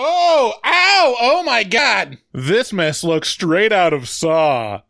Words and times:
Oh, 0.00 0.54
ow! 0.64 1.16
Oh 1.20 1.42
my 1.42 1.64
god! 1.64 2.18
This 2.32 2.72
mess 2.72 3.02
looks 3.02 3.28
straight 3.28 3.72
out 3.72 3.92
of 3.92 4.08
Saw. 4.08 4.82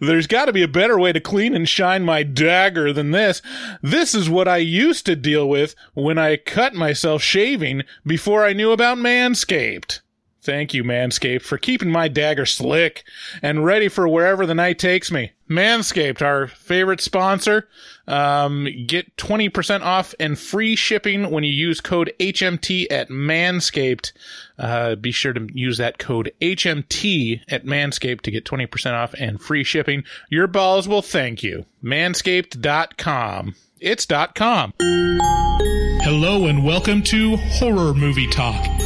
There's 0.00 0.28
gotta 0.28 0.52
be 0.52 0.62
a 0.62 0.68
better 0.68 0.96
way 0.96 1.12
to 1.12 1.18
clean 1.18 1.56
and 1.56 1.68
shine 1.68 2.04
my 2.04 2.22
dagger 2.22 2.92
than 2.92 3.10
this. 3.10 3.42
This 3.82 4.14
is 4.14 4.30
what 4.30 4.46
I 4.46 4.58
used 4.58 5.06
to 5.06 5.16
deal 5.16 5.48
with 5.48 5.74
when 5.94 6.18
I 6.18 6.36
cut 6.36 6.72
myself 6.72 7.20
shaving 7.20 7.82
before 8.06 8.44
I 8.44 8.52
knew 8.52 8.70
about 8.70 8.98
Manscaped. 8.98 10.02
Thank 10.44 10.74
you, 10.74 10.84
Manscaped, 10.84 11.40
for 11.40 11.56
keeping 11.56 11.90
my 11.90 12.06
dagger 12.06 12.44
slick 12.44 13.04
and 13.40 13.64
ready 13.64 13.88
for 13.88 14.06
wherever 14.06 14.44
the 14.44 14.54
night 14.54 14.78
takes 14.78 15.10
me. 15.10 15.32
Manscaped, 15.48 16.20
our 16.20 16.48
favorite 16.48 17.00
sponsor. 17.00 17.66
Um, 18.06 18.68
get 18.86 19.16
20% 19.16 19.80
off 19.80 20.14
and 20.20 20.38
free 20.38 20.76
shipping 20.76 21.30
when 21.30 21.44
you 21.44 21.52
use 21.52 21.80
code 21.80 22.12
HMT 22.20 22.88
at 22.90 23.08
Manscaped. 23.08 24.12
Uh, 24.58 24.96
be 24.96 25.12
sure 25.12 25.32
to 25.32 25.48
use 25.54 25.78
that 25.78 25.96
code 25.96 26.30
HMT 26.42 27.40
at 27.48 27.64
Manscaped 27.64 28.20
to 28.20 28.30
get 28.30 28.44
20% 28.44 28.92
off 28.92 29.14
and 29.14 29.40
free 29.40 29.64
shipping. 29.64 30.04
Your 30.28 30.46
balls 30.46 30.86
will 30.86 31.02
thank 31.02 31.42
you. 31.42 31.64
Manscaped.com. 31.82 33.54
It's 33.80 34.06
.com. 34.34 34.74
Hello 34.78 36.46
and 36.46 36.62
welcome 36.62 37.02
to 37.04 37.36
Horror 37.36 37.94
Movie 37.94 38.28
Talk. 38.28 38.83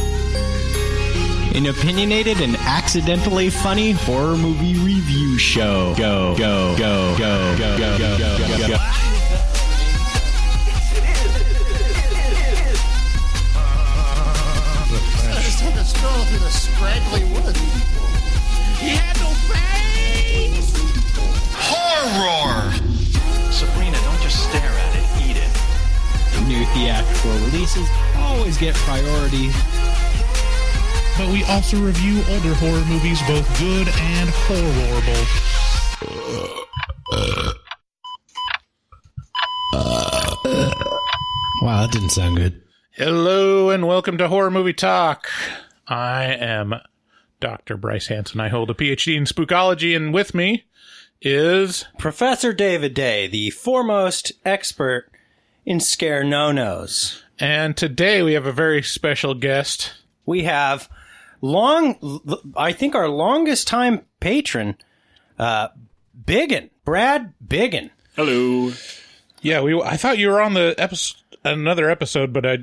An 1.55 1.65
opinionated 1.65 2.41
and 2.41 2.55
accidentally 2.57 3.49
funny 3.49 3.91
horror 3.91 4.37
movie 4.37 4.75
review 4.79 5.37
show. 5.37 5.93
Go, 5.97 6.35
go, 6.37 6.77
go, 6.77 7.17
go, 7.17 7.57
go, 7.57 7.77
go, 7.77 7.97
go, 7.97 8.17
go, 8.17 8.67
go. 8.67 8.77
I 15.25 15.41
just 15.41 15.59
had 15.59 15.73
to 15.73 15.83
stroll 15.83 16.23
through 16.25 16.39
the 16.39 16.49
scraggly 16.49 17.23
woods. 17.33 17.59
He 18.79 18.89
had 18.95 19.17
no 19.19 19.33
face! 19.49 20.71
Horror! 21.51 22.71
Sabrina, 23.51 23.97
don't 24.05 24.21
just 24.21 24.47
stare 24.49 24.61
at 24.61 24.95
it, 24.95 25.03
eat 25.27 25.35
it. 25.35 25.51
New 26.47 26.63
theatrical 26.73 27.31
releases 27.47 27.89
always 28.15 28.57
get 28.57 28.75
priority. 28.75 29.51
But 31.19 31.33
we 31.33 31.43
also 31.43 31.77
review 31.81 32.23
older 32.29 32.53
horror 32.53 32.85
movies, 32.85 33.21
both 33.27 33.59
good 33.59 33.89
and 33.89 34.29
horrible. 34.29 35.25
Wow, 41.61 41.81
that 41.81 41.91
didn't 41.91 42.11
sound 42.11 42.37
good. 42.37 42.61
Hello 42.91 43.69
and 43.69 43.85
welcome 43.85 44.17
to 44.17 44.29
Horror 44.29 44.49
Movie 44.49 44.71
Talk. 44.71 45.27
I 45.89 46.23
am 46.23 46.75
Dr. 47.41 47.75
Bryce 47.75 48.07
Hanson. 48.07 48.39
I 48.39 48.47
hold 48.47 48.69
a 48.69 48.73
PhD 48.73 49.17
in 49.17 49.25
spookology, 49.25 49.93
and 49.93 50.13
with 50.13 50.33
me 50.33 50.63
is 51.21 51.83
Professor 51.97 52.53
David 52.53 52.93
Day, 52.93 53.27
the 53.27 53.49
foremost 53.49 54.31
expert 54.45 55.11
in 55.65 55.81
scare 55.81 56.23
no-nos. 56.23 57.25
and 57.37 57.75
today 57.75 58.23
we 58.23 58.35
have 58.35 58.45
a 58.45 58.53
very 58.53 58.81
special 58.81 59.33
guest. 59.33 59.95
We 60.25 60.43
have 60.43 60.87
long, 61.41 62.21
I 62.55 62.71
think 62.73 62.95
our 62.95 63.09
longest 63.09 63.67
time 63.67 64.01
patron, 64.19 64.75
uh, 65.37 65.69
Biggin, 66.25 66.69
Brad 66.85 67.33
Biggin. 67.45 67.91
Hello. 68.15 68.71
Yeah, 69.41 69.61
we. 69.61 69.79
I 69.81 69.97
thought 69.97 70.17
you 70.17 70.29
were 70.29 70.41
on 70.41 70.53
the 70.53 70.75
episode, 70.77 71.17
another 71.45 71.89
episode, 71.89 72.33
but 72.33 72.45
I 72.45 72.57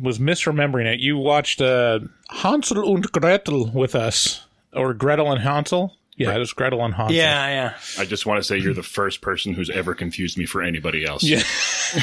was 0.00 0.18
misremembering 0.18 0.86
it. 0.86 1.00
You 1.00 1.18
watched 1.18 1.60
uh, 1.60 2.00
Hansel 2.30 2.88
und 2.88 3.10
Gretel 3.10 3.70
with 3.72 3.94
us, 3.94 4.46
or 4.72 4.94
Gretel 4.94 5.32
and 5.32 5.40
Hansel. 5.42 5.96
Yeah, 6.16 6.34
it 6.34 6.38
was 6.38 6.52
Gretel 6.52 6.84
and 6.84 6.94
Hansel. 6.94 7.16
Yeah, 7.16 7.48
yeah. 7.48 7.74
I 7.98 8.04
just 8.04 8.26
want 8.26 8.38
to 8.38 8.44
say 8.44 8.58
you're 8.58 8.74
the 8.74 8.82
first 8.82 9.22
person 9.22 9.54
who's 9.54 9.70
ever 9.70 9.94
confused 9.94 10.36
me 10.38 10.44
for 10.46 10.62
anybody 10.62 11.04
else. 11.04 11.22
Yeah. 11.24 11.42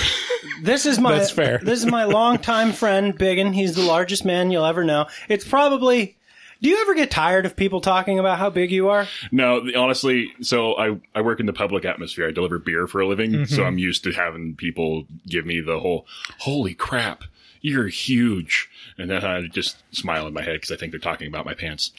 This 0.61 0.85
is 0.85 0.99
my 0.99 1.17
That's 1.17 1.31
fair. 1.31 1.59
this 1.63 1.79
is 1.79 1.85
my 1.85 2.05
longtime 2.05 2.71
friend 2.71 3.15
Biggin. 3.17 3.53
He's 3.53 3.75
the 3.75 3.81
largest 3.83 4.23
man 4.25 4.51
you'll 4.51 4.65
ever 4.65 4.83
know. 4.83 5.07
It's 5.29 5.47
probably. 5.47 6.16
Do 6.61 6.69
you 6.69 6.81
ever 6.81 6.93
get 6.95 7.11
tired 7.11 7.45
of 7.45 7.55
people 7.55 7.81
talking 7.81 8.19
about 8.19 8.37
how 8.39 8.49
big 8.49 8.71
you 8.71 8.89
are? 8.89 9.07
No, 9.31 9.59
the- 9.59 9.75
honestly, 9.75 10.31
so 10.41 10.73
I, 10.75 10.97
I 11.13 11.21
work 11.21 11.39
in 11.39 11.45
the 11.45 11.53
public 11.53 11.85
atmosphere. 11.85 12.27
I 12.27 12.31
deliver 12.31 12.59
beer 12.59 12.87
for 12.87 12.99
a 13.01 13.07
living. 13.07 13.45
So 13.45 13.63
I'm 13.63 13.77
used 13.77 14.03
to 14.05 14.11
having 14.11 14.55
people 14.55 15.05
give 15.27 15.45
me 15.45 15.61
the 15.61 15.79
whole, 15.79 16.05
holy 16.39 16.73
crap, 16.73 17.23
you're 17.61 17.87
huge. 17.87 18.69
And 18.99 19.09
then 19.09 19.23
I 19.25 19.45
just 19.47 19.83
smile 19.95 20.25
in 20.27 20.33
my 20.33 20.41
head 20.41 20.53
because 20.53 20.71
I 20.71 20.75
think 20.77 20.91
they're 20.91 20.99
talking 20.99 21.27
about 21.27 21.45
my 21.45 21.53
pants. 21.53 21.91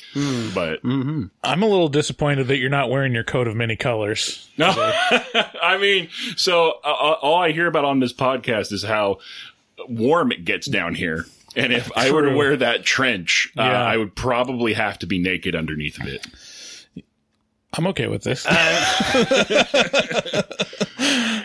But 0.54 0.80
I'm 0.84 1.30
a 1.44 1.66
little 1.66 1.88
disappointed 1.88 2.48
that 2.48 2.56
you're 2.58 2.70
not 2.70 2.90
wearing 2.90 3.12
your 3.12 3.25
coat 3.25 3.46
of 3.46 3.54
many 3.56 3.76
colors. 3.76 4.48
no, 4.58 4.69
I 5.62 5.78
mean, 5.80 6.08
so 6.36 6.78
uh, 6.84 6.88
uh, 6.88 7.16
all 7.22 7.36
I 7.42 7.52
hear 7.52 7.66
about 7.66 7.84
on 7.84 8.00
this 8.00 8.12
podcast 8.12 8.72
is 8.72 8.82
how 8.82 9.19
warm 9.88 10.32
it 10.32 10.44
gets 10.44 10.66
down 10.66 10.94
here. 10.94 11.26
And 11.56 11.72
if 11.72 11.91
I 11.97 12.10
were 12.10 12.22
to 12.28 12.36
wear 12.36 12.56
that 12.56 12.84
trench, 12.84 13.53
uh, 13.56 13.62
I 13.62 13.97
would 13.97 14.14
probably 14.14 14.75
have 14.75 14.98
to 15.00 15.06
be 15.06 15.19
naked 15.19 15.54
underneath 15.56 15.98
of 16.00 16.06
it. 16.06 16.26
I'm 17.75 17.86
okay 17.88 18.06
with 18.06 18.22
this. 18.22 18.47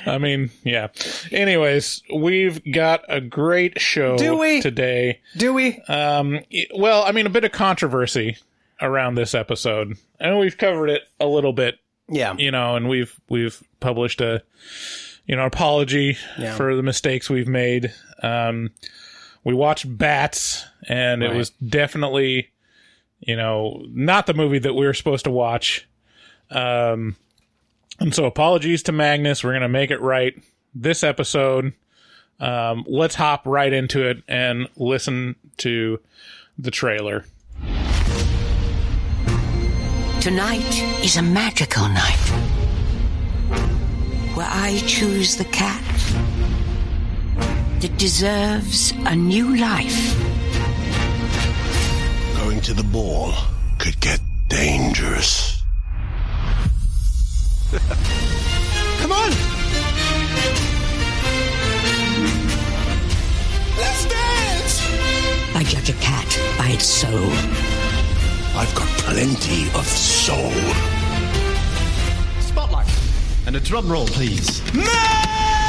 I 0.06 0.18
mean, 0.20 0.52
yeah. 0.64 0.88
Anyways, 1.32 2.02
we've 2.14 2.62
got 2.72 3.04
a 3.10 3.22
great 3.22 3.80
show 3.80 4.18
Do 4.18 4.38
we? 4.38 4.62
today. 4.62 5.20
Do 5.38 5.54
we? 5.54 5.80
Um, 5.88 6.40
well, 6.76 7.04
I 7.04 7.12
mean, 7.12 7.26
a 7.26 7.30
bit 7.30 7.44
of 7.44 7.52
controversy 7.52 8.38
around 8.82 9.16
this 9.16 9.34
episode, 9.34 9.98
and 10.20 10.40
we've 10.40 10.58
covered 10.58 10.90
it 10.90 11.04
a 11.20 11.26
little 11.28 11.54
bit, 11.54 11.80
Yeah. 12.10 12.36
you 12.38 12.52
know, 12.52 12.76
and 12.76 12.90
we've 12.90 13.20
we've 13.30 13.62
published 13.80 14.22
a 14.22 14.44
you 15.26 15.36
know 15.36 15.46
apology 15.46 16.18
Yeah. 16.38 16.56
for 16.56 16.76
the 16.76 16.84
mistakes 16.84 17.30
we've 17.30 17.48
made. 17.48 17.94
Um, 18.22 18.72
we 19.44 19.54
watched 19.54 19.98
Bats, 19.98 20.66
and 20.88 21.24
it 21.24 21.34
was 21.36 21.50
definitely 21.52 22.50
you 23.20 23.36
know 23.36 23.84
not 23.90 24.26
the 24.26 24.34
movie 24.34 24.60
that 24.60 24.74
we 24.74 24.86
were 24.86 24.94
supposed 24.94 25.26
to 25.26 25.32
watch. 25.32 25.88
Um, 26.50 27.16
and 28.00 28.14
so 28.14 28.26
apologies 28.26 28.84
to 28.84 28.92
Magnus. 28.92 29.44
We're 29.44 29.54
gonna 29.54 29.70
make 29.70 29.92
it 29.92 30.02
right 30.02 30.34
this 30.74 31.04
episode. 31.04 31.74
Um, 32.40 32.84
let's 32.88 33.16
hop 33.16 33.46
right 33.46 33.72
into 33.72 34.08
it 34.08 34.24
and 34.28 34.68
listen 34.76 35.36
to 35.58 36.00
the 36.58 36.72
trailer. 36.72 37.26
Tonight 40.20 41.04
is 41.04 41.18
a 41.18 41.22
magical 41.22 41.88
night 41.90 42.20
where 44.36 44.48
I 44.50 44.82
choose 44.88 45.36
the 45.36 45.46
cat 45.46 45.84
that 47.84 47.98
deserves 47.98 48.94
a 49.08 49.14
new 49.14 49.58
life. 49.58 50.18
Going 52.38 52.62
to 52.62 52.74
the 52.74 52.84
ball 52.84 53.34
could 53.78 54.00
get 54.00 54.22
dangerous. 54.48 55.62
Come 59.02 59.12
on! 59.12 59.32
Let's 63.78 64.06
dance! 64.06 64.80
I 65.54 65.64
judge 65.68 65.90
a 65.90 66.00
cat 66.00 66.40
by 66.58 66.70
its 66.70 66.86
soul. 66.86 67.32
I've 68.56 68.74
got 68.76 68.88
plenty 69.00 69.64
of 69.78 69.86
soul. 69.86 70.54
Spotlight. 72.40 72.88
And 73.46 73.58
a 73.58 73.60
drum 73.60 73.92
roll, 73.92 74.08
please. 74.08 74.62
Milk! 74.74 75.63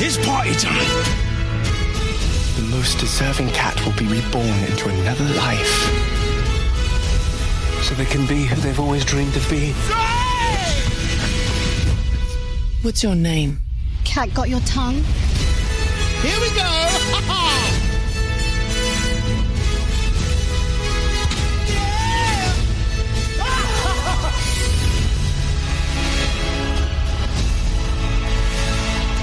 It's 0.00 0.16
party 0.24 0.52
time! 0.52 0.78
The 2.54 2.62
most 2.70 2.98
deserving 3.00 3.48
cat 3.48 3.84
will 3.84 3.92
be 3.94 4.06
reborn 4.06 4.46
into 4.70 4.88
another 4.88 5.24
life. 5.34 5.74
So 7.82 7.96
they 7.96 8.04
can 8.04 8.24
be 8.26 8.44
who 8.44 8.54
they've 8.60 8.78
always 8.78 9.04
dreamed 9.04 9.36
of 9.36 9.44
being. 9.50 9.74
What's 12.82 13.02
your 13.02 13.16
name? 13.16 13.58
Cat 14.04 14.32
got 14.34 14.48
your 14.48 14.60
tongue? 14.60 15.02
Here 16.22 16.40
we 16.40 16.48
go! 16.56 16.64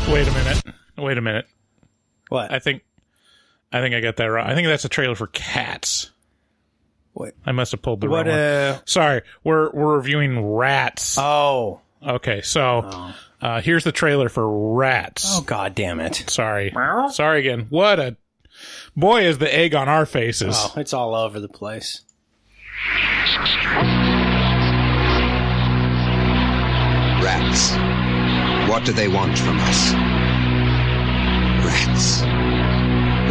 Wait 0.11 0.27
a 0.27 0.31
minute. 0.33 0.64
Wait 0.97 1.17
a 1.17 1.21
minute. 1.21 1.47
What? 2.29 2.51
I 2.51 2.59
think 2.59 2.83
I 3.71 3.81
think 3.81 3.95
I 3.95 3.99
got 4.01 4.15
that 4.17 4.25
wrong. 4.25 4.47
I 4.47 4.55
think 4.55 4.67
that's 4.67 4.85
a 4.85 4.89
trailer 4.89 5.15
for 5.15 5.27
Cats. 5.27 6.11
What? 7.13 7.33
I 7.45 7.51
must 7.51 7.71
have 7.71 7.81
pulled 7.81 8.01
the 8.01 8.07
What? 8.09 8.25
wrong 8.27 8.35
one. 8.35 8.39
Uh, 8.39 8.79
Sorry, 8.85 9.21
we're 9.43 9.69
we're 9.71 9.95
reviewing 9.97 10.53
Rats. 10.53 11.17
oh. 11.17 11.81
okay, 12.05 12.41
so 12.41 13.11
uh, 13.41 13.61
here's 13.61 13.83
the 13.83 13.91
trailer 13.91 14.29
for 14.29 14.75
Rats. 14.75 15.37
Oh 15.37 15.41
God 15.41 15.75
damn 15.75 15.99
it! 15.99 16.23
Sorry, 16.27 16.73
sorry 17.11 17.39
again. 17.39 17.67
What 17.69 17.99
a 17.99 18.17
Boy, 18.95 19.25
is 19.25 19.37
the 19.37 19.53
egg 19.53 19.75
on 19.75 19.89
our 19.89 20.05
faces. 20.05 20.55
Oh, 20.57 20.73
it's 20.77 20.93
all 20.93 21.13
over 21.13 21.39
the 21.41 21.49
place. 21.49 22.01
Rats. 27.23 27.71
What 28.69 28.85
do 28.85 28.91
they 28.93 29.07
want 29.07 29.37
from 29.37 29.57
us? 29.59 29.93
Rats. 31.95 32.19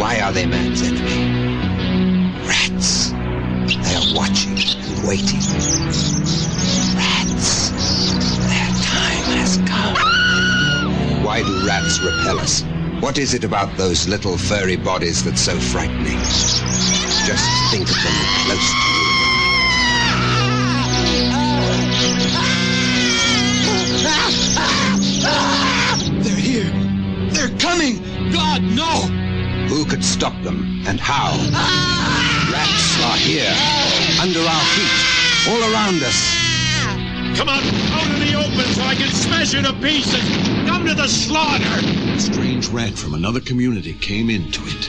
Why 0.01 0.19
are 0.23 0.31
they 0.31 0.47
man's 0.47 0.81
enemy? 0.81 1.53
Rats. 2.47 3.11
They 3.11 3.93
are 3.93 4.15
watching 4.15 4.57
and 4.57 5.07
waiting. 5.07 5.37
Rats. 6.97 7.69
Their 8.49 8.71
time 8.81 9.25
has 9.37 9.57
come. 9.67 9.93
Why 11.23 11.43
do 11.43 11.67
rats 11.67 11.99
repel 11.99 12.39
us? 12.39 12.63
What 13.01 13.19
is 13.19 13.35
it 13.35 13.43
about 13.43 13.77
those 13.77 14.07
little 14.07 14.35
furry 14.35 14.77
bodies 14.77 15.23
that's 15.23 15.41
so 15.41 15.59
frightening? 15.59 16.17
Just 16.17 17.45
think 17.69 17.87
of 17.87 17.95
them 18.01 18.13
close 18.47 18.71
to 18.71 18.77
you. 18.89 19.05
Here. 25.21 25.61
They're 27.45 27.59
coming. 27.59 28.01
God, 28.31 28.63
no. 28.63 29.05
Who 29.69 29.85
could 29.85 30.03
stop 30.03 30.33
them 30.41 30.81
and 30.87 30.99
how? 30.99 31.29
Rats 32.51 33.03
are 33.03 33.17
here, 33.17 33.53
under 34.19 34.39
our 34.39 34.65
feet, 34.73 35.51
all 35.51 35.61
around 35.71 36.01
us. 36.01 36.17
Come 37.37 37.49
on, 37.49 37.61
out 37.93 38.07
in 38.15 38.19
the 38.21 38.33
open 38.33 38.73
so 38.73 38.81
I 38.81 38.95
can 38.95 39.09
smash 39.09 39.53
you 39.53 39.61
to 39.61 39.73
pieces. 39.73 40.23
Come 40.67 40.87
to 40.87 40.95
the 40.95 41.07
slaughter. 41.07 41.63
A 42.15 42.19
strange 42.19 42.67
rat 42.69 42.93
from 42.93 43.13
another 43.13 43.41
community 43.41 43.93
came 43.93 44.31
into 44.31 44.61
it. 44.65 44.85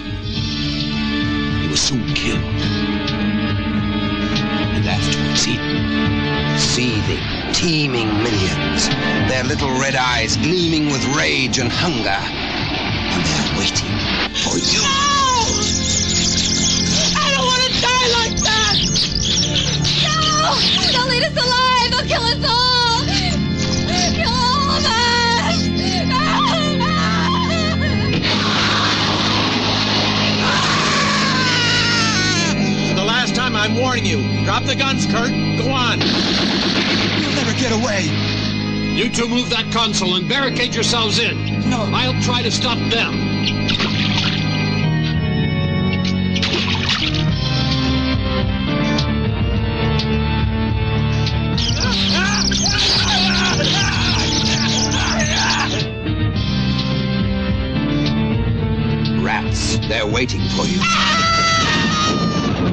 He 1.60 1.68
was 1.68 1.80
soon 1.80 2.14
killed. 2.14 2.40
And 4.72 4.86
afterwards 4.86 5.46
eaten. 5.46 6.58
Seething, 6.58 7.52
teeming 7.52 8.08
millions, 8.22 8.88
their 9.28 9.44
little 9.44 9.78
red 9.78 9.94
eyes 9.94 10.38
gleaming 10.38 10.86
with 10.86 11.04
rage 11.14 11.58
and 11.58 11.70
hunger. 11.70 12.45
And 13.56 13.64
waiting 13.64 13.88
for 14.34 14.58
you. 14.58 14.82
I 17.16 17.32
don't 17.32 17.46
want 17.46 17.62
to 17.64 17.70
die 17.80 18.08
like 18.12 18.36
that! 18.44 18.76
No! 20.04 20.12
Don't 20.92 21.08
leave 21.08 21.24
us 21.24 21.32
alive! 21.32 21.90
They'll 21.90 22.04
kill 22.06 22.22
us 22.22 22.44
all! 22.44 23.04
Kill 24.14 24.28
all 24.28 24.76
of 24.76 24.84
us! 24.84 25.56
The 32.94 33.04
last 33.04 33.34
time 33.34 33.56
I'm 33.56 33.74
warning 33.76 34.04
you. 34.04 34.44
Drop 34.44 34.64
the 34.64 34.74
guns, 34.74 35.06
Kurt. 35.06 35.30
Go 35.30 35.70
on. 35.70 36.00
You'll 37.20 37.34
never 37.34 37.54
get 37.58 37.72
away. 37.72 38.10
You 38.94 39.08
two 39.08 39.28
move 39.28 39.48
that 39.50 39.70
console 39.72 40.14
and 40.16 40.28
barricade 40.28 40.74
yourselves 40.74 41.18
in. 41.18 41.70
No. 41.70 41.88
I'll 41.92 42.20
try 42.22 42.42
to 42.42 42.50
stop 42.50 42.78
them. 42.90 43.25
They're 59.88 60.06
waiting 60.06 60.40
for 60.50 60.64
you. 60.64 60.78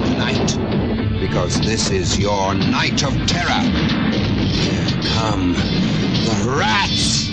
Tonight, 0.06 1.19
because 1.19 1.60
this 1.62 1.89
is 1.92 2.18
your 2.18 2.54
night 2.56 3.04
of 3.04 3.13
terror. 3.27 3.62
Here 4.50 5.01
come 5.15 5.54
the 5.54 6.56
rats. 6.57 7.30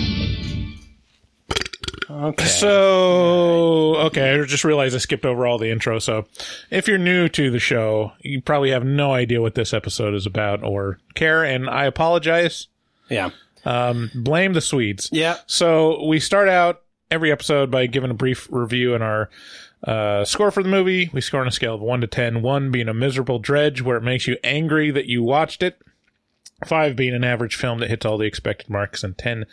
Okay. 2.09 2.45
So, 2.45 3.95
okay, 4.07 4.33
I 4.33 4.45
just 4.45 4.63
realized 4.63 4.93
I 4.93 4.99
skipped 4.99 5.25
over 5.25 5.47
all 5.47 5.57
the 5.57 5.71
intro. 5.71 5.97
So, 5.97 6.27
if 6.69 6.87
you're 6.87 6.97
new 6.97 7.27
to 7.29 7.49
the 7.49 7.57
show, 7.59 8.11
you 8.19 8.41
probably 8.41 8.69
have 8.71 8.83
no 8.83 9.13
idea 9.13 9.41
what 9.41 9.55
this 9.55 9.73
episode 9.73 10.13
is 10.13 10.25
about 10.25 10.63
or 10.63 10.99
care, 11.15 11.43
and 11.43 11.69
I 11.69 11.85
apologize. 11.85 12.67
Yeah. 13.09 13.29
Um, 13.65 14.11
blame 14.13 14.53
the 14.53 14.61
Swedes. 14.61 15.09
Yeah. 15.11 15.37
So, 15.47 16.05
we 16.05 16.19
start 16.19 16.49
out 16.49 16.81
every 17.09 17.31
episode 17.31 17.71
by 17.71 17.87
giving 17.87 18.11
a 18.11 18.15
brief 18.15 18.47
review 18.51 18.93
and 18.93 19.03
our 19.03 19.29
uh, 19.83 20.25
score 20.25 20.51
for 20.51 20.63
the 20.63 20.69
movie. 20.69 21.09
We 21.13 21.21
score 21.21 21.41
on 21.41 21.47
a 21.47 21.51
scale 21.51 21.75
of 21.75 21.81
1 21.81 22.01
to 22.01 22.07
10, 22.07 22.41
1 22.41 22.71
being 22.71 22.87
a 22.87 22.93
miserable 22.93 23.39
dredge 23.39 23.81
where 23.81 23.97
it 23.97 24.03
makes 24.03 24.27
you 24.27 24.37
angry 24.43 24.91
that 24.91 25.07
you 25.07 25.23
watched 25.23 25.63
it. 25.63 25.81
Five 26.65 26.95
being 26.95 27.15
an 27.15 27.23
average 27.23 27.55
film 27.55 27.79
that 27.79 27.89
hits 27.89 28.05
all 28.05 28.19
the 28.19 28.27
expected 28.27 28.69
marks, 28.69 29.03
and 29.03 29.17
ten 29.17 29.47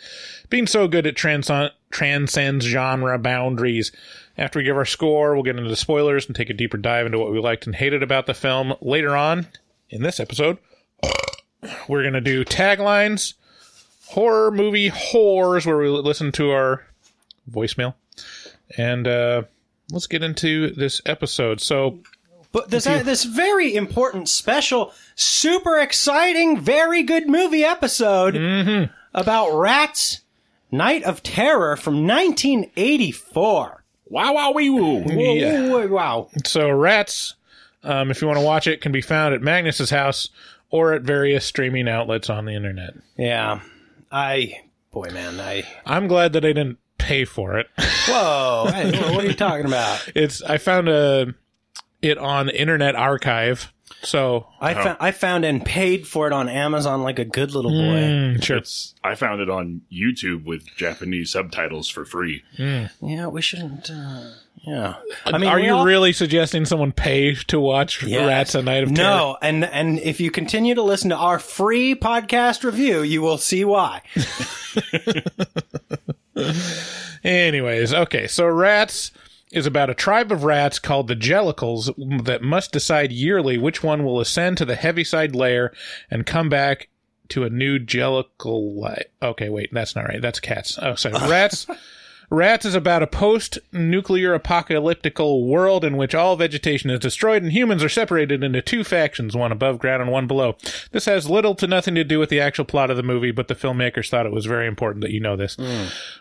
being 0.51 0.67
so 0.67 0.87
good 0.87 1.07
it 1.07 1.15
trans- 1.15 1.49
transcends 1.89 2.65
genre 2.65 3.17
boundaries. 3.17 3.91
After 4.37 4.59
we 4.59 4.63
give 4.63 4.77
our 4.77 4.85
score, 4.85 5.33
we'll 5.33 5.41
get 5.41 5.57
into 5.57 5.71
the 5.71 5.75
spoilers 5.75 6.27
and 6.27 6.35
take 6.35 6.51
a 6.51 6.53
deeper 6.53 6.77
dive 6.77 7.07
into 7.07 7.17
what 7.17 7.31
we 7.31 7.39
liked 7.39 7.65
and 7.65 7.75
hated 7.75 8.03
about 8.03 8.27
the 8.27 8.35
film. 8.35 8.75
Later 8.79 9.15
on 9.15 9.47
in 9.89 10.03
this 10.03 10.19
episode, 10.19 10.59
we're 11.87 12.03
going 12.03 12.13
to 12.13 12.21
do 12.21 12.45
taglines, 12.45 13.33
horror 14.09 14.51
movie 14.51 14.91
whores, 14.91 15.65
where 15.65 15.77
we 15.77 15.89
listen 15.89 16.31
to 16.33 16.51
our 16.51 16.85
voicemail. 17.49 17.95
And 18.77 19.07
uh, 19.07 19.43
let's 19.91 20.07
get 20.07 20.23
into 20.23 20.71
this 20.71 21.01
episode. 21.05 21.61
So, 21.61 21.99
But 22.51 22.69
this 22.69 22.85
this 22.85 23.23
very 23.23 23.75
important, 23.75 24.29
special, 24.29 24.93
super 25.15 25.77
exciting, 25.79 26.59
very 26.59 27.03
good 27.03 27.27
movie 27.27 27.63
episode 27.63 28.33
Mm-hmm. 28.35 28.91
about 29.13 29.53
rats, 29.57 30.21
Night 30.71 31.03
of 31.03 31.23
Terror 31.23 31.75
from 31.75 32.05
1984. 32.07 33.83
Wow, 34.05 34.33
wow, 34.33 34.51
wee 34.51 34.69
woo. 34.69 35.03
Yeah. 35.07 35.69
Whoa, 35.69 35.87
wow. 35.87 36.29
So 36.45 36.69
Rats, 36.69 37.35
um, 37.83 38.09
if 38.11 38.21
you 38.21 38.27
want 38.27 38.39
to 38.39 38.45
watch 38.45 38.65
it, 38.67 38.81
can 38.81 38.91
be 38.91 39.01
found 39.01 39.33
at 39.35 39.41
Magnus's 39.41 39.89
house 39.91 40.29
or 40.71 40.93
at 40.93 41.03
various 41.03 41.45
streaming 41.45 41.87
outlets 41.87 42.29
on 42.29 42.45
the 42.45 42.53
internet. 42.53 42.93
Yeah. 43.17 43.59
I, 44.11 44.61
boy, 44.91 45.09
man, 45.11 45.39
I. 45.39 45.63
I'm 45.85 46.07
glad 46.07 46.33
that 46.33 46.43
I 46.43 46.49
didn't 46.49 46.79
pay 46.99 47.25
for 47.25 47.57
it. 47.57 47.67
Whoa. 48.07 48.69
hey, 48.71 48.91
what 49.13 49.23
are 49.23 49.27
you 49.27 49.33
talking 49.33 49.65
about? 49.65 50.11
it's 50.15 50.43
I 50.43 50.57
found 50.59 50.87
a 50.89 51.33
it 52.01 52.17
on 52.19 52.49
Internet 52.49 52.95
Archive. 52.95 53.73
So 54.01 54.47
I, 54.61 54.73
found, 54.75 54.97
I 55.01 55.11
found 55.11 55.43
and 55.43 55.65
paid 55.65 56.07
for 56.07 56.25
it 56.27 56.31
on 56.31 56.47
Amazon 56.47 57.03
like 57.03 57.19
a 57.19 57.25
good 57.25 57.53
little 57.53 57.71
boy. 57.71 57.99
Mm, 57.99 58.41
sure. 58.41 58.55
It's, 58.57 58.95
I 59.03 59.15
found 59.15 59.41
it 59.41 59.49
on 59.49 59.81
YouTube 59.91 60.45
with 60.45 60.65
Japanese 60.77 61.31
subtitles 61.31 61.89
for 61.89 62.05
free. 62.05 62.43
Yeah, 62.57 63.27
we 63.27 63.41
shouldn't. 63.41 63.89
Uh, 63.91 64.29
yeah. 64.65 64.95
I 65.25 65.37
mean, 65.37 65.49
are 65.49 65.59
you 65.59 65.73
all- 65.73 65.85
really 65.85 66.13
suggesting 66.13 66.63
someone 66.63 66.93
pay 66.93 67.33
to 67.47 67.59
watch 67.59 68.01
Yeah. 68.03 68.27
Rats: 68.27 68.55
A 68.55 68.61
Night 68.61 68.83
of 68.83 68.95
Terror? 68.95 69.05
No, 69.07 69.37
and 69.41 69.65
and 69.65 69.99
if 69.99 70.21
you 70.21 70.31
continue 70.31 70.75
to 70.75 70.83
listen 70.83 71.09
to 71.09 71.17
our 71.17 71.39
free 71.39 71.93
podcast 71.93 72.63
review, 72.63 73.01
you 73.01 73.21
will 73.21 73.37
see 73.37 73.65
why. 73.65 74.01
Anyways, 77.23 77.93
okay, 77.93 78.27
so 78.27 78.47
Rats 78.47 79.11
is 79.51 79.65
about 79.65 79.89
a 79.89 79.95
tribe 79.95 80.31
of 80.31 80.43
rats 80.43 80.79
called 80.79 81.07
the 81.07 81.15
Jellicles 81.15 81.91
that 82.25 82.41
must 82.41 82.71
decide 82.71 83.11
yearly 83.11 83.57
which 83.57 83.83
one 83.83 84.03
will 84.05 84.19
ascend 84.19 84.57
to 84.57 84.65
the 84.65 84.75
Heaviside 84.75 85.35
layer 85.35 85.73
and 86.09 86.25
come 86.25 86.49
back 86.49 86.89
to 87.29 87.43
a 87.43 87.49
new 87.49 87.79
Jellicle. 87.79 88.75
Li- 88.77 89.05
okay, 89.21 89.49
wait, 89.49 89.69
that's 89.71 89.95
not 89.95 90.05
right. 90.05 90.21
That's 90.21 90.39
cats. 90.39 90.77
Oh, 90.81 90.95
sorry. 90.95 91.15
Rats. 91.29 91.65
Rats 92.31 92.63
is 92.63 92.75
about 92.75 93.01
a 93.01 93.07
post-nuclear 93.07 94.37
apocalyptical 94.37 95.47
world 95.47 95.83
in 95.83 95.97
which 95.97 96.13
all 96.13 96.35
vegetation 96.35 96.89
is 96.91 96.99
destroyed 96.99 97.41
and 97.41 97.51
humans 97.51 97.83
are 97.83 97.89
separated 97.89 98.43
into 98.43 98.61
two 98.61 98.83
factions, 98.83 99.35
one 99.35 99.51
above 99.51 99.79
ground 99.79 100.03
and 100.03 100.11
one 100.11 100.27
below. 100.27 100.55
This 100.91 101.05
has 101.05 101.29
little 101.29 101.55
to 101.55 101.65
nothing 101.65 101.95
to 101.95 102.03
do 102.03 102.19
with 102.19 102.29
the 102.29 102.39
actual 102.39 102.65
plot 102.65 102.91
of 102.91 102.97
the 102.97 103.03
movie, 103.03 103.31
but 103.31 103.47
the 103.47 103.55
filmmakers 103.55 104.09
thought 104.09 104.27
it 104.27 104.31
was 104.31 104.45
very 104.45 104.67
important 104.67 105.01
that 105.01 105.11
you 105.11 105.19
know 105.19 105.35
this. 105.35 105.57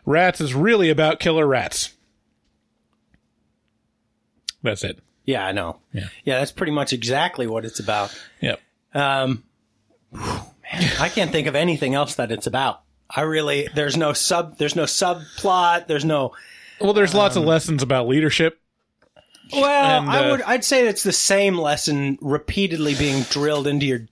Rats 0.06 0.40
is 0.40 0.54
really 0.54 0.88
about 0.88 1.20
killer 1.20 1.46
rats. 1.46 1.94
That's 4.62 4.84
it. 4.84 4.98
Yeah, 5.24 5.46
I 5.46 5.52
know. 5.52 5.80
Yeah. 5.92 6.08
Yeah, 6.24 6.38
that's 6.38 6.52
pretty 6.52 6.72
much 6.72 6.94
exactly 6.94 7.46
what 7.46 7.66
it's 7.66 7.80
about. 7.80 8.18
Yep. 8.40 8.60
Um, 8.94 9.44
whew, 10.10 10.22
man, 10.22 10.90
I 10.98 11.10
can't 11.10 11.30
think 11.30 11.46
of 11.46 11.54
anything 11.54 11.94
else 11.94 12.14
that 12.14 12.32
it's 12.32 12.46
about. 12.46 12.80
I 13.14 13.22
really, 13.22 13.68
there's 13.74 13.96
no 13.96 14.12
sub, 14.12 14.58
there's 14.58 14.76
no 14.76 14.84
subplot, 14.84 15.86
there's 15.86 16.04
no. 16.04 16.32
Well, 16.80 16.92
there's 16.92 17.14
lots 17.14 17.36
of 17.36 17.44
lessons 17.44 17.82
about 17.82 18.06
leadership. 18.06 18.60
Well, 19.52 20.02
And, 20.02 20.10
I 20.10 20.26
uh, 20.26 20.30
would, 20.30 20.42
I'd 20.42 20.64
say 20.64 20.86
it's 20.86 21.02
the 21.02 21.12
same 21.12 21.56
lesson 21.58 22.18
repeatedly 22.20 22.94
being 22.94 23.22
drilled 23.24 23.66
into 23.66 23.86
your, 23.86 24.06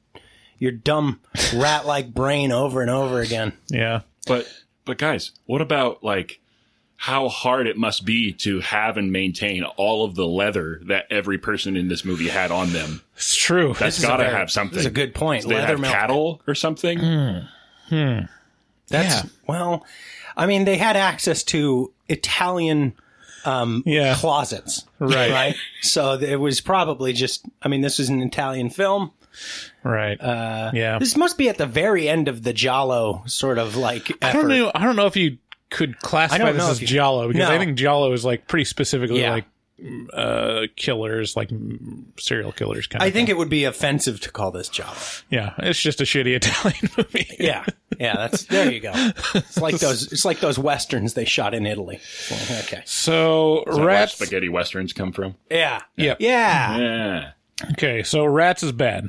your 0.58 0.72
dumb 0.72 1.20
rat-like 1.54 2.14
brain 2.14 2.52
over 2.52 2.80
and 2.80 2.90
over 2.90 3.20
again. 3.20 3.52
Yeah. 3.68 4.00
But 4.26 4.50
but 4.86 4.98
guys, 4.98 5.32
what 5.44 5.60
about 5.60 6.02
like 6.02 6.40
how 6.96 7.28
hard 7.28 7.66
it 7.66 7.76
must 7.76 8.04
be 8.04 8.32
to 8.32 8.60
have 8.60 8.96
and 8.96 9.12
maintain 9.12 9.62
all 9.64 10.04
of 10.04 10.14
the 10.14 10.26
leather 10.26 10.80
that 10.86 11.06
every 11.10 11.38
person 11.38 11.76
in 11.76 11.88
this 11.88 12.04
movie 12.04 12.28
had 12.28 12.50
on 12.50 12.72
them. 12.72 13.02
It's 13.16 13.36
true. 13.36 13.74
That's 13.78 14.00
got 14.00 14.16
to 14.16 14.28
have 14.28 14.50
something. 14.50 14.74
this 14.74 14.80
is 14.80 14.86
a 14.86 14.90
good 14.90 15.14
point. 15.14 15.42
Do 15.42 15.48
they 15.48 15.56
Leather 15.56 15.66
have 15.68 15.80
milk. 15.80 15.92
cattle 15.92 16.42
or 16.46 16.54
something? 16.54 16.98
Hmm. 17.88 18.20
That's 18.88 19.26
well, 19.46 19.84
I 20.36 20.46
mean, 20.46 20.64
they 20.64 20.76
had 20.76 20.96
access 20.96 21.42
to 21.44 21.92
Italian 22.08 22.94
um, 23.44 23.82
closets, 24.16 24.84
Right. 24.98 25.30
Right. 25.30 25.56
So 25.82 26.14
it 26.14 26.36
was 26.36 26.60
probably 26.60 27.12
just. 27.12 27.44
I 27.62 27.68
mean, 27.68 27.80
this 27.80 27.98
was 27.98 28.08
an 28.08 28.20
Italian 28.22 28.70
film. 28.70 29.12
Right. 29.84 30.20
Uh, 30.20 30.70
yeah. 30.74 30.98
This 30.98 31.16
must 31.16 31.38
be 31.38 31.48
at 31.48 31.58
the 31.58 31.66
very 31.66 32.08
end 32.08 32.28
of 32.28 32.42
the 32.42 32.52
Giallo 32.52 33.22
sort 33.26 33.58
of 33.58 33.76
like. 33.76 34.10
Effort. 34.10 34.24
I 34.24 34.32
don't 34.32 34.48
know. 34.48 34.72
I 34.74 34.84
don't 34.84 34.96
know 34.96 35.06
if 35.06 35.16
you 35.16 35.38
could 35.70 35.98
classify 36.00 36.52
this 36.52 36.62
as 36.62 36.80
you- 36.80 36.86
Giallo 36.86 37.28
because 37.28 37.48
I 37.48 37.58
think 37.58 37.76
Giallo 37.76 38.12
is 38.12 38.24
like 38.24 38.46
pretty 38.48 38.64
specifically 38.64 39.20
Yeah. 39.20 39.32
like 39.32 39.44
uh 40.12 40.62
killers, 40.76 41.36
like 41.36 41.50
serial 42.18 42.52
killers 42.52 42.86
kind 42.86 43.02
of. 43.02 43.04
I 43.04 43.08
of. 43.08 43.12
think 43.12 43.28
it 43.28 43.36
would 43.36 43.50
be 43.50 43.64
offensive 43.64 44.20
to 44.22 44.30
call 44.30 44.50
this 44.50 44.68
Giallo. 44.68 44.94
Yeah, 45.30 45.52
it's 45.58 45.80
just 45.80 46.00
a 46.00 46.04
shitty 46.04 46.34
Italian 46.36 46.90
movie. 46.96 47.26
Yeah, 47.38 47.64
yeah. 47.98 48.16
That's 48.16 48.44
there 48.44 48.72
you 48.72 48.80
go. 48.80 48.92
It's 49.34 49.60
like 49.60 49.78
those. 49.78 50.10
It's 50.12 50.24
like 50.24 50.40
those 50.40 50.58
westerns 50.58 51.14
they 51.14 51.24
shot 51.26 51.52
in 51.54 51.66
Italy. 51.66 51.96
It's 51.96 52.64
okay. 52.66 52.82
So 52.86 53.64
where 53.66 53.84
rats. 53.86 54.14
spaghetti 54.14 54.48
westerns 54.48 54.92
come 54.92 55.12
from? 55.12 55.34
Yeah. 55.50 55.82
Yep. 55.96 56.18
Yeah. 56.20 56.78
Yeah. 56.78 57.30
Okay, 57.72 58.02
so 58.02 58.24
rats 58.26 58.62
is 58.62 58.72
bad. 58.72 59.08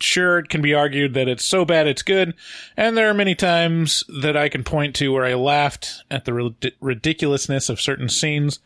Sure, 0.00 0.40
it 0.40 0.48
can 0.48 0.60
be 0.60 0.74
argued 0.74 1.14
that 1.14 1.28
it's 1.28 1.44
so 1.44 1.64
bad 1.64 1.86
it's 1.86 2.02
good, 2.02 2.34
and 2.76 2.96
there 2.96 3.08
are 3.08 3.14
many 3.14 3.36
times 3.36 4.02
that 4.08 4.36
I 4.36 4.48
can 4.48 4.64
point 4.64 4.96
to 4.96 5.12
where 5.12 5.24
I 5.24 5.34
laughed 5.34 6.02
at 6.10 6.24
the 6.24 6.34
rid- 6.34 6.72
ridiculousness 6.80 7.68
of 7.68 7.80
certain 7.80 8.08
scenes, 8.08 8.58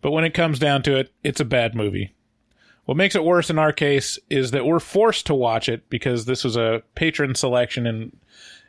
but 0.00 0.10
when 0.12 0.24
it 0.24 0.34
comes 0.34 0.58
down 0.58 0.82
to 0.84 0.96
it, 0.96 1.12
it's 1.22 1.40
a 1.40 1.44
bad 1.44 1.74
movie. 1.74 2.14
What 2.86 2.96
makes 2.96 3.14
it 3.14 3.24
worse 3.24 3.50
in 3.50 3.58
our 3.58 3.72
case 3.72 4.18
is 4.28 4.50
that 4.50 4.64
we're 4.66 4.80
forced 4.80 5.26
to 5.26 5.34
watch 5.34 5.68
it 5.68 5.88
because 5.90 6.24
this 6.24 6.42
was 6.42 6.56
a 6.56 6.82
patron 6.94 7.34
selection 7.34 7.86
and 7.86 8.16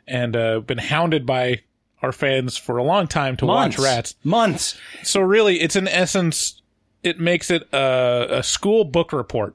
and 0.06 0.36
uh, 0.36 0.60
been 0.60 0.78
hounded 0.78 1.26
by 1.26 1.62
our 2.02 2.12
fans 2.12 2.56
for 2.56 2.76
a 2.76 2.82
long 2.82 3.06
time 3.06 3.36
to 3.38 3.44
Months. 3.46 3.78
watch 3.78 3.84
Rats. 3.84 4.14
Months. 4.24 4.78
So 5.04 5.20
really, 5.20 5.60
it's 5.60 5.76
in 5.76 5.86
essence, 5.88 6.60
it 7.02 7.20
makes 7.20 7.50
it 7.50 7.62
a, 7.72 8.26
a 8.38 8.42
school 8.42 8.84
book 8.84 9.12
report. 9.12 9.54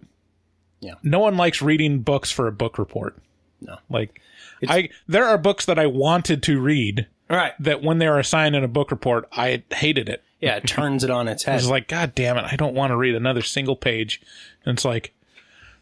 Yeah. 0.79 0.95
No 1.03 1.19
one 1.19 1.37
likes 1.37 1.61
reading 1.61 1.99
books 1.99 2.31
for 2.31 2.47
a 2.47 2.51
book 2.51 2.77
report. 2.77 3.17
No. 3.61 3.77
Like, 3.89 4.21
I 4.67 4.89
there 5.07 5.25
are 5.25 5.37
books 5.37 5.65
that 5.65 5.79
I 5.79 5.87
wanted 5.87 6.43
to 6.43 6.59
read. 6.59 7.07
Right. 7.29 7.53
That 7.59 7.83
when 7.83 7.99
they 7.99 8.07
were 8.07 8.19
assigned 8.19 8.55
in 8.55 8.63
a 8.63 8.69
book 8.69 8.91
report, 8.91 9.27
I 9.33 9.63
hated 9.71 10.07
it. 10.07 10.23
Yeah, 10.39 10.57
it 10.57 10.67
turns 10.67 11.03
it 11.03 11.09
on 11.09 11.27
its 11.27 11.43
head. 11.43 11.55
was 11.55 11.69
like, 11.69 11.87
God 11.87 12.13
damn 12.13 12.37
it, 12.37 12.45
I 12.45 12.55
don't 12.55 12.75
want 12.75 12.91
to 12.91 12.97
read 12.97 13.15
another 13.15 13.41
single 13.41 13.75
page. 13.75 14.21
And 14.65 14.75
it's 14.75 14.85
like 14.85 15.13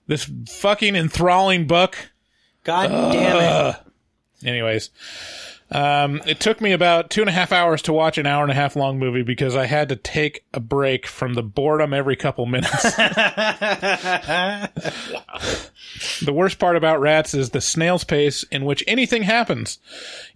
this 0.08 0.30
fucking 0.48 0.96
enthralling 0.96 1.68
book. 1.68 2.12
God 2.64 2.88
damn 3.12 3.74
it. 3.76 4.48
Anyways, 4.48 4.92
um, 5.72 6.22
it 6.28 6.40
took 6.40 6.62
me 6.62 6.74
about 6.74 7.10
two 7.10 7.22
and 7.22 7.30
a 7.30 7.34
half 7.34 7.52
hours 7.52 7.82
to 7.84 7.94
watch 7.94 8.20
an 8.20 8.28
hour 8.28 8.44
and 8.44 8.52
a 8.52 8.56
half 8.56 8.76
long 8.76 9.00
movie 9.00 9.24
because 9.24 9.56
I 9.56 9.66
had 9.66 9.90
to 9.90 9.96
take 9.96 10.46
a 10.54 10.60
break 10.60 11.08
from 11.08 11.34
the 11.34 11.42
boredom 11.42 11.92
every 11.92 12.16
couple 12.16 12.46
minutes. 12.46 12.84
the 16.22 16.32
worst 16.32 16.60
part 16.60 16.76
about 16.76 17.00
Rats 17.00 17.34
is 17.34 17.50
the 17.50 17.62
snail's 17.62 18.04
pace 18.04 18.44
in 18.52 18.64
which 18.64 18.84
anything 18.86 19.24
happens. 19.24 19.80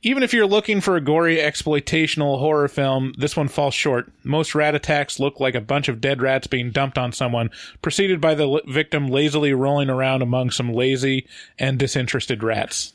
Even 0.01 0.23
if 0.23 0.33
you're 0.33 0.47
looking 0.47 0.81
for 0.81 0.95
a 0.95 1.01
gory 1.01 1.37
exploitational 1.37 2.39
horror 2.39 2.67
film, 2.67 3.13
this 3.15 3.37
one 3.37 3.49
falls 3.49 3.75
short. 3.75 4.11
Most 4.23 4.55
rat 4.55 4.73
attacks 4.73 5.19
look 5.19 5.39
like 5.39 5.53
a 5.53 5.61
bunch 5.61 5.87
of 5.89 6.01
dead 6.01 6.23
rats 6.23 6.47
being 6.47 6.71
dumped 6.71 6.97
on 6.97 7.11
someone, 7.11 7.51
preceded 7.83 8.19
by 8.19 8.33
the 8.33 8.63
victim 8.67 9.07
lazily 9.07 9.53
rolling 9.53 9.91
around 9.91 10.23
among 10.23 10.49
some 10.49 10.73
lazy 10.73 11.27
and 11.59 11.77
disinterested 11.77 12.41
rats. 12.41 12.93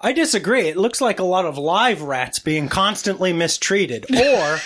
I 0.00 0.12
disagree. 0.12 0.68
It 0.68 0.76
looks 0.76 1.00
like 1.00 1.18
a 1.20 1.24
lot 1.24 1.44
of 1.46 1.56
live 1.58 2.02
rats 2.02 2.38
being 2.38 2.68
constantly 2.68 3.32
mistreated, 3.32 4.06
or, 4.14 4.58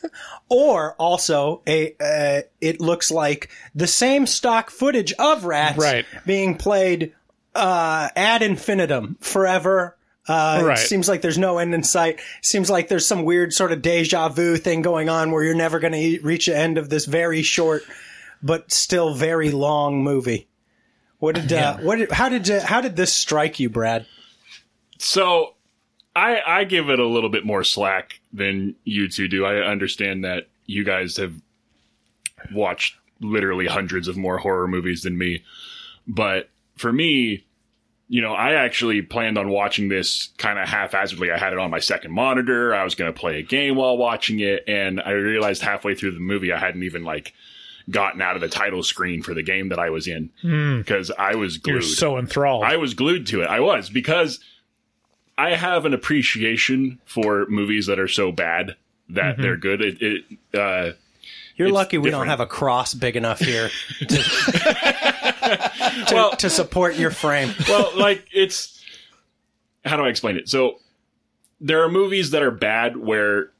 or 0.48 0.94
also 0.94 1.62
a. 1.66 1.94
Uh, 2.00 2.42
it 2.60 2.80
looks 2.80 3.10
like 3.10 3.50
the 3.74 3.86
same 3.86 4.26
stock 4.26 4.70
footage 4.70 5.12
of 5.14 5.44
rats 5.44 5.78
Right. 5.78 6.06
being 6.26 6.56
played 6.56 7.12
uh, 7.54 8.08
ad 8.16 8.42
infinitum 8.42 9.16
forever. 9.20 9.94
Uh, 10.26 10.60
Right. 10.64 10.78
It 10.78 10.86
seems 10.86 11.08
like 11.08 11.22
there's 11.22 11.38
no 11.38 11.58
end 11.58 11.74
in 11.74 11.82
sight. 11.82 12.20
Seems 12.42 12.68
like 12.70 12.88
there's 12.88 13.06
some 13.06 13.24
weird 13.24 13.52
sort 13.52 13.72
of 13.72 13.80
deja 13.82 14.28
vu 14.28 14.56
thing 14.56 14.82
going 14.82 15.08
on 15.08 15.30
where 15.32 15.42
you're 15.42 15.54
never 15.54 15.78
going 15.78 15.94
to 15.94 16.20
reach 16.22 16.46
the 16.46 16.56
end 16.56 16.76
of 16.78 16.88
this 16.90 17.04
very 17.06 17.42
short, 17.42 17.82
but 18.42 18.70
still 18.72 19.14
very 19.14 19.50
long 19.50 20.02
movie. 20.02 20.46
What 21.18 21.34
did? 21.34 21.52
Uh, 21.52 21.78
what? 21.78 21.96
Did, 21.96 22.12
how 22.12 22.28
did? 22.28 22.50
Uh, 22.50 22.64
how 22.64 22.80
did 22.80 22.94
this 22.96 23.12
strike 23.12 23.58
you, 23.60 23.68
Brad? 23.70 24.06
So 24.98 25.54
I 26.14 26.40
I 26.46 26.64
give 26.64 26.90
it 26.90 26.98
a 26.98 27.06
little 27.06 27.30
bit 27.30 27.44
more 27.46 27.64
slack 27.64 28.20
than 28.32 28.74
you 28.84 29.08
two 29.08 29.28
do. 29.28 29.44
I 29.44 29.56
understand 29.58 30.24
that 30.24 30.48
you 30.66 30.84
guys 30.84 31.16
have 31.16 31.34
watched 32.52 32.96
literally 33.20 33.66
hundreds 33.66 34.08
of 34.08 34.16
more 34.16 34.38
horror 34.38 34.68
movies 34.68 35.02
than 35.02 35.16
me. 35.18 35.42
But 36.06 36.48
for 36.76 36.92
me, 36.92 37.44
you 38.08 38.22
know, 38.22 38.32
I 38.32 38.54
actually 38.54 39.02
planned 39.02 39.36
on 39.36 39.48
watching 39.50 39.88
this 39.88 40.30
kind 40.38 40.58
of 40.58 40.68
haphazardly. 40.68 41.30
I 41.30 41.38
had 41.38 41.52
it 41.52 41.58
on 41.58 41.70
my 41.70 41.80
second 41.80 42.12
monitor. 42.12 42.74
I 42.74 42.84
was 42.84 42.94
going 42.94 43.12
to 43.12 43.18
play 43.18 43.38
a 43.38 43.42
game 43.42 43.76
while 43.76 43.98
watching 43.98 44.40
it, 44.40 44.64
and 44.66 45.00
I 45.00 45.10
realized 45.10 45.62
halfway 45.62 45.94
through 45.94 46.12
the 46.12 46.20
movie 46.20 46.52
I 46.52 46.58
hadn't 46.58 46.84
even 46.84 47.04
like 47.04 47.34
gotten 47.90 48.20
out 48.22 48.34
of 48.36 48.40
the 48.42 48.48
title 48.48 48.82
screen 48.82 49.22
for 49.22 49.34
the 49.34 49.42
game 49.42 49.70
that 49.70 49.78
I 49.78 49.90
was 49.90 50.06
in 50.06 50.30
Hmm. 50.42 50.78
because 50.78 51.10
I 51.18 51.34
was 51.34 51.56
glued. 51.58 51.72
You're 51.74 51.82
so 51.82 52.18
enthralled. 52.18 52.64
I 52.64 52.76
was 52.76 52.94
glued 52.94 53.26
to 53.28 53.42
it. 53.42 53.46
I 53.46 53.60
was 53.60 53.88
because 53.90 54.40
I 55.38 55.54
have 55.54 55.84
an 55.86 55.94
appreciation 55.94 56.98
for 57.04 57.46
movies 57.48 57.86
that 57.86 57.98
are 58.00 58.08
so 58.08 58.32
bad 58.32 58.74
that 59.10 59.36
Mhm. 59.38 59.42
they're 59.42 59.56
good. 59.56 59.80
It, 59.80 60.02
it 60.02 60.24
uh, 60.58 60.92
You're 61.56 61.70
lucky 61.70 61.96
we 61.96 62.10
don't 62.10 62.26
have 62.26 62.40
a 62.40 62.46
cross 62.46 62.92
big 62.92 63.14
enough 63.16 63.38
here 63.38 63.70
to, 64.00 64.06
to, 66.08 66.34
to 66.38 66.50
support 66.50 66.96
your 66.96 67.10
frame. 67.10 67.54
well, 67.68 67.90
like 67.96 68.26
it's 68.32 68.84
how 69.84 69.96
do 69.96 70.04
I 70.04 70.08
explain 70.08 70.36
it? 70.36 70.48
So 70.48 70.78
there 71.60 71.82
are 71.82 71.88
movies 71.88 72.30
that 72.32 72.42
are 72.42 72.50
bad 72.50 72.96
where 72.96 73.50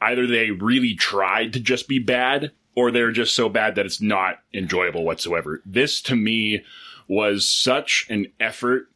either 0.00 0.26
they 0.26 0.50
really 0.50 0.94
tried 0.94 1.52
to 1.54 1.60
just 1.60 1.88
be 1.88 1.98
bad 1.98 2.52
or 2.74 2.90
they're 2.90 3.10
just 3.12 3.34
so 3.34 3.48
bad 3.48 3.74
that 3.76 3.86
it's 3.86 4.00
not 4.00 4.40
enjoyable 4.52 5.04
whatsoever. 5.04 5.62
This 5.64 6.00
to 6.02 6.14
me 6.16 6.64
was 7.08 7.48
such 7.48 8.06
an 8.10 8.26
effort 8.38 8.88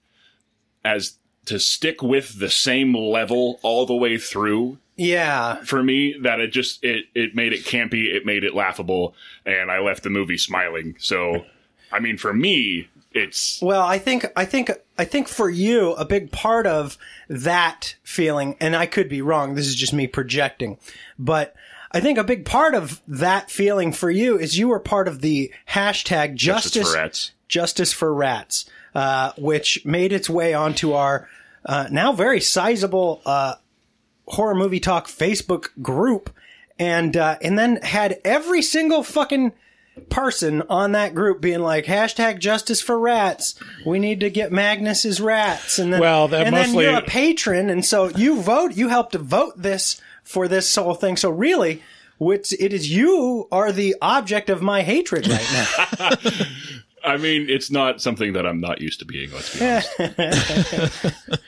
as 0.84 1.18
to 1.46 1.58
stick 1.58 2.02
with 2.02 2.38
the 2.38 2.50
same 2.50 2.94
level 2.94 3.58
all 3.62 3.86
the 3.86 3.94
way 3.94 4.16
through 4.18 4.78
Yeah. 4.96 5.56
for 5.64 5.82
me 5.82 6.14
that 6.22 6.40
it 6.40 6.52
just 6.52 6.82
it 6.84 7.06
it 7.14 7.34
made 7.34 7.52
it 7.52 7.64
campy, 7.64 8.14
it 8.14 8.24
made 8.26 8.44
it 8.44 8.54
laughable, 8.54 9.14
and 9.44 9.70
I 9.70 9.80
left 9.80 10.02
the 10.02 10.10
movie 10.10 10.38
smiling. 10.38 10.94
So, 10.98 11.44
I 11.90 11.98
mean, 11.98 12.16
for 12.16 12.32
me, 12.32 12.88
it's 13.12 13.60
Well, 13.60 13.82
I 13.82 13.98
think 13.98 14.26
I 14.36 14.44
think 14.44 14.70
I 14.96 15.04
think 15.04 15.28
for 15.28 15.50
you 15.50 15.92
a 15.94 16.04
big 16.04 16.30
part 16.30 16.66
of 16.66 16.96
that 17.28 17.96
feeling 18.02 18.56
and 18.60 18.76
I 18.76 18.86
could 18.86 19.08
be 19.08 19.20
wrong, 19.22 19.54
this 19.54 19.66
is 19.66 19.74
just 19.74 19.92
me 19.92 20.06
projecting, 20.06 20.78
but 21.18 21.54
I 21.94 22.00
think 22.00 22.16
a 22.16 22.24
big 22.24 22.46
part 22.46 22.74
of 22.74 23.02
that 23.06 23.50
feeling 23.50 23.92
for 23.92 24.10
you 24.10 24.38
is 24.38 24.58
you 24.58 24.68
were 24.68 24.80
part 24.80 25.08
of 25.08 25.20
the 25.20 25.52
hashtag 25.70 26.34
Justice 26.36 26.72
justice 26.72 26.92
for 26.92 26.96
Rats. 26.98 27.32
Justice 27.48 27.92
for 27.92 28.14
Rats, 28.14 28.64
uh, 28.94 29.32
which 29.38 29.84
made 29.84 30.12
its 30.12 30.28
way 30.30 30.54
onto 30.54 30.92
our 30.92 31.28
uh, 31.64 31.88
now 31.90 32.12
very 32.12 32.40
sizable 32.40 33.22
uh, 33.24 33.54
horror 34.26 34.54
movie 34.54 34.80
talk 34.80 35.06
Facebook 35.06 35.68
group, 35.80 36.30
and 36.78 37.16
uh, 37.16 37.36
and 37.42 37.58
then 37.58 37.76
had 37.76 38.20
every 38.24 38.62
single 38.62 39.02
fucking 39.02 39.52
person 40.08 40.62
on 40.70 40.92
that 40.92 41.14
group 41.14 41.40
being 41.40 41.60
like 41.60 41.84
hashtag 41.84 42.38
Justice 42.38 42.80
for 42.80 42.98
Rats. 42.98 43.54
We 43.84 43.98
need 43.98 44.20
to 44.20 44.30
get 44.30 44.50
Magnus's 44.50 45.20
rats, 45.20 45.78
and 45.78 45.92
then 45.92 46.00
Well, 46.00 46.32
and 46.34 46.50
mostly- 46.50 46.84
then 46.84 46.92
you're 46.94 47.02
a 47.02 47.06
patron, 47.06 47.70
and 47.70 47.84
so 47.84 48.08
you 48.08 48.40
vote. 48.40 48.74
You 48.74 48.88
helped 48.88 49.12
to 49.12 49.18
vote 49.18 49.60
this 49.60 50.00
for 50.24 50.48
this 50.48 50.74
whole 50.74 50.94
thing. 50.94 51.16
So 51.16 51.30
really. 51.30 51.82
Which 52.18 52.52
it 52.52 52.72
is 52.72 52.88
you 52.88 53.48
are 53.50 53.72
the 53.72 53.96
object 54.00 54.48
of 54.48 54.62
my 54.62 54.82
hatred 54.82 55.26
right 55.26 55.48
now. 55.98 56.10
I 57.04 57.16
mean, 57.16 57.46
it's 57.50 57.70
not 57.70 58.00
something 58.00 58.32
that 58.34 58.46
I'm 58.46 58.60
not 58.60 58.80
used 58.80 59.00
to 59.00 59.04
being. 59.04 59.30
Let's 59.32 59.58
be 59.58 59.64
honest. 59.64 61.14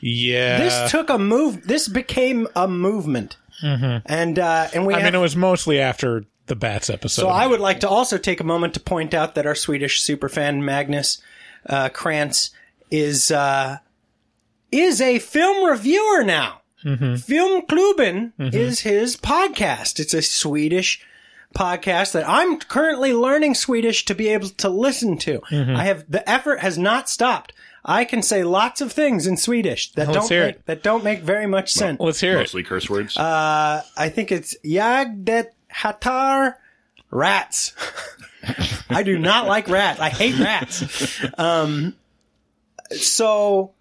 Yeah. 0.00 0.58
This 0.58 0.90
took 0.90 1.10
a 1.10 1.18
move. 1.18 1.66
This 1.66 1.86
became 1.88 2.48
a 2.56 2.66
movement, 2.66 3.36
Mhm. 3.62 4.02
and 4.06 4.38
uh, 4.38 4.68
and 4.74 4.86
we. 4.86 4.94
I 4.94 4.98
have, 4.98 5.04
mean, 5.12 5.14
it 5.14 5.22
was 5.22 5.36
mostly 5.36 5.78
after 5.80 6.24
the 6.46 6.56
Bats 6.56 6.90
episode. 6.90 7.22
so 7.22 7.28
I 7.28 7.46
would 7.46 7.60
like 7.60 7.80
to 7.80 7.88
also 7.88 8.18
take 8.18 8.40
a 8.40 8.44
moment 8.44 8.74
to 8.74 8.80
point 8.80 9.14
out 9.14 9.36
that 9.36 9.46
our 9.46 9.54
Swedish 9.54 10.02
superfan 10.04 10.62
Magnus 10.62 11.22
uh, 11.66 11.88
Krantz 11.90 12.50
is 12.90 13.30
uh, 13.30 13.78
is 14.72 15.00
a 15.00 15.18
film 15.20 15.64
reviewer 15.68 16.24
now. 16.24 16.62
Filmklubben 16.84 18.32
is 18.52 18.80
his 18.80 19.16
podcast. 19.16 20.00
It's 20.00 20.14
a 20.14 20.22
Swedish 20.22 21.00
podcast 21.54 22.12
that 22.12 22.28
I'm 22.28 22.58
currently 22.58 23.12
learning 23.12 23.54
Swedish 23.54 24.04
to 24.06 24.14
be 24.14 24.28
able 24.28 24.48
to 24.48 24.68
listen 24.68 25.18
to. 25.18 25.40
Mhm. 25.50 25.76
I 25.76 25.84
have 25.84 26.04
the 26.08 26.28
effort 26.28 26.60
has 26.60 26.76
not 26.78 27.08
stopped. 27.08 27.52
I 27.84 28.04
can 28.04 28.22
say 28.22 28.44
lots 28.44 28.80
of 28.80 28.92
things 28.92 29.26
in 29.26 29.36
Swedish 29.36 29.90
that 29.92 30.06
Let's 30.06 30.18
don't 30.20 30.28
hear 30.28 30.46
make, 30.46 30.64
that 30.66 30.82
don't 30.84 31.02
make 31.02 31.20
very 31.22 31.46
much 31.46 31.72
sense. 31.72 31.98
Let's 32.00 32.20
hear 32.20 32.34
it. 32.36 32.42
Mostly 32.42 32.62
curse 32.62 32.88
words. 32.88 33.16
Uh, 33.16 33.82
I 33.96 34.08
think 34.08 34.30
it's 34.30 34.54
Jag 34.64 35.24
det 35.24 35.52
hatar 35.68 36.58
rats. 37.10 37.72
I 38.90 39.02
do 39.02 39.18
not 39.18 39.46
like 39.46 39.68
rats. 39.68 39.98
I 40.00 40.10
hate 40.10 40.38
rats. 40.38 41.20
Um, 41.38 41.94
so 42.92 43.72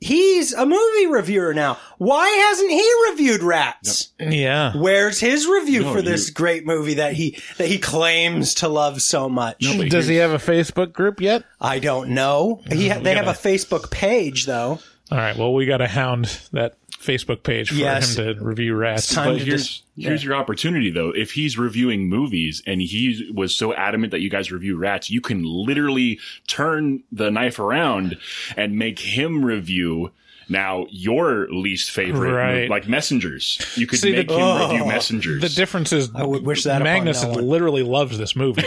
he's 0.00 0.52
a 0.52 0.64
movie 0.66 1.06
reviewer 1.06 1.52
now. 1.54 1.78
Why 1.98 2.28
hasn't 2.28 2.70
he 2.70 2.92
reviewed 3.10 3.42
Rats? 3.42 4.12
Yeah. 4.18 4.72
Where's 4.76 5.20
his 5.20 5.46
review 5.46 5.82
No, 5.82 5.92
for 5.92 6.02
this 6.02 6.28
you- 6.28 6.34
great 6.34 6.66
movie 6.66 6.94
that 6.94 7.12
he 7.14 7.38
that 7.58 7.68
he 7.68 7.78
claims 7.78 8.54
to 8.56 8.68
love 8.68 9.02
so 9.02 9.28
much? 9.28 9.58
Does 9.88 10.06
he 10.06 10.16
have 10.16 10.30
a 10.32 10.38
Facebook 10.38 10.92
group 10.92 11.20
yet? 11.20 11.44
I 11.60 11.78
don't 11.78 12.10
know. 12.10 12.62
He 12.70 12.88
ha- 12.88 12.98
we 12.98 13.04
they 13.04 13.14
have 13.14 13.28
a 13.28 13.32
Facebook 13.32 13.90
page 13.90 14.46
though. 14.46 14.78
All 15.12 15.18
right. 15.18 15.36
Well, 15.36 15.52
we 15.52 15.66
got 15.66 15.78
to 15.78 15.88
hound 15.88 16.26
that 16.52 16.76
Facebook 17.00 17.42
page 17.42 17.70
for 17.70 17.76
Yes. 17.76 18.16
him 18.18 18.36
to 18.36 18.44
review 18.44 18.74
rats. 18.74 19.14
But 19.14 19.38
here's 19.40 19.82
here's 19.96 20.22
your 20.22 20.34
opportunity 20.34 20.90
though. 20.90 21.10
If 21.10 21.32
he's 21.32 21.56
reviewing 21.56 22.08
movies 22.08 22.62
and 22.66 22.80
he 22.82 23.30
was 23.34 23.54
so 23.54 23.72
adamant 23.74 24.10
that 24.10 24.20
you 24.20 24.28
guys 24.28 24.52
review 24.52 24.76
rats, 24.76 25.08
you 25.10 25.20
can 25.20 25.42
literally 25.42 26.18
turn 26.46 27.02
the 27.10 27.30
knife 27.30 27.58
around 27.58 28.18
and 28.56 28.76
make 28.76 28.98
him 28.98 29.44
review 29.44 30.10
now 30.48 30.84
your 30.90 31.48
least 31.50 31.90
favorite, 31.92 32.32
Right. 32.32 32.68
like 32.68 32.88
Messengers. 32.88 33.58
You 33.76 33.86
could 33.86 34.00
See, 34.00 34.10
the- 34.10 34.16
make 34.18 34.30
him 34.30 34.36
Oh. 34.40 34.68
review 34.70 34.84
Messengers. 34.86 35.40
The 35.40 35.48
difference 35.48 35.92
is 35.92 36.10
I 36.14 36.24
would 36.24 36.44
wish 36.44 36.64
that 36.64 36.82
Magnus 36.82 37.22
no 37.22 37.30
literally 37.32 37.82
loves 37.84 38.18
this 38.18 38.34
movie. 38.36 38.64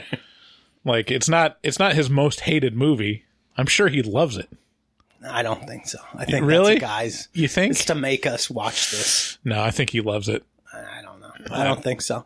like 0.84 1.10
it's 1.10 1.28
not 1.28 1.58
it's 1.62 1.78
not 1.78 1.94
his 1.94 2.10
most 2.10 2.40
hated 2.40 2.74
movie. 2.76 3.24
I'm 3.56 3.66
sure 3.66 3.88
he 3.88 4.02
loves 4.02 4.36
it. 4.36 4.48
I 5.28 5.42
don't 5.42 5.66
think 5.66 5.86
so. 5.86 5.98
I 6.16 6.24
think 6.24 6.46
Really? 6.46 6.78
guys. 6.78 7.28
You 7.32 7.48
think? 7.48 7.72
It's 7.72 7.84
to 7.86 7.94
make 7.94 8.26
us 8.26 8.50
watch 8.50 8.90
this. 8.90 9.38
No, 9.44 9.60
I 9.62 9.70
think 9.70 9.90
he 9.90 10.00
loves 10.00 10.28
it. 10.28 10.44
I 10.72 11.02
don't 11.02 11.20
know. 11.20 11.32
I 11.50 11.64
don't 11.64 11.82
think 11.82 12.00
so. 12.00 12.24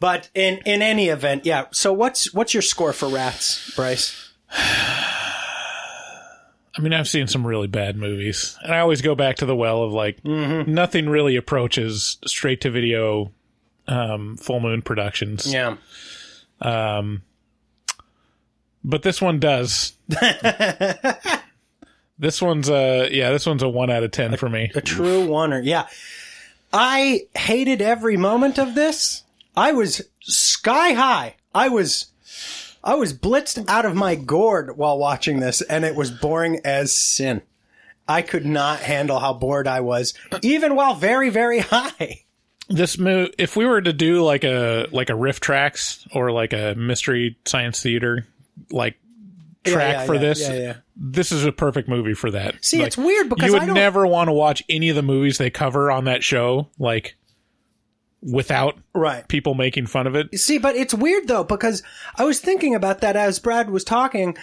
But 0.00 0.30
in 0.34 0.58
in 0.64 0.82
any 0.82 1.08
event, 1.08 1.44
yeah. 1.46 1.66
So 1.72 1.92
what's 1.92 2.32
what's 2.32 2.54
your 2.54 2.62
score 2.62 2.92
for 2.92 3.08
Rats, 3.08 3.74
Bryce? 3.74 4.30
I 6.74 6.80
mean, 6.80 6.92
I've 6.94 7.08
seen 7.08 7.26
some 7.26 7.46
really 7.46 7.66
bad 7.66 7.96
movies, 7.96 8.56
and 8.62 8.72
I 8.74 8.78
always 8.78 9.02
go 9.02 9.14
back 9.14 9.36
to 9.36 9.46
the 9.46 9.54
well 9.56 9.82
of 9.82 9.92
like 9.92 10.24
nothing 10.24 11.08
really 11.08 11.36
approaches 11.36 12.16
straight 12.26 12.62
to 12.62 12.70
video, 12.70 13.30
um, 13.88 14.36
Full 14.38 14.60
Moon 14.60 14.80
Productions. 14.80 15.52
Yeah. 15.52 15.76
Um, 16.62 17.22
but 18.84 19.02
this 19.02 19.20
one 19.20 19.38
does. 19.38 19.92
this 22.22 22.40
one's 22.40 22.70
a 22.70 23.08
yeah. 23.10 23.32
This 23.32 23.46
one's 23.46 23.64
a 23.64 23.68
one 23.68 23.90
out 23.90 24.04
of 24.04 24.12
ten 24.12 24.36
for 24.36 24.48
me. 24.48 24.70
A 24.76 24.80
true 24.80 25.26
oneer. 25.26 25.60
Yeah. 25.64 25.88
I 26.72 27.26
hated 27.36 27.82
every 27.82 28.16
moment 28.16 28.58
of 28.58 28.76
this. 28.76 29.24
I 29.56 29.72
was 29.72 30.02
sky 30.20 30.92
high. 30.92 31.34
I 31.52 31.68
was 31.68 32.06
I 32.84 32.94
was 32.94 33.12
blitzed 33.12 33.68
out 33.68 33.84
of 33.84 33.96
my 33.96 34.14
gourd 34.14 34.76
while 34.76 34.98
watching 34.98 35.40
this 35.40 35.62
and 35.62 35.84
it 35.84 35.96
was 35.96 36.12
boring 36.12 36.60
as 36.64 36.96
sin. 36.96 37.42
I 38.06 38.22
could 38.22 38.46
not 38.46 38.78
handle 38.78 39.18
how 39.18 39.32
bored 39.34 39.66
I 39.66 39.80
was 39.80 40.14
even 40.42 40.76
while 40.76 40.94
very 40.94 41.28
very 41.28 41.58
high. 41.58 42.22
This 42.68 42.98
move, 42.98 43.30
if 43.36 43.56
we 43.56 43.66
were 43.66 43.82
to 43.82 43.92
do 43.92 44.22
like 44.22 44.44
a 44.44 44.86
like 44.92 45.10
a 45.10 45.14
RiffTrax 45.14 46.14
or 46.14 46.30
like 46.30 46.52
a 46.52 46.76
mystery 46.76 47.36
science 47.44 47.82
theater 47.82 48.28
like 48.70 48.96
track 49.64 49.94
yeah, 49.94 50.06
for 50.06 50.18
this, 50.18 50.40
yeah, 50.40 50.54
yeah. 50.54 50.74
this 50.96 51.32
is 51.32 51.44
a 51.44 51.52
perfect 51.52 51.88
movie 51.88 52.14
for 52.14 52.30
that. 52.30 52.64
See, 52.64 52.78
Like, 52.78 52.88
it's 52.88 52.98
weird 52.98 53.28
because 53.28 53.52
you 53.52 53.58
would 53.58 53.68
never 53.68 54.06
want 54.06 54.28
to 54.28 54.32
watch 54.32 54.62
any 54.68 54.88
of 54.88 54.96
the 54.96 55.02
movies 55.02 55.38
they 55.38 55.50
cover 55.50 55.90
on 55.90 56.04
that 56.04 56.24
show, 56.24 56.68
like 56.78 57.16
without 58.22 58.78
right 58.94 59.26
people 59.26 59.54
making 59.54 59.86
fun 59.86 60.06
of 60.06 60.14
it. 60.14 60.38
See, 60.38 60.58
but 60.58 60.76
it's 60.76 60.94
weird 60.94 61.28
though 61.28 61.44
because 61.44 61.82
I 62.16 62.24
was 62.24 62.40
thinking 62.40 62.74
about 62.74 63.00
that 63.00 63.16
as 63.16 63.38
Brad 63.38 63.70
was 63.70 63.84
talking. 63.84 64.36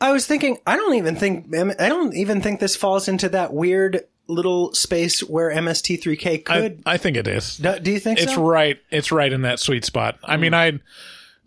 I 0.00 0.12
was 0.12 0.26
thinking 0.26 0.58
I 0.66 0.76
don't 0.76 0.94
even 0.94 1.16
think 1.16 1.54
I 1.54 1.88
don't 1.88 2.14
even 2.14 2.40
think 2.40 2.60
this 2.60 2.76
falls 2.76 3.08
into 3.08 3.28
that 3.30 3.52
weird 3.52 4.04
little 4.26 4.72
space 4.72 5.20
where 5.20 5.50
MST3K 5.50 6.44
could. 6.44 6.82
I, 6.86 6.94
I 6.94 6.96
think 6.96 7.16
it 7.16 7.26
is. 7.26 7.58
do, 7.58 7.78
do 7.78 7.90
you 7.90 8.00
think 8.00 8.20
it's 8.20 8.34
so? 8.34 8.42
right. 8.42 8.78
It's 8.90 9.12
right 9.12 9.32
in 9.32 9.42
that 9.42 9.60
sweet 9.60 9.84
spot. 9.84 10.18
I 10.24 10.36
mean, 10.36 10.52
hmm. 10.52 10.56
I 10.56 10.80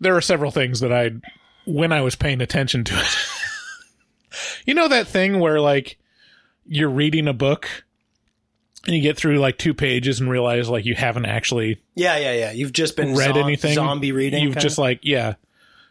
there 0.00 0.16
are 0.16 0.20
several 0.20 0.50
things 0.50 0.80
that 0.80 0.92
I 0.92 1.10
when 1.68 1.92
I 1.92 2.00
was 2.00 2.16
paying 2.16 2.40
attention 2.40 2.84
to 2.84 2.94
it. 2.98 3.16
you 4.66 4.74
know 4.74 4.88
that 4.88 5.06
thing 5.06 5.38
where 5.38 5.60
like 5.60 5.98
you're 6.66 6.88
reading 6.88 7.28
a 7.28 7.32
book 7.32 7.68
and 8.86 8.96
you 8.96 9.02
get 9.02 9.16
through 9.16 9.38
like 9.38 9.58
two 9.58 9.74
pages 9.74 10.20
and 10.20 10.30
realize 10.30 10.68
like 10.68 10.86
you 10.86 10.94
haven't 10.94 11.26
actually 11.26 11.80
Yeah, 11.94 12.16
yeah, 12.16 12.32
yeah. 12.32 12.52
You've 12.52 12.72
just 12.72 12.96
been 12.96 13.14
read 13.14 13.36
anything. 13.36 13.74
zombie 13.74 14.12
reading. 14.12 14.42
You've 14.42 14.54
kinda? 14.54 14.60
just 14.60 14.78
like 14.78 15.00
yeah, 15.02 15.34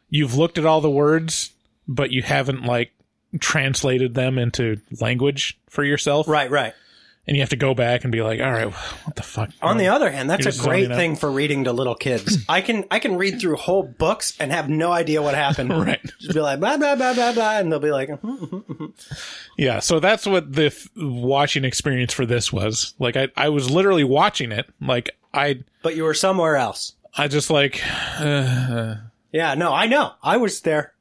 you've 0.10 0.36
looked 0.36 0.58
at 0.58 0.66
all 0.66 0.82
the 0.82 0.90
words, 0.90 1.52
but 1.88 2.12
you 2.12 2.24
haven't 2.24 2.64
like 2.64 2.92
translated 3.40 4.16
them 4.16 4.40
into 4.40 4.82
language 5.00 5.60
for 5.70 5.84
yourself. 5.84 6.28
Right, 6.28 6.50
right. 6.50 6.74
And 7.28 7.36
you 7.36 7.42
have 7.42 7.50
to 7.50 7.58
go 7.58 7.74
back 7.74 8.06
and 8.06 8.12
be 8.12 8.22
like, 8.22 8.40
all 8.40 8.52
right, 8.52 8.72
what 8.72 9.16
the 9.18 9.24
fuck? 9.24 9.50
On 9.62 9.78
the 9.78 9.88
other 9.88 10.10
hand, 10.10 10.30
that's 10.30 10.46
a 10.46 10.64
great 10.64 10.90
out. 10.90 10.96
thing 10.96 11.18
for 11.18 11.30
reading 11.30 11.66
to 11.66 11.74
little 11.74 11.96
kids. 11.96 12.46
I 12.50 12.62
can 12.62 12.86
I 12.90 13.00
can 13.00 13.18
read 13.18 13.42
through 13.42 13.58
whole 13.58 13.84
books 13.84 14.38
and 14.40 14.50
have 14.52 14.70
no 14.70 14.94
idea 14.94 15.22
what 15.22 15.36
happened. 15.36 15.72
Right. 15.88 16.02
Just 16.20 16.34
be 16.34 16.40
like 16.40 16.60
blah 16.60 16.78
blah 16.78 16.96
blah 16.96 17.14
blah 17.14 17.34
blah, 17.34 17.58
and 17.60 17.72
they'll 17.72 17.80
be 17.80 17.92
like, 17.92 18.10
"Mhm, 18.10 18.22
mhm, 18.22 18.64
mhm." 18.66 18.94
Yeah, 19.58 19.80
so 19.80 20.00
that's 20.00 20.26
what 20.26 20.54
the 20.54 20.68
f- 20.68 20.88
watching 20.96 21.66
experience 21.66 22.14
for 22.14 22.26
this 22.26 22.52
was. 22.52 22.94
Like 23.00 23.16
I 23.18 23.28
I 23.36 23.50
was 23.50 23.70
literally 23.70 24.04
watching 24.06 24.52
it. 24.52 24.66
Like 24.82 25.12
I 25.34 25.64
but 25.84 25.96
you 25.96 26.04
were 26.04 26.14
somewhere 26.14 26.56
else. 26.56 26.94
I 27.18 27.28
just 27.28 27.50
like 27.50 27.82
uh, 28.20 28.96
Yeah, 29.32 29.54
no, 29.56 29.74
I 29.74 29.88
know. 29.88 30.14
I 30.24 30.38
was 30.38 30.62
there. 30.62 30.94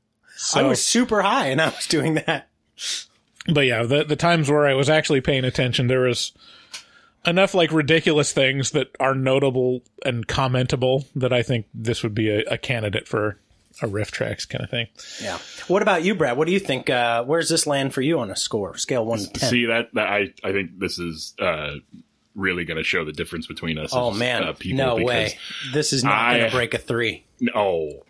I 0.54 0.62
was 0.62 0.84
super 0.84 1.22
high, 1.22 1.46
and 1.46 1.60
I 1.62 1.68
was 1.68 1.86
doing 1.86 2.14
that. 2.14 2.48
But 3.52 3.66
yeah, 3.66 3.82
the 3.82 4.04
the 4.04 4.16
times 4.16 4.50
where 4.50 4.66
I 4.66 4.74
was 4.74 4.88
actually 4.90 5.20
paying 5.20 5.44
attention 5.44 5.86
there 5.86 6.00
was 6.00 6.32
enough 7.26 7.54
like 7.54 7.72
ridiculous 7.72 8.32
things 8.32 8.70
that 8.70 8.94
are 9.00 9.14
notable 9.14 9.82
and 10.04 10.26
commentable 10.26 11.06
that 11.16 11.32
I 11.32 11.42
think 11.42 11.66
this 11.74 12.02
would 12.02 12.14
be 12.14 12.30
a, 12.30 12.40
a 12.50 12.58
candidate 12.58 13.08
for 13.08 13.38
a 13.82 13.86
RiffTrax 13.86 14.48
kind 14.48 14.64
of 14.64 14.70
thing. 14.70 14.86
Yeah. 15.20 15.38
What 15.68 15.82
about 15.82 16.02
you, 16.02 16.14
Brad? 16.14 16.36
What 16.36 16.46
do 16.46 16.52
you 16.52 16.60
think? 16.60 16.88
Uh, 16.88 17.24
where's 17.24 17.48
this 17.48 17.66
land 17.66 17.92
for 17.92 18.00
you 18.00 18.20
on 18.20 18.30
a 18.30 18.36
score 18.36 18.76
scale 18.76 19.04
one 19.04 19.18
to 19.18 19.28
ten? 19.28 19.50
See 19.50 19.66
that, 19.66 19.92
that 19.94 20.08
I 20.08 20.32
I 20.42 20.52
think 20.52 20.78
this 20.78 20.98
is 20.98 21.34
uh, 21.38 21.72
really 22.34 22.64
going 22.64 22.78
to 22.78 22.84
show 22.84 23.04
the 23.04 23.12
difference 23.12 23.46
between 23.46 23.78
us. 23.78 23.90
oh 23.92 24.12
as, 24.12 24.18
man, 24.18 24.44
uh, 24.44 24.52
people 24.52 24.78
no 24.78 24.96
way. 24.96 25.38
This 25.72 25.92
is 25.92 26.04
not 26.04 26.32
going 26.32 26.50
to 26.50 26.56
break 26.56 26.74
a 26.74 26.78
three. 26.78 27.24
No. 27.40 28.04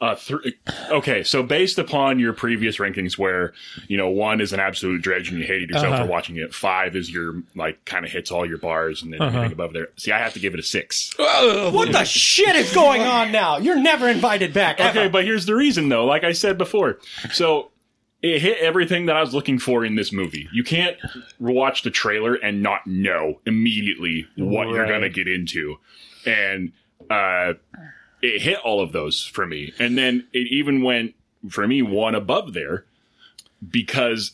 Uh, 0.00 0.14
th- 0.14 0.54
okay, 0.90 1.22
so 1.22 1.42
based 1.42 1.78
upon 1.78 2.18
your 2.18 2.32
previous 2.32 2.78
rankings, 2.78 3.18
where 3.18 3.52
you 3.86 3.98
know 3.98 4.08
one 4.08 4.40
is 4.40 4.52
an 4.54 4.58
absolute 4.60 5.02
dredge 5.02 5.28
and 5.28 5.38
you 5.38 5.44
hated 5.44 5.68
yourself 5.68 5.92
Uh-huh. 5.92 6.04
for 6.04 6.10
watching 6.10 6.36
it, 6.36 6.54
five 6.54 6.96
is 6.96 7.10
your 7.12 7.42
like 7.54 7.84
kind 7.84 8.06
of 8.06 8.10
hits 8.10 8.30
all 8.30 8.46
your 8.46 8.56
bars, 8.56 9.02
and 9.02 9.12
then 9.12 9.20
Uh-huh. 9.20 9.36
everything 9.36 9.52
above 9.52 9.74
there. 9.74 9.88
See, 9.96 10.10
I 10.10 10.18
have 10.18 10.32
to 10.32 10.38
give 10.40 10.54
it 10.54 10.60
a 10.60 10.62
six. 10.62 11.12
What 11.18 11.92
the 11.92 12.04
shit 12.04 12.56
is 12.56 12.72
going 12.72 13.02
on 13.02 13.30
now? 13.30 13.58
You're 13.58 13.78
never 13.78 14.08
invited 14.08 14.54
back. 14.54 14.80
Okay, 14.80 15.08
but 15.08 15.24
here's 15.24 15.44
the 15.44 15.54
reason 15.54 15.90
though. 15.90 16.06
Like 16.06 16.24
I 16.24 16.32
said 16.32 16.56
before, 16.56 16.98
so 17.32 17.70
it 18.22 18.40
hit 18.40 18.58
everything 18.58 19.04
that 19.06 19.16
I 19.16 19.20
was 19.20 19.34
looking 19.34 19.58
for 19.58 19.84
in 19.84 19.96
this 19.96 20.12
movie. 20.12 20.48
You 20.52 20.64
can't 20.64 20.96
watch 21.38 21.82
the 21.82 21.90
trailer 21.90 22.34
and 22.34 22.62
not 22.62 22.86
know 22.86 23.40
immediately 23.46 24.26
what 24.36 24.68
you're 24.68 24.86
going 24.86 25.02
to 25.02 25.10
get 25.10 25.28
into, 25.28 25.76
and 26.24 26.72
uh, 27.10 27.52
it 28.22 28.42
hit 28.42 28.58
all 28.64 28.80
of 28.80 28.92
those 28.92 29.24
for 29.24 29.46
me. 29.46 29.72
And 29.78 29.96
then 29.96 30.26
it 30.32 30.48
even 30.50 30.82
went 30.82 31.14
for 31.48 31.66
me 31.66 31.82
one 31.82 32.14
above 32.14 32.52
there 32.52 32.84
because 33.68 34.32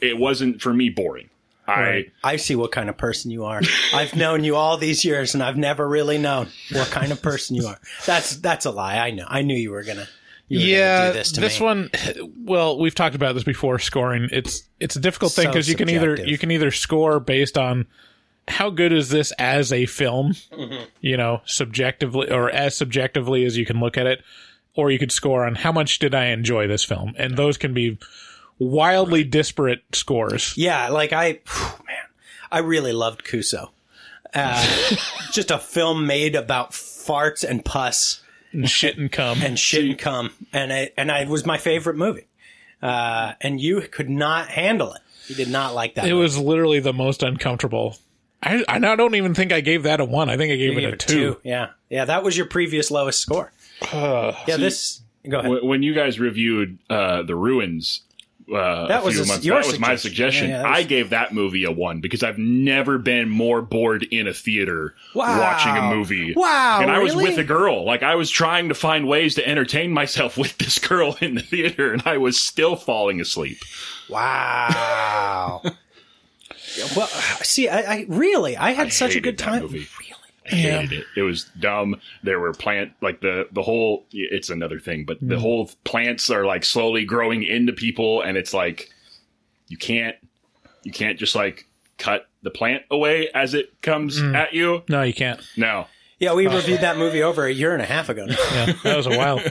it 0.00 0.18
wasn't 0.18 0.60
for 0.60 0.72
me 0.72 0.88
boring. 0.88 1.30
I 1.66 2.06
I 2.24 2.36
see 2.36 2.56
what 2.56 2.72
kind 2.72 2.88
of 2.88 2.96
person 2.96 3.30
you 3.30 3.44
are. 3.44 3.60
I've 3.92 4.16
known 4.16 4.42
you 4.42 4.56
all 4.56 4.78
these 4.78 5.04
years, 5.04 5.34
and 5.34 5.42
I've 5.42 5.58
never 5.58 5.86
really 5.86 6.16
known 6.16 6.48
what 6.72 6.88
kind 6.88 7.12
of 7.12 7.20
person 7.20 7.56
you 7.56 7.66
are. 7.66 7.78
That's 8.06 8.36
that's 8.36 8.64
a 8.64 8.70
lie. 8.70 8.96
I 8.98 9.10
know. 9.10 9.26
I 9.28 9.42
knew 9.42 9.54
you 9.54 9.72
were 9.72 9.82
gonna. 9.82 10.08
Yeah, 10.48 10.98
gonna 10.98 11.12
do 11.12 11.18
this 11.18 11.32
to 11.32 11.40
me. 11.42 11.66
one. 11.66 11.90
Well, 12.44 12.78
we've 12.78 12.94
talked 12.94 13.14
about 13.14 13.34
this 13.34 13.44
before. 13.44 13.78
Scoring 13.78 14.30
it's 14.32 14.62
it's 14.80 14.96
a 14.96 15.00
difficult 15.00 15.32
thing 15.32 15.44
So 15.44 15.50
because 15.50 15.68
you 15.68 15.76
can 15.76 15.90
either 15.90 16.16
you 16.16 16.38
can 16.38 16.50
either 16.50 16.70
score 16.70 17.20
based 17.20 17.58
on 17.58 17.86
how 18.48 18.70
good 18.70 18.92
is 18.92 19.08
this 19.10 19.32
as 19.38 19.72
a 19.72 19.86
film, 19.86 20.32
Mm-hmm. 20.52 20.84
you 21.00 21.16
know, 21.16 21.40
subjectively 21.44 22.30
or 22.30 22.50
as 22.50 22.76
subjectively 22.76 23.44
as 23.44 23.56
you 23.56 23.64
can 23.66 23.78
look 23.80 23.96
at 23.96 24.06
it, 24.06 24.22
or 24.74 24.90
you 24.90 24.98
could 24.98 25.12
score 25.12 25.44
on 25.44 25.54
how 25.56 25.72
much 25.72 25.98
did 25.98 26.14
I 26.14 26.26
enjoy 26.26 26.66
this 26.66 26.84
film, 26.84 27.14
and 27.18 27.36
those 27.36 27.56
can 27.56 27.74
be 27.74 27.98
wildly 28.58 29.24
disparate 29.24 29.82
scores. 29.92 30.54
Yeah, 30.56 30.88
like 30.88 31.12
I, 31.12 31.40
man, 31.86 32.04
I 32.50 32.58
really 32.60 32.92
loved 32.92 33.24
Kuso. 33.24 33.70
Uh, 34.34 34.64
just 35.32 35.50
a 35.50 35.58
film 35.58 36.06
made 36.06 36.34
about 36.36 36.72
farts 36.72 37.48
and 37.48 37.64
pus 37.64 38.22
and 38.52 38.68
shit 38.68 38.98
and 38.98 39.10
cum 39.10 39.42
and 39.42 39.58
shit 39.58 39.84
and 39.84 39.98
cum, 39.98 40.30
and 40.52 40.70
it 40.72 40.94
and 40.96 41.10
I, 41.10 41.20
it 41.22 41.28
was 41.28 41.44
my 41.46 41.58
favorite 41.58 41.96
movie. 41.96 42.26
Uh, 42.80 43.32
and 43.40 43.60
you 43.60 43.80
could 43.90 44.08
not 44.10 44.48
handle 44.48 44.92
it. 44.92 45.00
You 45.26 45.34
did 45.34 45.50
not 45.50 45.74
like 45.74 45.94
that. 45.96 46.04
It 46.06 46.10
movie. 46.10 46.22
was 46.22 46.38
literally 46.38 46.78
the 46.80 46.92
most 46.92 47.22
uncomfortable. 47.22 47.96
I, 48.42 48.64
I 48.68 48.78
now 48.78 48.94
don't 48.96 49.14
even 49.16 49.34
think 49.34 49.52
I 49.52 49.60
gave 49.60 49.82
that 49.82 50.00
a 50.00 50.04
one. 50.04 50.30
I 50.30 50.36
think 50.36 50.52
I 50.52 50.56
gave 50.56 50.72
You 50.72 50.78
it 50.78 50.80
gave 50.82 50.90
a 50.90 50.92
it 50.94 51.00
two. 51.00 51.40
Yeah, 51.42 51.70
yeah. 51.90 52.04
That 52.04 52.22
was 52.22 52.36
your 52.36 52.46
previous 52.46 52.90
lowest 52.90 53.20
score. 53.20 53.52
Uh, 53.92 54.32
yeah, 54.46 54.56
this. 54.56 55.00
Go 55.28 55.38
ahead. 55.40 55.50
When, 55.50 55.66
when 55.66 55.82
you 55.82 55.92
guys 55.94 56.18
reviewed 56.20 56.78
uh, 56.88 57.22
the 57.22 57.34
ruins. 57.36 58.02
Uh, 58.50 58.86
That 58.86 59.02
a 59.02 59.04
was 59.04 59.14
few 59.16 59.24
a- 59.24 59.26
months, 59.26 59.44
your 59.44 59.60
that 59.60 59.66
was 59.66 59.78
my 59.78 59.96
suggestion. 59.96 60.46
suggestion. 60.46 60.50
Yeah, 60.50 60.62
yeah, 60.62 60.70
was- 60.70 60.78
I 60.78 60.82
gave 60.84 61.10
that 61.10 61.34
movie 61.34 61.64
a 61.64 61.70
one 61.70 62.00
because 62.00 62.22
I've 62.22 62.38
never 62.38 62.96
been 62.96 63.28
more 63.28 63.60
bored 63.60 64.04
in 64.10 64.26
a 64.26 64.32
theater 64.32 64.94
Wow. 65.14 65.38
watching 65.38 65.76
a 65.76 65.94
movie. 65.94 66.32
Wow, 66.34 66.78
And 66.80 66.90
I 66.90 66.98
was 67.00 67.14
with 67.14 67.36
a 67.36 67.44
girl. 67.44 67.84
Like 67.84 68.02
I 68.02 68.14
was 68.14 68.30
trying 68.30 68.70
to 68.70 68.74
find 68.74 69.06
ways 69.06 69.34
to 69.34 69.46
entertain 69.46 69.92
myself 69.92 70.38
with 70.38 70.56
this 70.56 70.78
girl 70.78 71.18
in 71.20 71.34
the 71.34 71.42
theater, 71.42 71.92
and 71.92 72.00
I 72.06 72.16
was 72.16 72.40
still 72.40 72.74
falling 72.74 73.20
asleep. 73.20 73.58
Wow. 74.08 75.62
well, 76.96 77.06
see, 77.42 77.68
I, 77.68 77.78
I 77.94 78.06
really, 78.08 78.56
I 78.56 78.72
had 78.72 78.92
such 78.92 79.10
a 79.10 79.14
hated 79.14 79.22
good 79.24 79.38
that 79.38 79.44
time. 79.44 79.62
movie. 79.62 79.86
I 80.50 80.54
hated 80.54 80.92
it. 80.92 81.04
It 81.16 81.22
was 81.22 81.44
dumb. 81.60 82.00
There 82.22 82.40
were 82.40 82.52
plant 82.52 82.92
like 83.02 83.20
the 83.20 83.46
the 83.52 83.62
whole. 83.62 84.06
It's 84.12 84.48
another 84.50 84.80
thing, 84.80 85.04
but 85.04 85.18
the 85.20 85.34
Mm. 85.36 85.40
whole 85.40 85.70
plants 85.84 86.30
are 86.30 86.44
like 86.46 86.64
slowly 86.64 87.04
growing 87.04 87.42
into 87.42 87.72
people, 87.72 88.22
and 88.22 88.36
it's 88.38 88.54
like 88.54 88.90
you 89.68 89.76
can't 89.76 90.16
you 90.84 90.92
can't 90.92 91.18
just 91.18 91.34
like 91.34 91.66
cut 91.98 92.28
the 92.42 92.50
plant 92.50 92.84
away 92.90 93.28
as 93.34 93.52
it 93.54 93.82
comes 93.82 94.20
Mm. 94.20 94.34
at 94.34 94.54
you. 94.54 94.82
No, 94.88 95.02
you 95.02 95.12
can't. 95.12 95.40
No. 95.56 95.86
Yeah, 96.18 96.32
we 96.34 96.46
reviewed 96.46 96.80
that 96.80 96.96
movie 96.96 97.22
over 97.22 97.44
a 97.46 97.52
year 97.52 97.74
and 97.74 97.82
a 97.82 97.86
half 97.86 98.08
ago. 98.08 98.24
Now. 98.24 98.36
Yeah, 98.52 98.72
that 98.84 98.96
was 98.96 99.06
a 99.06 99.16
while. 99.16 99.40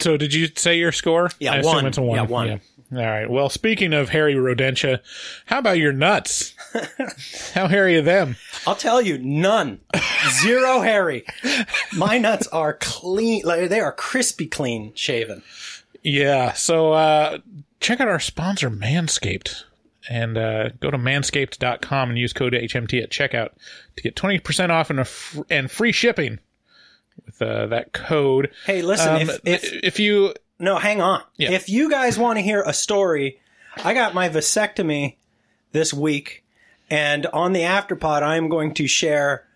So, 0.00 0.16
did 0.16 0.32
you 0.32 0.46
say 0.54 0.78
your 0.78 0.92
score? 0.92 1.28
Yeah, 1.40 1.54
I 1.54 1.56
assume 1.56 1.74
one. 1.74 1.86
It's 1.86 1.98
a 1.98 2.02
one. 2.02 2.16
Yeah, 2.16 2.22
one. 2.22 2.60
All 2.90 2.98
right. 2.98 3.28
Well, 3.28 3.50
speaking 3.50 3.92
of 3.92 4.08
hairy 4.08 4.34
rodentia, 4.34 5.00
how 5.46 5.58
about 5.58 5.76
your 5.78 5.92
nuts? 5.92 6.54
how 7.54 7.68
hairy 7.68 7.96
are 7.98 8.02
them? 8.02 8.36
I'll 8.66 8.74
tell 8.76 9.02
you, 9.02 9.18
none, 9.18 9.80
zero 10.40 10.80
hairy. 10.80 11.24
My 11.94 12.16
nuts 12.16 12.46
are 12.48 12.78
clean, 12.80 13.42
like 13.44 13.68
they 13.68 13.80
are 13.80 13.92
crispy 13.92 14.46
clean 14.46 14.94
shaven. 14.94 15.42
Yeah. 16.02 16.54
So, 16.54 16.92
uh, 16.94 17.38
check 17.80 18.00
out 18.00 18.08
our 18.08 18.20
sponsor, 18.20 18.70
Manscaped. 18.70 19.64
And 20.10 20.38
uh, 20.38 20.70
go 20.80 20.90
to 20.90 20.96
manscaped.com 20.96 22.08
and 22.08 22.18
use 22.18 22.32
code 22.32 22.54
HMT 22.54 23.02
at 23.02 23.10
checkout 23.10 23.50
to 23.96 24.02
get 24.02 24.16
20% 24.16 24.70
off 24.70 24.88
and, 24.88 25.00
a 25.00 25.04
fr- 25.04 25.42
and 25.50 25.70
free 25.70 25.92
shipping 25.92 26.38
with 27.26 27.42
uh, 27.42 27.66
that 27.66 27.92
code. 27.92 28.50
Hey, 28.64 28.80
listen, 28.80 29.08
Um, 29.14 29.20
if, 29.20 29.40
if 29.44 29.72
if 29.84 30.00
you 30.00 30.32
no, 30.58 30.76
hang 30.76 31.00
on. 31.00 31.22
Yeah. 31.36 31.52
If 31.52 31.68
you 31.68 31.90
guys 31.90 32.18
want 32.18 32.38
to 32.38 32.42
hear 32.42 32.62
a 32.62 32.72
story, 32.72 33.40
I 33.84 33.94
got 33.94 34.14
my 34.14 34.28
vasectomy 34.28 35.16
this 35.72 35.92
week, 35.94 36.44
and 36.90 37.26
on 37.26 37.52
the 37.52 37.60
afterpod, 37.60 38.22
I 38.22 38.36
am 38.36 38.48
going 38.48 38.74
to 38.74 38.86
share 38.86 39.46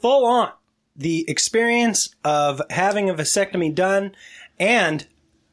full 0.00 0.24
on 0.24 0.52
the 0.94 1.24
experience 1.28 2.14
of 2.24 2.60
having 2.70 3.08
a 3.08 3.14
vasectomy 3.14 3.74
done 3.74 4.14
and 4.58 5.06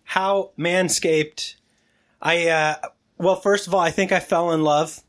how 0.04 0.52
Manscaped. 0.58 1.56
I 2.22 2.48
uh, 2.50 2.76
well, 3.18 3.36
first 3.36 3.68
of 3.68 3.74
all, 3.74 3.80
I 3.80 3.92
think 3.92 4.12
I 4.12 4.20
fell 4.20 4.52
in 4.52 4.64
love 4.64 5.02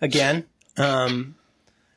again 0.00 0.46
um, 0.76 1.36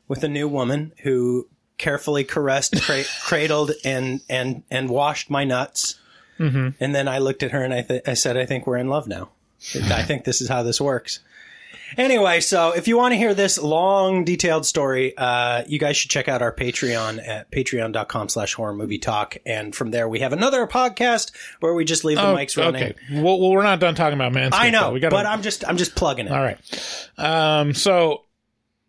with 0.08 0.24
a 0.24 0.28
new 0.28 0.48
woman 0.48 0.92
who 1.02 1.48
carefully 1.78 2.24
caressed, 2.24 2.80
cra- 2.82 3.04
cradled, 3.24 3.72
and 3.84 4.20
and 4.28 4.62
and 4.70 4.88
washed 4.88 5.30
my 5.30 5.44
nuts. 5.44 5.98
Mm-hmm. 6.38 6.68
And 6.82 6.94
then 6.94 7.08
I 7.08 7.18
looked 7.18 7.42
at 7.42 7.50
her 7.52 7.62
and 7.62 7.72
I, 7.74 7.82
th- 7.82 8.02
I 8.06 8.14
said, 8.14 8.36
I 8.36 8.46
think 8.46 8.66
we're 8.66 8.78
in 8.78 8.88
love 8.88 9.06
now. 9.06 9.30
I 9.74 10.02
think 10.02 10.24
this 10.24 10.40
is 10.40 10.48
how 10.48 10.62
this 10.62 10.80
works. 10.80 11.20
Anyway, 11.98 12.40
so 12.40 12.70
if 12.72 12.88
you 12.88 12.96
want 12.96 13.12
to 13.12 13.16
hear 13.18 13.34
this 13.34 13.58
long, 13.58 14.24
detailed 14.24 14.64
story, 14.64 15.14
uh, 15.16 15.62
you 15.66 15.78
guys 15.78 15.96
should 15.96 16.10
check 16.10 16.26
out 16.26 16.40
our 16.40 16.52
Patreon 16.52 17.26
at 17.26 17.50
patreon.com 17.50 18.30
slash 18.30 18.54
horror 18.54 18.72
movie 18.72 18.98
talk. 18.98 19.36
And 19.44 19.76
from 19.76 19.90
there, 19.90 20.08
we 20.08 20.20
have 20.20 20.32
another 20.32 20.66
podcast 20.66 21.32
where 21.60 21.74
we 21.74 21.84
just 21.84 22.02
leave 22.02 22.16
the 22.16 22.26
Oh, 22.28 22.34
mics 22.34 22.56
running. 22.56 22.82
Okay. 22.82 22.94
Well, 23.22 23.38
well, 23.38 23.50
we're 23.50 23.62
not 23.62 23.78
done 23.78 23.94
talking 23.94 24.14
about 24.18 24.32
Manscaped. 24.32 24.50
I 24.54 24.70
know, 24.70 24.84
though. 24.84 24.92
We 24.92 25.00
gotta, 25.00 25.14
but 25.14 25.26
I'm 25.26 25.42
just, 25.42 25.68
I'm 25.68 25.76
just 25.76 25.94
plugging 25.94 26.26
it. 26.26 26.32
All 26.32 26.40
right. 26.40 26.58
Um, 27.18 27.74
so 27.74 28.22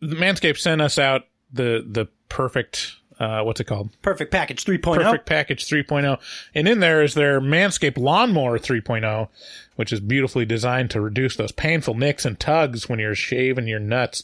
Manscaped 0.01 0.57
sent 0.59 0.81
us 0.81 0.97
out 0.97 1.23
the 1.51 1.85
the 1.87 2.07
perfect 2.29 2.93
uh, 3.19 3.41
what's 3.43 3.59
it 3.59 3.65
called? 3.65 3.89
Perfect 4.01 4.31
package 4.31 4.63
3.0. 4.65 4.95
Perfect 4.95 5.25
package 5.25 5.65
3.0. 5.67 6.19
And 6.55 6.67
in 6.67 6.79
there 6.79 7.01
is 7.03 7.13
their 7.13 7.39
Manscaped 7.41 7.97
Lawnmower 7.97 8.59
3.0, 8.59 9.27
which 9.75 9.91
is 9.93 9.99
beautifully 9.99 10.45
designed 10.45 10.89
to 10.91 11.01
reduce 11.01 11.35
those 11.35 11.51
painful 11.51 11.93
nicks 11.95 12.25
and 12.25 12.39
tugs 12.39 12.87
when 12.89 12.99
you're 12.99 13.15
shaving 13.15 13.67
your 13.67 13.79
nuts. 13.79 14.23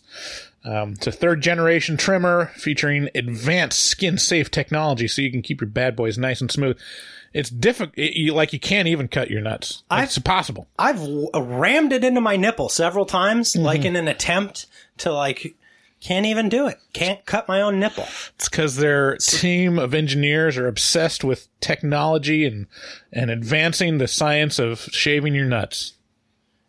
Um, 0.65 0.91
it's 0.93 1.08
a 1.08 1.12
third 1.12 1.41
generation 1.41 1.95
trimmer 1.95 2.47
featuring 2.56 3.10
advanced 3.15 3.80
skin 3.84 4.17
safe 4.17 4.52
technology 4.52 5.08
so 5.08 5.21
you 5.21 5.32
can 5.32 5.41
keep 5.41 5.62
your 5.62 5.69
bad 5.69 5.95
boys 5.95 6.17
nice 6.17 6.41
and 6.41 6.52
smooth. 6.52 6.78
It's 7.32 7.49
difficult. 7.49 7.95
You, 7.97 8.34
like 8.34 8.54
you 8.54 8.60
can't 8.60 8.88
even 8.88 9.08
cut 9.08 9.30
your 9.30 9.39
nuts. 9.41 9.84
it's 9.91 10.17
impossible. 10.17 10.67
I've 10.80 10.97
w- 10.99 11.30
rammed 11.34 11.93
it 11.93 12.04
into 12.04 12.19
my 12.21 12.36
nipple 12.36 12.69
several 12.69 13.06
times, 13.06 13.54
Mm-hmm. 13.54 13.65
like 13.65 13.86
in 13.86 13.95
an 13.95 14.08
attempt 14.08 14.65
to 14.97 15.13
like, 15.13 15.56
can't 16.02 16.26
even 16.26 16.50
do 16.50 16.68
it. 16.68 16.80
Can't 16.94 17.26
cut 17.26 17.48
my 17.48 17.62
own 17.62 17.80
nipple. 17.80 18.06
It's 18.36 18.48
because 18.50 18.78
their 18.78 19.18
team 19.18 19.78
of 19.78 19.94
engineers 19.94 20.58
are 20.58 20.68
obsessed 20.68 21.24
with 21.24 21.48
technology 21.62 22.46
and 22.46 22.68
and 23.12 23.30
advancing 23.30 23.98
the 23.98 24.08
science 24.08 24.60
of 24.60 24.80
shaving 24.92 25.36
your 25.36 25.46
nuts. 25.46 25.94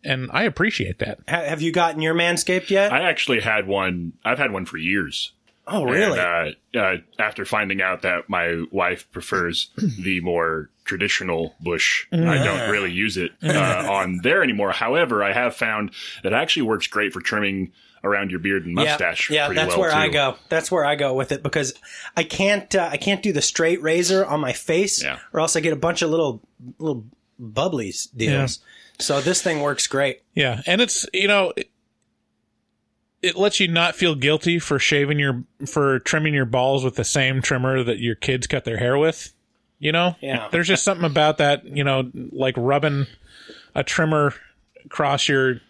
And 0.03 0.29
I 0.33 0.43
appreciate 0.43 0.99
that. 0.99 1.19
Ha- 1.29 1.43
have 1.45 1.61
you 1.61 1.71
gotten 1.71 2.01
your 2.01 2.15
Manscaped 2.15 2.69
yet? 2.69 2.91
I 2.91 3.01
actually 3.01 3.39
had 3.41 3.67
one. 3.67 4.13
I've 4.25 4.39
had 4.39 4.51
one 4.51 4.65
for 4.65 4.77
years. 4.77 5.31
Oh, 5.67 5.83
really? 5.83 6.19
And, 6.19 6.55
uh, 6.75 6.79
uh, 6.79 6.97
after 7.19 7.45
finding 7.45 7.81
out 7.83 8.01
that 8.01 8.27
my 8.27 8.63
wife 8.71 9.09
prefers 9.11 9.69
the 9.99 10.19
more 10.21 10.69
traditional 10.85 11.53
bush, 11.61 12.07
I 12.11 12.15
Mm. 12.17 12.43
don't 12.43 12.71
really 12.71 12.91
use 12.91 13.15
it 13.15 13.31
uh, 13.43 13.87
on 13.89 14.19
there 14.23 14.41
anymore. 14.43 14.71
However, 14.71 15.23
I 15.23 15.33
have 15.33 15.55
found 15.55 15.91
that 16.23 16.33
it 16.33 16.35
actually 16.35 16.63
works 16.63 16.87
great 16.87 17.13
for 17.13 17.21
trimming 17.21 17.71
around 18.03 18.31
your 18.31 18.39
beard 18.39 18.65
and 18.65 18.73
mustache. 18.75 19.29
Yeah, 19.29 19.35
yeah 19.35 19.45
pretty 19.47 19.61
that's 19.61 19.69
well, 19.71 19.79
where 19.81 19.93
I 19.93 20.07
go. 20.09 20.35
That's 20.49 20.71
where 20.71 20.85
I 20.85 20.95
go 20.95 21.13
with 21.13 21.31
it 21.31 21.43
because 21.43 21.73
I 22.17 22.23
can't 22.23 22.73
uh, 22.75 22.89
I 22.91 22.97
can't 22.97 23.21
do 23.21 23.31
the 23.31 23.41
straight 23.41 23.81
razor 23.81 24.25
on 24.25 24.39
my 24.39 24.53
face, 24.53 25.03
Yeah. 25.03 25.19
or 25.33 25.39
else 25.39 25.55
I 25.55 25.59
get 25.59 25.73
a 25.73 25.77
bunch 25.77 26.01
of 26.01 26.09
little 26.09 26.41
little 26.79 27.05
bubblies 27.41 28.07
deals. 28.15 28.59
So 28.99 29.19
this 29.21 29.41
thing 29.41 29.61
works 29.61 29.87
great. 29.87 30.21
Yeah, 30.35 30.61
and 30.67 30.79
it's 30.81 31.07
you 31.13 31.27
know 31.27 31.53
it, 31.55 31.69
it 33.21 33.35
lets 33.35 33.59
you 33.59 33.67
not 33.67 33.95
feel 33.95 34.15
guilty 34.15 34.59
for 34.59 34.79
shaving 34.79 35.19
your 35.19 35.43
for 35.67 35.99
trimming 35.99 36.33
your 36.33 36.45
balls 36.45 36.83
with 36.83 36.95
the 36.95 37.03
same 37.03 37.41
trimmer 37.41 37.83
that 37.83 37.99
your 37.99 38.15
kids 38.15 38.47
cut 38.47 38.65
their 38.65 38.77
hair 38.77 38.97
with. 38.97 39.33
You 39.79 39.91
know, 39.91 40.15
Yeah. 40.21 40.47
There's 40.51 40.67
just 40.67 40.83
something 40.83 41.05
about 41.05 41.39
that. 41.39 41.65
You 41.65 41.83
know, 41.83 42.11
like 42.13 42.55
rubbing 42.57 43.07
a 43.73 43.83
trimmer 43.83 44.33
across 44.85 45.27
your 45.27 45.61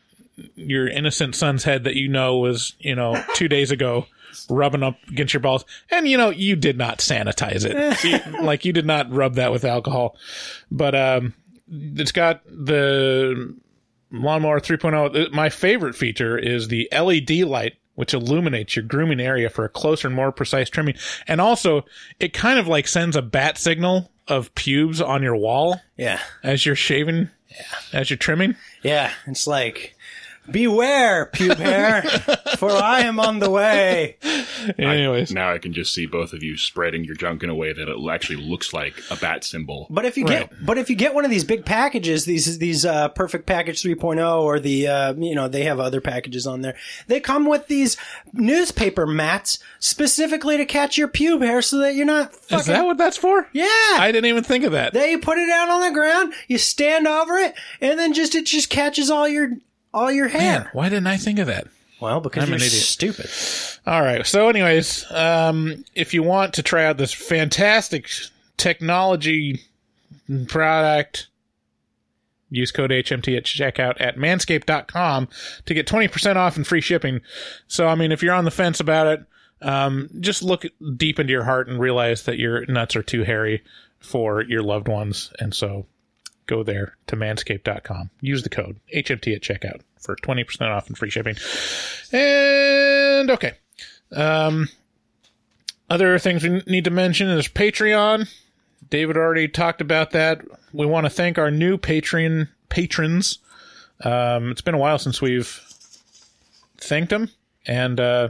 your 0.55 0.87
innocent 0.87 1.35
son's 1.35 1.63
head 1.63 1.83
that 1.83 1.95
you 1.95 2.07
know 2.07 2.37
was 2.37 2.75
you 2.79 2.95
know 2.95 3.23
two 3.35 3.47
days 3.47 3.71
ago 3.71 4.05
rubbing 4.49 4.83
up 4.83 4.95
against 5.09 5.33
your 5.33 5.41
balls. 5.41 5.65
And 5.89 6.07
you 6.07 6.17
know 6.17 6.29
you 6.29 6.55
did 6.55 6.77
not 6.77 6.99
sanitize 6.99 7.65
it. 7.65 8.33
Like 8.41 8.65
you 8.65 8.73
did 8.73 8.85
not 8.85 9.11
rub 9.11 9.35
that 9.35 9.51
with 9.51 9.65
alcohol. 9.65 10.15
But 10.71 10.95
um 10.95 11.33
it's 11.69 12.11
got 12.11 12.41
the 12.45 13.55
lawnmower 14.11 14.59
3.0 14.59 15.31
my 15.31 15.49
favorite 15.49 15.95
feature 15.95 16.37
is 16.37 16.67
the 16.67 16.89
led 16.91 17.29
light 17.47 17.73
which 17.95 18.13
illuminates 18.13 18.75
your 18.75 18.83
grooming 18.83 19.19
area 19.19 19.49
for 19.49 19.63
a 19.65 19.69
closer 19.69 20.07
and 20.07 20.15
more 20.15 20.31
precise 20.31 20.69
trimming. 20.69 20.95
And 21.27 21.39
also 21.41 21.85
it 22.19 22.33
kind 22.33 22.57
of 22.57 22.67
like 22.67 22.87
sends 22.87 23.15
a 23.15 23.21
bat 23.21 23.57
signal 23.57 24.11
of 24.27 24.53
pubes 24.55 25.01
on 25.01 25.21
your 25.23 25.35
wall 25.35 25.81
Yeah, 25.97 26.19
as 26.43 26.65
you're 26.65 26.75
shaving 26.75 27.29
yeah. 27.49 27.99
as 27.99 28.09
you're 28.09 28.17
trimming. 28.17 28.55
Yeah. 28.81 29.11
It's 29.27 29.45
like 29.45 29.95
beware, 30.51 31.29
pube 31.33 31.57
hair, 31.57 32.01
for 32.57 32.71
I 32.71 33.01
am 33.01 33.19
on 33.19 33.39
the 33.39 33.49
way. 33.49 34.17
anyways 34.77 35.31
Now 35.31 35.51
I 35.53 35.57
can 35.57 35.73
just 35.73 35.93
see 35.93 36.05
both 36.05 36.33
of 36.33 36.43
you 36.43 36.57
spreading 36.57 37.03
your 37.03 37.15
junk 37.15 37.43
in 37.43 37.49
a 37.49 37.55
way 37.55 37.73
that 37.73 37.87
it 37.87 38.09
actually 38.11 38.37
looks 38.43 38.73
like 38.73 39.01
a 39.09 39.15
bat 39.15 39.43
symbol. 39.43 39.87
But 39.89 40.05
if 40.05 40.17
you 40.17 40.25
get, 40.25 40.51
but 40.63 40.77
if 40.77 40.89
you 40.89 40.95
get 40.95 41.13
one 41.13 41.25
of 41.25 41.31
these 41.31 41.43
big 41.43 41.65
packages, 41.65 42.25
these 42.25 42.57
these 42.59 42.85
uh, 42.85 43.09
perfect 43.09 43.45
package 43.45 43.81
3.0 43.81 44.41
or 44.41 44.59
the 44.59 44.87
uh, 44.87 45.13
you 45.13 45.35
know 45.35 45.47
they 45.47 45.63
have 45.63 45.79
other 45.79 46.01
packages 46.01 46.45
on 46.45 46.61
there. 46.61 46.75
They 47.07 47.19
come 47.19 47.45
with 47.45 47.67
these 47.67 47.97
newspaper 48.33 49.07
mats 49.07 49.59
specifically 49.79 50.57
to 50.57 50.65
catch 50.65 50.97
your 50.97 51.07
pube 51.07 51.41
hair, 51.43 51.61
so 51.61 51.79
that 51.79 51.95
you're 51.95 52.05
not. 52.05 52.33
Fucking, 52.35 52.59
is 52.59 52.65
that 52.67 52.85
what 52.85 52.97
that's 52.97 53.17
for 53.17 53.47
Yeah. 53.53 53.65
i 53.97 54.09
didn't 54.11 54.25
even 54.25 54.43
think 54.43 54.63
of 54.63 54.73
that 54.73 54.93
Then 54.93 55.09
you 55.09 55.19
put 55.19 55.37
it 55.37 55.49
out 55.49 55.69
on 55.69 55.81
the 55.81 55.91
ground, 55.91 56.33
you 56.47 56.57
stand 56.57 57.07
over 57.07 57.37
it, 57.37 57.55
and 57.79 57.97
then 57.97 58.13
just 58.13 58.35
it 58.35 58.45
just 58.45 58.69
catches 58.69 59.09
all 59.09 59.27
your 59.27 59.51
all 59.93 60.11
your 60.11 60.27
hair. 60.27 60.59
Man, 60.59 60.69
why 60.73 60.89
didn't 60.89 61.07
I 61.07 61.17
think 61.17 61.39
of 61.39 61.47
that? 61.47 61.67
Well, 61.99 62.19
because 62.19 62.43
I'm 62.43 62.49
you're 62.49 62.57
an 62.57 62.63
idiot. 62.63 62.81
stupid. 62.81 63.29
All 63.85 64.01
right. 64.01 64.25
So, 64.25 64.49
anyways, 64.49 65.05
um, 65.11 65.85
if 65.93 66.13
you 66.13 66.23
want 66.23 66.55
to 66.55 66.63
try 66.63 66.85
out 66.85 66.97
this 66.97 67.13
fantastic 67.13 68.09
technology 68.57 69.61
product, 70.47 71.27
use 72.49 72.71
code 72.71 72.89
HMT 72.89 73.37
at 73.37 73.43
checkout 73.43 74.01
at 74.01 74.17
manscaped.com 74.17 75.29
to 75.65 75.73
get 75.73 75.87
20% 75.87 76.35
off 76.35 76.57
and 76.57 76.65
free 76.65 76.81
shipping. 76.81 77.21
So, 77.67 77.87
I 77.87 77.95
mean, 77.95 78.11
if 78.11 78.23
you're 78.23 78.33
on 78.33 78.45
the 78.45 78.51
fence 78.51 78.79
about 78.79 79.07
it, 79.07 79.25
um, 79.61 80.09
just 80.19 80.41
look 80.41 80.65
deep 80.97 81.19
into 81.19 81.31
your 81.31 81.43
heart 81.43 81.67
and 81.67 81.79
realize 81.79 82.23
that 82.23 82.39
your 82.39 82.65
nuts 82.65 82.95
are 82.95 83.03
too 83.03 83.23
hairy 83.23 83.63
for 83.99 84.41
your 84.41 84.63
loved 84.63 84.87
ones. 84.87 85.31
And 85.39 85.53
so 85.53 85.85
go 86.51 86.63
there 86.63 86.97
to 87.07 87.15
manscaped.com. 87.15 88.09
Use 88.19 88.43
the 88.43 88.49
code 88.49 88.79
HMT 88.93 89.35
at 89.35 89.41
checkout 89.41 89.81
for 89.99 90.17
20% 90.17 90.61
off 90.69 90.87
and 90.87 90.97
free 90.97 91.09
shipping. 91.09 91.37
And 92.11 93.31
okay. 93.31 93.53
Um, 94.11 94.67
other 95.89 96.19
things 96.19 96.43
we 96.43 96.61
need 96.67 96.83
to 96.83 96.91
mention 96.91 97.29
is 97.29 97.47
Patreon. 97.47 98.29
David 98.89 99.15
already 99.15 99.47
talked 99.47 99.79
about 99.79 100.11
that. 100.11 100.41
We 100.73 100.85
want 100.85 101.05
to 101.05 101.09
thank 101.09 101.37
our 101.37 101.49
new 101.49 101.77
Patreon 101.77 102.49
patrons. 102.67 103.39
Um, 104.03 104.51
it's 104.51 104.61
been 104.61 104.75
a 104.75 104.79
while 104.79 104.99
since 104.99 105.21
we've 105.21 105.61
thanked 106.77 107.11
them, 107.11 107.29
and 107.65 107.99
uh, 107.99 108.29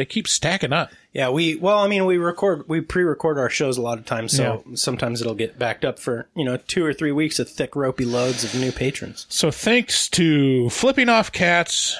they 0.00 0.06
keep 0.06 0.26
stacking 0.26 0.72
up. 0.72 0.90
Yeah, 1.12 1.28
we 1.28 1.56
well, 1.56 1.78
I 1.80 1.86
mean, 1.86 2.06
we 2.06 2.16
record, 2.16 2.66
we 2.68 2.80
pre-record 2.80 3.36
our 3.36 3.50
shows 3.50 3.76
a 3.76 3.82
lot 3.82 3.98
of 3.98 4.06
times, 4.06 4.34
so 4.34 4.64
sometimes 4.72 5.20
it'll 5.20 5.34
get 5.34 5.58
backed 5.58 5.84
up 5.84 5.98
for 5.98 6.26
you 6.34 6.42
know 6.42 6.56
two 6.56 6.82
or 6.82 6.94
three 6.94 7.12
weeks 7.12 7.38
of 7.38 7.50
thick, 7.50 7.76
ropey 7.76 8.06
loads 8.06 8.42
of 8.42 8.58
new 8.58 8.72
patrons. 8.72 9.26
So 9.28 9.50
thanks 9.50 10.08
to 10.10 10.70
Flipping 10.70 11.10
Off 11.10 11.32
Cats, 11.32 11.98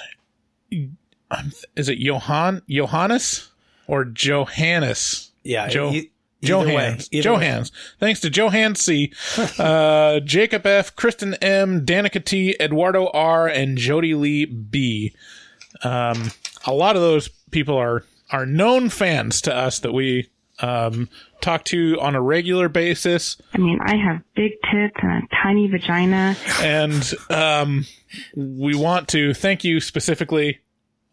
um, 0.72 1.52
is 1.76 1.90
it 1.90 1.98
Johann 1.98 2.62
Johannes 2.70 3.50
or 3.86 4.06
Johannes? 4.06 5.30
Yeah, 5.42 5.68
Jo- 5.68 5.90
e- 5.92 6.10
either 6.40 6.56
way, 6.58 6.72
Johans. 6.72 7.12
way. 7.12 7.20
Johans. 7.20 7.70
Thanks 7.98 8.20
to 8.20 8.30
Johan 8.30 8.76
C, 8.76 9.12
uh, 9.58 10.20
Jacob 10.20 10.64
F, 10.64 10.96
Kristen 10.96 11.34
M, 11.34 11.84
Danica 11.84 12.24
T, 12.24 12.56
Eduardo 12.58 13.08
R, 13.12 13.46
and 13.46 13.76
Jody 13.76 14.14
Lee 14.14 14.46
B. 14.46 15.12
Um, 15.82 16.30
a 16.66 16.72
lot 16.74 16.96
of 16.96 17.02
those 17.02 17.28
people 17.50 17.76
are 17.76 18.04
are 18.30 18.46
known 18.46 18.88
fans 18.90 19.40
to 19.42 19.54
us 19.54 19.80
that 19.80 19.92
we 19.92 20.28
um, 20.60 21.08
talk 21.40 21.64
to 21.64 21.98
on 22.00 22.14
a 22.14 22.20
regular 22.20 22.68
basis. 22.68 23.36
I 23.54 23.58
mean, 23.58 23.78
I 23.82 23.96
have 23.96 24.22
big 24.36 24.52
tits 24.70 24.94
and 25.02 25.24
a 25.24 25.26
tiny 25.42 25.68
vagina. 25.68 26.36
and 26.60 27.14
um, 27.30 27.86
we 28.36 28.74
want 28.76 29.08
to 29.08 29.32
thank 29.34 29.64
you 29.64 29.80
specifically, 29.80 30.58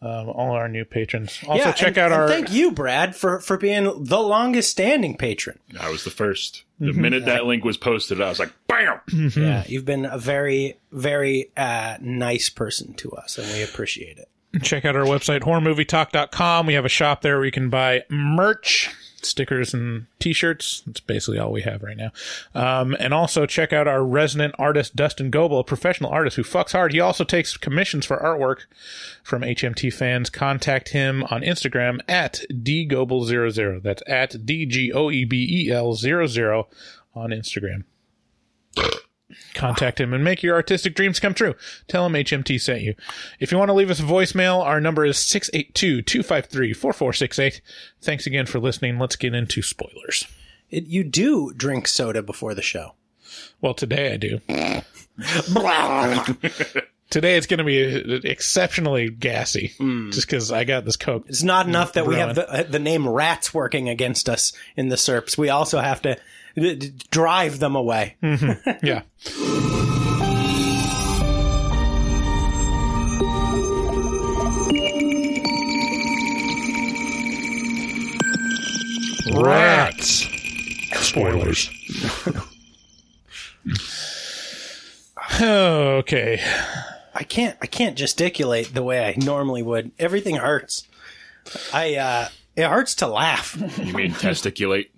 um, 0.01 0.27
all 0.29 0.51
our 0.51 0.67
new 0.67 0.83
patrons. 0.86 1.39
Also, 1.47 1.63
Yeah, 1.63 1.71
check 1.71 1.88
and- 1.89 1.97
out 1.97 2.12
and 2.12 2.21
our. 2.21 2.27
Thank 2.27 2.51
you, 2.51 2.71
Brad, 2.71 3.15
for 3.15 3.39
for 3.39 3.57
being 3.57 3.86
the 4.03 4.19
longest 4.19 4.69
standing 4.69 5.15
patron. 5.17 5.57
I 5.79 5.89
was 5.89 6.03
the 6.03 6.12
1st 6.12 6.63
The 6.79 6.88
Mm-hmm. 6.91 7.01
minute 7.01 7.25
that 7.25 7.45
link 7.45 7.63
was 7.65 7.77
posted, 7.77 8.21
I 8.21 8.29
was 8.29 8.38
like, 8.39 8.53
bam! 8.67 8.99
Yeah, 9.36 9.63
you've 9.65 9.86
been 9.86 10.05
a 10.05 10.17
very, 10.19 10.77
very 10.91 11.49
uh, 11.57 11.97
nice 12.01 12.49
person 12.49 12.93
to 12.95 13.12
us, 13.13 13.38
and 13.39 13.47
we 13.53 13.63
appreciate 13.63 14.17
it. 14.19 14.29
Check 14.60 14.86
out 14.86 14.96
our 14.96 15.06
website 15.06 15.41
horrormovietalk.com 15.41 16.65
we 16.65 16.74
have 16.74 16.86
a 16.86 16.89
shop 16.89 17.22
there 17.22 17.38
where 17.38 17.46
you 17.46 17.52
can 17.52 17.70
buy 17.70 18.04
merch 18.10 18.89
stickers 19.28 19.74
and 19.74 20.08
t-shirts. 20.20 20.84
That's 20.86 21.00
basically 21.00 21.39
all 21.39 21.52
we 21.52 21.62
have 21.62 21.84
right 21.84 21.98
now. 21.98 22.12
Um, 22.54 22.96
and 23.00 23.13
also 23.13 23.46
check 23.46 23.74
out 23.74 23.88
our 23.88 24.04
resident 24.04 24.56
artist 24.58 24.96
dustin 24.96 25.30
goebel 25.30 25.60
a 25.60 25.63
professional 25.63 26.12
artist 26.12 26.36
who 26.36 26.43
fucks 26.43 26.72
hard. 26.72 26.93
He 26.93 27.00
also 27.00 27.24
takes 27.24 27.58
commissions 27.58 28.06
for 28.06 28.17
artwork 28.17 28.65
from 29.24 29.41
hmt 29.41 29.93
fans. 29.93 30.30
Contact 30.30 30.89
him 30.89 31.24
on 31.26 31.41
instagram 31.41 32.00
at 32.08 32.41
dgoebel00 32.52 33.82
that's 33.84 34.04
at 34.08 34.36
E 34.36 34.38
d-g-o-e-b-e-l 34.38 35.93
00 35.93 36.67
on 37.15 37.30
instagram 37.32 37.84
contact 39.54 40.00
him 40.00 40.13
and 40.13 40.24
make 40.24 40.42
your 40.44 40.56
artistic 40.56 40.96
dreams 40.96 41.20
come 41.20 41.34
true. 41.34 41.56
Tell 41.88 42.06
him 42.06 42.13
HMT 42.13 42.62
sent 42.62 42.82
you. 42.82 42.94
If 43.40 43.52
you 43.52 43.58
want 43.58 43.70
to 43.70 43.74
leave 43.74 43.90
us 43.90 44.00
a 44.00 44.04
voicemail, 44.04 44.63
our 44.63 44.80
number 44.80 45.04
is 45.06 45.18
682-253-4468. 45.18 47.62
Thanks 48.02 48.28
again 48.28 48.46
for 48.46 48.60
listening. 48.60 49.00
Let's 49.00 49.16
get 49.16 49.34
into 49.34 49.62
spoilers. 49.62 50.28
It, 50.70 50.88
you 50.88 51.04
do 51.04 51.54
drink 51.54 51.88
soda 51.88 52.22
before 52.22 52.54
the 52.54 52.62
show. 52.62 52.94
Well, 53.62 53.74
today 53.74 54.13
I 54.13 54.18
do. 54.18 54.40
Today 57.10 57.38
it's 57.38 57.48
going 57.48 57.60
to 57.60 57.63
be 57.63 57.78
exceptionally 58.28 59.10
gassy 59.10 59.74
hmm. 59.78 60.10
just 60.10 60.28
because 60.28 60.52
I 60.52 60.66
got 60.66 60.84
this 60.84 60.98
Coke. 60.98 61.24
It's 61.28 61.42
not 61.42 61.66
enough 61.66 61.94
that 61.94 62.06
we 62.06 62.16
have 62.16 62.36
the, 62.36 62.68
the 62.70 62.80
name 62.80 63.08
rats 63.08 63.54
working 63.54 63.88
against 63.88 64.28
us 64.28 64.52
in 64.76 64.90
the 64.90 64.98
SERPs. 64.98 65.38
We 65.38 65.50
also 65.50 65.80
have 65.80 66.02
to 66.02 66.18
drive 67.12 67.60
them 67.60 67.76
away. 67.76 68.15
yeah. 68.82 69.04
Rats. 79.34 80.26
Spoilers. 80.96 81.70
okay. 85.41 86.41
I 87.13 87.24
can't 87.24 87.58
I 87.62 87.67
can't 87.67 87.96
gesticulate 87.96 88.74
the 88.74 88.84
way 88.84 89.06
I 89.06 89.15
normally 89.24 89.62
would. 89.62 89.91
Everything 90.00 90.38
hurts. 90.38 90.88
I 91.74 91.96
uh 91.96 92.30
it 92.56 92.65
hurts 92.67 92.96
to 92.96 93.08
laugh. 93.08 93.56
You 93.78 93.93
mean 93.93 94.12
testiculate? 94.20 94.89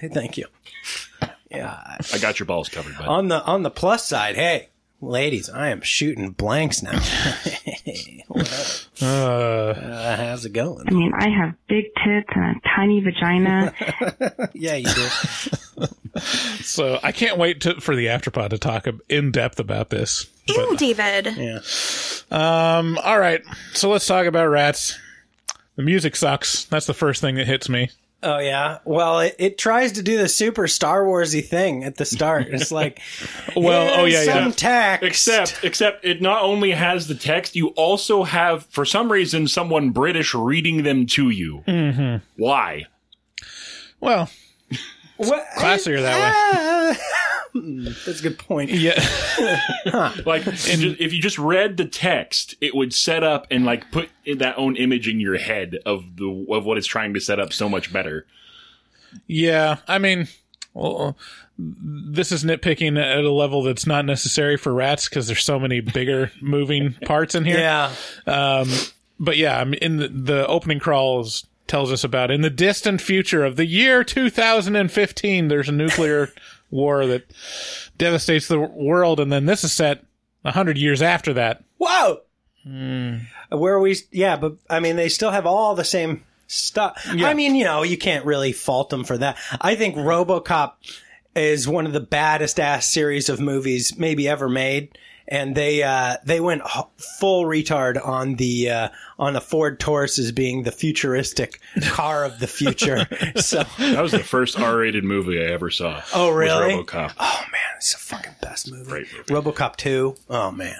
Thank 0.00 0.38
you. 0.38 0.46
Yeah. 1.50 1.96
I 2.12 2.18
got 2.18 2.38
your 2.38 2.46
balls 2.46 2.68
covered, 2.68 2.96
bud. 2.96 3.06
On 3.08 3.28
the 3.28 3.42
on 3.44 3.62
the 3.62 3.70
plus 3.70 4.06
side, 4.06 4.36
hey, 4.36 4.68
ladies, 5.00 5.48
I 5.50 5.68
am 5.70 5.80
shooting 5.82 6.30
blanks 6.30 6.82
now. 6.82 6.98
Uh, 9.02 9.06
Uh, 9.06 10.16
how's 10.16 10.44
it 10.44 10.52
going? 10.52 10.84
I 10.86 10.90
mean, 10.92 11.12
I 11.14 11.28
have 11.30 11.54
big 11.68 11.86
tits 12.04 12.28
and 12.34 12.56
a 12.56 12.60
tiny 12.76 13.00
vagina. 13.00 13.72
yeah, 14.52 14.74
you 14.76 14.86
do. 14.92 15.86
so 16.62 17.00
I 17.02 17.10
can't 17.12 17.38
wait 17.38 17.62
to, 17.62 17.80
for 17.80 17.96
the 17.96 18.06
afterpod 18.06 18.50
to 18.50 18.58
talk 18.58 18.86
in 19.08 19.32
depth 19.32 19.58
about 19.58 19.90
this. 19.90 20.26
Ew, 20.46 20.76
David. 20.76 21.34
Yeah. 21.36 21.58
Um. 22.30 22.98
All 22.98 23.18
right. 23.18 23.42
So 23.72 23.90
let's 23.90 24.06
talk 24.06 24.26
about 24.26 24.46
rats. 24.48 24.98
The 25.76 25.82
music 25.82 26.14
sucks. 26.14 26.64
That's 26.66 26.86
the 26.86 26.94
first 26.94 27.20
thing 27.20 27.36
that 27.36 27.46
hits 27.46 27.68
me. 27.68 27.90
Oh 28.22 28.38
yeah. 28.38 28.78
Well, 28.84 29.20
it, 29.20 29.34
it 29.38 29.56
tries 29.58 29.92
to 29.92 30.02
do 30.02 30.18
the 30.18 30.28
super 30.28 30.68
Star 30.68 31.02
Warsy 31.04 31.42
thing 31.44 31.84
at 31.84 31.96
the 31.96 32.04
start. 32.04 32.48
It's 32.50 32.70
like, 32.80 33.00
Well, 33.56 33.88
oh, 34.00 34.04
here's 34.04 34.26
yeah, 34.26 34.34
yeah. 34.34 34.42
some 34.44 34.52
text. 34.52 35.04
Except, 35.06 35.60
except 35.64 36.04
it 36.04 36.20
not 36.20 36.42
only 36.42 36.72
has 36.72 37.06
the 37.06 37.14
text, 37.14 37.56
you 37.56 37.68
also 37.68 38.24
have, 38.24 38.66
for 38.66 38.84
some 38.84 39.10
reason, 39.10 39.48
someone 39.48 39.90
British 39.90 40.34
reading 40.34 40.82
them 40.82 41.06
to 41.06 41.30
you. 41.30 41.64
Mm-hmm. 41.66 42.16
Why? 42.36 42.86
Well, 44.00 44.28
What? 45.16 45.46
classier 45.56 46.00
that 46.02 46.92
way. 46.96 46.96
Hmm, 47.52 47.84
That's 48.06 48.20
a 48.20 48.22
good 48.22 48.38
point. 48.38 48.70
Yeah. 48.70 48.94
Like, 50.26 50.46
if 50.46 50.68
you 50.68 50.76
just- 50.90 51.00
if 51.00 51.12
you 51.12 51.20
just 51.22 51.38
read 51.38 51.76
the 51.76 51.84
text, 51.86 52.54
it 52.60 52.74
would 52.74 52.92
set 52.92 53.24
up 53.24 53.46
and 53.50 53.64
like 53.64 53.90
put 53.90 54.08
that 54.36 54.56
own 54.58 54.76
image 54.76 55.08
in 55.08 55.18
your 55.20 55.38
head 55.38 55.78
of 55.86 56.16
the 56.16 56.46
of 56.50 56.64
what 56.64 56.78
it's 56.78 56.86
trying 56.86 57.14
to 57.14 57.20
set 57.20 57.40
up 57.40 57.52
so 57.52 57.68
much 57.68 57.92
better. 57.92 58.26
Yeah, 59.26 59.76
I 59.88 59.98
mean, 59.98 60.28
well, 60.74 61.16
this 61.58 62.30
is 62.30 62.44
nitpicking 62.44 63.00
at 63.00 63.24
a 63.24 63.32
level 63.32 63.62
that's 63.62 63.86
not 63.86 64.04
necessary 64.04 64.56
for 64.56 64.72
rats 64.72 65.08
because 65.08 65.26
there's 65.26 65.42
so 65.42 65.58
many 65.58 65.80
bigger 65.80 66.30
moving 66.40 66.94
parts 67.06 67.34
in 67.34 67.44
here. 67.44 67.58
Yeah. 67.58 67.92
Um, 68.26 68.68
but 69.18 69.36
yeah, 69.36 69.58
I 69.60 69.64
mean, 69.64 69.74
in 69.82 69.96
the, 69.96 70.08
the 70.08 70.46
opening 70.46 70.78
crawls 70.78 71.46
tells 71.66 71.90
us 71.92 72.04
about 72.04 72.30
in 72.30 72.42
the 72.42 72.50
distant 72.50 73.00
future 73.00 73.44
of 73.44 73.56
the 73.56 73.66
year 73.66 74.04
2015, 74.04 75.48
there's 75.48 75.68
a 75.68 75.72
nuclear 75.72 76.30
war 76.70 77.06
that 77.06 77.30
devastates 77.98 78.48
the 78.48 78.60
world, 78.60 79.20
and 79.20 79.32
then 79.32 79.46
this 79.46 79.64
is 79.64 79.72
set 79.72 80.04
a 80.44 80.52
hundred 80.52 80.78
years 80.78 81.02
after 81.02 81.32
that. 81.34 81.62
Whoa. 81.78 82.20
Hmm. 82.62 83.16
Where 83.50 83.78
we, 83.80 83.96
yeah, 84.12 84.36
but 84.36 84.56
I 84.68 84.80
mean, 84.80 84.96
they 84.96 85.08
still 85.08 85.30
have 85.30 85.46
all 85.46 85.74
the 85.74 85.84
same 85.84 86.24
stuff. 86.46 87.00
I 87.08 87.34
mean, 87.34 87.54
you 87.54 87.64
know, 87.64 87.82
you 87.82 87.96
can't 87.96 88.24
really 88.24 88.52
fault 88.52 88.90
them 88.90 89.04
for 89.04 89.16
that. 89.18 89.38
I 89.60 89.74
think 89.76 89.96
RoboCop 89.96 90.72
is 91.34 91.68
one 91.68 91.86
of 91.86 91.92
the 91.92 92.00
baddest 92.00 92.58
ass 92.58 92.86
series 92.86 93.28
of 93.28 93.40
movies 93.40 93.96
maybe 93.96 94.28
ever 94.28 94.48
made. 94.48 94.98
And 95.32 95.54
they 95.54 95.82
uh, 95.84 96.16
they 96.24 96.40
went 96.40 96.62
h- 96.66 96.84
full 97.20 97.44
retard 97.44 98.04
on 98.04 98.34
the 98.34 98.68
uh, 98.70 98.88
on 99.16 99.32
the 99.34 99.40
Ford 99.40 99.78
Taurus 99.78 100.18
as 100.18 100.32
being 100.32 100.64
the 100.64 100.72
futuristic 100.72 101.60
car 101.82 102.24
of 102.24 102.40
the 102.40 102.48
future. 102.48 103.06
so 103.36 103.62
That 103.78 104.02
was 104.02 104.10
the 104.10 104.18
first 104.24 104.58
R-rated 104.58 105.04
movie 105.04 105.40
I 105.40 105.44
ever 105.52 105.70
saw. 105.70 106.02
Oh, 106.12 106.30
really? 106.30 106.74
RoboCop. 106.74 107.12
Oh 107.20 107.42
man, 107.52 107.60
it's 107.76 107.92
the 107.92 107.98
fucking 108.00 108.34
best 108.42 108.72
movie. 108.72 108.90
Great 108.90 109.06
movie. 109.12 109.32
RoboCop 109.32 109.76
two. 109.76 110.16
Oh 110.28 110.50
man, 110.50 110.76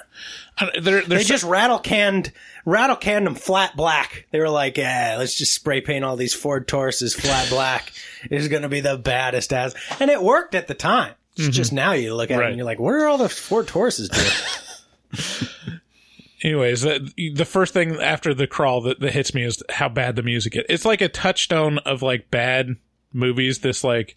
they're, 0.83 1.03
they 1.03 1.23
just 1.23 1.45
rattle 1.45 1.79
canned 1.79 2.33
rattle 2.65 2.97
canned 2.97 3.27
them 3.27 3.37
flat 3.37 3.77
black. 3.77 4.27
They 4.33 4.41
were 4.41 4.51
like, 4.51 4.77
"Yeah, 4.79 5.15
let's 5.19 5.35
just 5.37 5.55
spray 5.55 5.81
paint 5.81 6.05
all 6.05 6.17
these 6.17 6.35
Ford 6.35 6.67
Tauruses 6.67 7.15
flat 7.15 7.49
black. 7.51 7.93
It's 8.25 8.49
going 8.49 8.63
to 8.63 8.69
be 8.69 8.81
the 8.81 8.99
baddest 8.99 9.53
ass," 9.53 9.75
and 10.01 10.11
it 10.11 10.21
worked 10.21 10.57
at 10.57 10.67
the 10.67 10.75
time. 10.75 11.15
Mhm. 11.37 11.53
just 11.53 11.73
now 11.73 11.93
you 11.93 12.15
look 12.15 12.31
at 12.31 12.41
it 12.41 12.47
and 12.47 12.57
you're 12.57 12.65
like, 12.67 12.81
"Where 12.81 13.05
are 13.05 13.09
all 13.09 13.19
the 13.19 13.29
Ford 13.29 13.67
Tauruses 13.67 14.09
doing?" 14.11 15.81
Anyways, 16.43 16.81
the, 16.83 17.33
the 17.35 17.45
first 17.45 17.75
thing 17.75 18.01
after 18.01 18.33
the 18.33 18.47
crawl 18.47 18.81
that, 18.83 19.01
that 19.01 19.13
hits 19.13 19.35
me 19.35 19.45
is 19.45 19.63
how 19.69 19.89
bad 19.91 20.17
the 20.17 20.23
music 20.23 20.57
is. 20.57 20.65
It's 20.71 20.85
like 20.87 21.03
a 21.03 21.09
touchstone 21.09 21.79
of 21.79 22.01
like 22.03 22.31
bad 22.31 22.77
movies. 23.13 23.59
This 23.59 23.85
like 23.85 24.17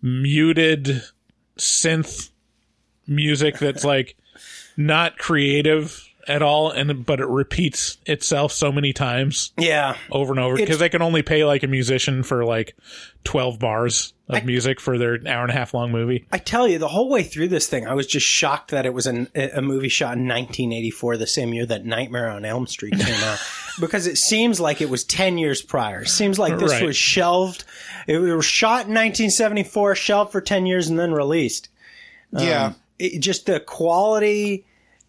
muted 0.00 1.02
synth 1.58 2.30
music 3.06 3.58
that's 3.58 3.84
like 3.84 4.16
not 4.76 5.18
creative 5.18 6.08
at 6.30 6.42
all, 6.42 6.70
and 6.70 7.04
but 7.04 7.20
it 7.20 7.26
repeats 7.26 7.98
itself 8.06 8.52
so 8.52 8.70
many 8.72 8.92
times. 8.92 9.52
Yeah, 9.58 9.96
over 10.10 10.32
and 10.32 10.40
over 10.40 10.56
because 10.56 10.78
they 10.78 10.88
can 10.88 11.02
only 11.02 11.22
pay 11.22 11.44
like 11.44 11.62
a 11.62 11.66
musician 11.66 12.22
for 12.22 12.44
like 12.44 12.76
twelve 13.24 13.58
bars 13.58 14.14
of 14.28 14.44
music 14.44 14.78
for 14.78 14.96
their 14.96 15.18
hour 15.26 15.42
and 15.42 15.50
a 15.50 15.54
half 15.54 15.74
long 15.74 15.90
movie. 15.90 16.24
I 16.30 16.38
tell 16.38 16.68
you, 16.68 16.78
the 16.78 16.86
whole 16.86 17.08
way 17.10 17.24
through 17.24 17.48
this 17.48 17.66
thing, 17.66 17.88
I 17.88 17.94
was 17.94 18.06
just 18.06 18.24
shocked 18.24 18.70
that 18.70 18.86
it 18.86 18.94
was 18.94 19.08
an, 19.08 19.26
a 19.34 19.60
movie 19.60 19.88
shot 19.88 20.12
in 20.16 20.28
1984, 20.28 21.16
the 21.16 21.26
same 21.26 21.52
year 21.52 21.66
that 21.66 21.84
Nightmare 21.84 22.28
on 22.30 22.44
Elm 22.44 22.68
Street 22.68 22.94
came 22.96 23.24
out, 23.24 23.40
because 23.80 24.06
it 24.06 24.18
seems 24.18 24.60
like 24.60 24.80
it 24.80 24.88
was 24.88 25.02
10 25.02 25.36
years 25.36 25.62
prior. 25.62 26.02
It 26.02 26.08
seems 26.10 26.38
like 26.38 26.56
this 26.60 26.70
Right. 26.70 26.84
was 26.86 26.96
shelved. 26.96 27.64
It 28.06 28.18
was 28.18 28.44
shot 28.44 28.86
in 28.86 28.94
1974, 28.94 29.96
shelved 29.96 30.30
for 30.30 30.40
10 30.40 30.64
years, 30.66 30.88
and 30.88 30.96
then 30.96 31.10
released. 31.12 31.68
Um, 32.32 32.46
Yeah. 32.46 32.72
it, 33.00 33.18
just 33.18 33.46
the 33.46 33.58
quality 33.58 34.64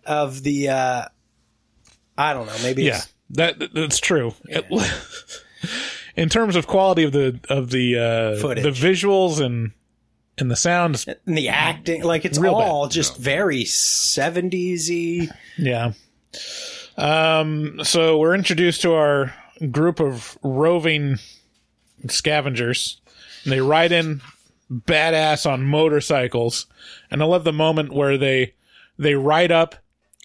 of 0.06 0.42
the, 0.44 0.70
uh, 0.70 1.06
I 2.18 2.34
don't 2.34 2.48
know, 2.48 2.58
maybe 2.64 2.84
Yeah, 2.84 2.98
it's, 2.98 3.14
that 3.32 3.60
that- 3.60 3.74
that's 3.74 4.00
true. 4.00 4.34
It- 4.46 4.66
in 6.16 6.30
terms 6.30 6.56
of 6.56 6.68
quality 6.68 7.04
of 7.04 7.12
the 7.12 7.40
of 7.50 7.70
the 7.72 7.98
uh, 7.98 8.42
Footage. 8.42 8.64
the 8.64 8.70
visuals 8.72 9.40
and 9.44 9.72
and 10.38 10.50
the 10.50 10.56
sounds, 10.56 11.06
and 11.08 11.38
the 11.38 11.50
acting, 11.50 12.04
like 12.04 12.26
it's 12.26 12.40
Real 12.40 12.58
bad. 12.58 12.68
all 12.68 12.88
just 12.88 13.18
very 13.18 13.64
70s 13.64 14.90
y. 14.90 15.28
Yeah. 15.58 15.92
Um, 16.98 17.82
so 17.84 18.18
we're 18.18 18.36
introduced 18.36 18.82
to 18.82 18.94
our 18.94 19.34
group 19.72 20.00
of 20.00 20.38
roving 20.42 21.18
scavengers. 22.08 23.00
And 23.44 23.52
they 23.52 23.62
ride 23.62 23.92
in 23.92 24.22
badass 24.72 25.50
on 25.50 25.64
motorcycles. 25.66 26.66
And 27.10 27.22
I 27.22 27.26
love 27.26 27.44
the 27.44 27.54
moment 27.54 27.94
where 27.94 28.18
they 28.18 28.54
they 28.98 29.16
ride 29.16 29.52
up 29.52 29.76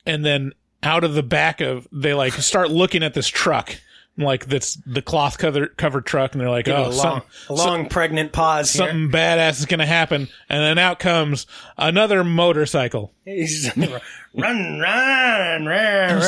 and 0.07 0.25
then 0.25 0.53
out 0.83 1.05
of 1.05 1.15
the 1.15 1.23
back 1.23 1.61
of 1.61 1.89
they 1.93 2.15
like 2.15 2.33
start 2.35 2.71
looking 2.71 3.03
at 3.03 3.15
this 3.15 3.29
truck. 3.29 3.77
Like 4.19 4.47
that's 4.47 4.77
the 4.87 5.03
cloth 5.03 5.37
cover, 5.37 5.67
covered 5.67 6.07
truck, 6.07 6.33
and 6.33 6.41
they're 6.41 6.49
like, 6.49 6.65
Give 6.65 6.75
"Oh, 6.75 6.85
a 6.85 6.89
long, 6.89 6.93
some- 6.95 7.23
a 7.51 7.53
long 7.53 7.89
pregnant 7.91 8.33
pause 8.33 8.73
here. 8.73 8.87
something 8.89 9.11
badass 9.11 9.59
is 9.59 9.67
gonna 9.67 9.85
happen," 9.85 10.29
and 10.49 10.63
then 10.63 10.79
out 10.79 10.99
comes 10.99 11.47
another 11.77 12.25
motorcycle. 12.25 13.13
He's 13.27 13.71
run, 13.77 14.01
run, 14.35 14.81
run, 14.81 15.65
run. 15.67 16.19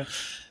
Like 0.00 0.08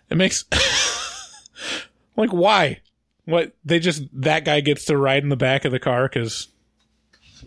it 0.09 0.15
makes 0.15 0.45
like 2.15 2.31
why? 2.31 2.79
What 3.25 3.53
they 3.65 3.79
just 3.79 4.03
that 4.13 4.45
guy 4.45 4.61
gets 4.61 4.85
to 4.85 4.95
ride 4.97 5.23
in 5.23 5.29
the 5.29 5.35
back 5.35 5.65
of 5.65 5.71
the 5.73 5.79
car 5.79 6.07
because 6.07 6.47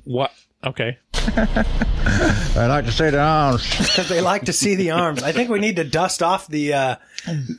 what? 0.04 0.32
Okay, 0.64 0.98
I 2.56 2.66
like 2.68 2.84
to 2.86 2.92
see 2.92 3.10
the 3.10 3.20
arms. 3.20 3.68
because 3.78 4.08
they 4.08 4.20
like 4.20 4.44
to 4.46 4.52
see 4.52 4.74
the 4.74 4.90
arms. 4.92 5.22
I 5.22 5.32
think 5.32 5.50
we 5.50 5.58
need 5.58 5.76
to 5.76 5.84
dust 5.84 6.22
off 6.22 6.46
the 6.48 6.72
uh, 6.74 6.96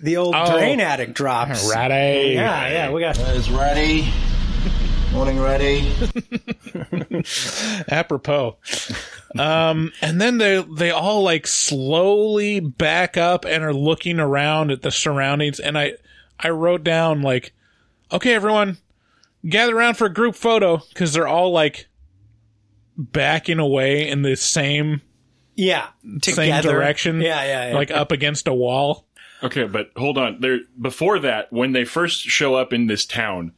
the 0.02 0.18
old 0.18 0.34
Oh. 0.36 0.52
drain 0.52 0.80
addict 0.80 1.14
drops. 1.14 1.70
Ready. 1.76 2.34
Yeah, 2.34 2.70
yeah, 2.70 2.92
we 2.92 3.02
got. 3.02 3.18
Is 3.20 3.50
ready. 3.50 4.08
Morning 5.14 5.40
ready. 5.40 5.92
apropos. 7.90 8.58
Um, 9.38 9.92
and 10.02 10.20
then 10.22 10.38
they 10.38 10.64
they 10.78 10.92
all 10.92 11.24
like 11.24 11.48
slowly 11.48 12.60
back 12.60 13.18
up 13.18 13.46
and 13.46 13.64
are 13.64 13.74
looking 13.74 14.20
around 14.20 14.72
at 14.72 14.82
the 14.82 14.92
surroundings. 14.92 15.60
And 15.60 15.78
I 15.78 15.94
I 16.40 16.50
wrote 16.50 16.84
down 16.84 17.22
like, 17.22 17.54
okay, 18.12 18.34
everyone, 18.34 18.78
gather 19.48 19.76
around 19.76 19.96
for 19.96 20.06
a 20.06 20.14
group 20.14 20.36
photo 20.36 20.82
because 20.90 21.14
they're 21.14 21.28
all 21.28 21.52
like 21.52 21.88
backing 23.00 23.60
away 23.60 24.08
in 24.08 24.22
the 24.24 24.36
same 24.36 25.02
Yeah, 25.56 25.88
same 26.22 26.62
direction. 26.62 27.22
Yeah, 27.22 27.44
yeah, 27.44 27.70
yeah. 27.70 27.76
like 27.76 27.92
up 27.92 28.12
against 28.12 28.48
a 28.48 28.54
wall. 28.54 29.08
Okay, 29.42 29.64
but 29.64 29.92
hold 29.96 30.18
on. 30.18 30.42
There 30.42 30.60
before 30.80 31.20
that, 31.20 31.52
when 31.52 31.72
they 31.72 31.86
first 31.86 32.22
show 32.24 32.56
up 32.56 32.74
in 32.74 32.88
this 32.88 33.06
town, 33.06 33.54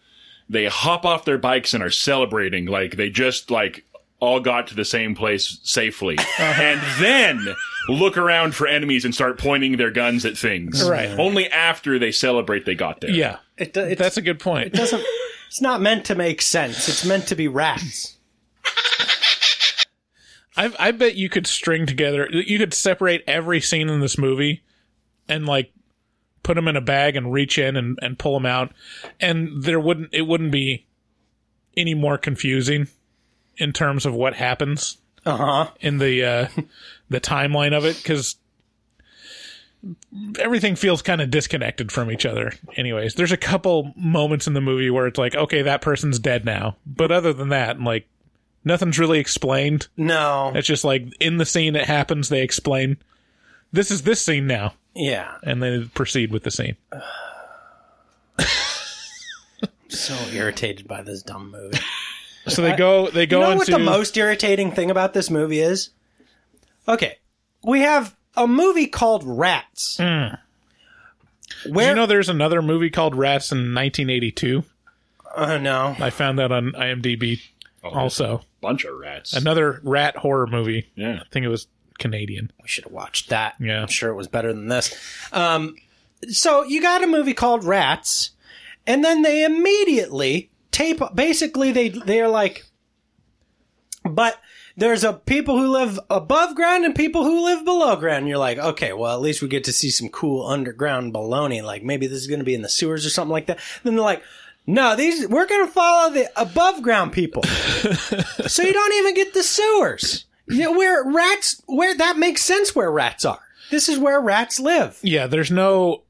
they 0.47 0.65
hop 0.67 1.05
off 1.05 1.25
their 1.25 1.39
bikes 1.39 1.73
and 1.73 1.81
are 1.83 1.89
celebrating 1.89 2.65
like 2.67 2.97
they 2.97 3.09
just 3.09 3.49
like 3.49 3.83
all 4.19 4.39
got 4.39 4.67
to 4.67 4.75
the 4.75 4.85
same 4.85 5.15
place 5.15 5.59
safely. 5.63 6.17
Uh-huh. 6.19 6.61
and 6.61 6.79
then 7.01 7.55
look 7.89 8.15
around 8.17 8.53
for 8.53 8.67
enemies 8.67 9.03
and 9.05 9.15
start 9.15 9.39
pointing 9.39 9.77
their 9.77 9.89
guns 9.89 10.23
at 10.25 10.37
things. 10.37 10.87
Right. 10.87 11.09
Only 11.17 11.49
after 11.49 11.97
they 11.97 12.11
celebrate 12.11 12.65
they 12.65 12.75
got 12.75 13.01
there. 13.01 13.09
Yeah, 13.09 13.37
It, 13.57 13.73
that's 13.73 14.17
a 14.17 14.21
good 14.21 14.39
point. 14.39 14.67
it 14.67 14.73
doesn't. 14.73 15.03
It's 15.47 15.61
not 15.61 15.81
meant 15.81 16.05
to 16.05 16.15
make 16.15 16.41
sense. 16.43 16.87
It's 16.87 17.03
meant 17.03 17.27
to 17.29 17.35
be 17.35 17.47
rats. 17.47 18.17
I 20.65 20.87
I 20.87 20.91
bet 20.91 21.15
you 21.15 21.29
could 21.29 21.47
string 21.47 21.85
together. 21.85 22.27
You 22.31 22.57
could 22.59 22.73
separate 22.73 23.23
every 23.27 23.61
scene 23.61 23.89
in 23.89 23.99
this 24.01 24.17
movie, 24.17 24.63
and 25.27 25.45
like 25.45 25.71
put 26.43 26.55
them 26.55 26.67
in 26.67 26.75
a 26.75 26.81
bag 26.81 27.15
and 27.15 27.31
reach 27.31 27.57
in 27.57 27.75
and, 27.77 27.97
and 28.01 28.17
pull 28.17 28.33
them 28.33 28.45
out, 28.45 28.71
and 29.19 29.63
there 29.63 29.79
wouldn't 29.79 30.09
it 30.13 30.23
wouldn't 30.23 30.51
be 30.51 30.85
any 31.77 31.93
more 31.93 32.17
confusing 32.17 32.87
in 33.57 33.71
terms 33.73 34.05
of 34.05 34.13
what 34.13 34.33
happens 34.33 34.97
Uh 35.25 35.37
huh. 35.37 35.69
in 35.79 35.97
the 35.99 36.23
uh, 36.25 36.47
the 37.09 37.21
timeline 37.21 37.75
of 37.77 37.85
it 37.85 37.95
because 37.97 38.35
everything 40.39 40.75
feels 40.75 41.01
kind 41.01 41.21
of 41.21 41.31
disconnected 41.31 41.91
from 41.91 42.11
each 42.11 42.25
other. 42.25 42.51
Anyways, 42.75 43.15
there's 43.15 43.31
a 43.31 43.37
couple 43.37 43.93
moments 43.95 44.45
in 44.47 44.53
the 44.53 44.61
movie 44.61 44.89
where 44.91 45.07
it's 45.07 45.17
like, 45.17 45.35
okay, 45.35 45.63
that 45.63 45.81
person's 45.81 46.19
dead 46.19 46.45
now, 46.45 46.77
but 46.85 47.11
other 47.11 47.33
than 47.33 47.49
that, 47.49 47.79
like 47.79 48.07
nothing's 48.63 48.99
really 48.99 49.19
explained. 49.19 49.87
No. 49.97 50.51
It's 50.55 50.67
just 50.67 50.83
like 50.83 51.05
in 51.19 51.37
the 51.37 51.45
scene 51.45 51.75
it 51.75 51.85
happens, 51.85 52.29
they 52.29 52.41
explain 52.41 52.97
this 53.71 53.91
is 53.91 54.01
this 54.03 54.21
scene 54.21 54.47
now, 54.47 54.73
Yeah. 54.95 55.35
and 55.43 55.61
then 55.63 55.89
proceed 55.93 56.31
with 56.31 56.43
the 56.43 56.51
scene. 56.51 56.75
So 59.89 60.15
irritated 60.31 60.87
by 60.87 61.01
this 61.01 61.21
dumb 61.21 61.51
movie. 61.51 61.77
So 62.47 62.61
they 62.61 62.75
go 62.75 63.09
they 63.09 63.25
go 63.27 63.39
you 63.39 63.43
know 63.45 63.51
into 63.51 63.57
what 63.59 63.67
the 63.67 63.77
most 63.79 64.17
irritating 64.17 64.71
thing 64.71 64.89
about 64.89 65.13
this 65.13 65.29
movie 65.29 65.59
is? 65.59 65.89
Okay, 66.87 67.17
we 67.63 67.81
have 67.81 68.15
a 68.35 68.47
movie 68.47 68.87
called 68.87 69.23
Rats. 69.25 69.97
Did 69.97 70.37
Where 71.69 71.89
you 71.89 71.95
know 71.95 72.05
there's 72.07 72.29
another 72.29 72.61
movie 72.61 72.89
called 72.89 73.15
Rats 73.15 73.51
in 73.51 73.75
1982? 73.75 74.63
uh, 75.35 75.57
no, 75.59 75.95
I 75.99 76.09
found 76.09 76.39
that 76.39 76.51
on 76.51 76.71
IMDb. 76.71 77.41
also, 77.83 78.41
Bunch 78.61 78.85
of 78.85 78.95
rats. 78.97 79.33
another 79.33 79.79
rat 79.83 80.15
horror 80.17 80.47
movie. 80.47 80.91
Yeah. 80.95 81.19
I 81.21 81.23
think 81.31 81.45
it 81.45 81.49
was 81.49 81.67
Canadian. 81.97 82.51
we 82.61 82.67
should 82.67 82.83
have 82.83 82.93
watched 82.93 83.29
that. 83.29 83.55
Yeah. 83.59 83.81
I'm 83.81 83.87
sure 83.87 84.09
it 84.09 84.15
was 84.15 84.27
better 84.27 84.53
than 84.53 84.67
this. 84.67 84.93
Um, 85.33 85.75
so 86.29 86.63
you 86.63 86.81
got 86.81 87.03
a 87.03 87.07
movie 87.07 87.33
called 87.33 87.63
Rats, 87.63 88.31
and 88.85 89.03
then 89.03 89.23
they 89.23 89.43
immediately 89.43 90.51
tape. 90.71 91.01
Basically, 91.15 91.71
they 91.71 91.89
they 91.89 92.21
are 92.21 92.27
like, 92.27 92.65
but 94.03 94.39
there's 94.77 95.03
a 95.03 95.13
people 95.13 95.57
who 95.57 95.67
live 95.69 95.99
above 96.09 96.55
ground 96.55 96.85
and 96.85 96.95
people 96.95 97.23
who 97.23 97.43
live 97.43 97.65
below 97.65 97.95
ground. 97.95 98.27
You're 98.27 98.37
like, 98.37 98.57
okay, 98.57 98.93
well, 98.93 99.13
at 99.13 99.21
least 99.21 99.41
we 99.41 99.47
get 99.47 99.63
to 99.65 99.73
see 99.73 99.89
some 99.89 100.09
cool 100.09 100.45
underground 100.45 101.13
baloney. 101.13 101.63
Like 101.63 101.83
maybe 101.83 102.07
this 102.07 102.19
is 102.19 102.27
going 102.27 102.39
to 102.39 102.45
be 102.45 102.55
in 102.55 102.61
the 102.61 102.69
sewers 102.69 103.05
or 103.05 103.09
something 103.09 103.31
like 103.31 103.47
that. 103.47 103.59
Then 103.83 103.95
they're 103.95 104.03
like. 104.05 104.23
No, 104.71 104.95
these 104.95 105.27
we're 105.27 105.47
going 105.47 105.65
to 105.67 105.71
follow 105.71 106.13
the 106.13 106.29
above 106.39 106.81
ground 106.81 107.11
people, 107.11 107.43
so 108.47 108.63
you 108.63 108.73
don't 108.73 108.93
even 108.93 109.13
get 109.15 109.33
the 109.33 109.43
sewers. 109.43 110.25
You 110.47 110.63
know, 110.63 110.71
where 110.71 111.03
rats, 111.05 111.61
where 111.65 111.95
that 111.97 112.17
makes 112.17 112.43
sense. 112.43 112.73
Where 112.75 112.91
rats 112.91 113.25
are. 113.25 113.39
This 113.69 113.89
is 113.89 113.97
where 113.99 114.19
rats 114.21 114.59
live. 114.59 114.97
Yeah, 115.03 115.27
there's 115.27 115.51
no 115.51 116.03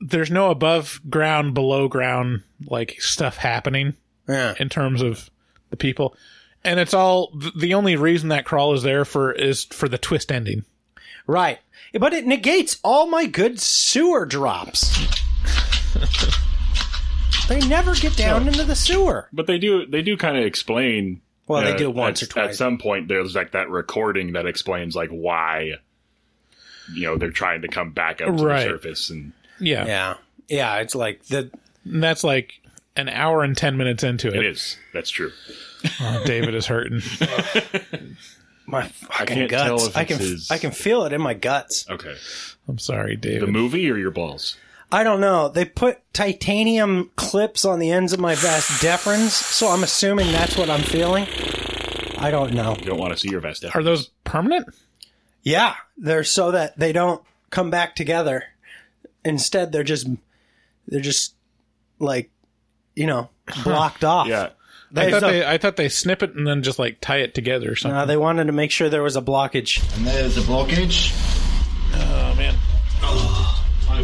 there's 0.00 0.30
no 0.30 0.50
above 0.50 1.00
ground, 1.08 1.54
below 1.54 1.88
ground 1.88 2.42
like 2.66 3.00
stuff 3.00 3.36
happening 3.36 3.94
Yeah. 4.28 4.54
in 4.58 4.68
terms 4.68 5.02
of 5.02 5.30
the 5.70 5.76
people. 5.76 6.16
And 6.64 6.78
it's 6.78 6.94
all 6.94 7.32
the 7.56 7.74
only 7.74 7.96
reason 7.96 8.28
that 8.28 8.44
crawl 8.44 8.74
is 8.74 8.82
there 8.84 9.04
for 9.04 9.32
is 9.32 9.64
for 9.64 9.88
the 9.88 9.98
twist 9.98 10.30
ending. 10.30 10.64
Right. 11.26 11.58
But 11.98 12.12
it 12.14 12.26
negates 12.26 12.78
all 12.84 13.06
my 13.08 13.26
good 13.26 13.58
sewer 13.60 14.24
drops. 14.26 14.96
they 17.48 17.60
never 17.68 17.94
get 17.94 18.16
down 18.16 18.46
into 18.48 18.64
the 18.64 18.74
sewer. 18.76 19.28
But 19.32 19.46
they 19.46 19.58
do 19.58 19.86
they 19.86 20.02
do 20.02 20.16
kind 20.16 20.36
of 20.36 20.44
explain 20.44 21.20
Well, 21.46 21.62
they 21.62 21.72
Uh, 21.72 21.76
do 21.76 21.90
once 21.90 22.22
at, 22.22 22.28
or 22.28 22.32
twice. 22.32 22.48
At 22.50 22.54
some 22.56 22.78
point, 22.78 23.08
there's 23.08 23.34
like 23.34 23.52
that 23.52 23.68
recording 23.68 24.32
that 24.32 24.46
explains 24.46 24.94
like 24.94 25.10
why, 25.10 25.74
you 26.94 27.02
know, 27.02 27.16
they're 27.18 27.30
trying 27.30 27.62
to 27.62 27.68
come 27.68 27.90
back 27.90 28.20
up 28.20 28.36
to 28.36 28.44
Right. 28.44 28.62
the 28.64 28.70
surface 28.70 29.10
and 29.10 29.32
Yeah. 29.58 29.86
yeah, 29.86 30.14
yeah. 30.48 30.76
It's 30.78 30.94
like 30.94 31.24
the 31.26 31.50
And 31.84 32.02
that's 32.02 32.22
like 32.24 32.52
an 32.96 33.08
hour 33.08 33.42
and 33.42 33.56
10 33.56 33.76
minutes 33.76 34.04
into 34.04 34.28
it. 34.28 34.36
it 34.36 34.44
is. 34.44 34.76
That's 34.94 35.10
true. 35.10 35.32
Oh, 36.00 36.22
David 36.24 36.54
is 36.54 36.66
hurting. 36.66 37.00
my 38.66 38.86
fucking 38.88 39.26
can't 39.36 39.50
tell 39.50 39.76
guts. 39.78 39.86
if 39.88 39.96
I 39.96 40.02
it's 40.02 40.08
can 40.10 40.18
his- 40.18 40.50
I 40.50 40.58
can 40.58 40.70
feel 40.70 41.04
it 41.04 41.12
in 41.12 41.20
my 41.20 41.34
guts. 41.34 41.86
Okay. 41.90 42.14
I'm 42.68 42.78
sorry, 42.78 43.16
David. 43.16 43.42
The 43.48 43.52
movie 43.52 43.90
or 43.90 43.96
your 43.98 44.12
balls? 44.12 44.56
I 44.92 45.04
don't 45.04 45.20
know. 45.20 45.48
They 45.48 45.64
put 45.64 46.00
titanium 46.12 47.10
clips 47.16 47.64
on 47.64 47.78
the 47.78 47.90
ends 47.90 48.12
of 48.12 48.20
my 48.20 48.34
vas 48.34 48.66
deferens, 48.80 49.30
so 49.30 49.68
I'm 49.68 49.82
assuming 49.82 50.30
that's 50.30 50.56
what 50.58 50.68
I'm 50.68 50.82
feeling. 50.82 51.26
I 52.18 52.30
don't 52.30 52.52
know. 52.52 52.76
You 52.78 52.84
don't 52.84 52.98
want 52.98 53.12
to 53.14 53.18
see 53.18 53.30
your 53.30 53.40
vest. 53.40 53.64
Are 53.74 53.82
those 53.82 54.10
permanent? 54.24 54.68
Yeah, 55.42 55.74
they're 55.96 56.24
so 56.24 56.50
that 56.52 56.78
they 56.78 56.92
don't 56.92 57.22
come 57.50 57.70
back 57.70 57.96
together. 57.96 58.44
Instead, 59.24 59.72
they're 59.72 59.82
just 59.82 60.06
they're 60.86 61.00
just 61.00 61.34
like 61.98 62.30
you 62.94 63.06
know 63.06 63.30
blocked 63.64 64.04
off. 64.04 64.28
Yeah. 64.28 64.50
I 64.94 65.08
There's 65.08 65.12
thought, 65.14 65.22
a- 65.22 65.32
they, 65.32 65.46
I 65.46 65.56
thought 65.56 65.76
they 65.76 65.88
snip 65.88 66.22
it 66.22 66.34
and 66.34 66.46
then 66.46 66.62
just 66.62 66.78
like 66.78 66.98
tie 67.00 67.20
it 67.20 67.34
together 67.34 67.72
or 67.72 67.76
something. 67.76 67.96
No, 67.98 68.04
they 68.04 68.18
wanted 68.18 68.44
to 68.44 68.52
make 68.52 68.70
sure 68.70 68.90
there 68.90 69.02
was 69.02 69.16
a 69.16 69.22
blockage. 69.22 69.82
And 69.96 70.06
there's 70.06 70.34
the 70.34 70.42
blockage. 70.42 71.10
oh, 71.94 72.34
man. 72.36 72.54
Oh. 73.00 73.51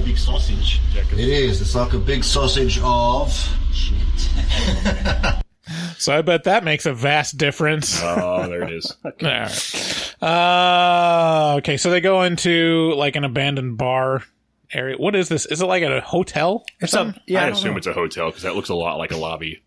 Like 0.09 0.17
a 0.17 0.17
big 0.17 0.19
sausage. 0.19 0.81
It 1.13 1.19
is. 1.19 1.61
It's 1.61 1.75
like 1.75 1.93
a 1.93 1.99
big 1.99 2.25
sausage 2.25 2.81
of 2.83 3.33
shit. 3.73 3.95
So 5.99 6.17
I 6.17 6.23
bet 6.23 6.45
that 6.45 6.65
makes 6.65 6.87
a 6.87 6.95
vast 6.95 7.37
difference. 7.37 8.01
Oh, 8.03 8.49
there 8.49 8.63
it 8.63 8.73
is. 8.73 8.97
All 9.05 9.13
right. 9.21 10.15
Uh, 10.23 11.55
okay, 11.59 11.77
so 11.77 11.91
they 11.91 12.01
go 12.01 12.23
into 12.23 12.95
like 12.95 13.17
an 13.17 13.25
abandoned 13.25 13.77
bar 13.77 14.23
area. 14.73 14.97
What 14.97 15.15
is 15.15 15.29
this? 15.29 15.45
Is 15.45 15.61
it 15.61 15.67
like 15.67 15.83
a 15.83 16.01
hotel? 16.01 16.65
or 16.81 16.85
It's 16.85 16.93
something? 16.93 17.21
a 17.29 17.31
yeah. 17.33 17.43
I 17.43 17.47
I 17.47 17.49
assume 17.51 17.73
know. 17.73 17.77
it's 17.79 17.87
a 17.87 17.93
hotel 17.93 18.29
because 18.29 18.45
that 18.45 18.55
looks 18.55 18.71
a 18.71 18.75
lot 18.75 18.97
like 18.97 19.11
a 19.11 19.17
lobby. 19.19 19.61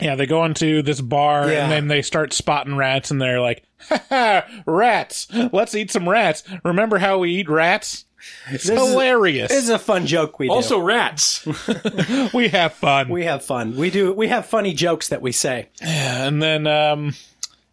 Yeah, 0.00 0.14
they 0.14 0.26
go 0.26 0.44
into 0.44 0.82
this 0.82 1.00
bar 1.00 1.50
Yeah. 1.50 1.64
and 1.64 1.72
then 1.72 1.88
they 1.88 2.02
start 2.02 2.32
spotting 2.32 2.76
rats 2.76 3.10
and 3.10 3.20
they're 3.20 3.40
like, 3.40 3.64
ha 3.88 4.02
ha, 4.08 4.62
rats. 4.66 5.26
Let's 5.52 5.74
eat 5.74 5.90
some 5.90 6.08
rats. 6.08 6.44
Remember 6.64 6.98
how 6.98 7.18
we 7.18 7.30
eat 7.32 7.48
rats? 7.48 8.04
It's 8.50 8.64
This 8.64 8.78
is- 8.80 8.88
hilarious. 8.90 9.48
This 9.50 9.64
is 9.64 9.70
a 9.70 9.78
fun 9.78 10.06
joke 10.06 10.38
we 10.38 10.46
do. 10.48 10.52
Also, 10.52 10.78
rats. 10.78 11.44
we 12.34 12.48
have 12.48 12.72
fun. 12.74 13.08
we 13.08 13.24
have 13.24 13.44
fun. 13.44 13.76
We 13.76 13.90
do. 13.90 14.12
We 14.12 14.28
have 14.28 14.46
funny 14.46 14.72
jokes 14.74 15.08
that 15.08 15.22
we 15.22 15.32
say. 15.32 15.68
and 15.80 16.42
then 16.42 16.66
um 16.66 17.14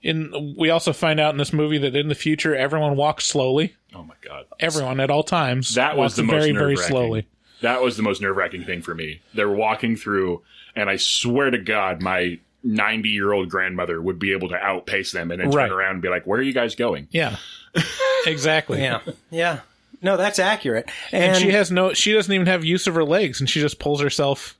in 0.01 0.56
we 0.58 0.70
also 0.70 0.91
find 0.93 1.20
out 1.20 1.32
in 1.34 1.38
this 1.38 1.54
movie 1.54 1.78
that 1.78 1.95
in 1.95 2.08
the 2.10 2.16
future 2.16 2.56
everyone 2.56 2.95
walks 2.95 3.26
slowly. 3.26 3.76
Oh 3.95 4.04
my 4.04 4.16
god. 4.22 4.45
Everyone 4.60 4.99
at 4.99 5.10
all 5.12 5.24
times. 5.24 5.76
That 5.76 5.95
was 5.95 6.12
walks 6.12 6.16
the 6.16 6.24
most 6.24 6.34
very 6.41 6.51
very 6.51 6.76
slowly. 6.76 7.28
That 7.62 7.82
was 7.82 7.95
the 7.95 8.04
most 8.04 8.22
nerve 8.22 8.36
wracking 8.36 8.66
thing 8.66 8.82
for 8.82 8.93
me. 8.93 9.22
They're 9.34 9.49
walking 9.49 9.95
through, 9.95 10.41
and 10.76 10.89
I 10.89 10.97
swear 10.97 11.49
to 11.49 11.58
God, 11.58 12.01
my 12.01 12.39
90 12.66 13.08
year 13.10 13.32
old 13.32 13.49
grandmother 13.49 14.01
would 14.01 14.20
be 14.20 14.34
able 14.34 14.49
to 14.49 14.56
outpace 14.58 15.12
them 15.14 15.32
and 15.32 15.39
then 15.39 15.49
Right. 15.51 15.68
turn 15.70 15.78
around 15.78 15.91
and 15.93 16.01
be 16.01 16.10
like, 16.10 16.26
Where 16.28 16.39
are 16.39 16.43
you 16.43 16.51
guys 16.54 16.76
going? 16.76 17.08
Yeah. 17.12 17.38
exactly. 18.26 18.82
Yeah. 18.82 18.99
Yeah. 19.32 19.60
No, 20.04 20.18
that's 20.18 20.38
accurate. 20.39 20.91
And, 21.12 21.24
And, 21.34 21.38
she 21.38 21.51
has 21.51 21.72
no 21.72 21.93
she 21.93 22.14
doesn't 22.14 22.32
even 22.34 22.47
have 22.47 22.64
use 22.66 22.86
of 22.88 22.95
her 22.95 23.04
legs 23.06 23.39
and 23.39 23.49
she 23.49 23.62
just 23.62 23.80
pulls 23.80 24.01
herself 24.01 24.58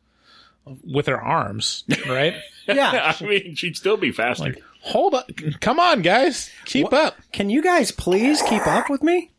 with 0.86 1.08
her 1.08 1.22
arms, 1.22 1.84
right? 2.08 2.36
yeah. 2.68 3.14
I 3.20 3.24
mean, 3.24 3.56
she'd 3.56 3.76
still 3.78 3.98
be 3.98 4.12
faster. 4.12 4.56
Hold 4.82 5.14
up. 5.14 5.30
Come 5.62 5.80
on, 5.80 6.02
guys. 6.02 6.50
Keep 6.66 6.94
up. 6.94 7.16
Can 7.32 7.50
you 7.50 7.62
guys 7.62 7.91
please 7.91 8.41
keep 8.41 8.66
up 8.68 8.89
with 8.89 9.04
me? 9.04 9.32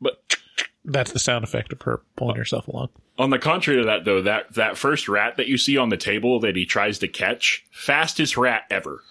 but 0.00 0.36
That's 0.84 1.12
the 1.12 1.18
sound 1.18 1.44
effect 1.44 1.72
of 1.72 1.82
her 1.82 2.02
pulling 2.16 2.36
herself 2.36 2.68
along. 2.68 2.88
on 3.18 3.30
the 3.30 3.38
contrary 3.38 3.80
to 3.80 3.86
that, 3.86 4.04
though, 4.04 4.22
that, 4.22 4.54
that 4.54 4.76
first 4.76 5.08
rat 5.08 5.36
that 5.36 5.46
you 5.46 5.56
see 5.58 5.76
on 5.76 5.88
the 5.90 5.96
table 5.96 6.40
that 6.40 6.56
he 6.56 6.64
tries 6.66 6.98
to 7.00 7.08
catch, 7.08 7.64
fastest 7.70 8.36
rat 8.36 8.62
ever. 8.70 9.02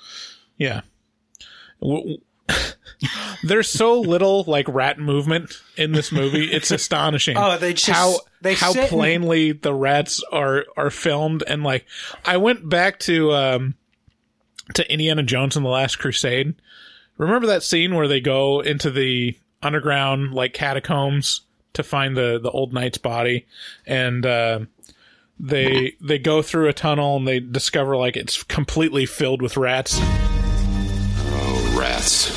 Yeah. 0.57 0.81
W- 1.81 1.99
w- 2.01 2.17
There's 3.43 3.69
so 3.69 3.99
little 3.99 4.43
like 4.47 4.67
rat 4.69 4.97
movement 4.99 5.61
in 5.75 5.91
this 5.91 6.11
movie. 6.11 6.51
It's 6.51 6.71
astonishing. 6.71 7.35
Oh, 7.37 7.57
they 7.57 7.73
just- 7.73 7.89
how 7.89 8.15
they 8.41 8.53
how 8.55 8.71
sit 8.71 8.81
and- 8.83 8.89
plainly 8.89 9.51
the 9.51 9.73
rats 9.73 10.23
are 10.31 10.65
are 10.77 10.89
filmed 10.89 11.43
and 11.47 11.63
like 11.63 11.85
I 12.25 12.37
went 12.37 12.69
back 12.69 12.99
to 12.99 13.33
um 13.33 13.75
to 14.75 14.89
Indiana 14.91 15.23
Jones 15.23 15.57
and 15.57 15.65
the 15.65 15.69
Last 15.69 15.97
Crusade. 15.99 16.55
Remember 17.17 17.47
that 17.47 17.63
scene 17.63 17.93
where 17.95 18.07
they 18.07 18.21
go 18.21 18.61
into 18.61 18.89
the 18.89 19.37
underground 19.61 20.33
like 20.33 20.53
catacombs 20.53 21.41
to 21.73 21.83
find 21.83 22.15
the 22.15 22.39
the 22.41 22.51
old 22.51 22.71
knight's 22.73 22.97
body 22.97 23.45
and 23.85 24.25
uh 24.25 24.59
they 25.39 25.95
they 25.99 26.17
go 26.19 26.41
through 26.41 26.69
a 26.69 26.73
tunnel 26.73 27.17
and 27.17 27.27
they 27.27 27.39
discover 27.41 27.97
like 27.97 28.15
it's 28.15 28.43
completely 28.43 29.05
filled 29.05 29.41
with 29.41 29.57
rats. 29.57 29.97
Oh, 31.35 31.75
rats. 31.77 32.31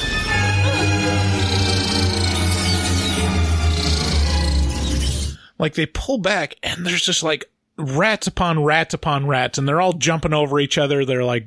Like 5.59 5.75
they 5.75 5.87
pull 5.87 6.19
back 6.19 6.57
and 6.63 6.85
there's 6.87 7.05
just 7.05 7.23
like 7.23 7.51
rats 7.79 8.27
upon 8.27 8.65
rats 8.65 8.95
upon 8.95 9.27
rats 9.27 9.59
and 9.59 9.69
they're 9.69 9.81
all 9.81 9.93
jumping 9.93 10.33
over 10.33 10.59
each 10.59 10.79
other 10.79 11.05
they're 11.05 11.25
like 11.25 11.45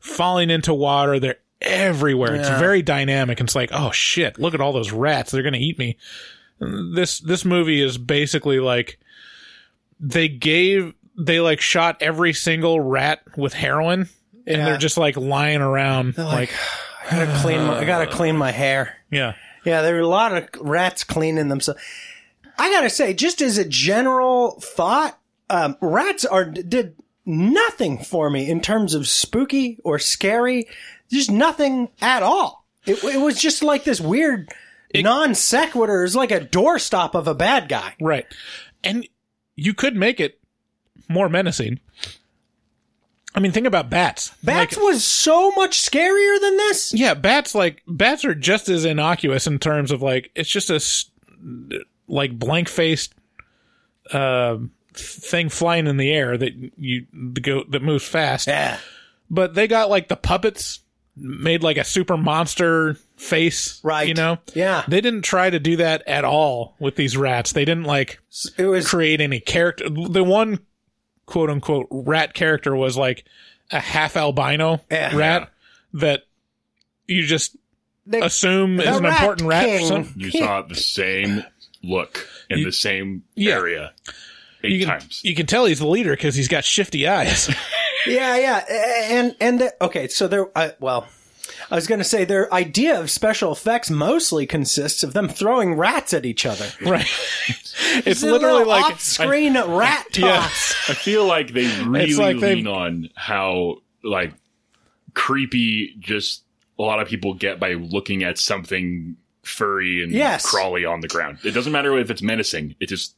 falling 0.00 0.50
into 0.50 0.74
water 0.74 1.18
they're 1.18 1.38
everywhere 1.62 2.34
it's 2.34 2.48
very 2.48 2.82
dynamic 2.82 3.40
it's 3.40 3.54
like 3.54 3.70
oh 3.72 3.90
shit 3.92 4.38
look 4.38 4.52
at 4.52 4.60
all 4.60 4.72
those 4.72 4.90
rats 4.92 5.30
they're 5.30 5.42
gonna 5.44 5.56
eat 5.56 5.78
me 5.78 5.96
this 6.60 7.20
this 7.20 7.44
movie 7.44 7.80
is 7.80 7.96
basically 7.96 8.58
like 8.58 8.98
they 10.00 10.28
gave 10.28 10.92
they 11.16 11.40
like 11.40 11.60
shot 11.60 11.96
every 12.00 12.32
single 12.32 12.80
rat 12.80 13.20
with 13.36 13.52
heroin 13.54 14.08
and 14.46 14.58
Yeah. 14.58 14.64
they're 14.64 14.76
just 14.78 14.98
like 14.98 15.16
lying 15.16 15.60
around 15.60 16.18
like, 16.18 16.50
I 17.08 17.16
gotta 17.26 17.38
clean. 17.40 17.64
My, 17.64 17.78
I 17.78 17.84
gotta 17.84 18.10
clean 18.10 18.36
my 18.36 18.50
hair. 18.50 18.96
yeah 19.10 19.34
Yeah, 19.64 19.82
there 19.82 19.94
were 19.94 20.00
a 20.00 20.06
lot 20.08 20.32
of 20.36 20.48
rats 20.60 21.04
cleaning 21.04 21.48
themselves. 21.48 21.80
I 22.62 22.70
gotta 22.70 22.90
say, 22.90 23.12
just 23.14 23.40
as 23.42 23.58
a 23.58 23.64
general 23.64 24.60
thought, 24.60 25.18
um, 25.50 25.76
rats 25.80 26.24
are 26.24 26.44
did 26.44 26.94
nothing 27.26 27.98
for 27.98 28.30
me 28.30 28.48
in 28.50 28.60
terms 28.60 28.94
of 28.94 29.06
spooky 29.08 29.78
or 29.84 29.98
scary. 29.98 30.68
Just 31.10 31.30
nothing 31.30 31.88
at 32.00 32.22
all. 32.22 32.64
It, 32.86 33.02
it 33.04 33.20
was 33.20 33.40
just 33.40 33.62
like 33.62 33.84
this 33.84 34.00
weird 34.00 34.52
non 34.94 35.34
sequitur. 35.34 36.04
It's 36.04 36.14
like 36.14 36.30
a 36.30 36.40
doorstop 36.40 37.14
of 37.14 37.26
a 37.28 37.34
bad 37.34 37.68
guy. 37.68 37.94
Right. 38.00 38.26
And 38.84 39.06
you 39.56 39.74
could 39.74 39.94
make 39.96 40.20
it 40.20 40.38
more 41.08 41.28
menacing. 41.28 41.80
I 43.34 43.40
mean, 43.40 43.52
think 43.52 43.66
about 43.66 43.88
bats. 43.90 44.30
Bats 44.42 44.76
Like- 44.76 44.84
was 44.84 45.04
so 45.04 45.50
much 45.52 45.78
scarier 45.80 46.40
than 46.40 46.56
this. 46.58 46.92
yeah, 46.94 47.14
bats 47.14 47.54
like 47.54 47.82
bats 47.86 48.24
are 48.24 48.34
just 48.34 48.68
as 48.68 48.84
innocuous 48.84 49.46
in 49.46 49.58
terms 49.58 49.90
of 49.90 50.00
like 50.02 50.30
it's 50.34 50.50
just 50.50 50.70
a 50.70 50.80
like 52.12 52.38
blank 52.38 52.68
faced 52.68 53.14
uh, 54.12 54.58
thing 54.94 55.48
flying 55.48 55.86
in 55.86 55.96
the 55.96 56.12
air 56.12 56.36
that 56.36 56.52
you 56.76 57.06
that 57.12 57.40
go 57.42 57.64
that 57.70 57.82
moves 57.82 58.06
fast. 58.06 58.46
Yeah. 58.46 58.78
But 59.30 59.54
they 59.54 59.66
got 59.66 59.88
like 59.90 60.08
the 60.08 60.16
puppets 60.16 60.80
made 61.16 61.62
like 61.62 61.76
a 61.78 61.84
super 61.84 62.16
monster 62.16 62.94
face, 63.16 63.80
Right. 63.84 64.08
You 64.08 64.14
know, 64.14 64.38
Yeah. 64.54 64.82
They 64.88 65.00
didn't 65.00 65.22
try 65.22 65.48
to 65.50 65.58
do 65.58 65.76
that 65.76 66.02
at 66.06 66.24
all 66.24 66.74
with 66.78 66.96
these 66.96 67.16
rats. 67.16 67.52
They 67.52 67.64
didn't 67.64 67.84
like 67.84 68.18
It 68.58 68.66
was 68.66 68.88
create 68.88 69.20
any 69.20 69.40
character. 69.40 69.88
The 69.88 70.24
one 70.24 70.58
quote 71.26 71.48
unquote 71.50 71.86
rat 71.90 72.34
character 72.34 72.74
was 72.76 72.96
like 72.96 73.24
a 73.70 73.78
half 73.80 74.16
albino 74.16 74.80
Yeah. 74.90 75.16
rat 75.16 75.50
that 75.94 76.22
you 77.06 77.22
just 77.24 77.56
They- 78.06 78.20
assume 78.20 78.80
is 78.80 78.96
an 78.96 79.04
Rat 79.04 79.20
important 79.20 79.48
rat. 79.48 79.64
King. 79.66 80.04
For 80.04 80.18
You 80.18 80.30
saw 80.30 80.62
the 80.62 80.74
same 80.74 81.44
look 81.82 82.28
in 82.50 82.62
the 82.62 82.72
same 82.72 83.24
Yeah. 83.34 83.54
area 83.54 83.92
eight 84.64 84.72
you 84.72 84.78
can, 84.80 84.88
times. 84.88 85.20
you 85.24 85.34
can 85.34 85.46
tell 85.46 85.66
he's 85.66 85.80
the 85.80 85.86
leader 85.88 86.10
because 86.12 86.34
he's 86.34 86.48
got 86.48 86.64
shifty 86.64 87.06
eyes. 87.08 87.48
Yeah, 88.04 88.36
yeah, 88.36 88.64
and 89.12 89.36
and 89.40 89.60
the, 89.60 89.74
okay, 89.80 90.08
so 90.08 90.26
there. 90.26 90.46
I, 90.58 90.72
well, 90.80 91.06
I 91.70 91.76
was 91.76 91.86
going 91.86 92.00
to 92.00 92.04
say 92.04 92.24
their 92.24 92.52
idea 92.52 92.98
of 92.98 93.12
special 93.12 93.52
effects 93.52 93.90
mostly 93.90 94.44
consists 94.44 95.04
of 95.04 95.12
them 95.12 95.28
throwing 95.28 95.74
rats 95.74 96.12
at 96.12 96.26
each 96.26 96.44
other. 96.44 96.66
right. 96.84 97.06
It's 97.46 97.74
it's 98.04 98.22
literally 98.24 98.64
like 98.64 98.86
off-screen 98.94 99.54
rat 99.54 100.06
toss. 100.12 100.16
Yeah. 100.18 100.40
I 100.88 100.94
feel 100.94 101.26
like 101.26 101.52
they 101.52 101.68
really 101.84 102.14
like 102.14 102.40
they've- 102.40 102.56
lean 102.56 102.66
on 102.66 103.08
how 103.14 103.76
like 104.02 104.32
creepy 105.14 105.94
just 106.00 106.42
a 106.78 106.82
lot 106.82 107.00
of 107.00 107.06
people 107.06 107.34
get 107.34 107.60
by 107.60 107.74
looking 107.74 108.24
at 108.24 108.36
something 108.36 109.16
furry 109.42 110.02
and 110.02 110.12
Yes. 110.12 110.44
crawly 110.48 110.84
on 110.84 111.00
the 111.00 111.08
ground. 111.08 111.38
It 111.44 111.50
doesn't 111.52 111.72
matter 111.72 111.96
if 111.98 112.10
it's 112.10 112.22
menacing; 112.22 112.76
it 112.80 112.86
just 112.88 113.16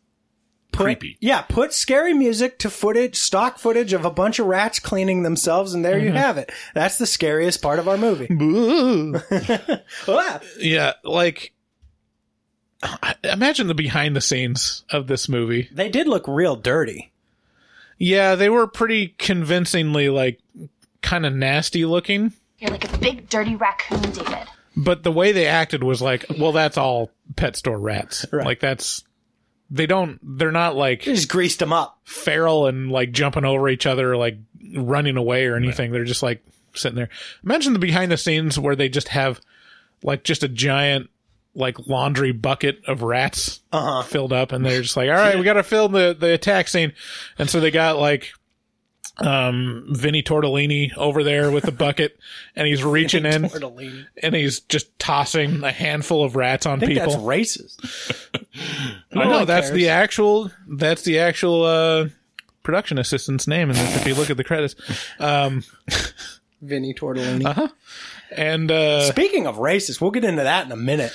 put 0.73 0.85
Creepy. 0.85 1.17
yeah, 1.21 1.43
put 1.43 1.73
scary 1.73 2.13
music 2.15 2.59
to 2.61 2.71
footage, 2.71 3.15
stock 3.17 3.59
footage 3.59 3.93
of 3.93 4.05
a 4.05 4.11
bunch 4.11 4.39
of 4.41 4.47
rats 4.47 4.79
cleaning 4.81 5.23
themselves, 5.23 5.73
and 5.75 5.85
there 5.85 5.99
you 5.99 6.11
Mhm. 6.11 6.17
have 6.17 6.37
it. 6.39 6.51
That's 6.75 6.99
the 6.99 7.07
scariest 7.07 7.63
part 7.63 7.79
of 7.79 7.89
our 7.89 7.97
movie. 7.97 8.27
Ah. 10.09 10.41
yeah, 10.59 10.93
like 11.05 11.53
imagine 13.23 13.67
the 13.67 13.75
behind 13.75 14.15
the 14.17 14.21
scenes 14.21 14.85
of 14.91 15.07
this 15.07 15.29
movie. 15.29 15.69
They 15.73 15.89
did 15.89 16.07
look 16.07 16.27
real 16.29 16.57
dirty. 16.57 17.13
Yeah, 17.99 18.35
they 18.35 18.49
were 18.49 18.67
pretty 18.67 19.09
convincingly 19.19 20.09
like 20.09 20.41
kind 21.01 21.25
of 21.25 21.33
nasty 21.35 21.85
looking, 21.85 22.33
You're 22.59 22.71
like 22.71 22.93
a 22.93 22.99
big 22.99 23.29
dirty 23.29 23.57
raccoon, 23.57 24.01
David. 24.11 24.49
But 24.77 25.03
the 25.03 25.13
way 25.13 25.33
they 25.33 25.47
acted 25.47 25.83
was 25.85 26.01
like, 26.03 26.27
well, 26.39 26.53
that's 26.53 26.77
all 26.79 27.11
pet 27.37 27.57
store 27.57 27.79
rats. 27.79 28.27
Right. 28.33 28.45
Like 28.45 28.61
that's 28.61 29.05
they 29.71 29.87
don't 29.87 30.19
they're 30.23 30.53
not 30.53 30.77
like 30.77 31.01
just 31.03 31.29
greased 31.29 31.59
them 31.59 31.73
up, 31.73 31.99
feral 32.05 32.67
and 32.67 32.91
like 32.91 33.13
jumping 33.13 33.45
over 33.45 33.69
each 33.69 33.87
other, 33.87 34.13
or, 34.13 34.17
like 34.17 34.37
running 34.77 35.17
away 35.17 35.47
or 35.47 35.57
anything. 35.57 35.91
They're 35.93 36.05
just 36.05 36.23
like 36.23 36.45
sitting 36.75 36.97
there. 36.97 37.09
Imagine 37.45 37.73
the 37.73 37.79
behind 37.79 38.11
the 38.13 38.17
scenes 38.17 38.59
where 38.59 38.77
they 38.77 38.89
just 38.89 39.09
have 39.09 39.41
like 40.03 40.23
just 40.25 40.43
a 40.43 40.49
giant 40.49 41.09
like 41.55 41.87
laundry 41.87 42.33
bucket 42.33 42.81
of 42.89 43.03
rats 43.03 43.61
Uh-huh. 43.73 44.03
filled 44.03 44.33
up, 44.33 44.51
and 44.53 44.67
they're 44.67 44.83
just 44.83 44.97
like, 44.97 45.09
all 45.09 45.15
right, 45.15 45.39
we 45.39 45.45
got 45.45 45.53
to 45.55 45.63
film 45.63 45.93
the 45.93 46.15
the 46.19 46.35
attack 46.35 46.67
scene, 46.69 46.93
and 47.39 47.49
so 47.49 47.61
they 47.61 47.71
got 47.71 47.97
like 47.99 48.33
um 49.19 49.87
Vinny 49.91 50.23
Tortellini 50.25 50.97
over 50.97 51.23
there 51.23 51.51
with 51.53 51.65
the 51.65 51.73
bucket 51.73 52.19
and 52.57 52.67
he's 52.67 52.83
reaching 52.85 53.25
in 53.25 53.43
Tortellini. 53.45 54.07
and 54.23 54.35
he's 54.35 54.61
just 54.61 54.99
tossing 54.99 55.63
a 55.63 55.71
handful 55.71 56.25
of 56.25 56.35
rats 56.35 56.67
on 56.67 56.79
I 56.83 56.87
think 56.87 56.99
people. 56.99 57.13
that's 57.13 57.23
racist. 57.23 58.29
I 59.13 59.25
know 59.25 59.45
that's 59.45 59.69
cares. 59.69 59.79
the 59.79 59.89
actual 59.91 60.51
that's 60.69 61.03
the 61.03 61.21
actual 61.21 61.63
uh 61.65 62.09
production 62.65 62.99
assistant's 62.99 63.47
name 63.47 63.71
in 63.71 63.77
this 63.77 63.97
if 63.97 64.07
you 64.07 64.15
look 64.15 64.31
at 64.31 64.37
the 64.37 64.45
credits. 64.45 64.75
Um 65.21 65.63
Vinny 66.61 66.93
Tortellini. 66.95 67.45
uh-huh. 67.47 67.69
And 68.37 68.71
uh 68.73 69.03
Speaking 69.13 69.47
of 69.47 69.57
racist, 69.59 70.01
we'll 70.01 70.11
get 70.11 70.25
into 70.25 70.43
that 70.43 70.67
in 70.67 70.73
a 70.73 70.77
minute. 70.77 71.13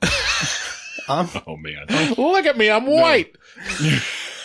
um, 1.08 1.28
oh 1.46 1.56
man. 1.58 1.86
look 2.16 2.46
at 2.46 2.56
me, 2.56 2.70
I'm 2.70 2.86
white. 2.86 3.36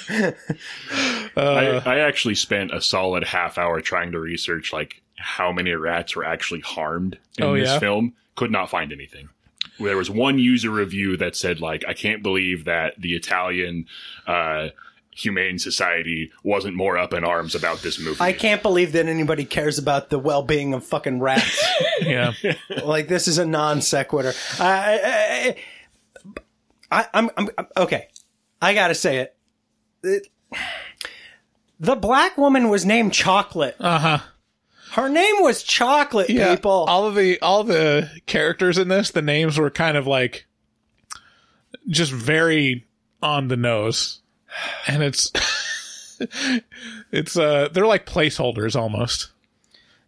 I, 0.09 1.81
I 1.85 1.99
actually 1.99 2.35
spent 2.35 2.73
a 2.73 2.81
solid 2.81 3.23
half 3.23 3.57
hour 3.57 3.81
trying 3.81 4.11
to 4.11 4.19
research 4.19 4.73
like 4.73 5.01
how 5.17 5.51
many 5.51 5.71
rats 5.73 6.15
were 6.15 6.23
actually 6.25 6.61
harmed 6.61 7.17
in 7.37 7.43
Oh, 7.43 7.55
this 7.55 7.69
yeah? 7.69 7.79
film. 7.79 8.13
Could 8.35 8.51
not 8.51 8.69
find 8.69 8.91
anything. 8.91 9.29
There 9.79 9.97
was 9.97 10.09
one 10.09 10.39
user 10.39 10.69
review 10.71 11.17
that 11.17 11.35
said 11.35 11.61
like, 11.61 11.83
I 11.87 11.93
can't 11.93 12.23
believe 12.23 12.65
that 12.65 12.95
the 12.99 13.13
Italian 13.15 13.85
uh, 14.27 14.69
Humane 15.11 15.59
Society 15.59 16.31
wasn't 16.43 16.75
more 16.75 16.97
up 16.97 17.13
in 17.13 17.23
arms 17.23 17.55
about 17.55 17.81
this 17.81 17.99
movie. 17.99 18.17
I 18.21 18.31
can't 18.33 18.61
believe 18.61 18.93
that 18.93 19.07
anybody 19.07 19.43
cares 19.45 19.77
about 19.77 20.09
the 20.09 20.19
well-being 20.19 20.73
of 20.73 20.85
fucking 20.85 21.19
rats. 21.19 21.65
yeah. 22.01 22.33
like 22.83 23.07
this 23.09 23.27
is 23.27 23.37
a 23.37 23.45
non 23.45 23.81
sequitur. 23.81 24.33
I, 24.59 25.55
I, 26.91 27.01
I, 27.01 27.07
I'm, 27.13 27.29
I'm 27.37 27.49
okay. 27.77 28.07
I 28.61 28.73
gotta 28.73 28.95
say 28.95 29.17
it. 29.19 29.35
It- 30.03 30.27
The 31.79 31.95
black 31.95 32.37
woman 32.37 32.69
was 32.69 32.85
named 32.85 33.13
Chocolate. 33.13 33.75
Uh 33.79 33.99
huh. 33.99 34.19
Her 34.93 35.07
name 35.07 35.35
was 35.41 35.61
Chocolate. 35.63 36.29
Yeah, 36.29 36.55
People. 36.55 36.71
all 36.89 37.05
of 37.05 37.15
the 37.15 37.39
all 37.41 37.63
the 37.63 38.09
characters 38.25 38.77
in 38.77 38.87
this, 38.87 39.11
the 39.11 39.21
names 39.21 39.57
were 39.57 39.69
kind 39.69 39.95
of 39.97 40.07
like 40.07 40.45
just 41.87 42.11
very 42.11 42.85
on 43.21 43.47
the 43.49 43.55
nose, 43.57 44.19
and 44.87 45.03
it's 45.03 45.31
it's 47.11 47.37
uh 47.37 47.69
they're 47.71 47.85
like 47.87 48.05
placeholders 48.05 48.75
almost. 48.75 49.29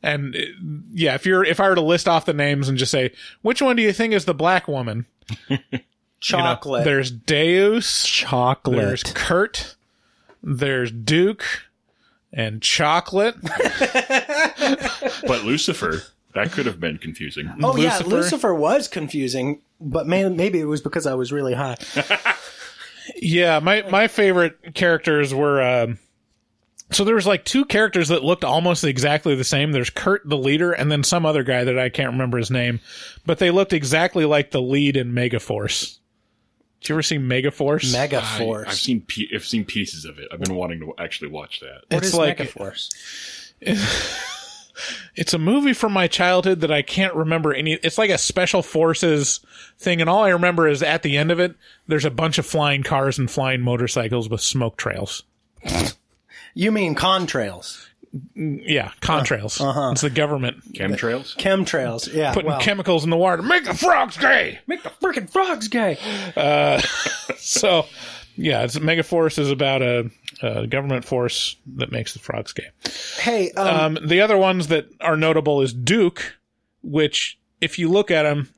And 0.03 0.33
it- 0.35 0.55
yeah, 0.93 1.13
if 1.15 1.25
you're 1.25 1.43
if 1.45 1.59
I 1.59 1.69
were 1.69 1.75
to 1.75 1.81
list 1.81 2.07
off 2.07 2.25
the 2.25 2.33
names 2.33 2.67
and 2.67 2.77
just 2.77 2.91
say 2.91 3.11
which 3.43 3.61
one 3.61 3.75
do 3.75 3.81
you 3.83 3.93
think 3.93 4.13
is 4.13 4.25
the 4.25 4.33
black 4.33 4.67
woman? 4.67 5.05
You 5.47 5.59
know, 5.71 5.79
Chocolate. 6.19 6.85
there's 6.85 7.11
Deus, 7.11 8.05
Chocolate. 8.07 8.77
There's 8.77 9.03
Kurt, 9.03 9.75
there's 10.43 10.91
Duke, 10.91 11.45
and 12.33 12.61
Chocolate. 12.61 13.35
but 13.41 15.43
Lucifer, 15.43 16.03
that 16.33 16.51
could 16.51 16.65
have 16.65 16.79
been 16.79 16.97
confusing. 16.97 17.51
Oh 17.61 17.77
yeah, 17.77 17.99
Lucifer 18.05 18.53
was 18.53 18.87
confusing, 18.87 19.61
but 19.79 20.07
may, 20.07 20.27
maybe 20.29 20.59
it 20.59 20.65
was 20.65 20.81
because 20.81 21.05
I 21.05 21.13
was 21.13 21.31
really 21.31 21.53
high. 21.53 21.77
Yeah, 23.15 23.59
my 23.59 23.83
my 23.89 24.07
favorite 24.07 24.73
characters 24.73 25.33
were 25.33 25.61
um 25.61 25.99
so 26.91 27.03
there 27.03 27.15
was 27.15 27.27
like 27.27 27.45
two 27.45 27.65
characters 27.65 28.09
that 28.09 28.23
looked 28.23 28.43
almost 28.43 28.83
exactly 28.83 29.35
the 29.35 29.43
same. 29.43 29.71
There's 29.71 29.89
Kurt 29.89 30.27
the 30.27 30.37
leader 30.37 30.71
and 30.71 30.91
then 30.91 31.03
some 31.03 31.25
other 31.25 31.43
guy 31.43 31.63
that 31.63 31.79
I 31.79 31.89
can't 31.89 32.11
remember 32.11 32.37
his 32.37 32.51
name, 32.51 32.79
but 33.25 33.39
they 33.39 33.49
looked 33.49 33.73
exactly 33.73 34.25
like 34.25 34.51
the 34.51 34.61
lead 34.61 34.97
in 34.97 35.13
Megaforce. 35.13 35.97
Did 36.81 36.89
you 36.89 36.95
ever 36.95 37.03
see 37.03 37.17
Megaforce? 37.17 37.93
Megaforce. 37.93 38.65
I, 38.65 38.69
have 38.69 38.73
seen 38.73 39.01
pe- 39.01 39.27
I've 39.33 39.45
seen 39.45 39.65
pieces 39.65 40.03
of 40.03 40.17
it. 40.17 40.27
I've 40.31 40.39
been 40.39 40.55
wanting 40.55 40.79
to 40.79 40.93
actually 40.97 41.29
watch 41.29 41.59
that. 41.59 41.83
What 41.89 41.99
It's 41.99 42.07
is 42.07 42.15
like- 42.15 42.37
Megaforce? 42.39 42.89
It's 45.15 45.33
a 45.33 45.37
movie 45.37 45.73
from 45.73 45.91
my 45.91 46.07
childhood 46.07 46.61
that 46.61 46.71
I 46.71 46.81
can't 46.81 47.13
remember 47.13 47.53
any. 47.53 47.73
It's 47.73 47.99
like 47.99 48.09
a 48.09 48.17
special 48.17 48.63
forces 48.63 49.39
thing, 49.77 50.01
and 50.01 50.09
all 50.09 50.23
I 50.23 50.29
remember 50.29 50.67
is 50.67 50.81
at 50.81 51.03
the 51.03 51.17
end 51.17 51.29
of 51.29 51.39
it, 51.39 51.53
there's 51.87 52.05
a 52.05 52.09
bunch 52.09 52.39
of 52.39 52.47
flying 52.47 52.81
cars 52.81 53.19
and 53.19 53.29
flying 53.29 53.61
motorcycles 53.61 54.27
with 54.29 54.41
smoke 54.41 54.77
trails. 54.77 55.23
You 56.55 56.71
mean 56.71 56.95
contrails? 56.95 57.85
Yeah, 58.35 58.91
contrails. 59.01 59.61
Uh-huh. 59.61 59.91
It's 59.93 60.01
the 60.01 60.09
government 60.09 60.73
chemtrails. 60.73 61.35
Chemtrails. 61.37 62.13
Yeah. 62.13 62.33
putting 62.33 62.49
well, 62.49 62.59
chemicals 62.59 63.03
in 63.03 63.09
the 63.09 63.17
water 63.17 63.37
to 63.37 63.43
make 63.43 63.63
the 63.63 63.73
frogs 63.73 64.17
gay. 64.17 64.59
make 64.67 64.83
the 64.83 64.89
freaking 64.89 65.29
frogs 65.29 65.69
gay. 65.69 65.97
Uh, 66.35 66.81
so, 67.37 67.85
yeah, 68.35 68.63
it's 68.63 68.77
Megaforce 68.77 69.39
is 69.39 69.49
about 69.49 69.81
a, 69.81 70.11
a 70.41 70.67
government 70.67 71.05
force 71.05 71.55
that 71.77 71.91
makes 71.91 72.13
the 72.13 72.19
frogs 72.19 72.51
gay. 72.51 72.67
Hey, 73.17 73.51
um, 73.51 73.97
Um, 73.97 74.07
the 74.07 74.19
other 74.21 74.37
ones 74.37 74.67
that 74.67 74.87
are 74.99 75.15
notable 75.15 75.61
is 75.61 75.73
Duke, 75.73 76.37
which, 76.83 77.39
if 77.61 77.79
you 77.79 77.89
look 77.89 78.11
at 78.11 78.25
him, 78.25 78.49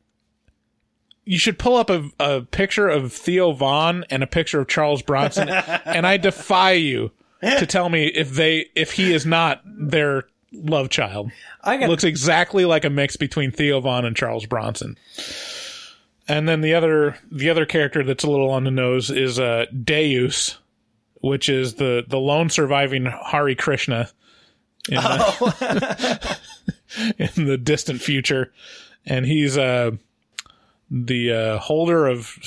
you 1.25 1.37
should 1.37 1.59
pull 1.59 1.75
up 1.77 1.89
a, 1.91 2.09
a 2.19 2.41
picture 2.41 2.89
of 2.89 3.13
Theo 3.13 3.51
Von 3.53 4.03
and 4.09 4.23
a 4.23 4.27
picture 4.27 4.59
of 4.59 4.67
Charles 4.67 5.03
Bronson, 5.03 5.47
and 5.85 6.07
I 6.07 6.17
defy 6.17 6.71
you 6.71 7.11
to 7.43 7.65
tell 7.65 7.89
me 7.89 8.07
if 8.07 8.31
they 8.31 8.69
if 8.75 8.93
he 8.93 9.13
is 9.13 9.25
not 9.25 9.61
their 9.65 10.25
love 10.51 10.89
child. 10.89 11.31
I 11.63 11.77
got 11.77 11.89
looks 11.89 12.03
exactly 12.03 12.65
like 12.65 12.85
a 12.85 12.89
mix 12.89 13.15
between 13.15 13.51
Theo 13.51 13.79
Von 13.81 14.05
and 14.05 14.15
Charles 14.15 14.45
Bronson. 14.45 14.97
And 16.27 16.47
then 16.47 16.61
the 16.61 16.73
other 16.73 17.17
the 17.31 17.49
other 17.49 17.65
character 17.65 18.03
that's 18.03 18.23
a 18.23 18.29
little 18.29 18.49
on 18.49 18.63
the 18.63 18.71
nose 18.71 19.09
is 19.09 19.39
uh, 19.39 19.65
Deus, 19.83 20.57
which 21.21 21.49
is 21.49 21.75
the 21.75 22.03
the 22.07 22.19
lone 22.19 22.49
surviving 22.49 23.05
Hare 23.05 23.55
Krishna 23.55 24.09
in, 24.89 24.95
the, 24.95 26.37
in 27.17 27.45
the 27.45 27.57
distant 27.57 28.01
future, 28.01 28.53
and 29.05 29.25
he's 29.25 29.57
uh, 29.57 29.91
the 30.89 31.31
uh, 31.31 31.57
holder 31.59 32.07
of 32.07 32.37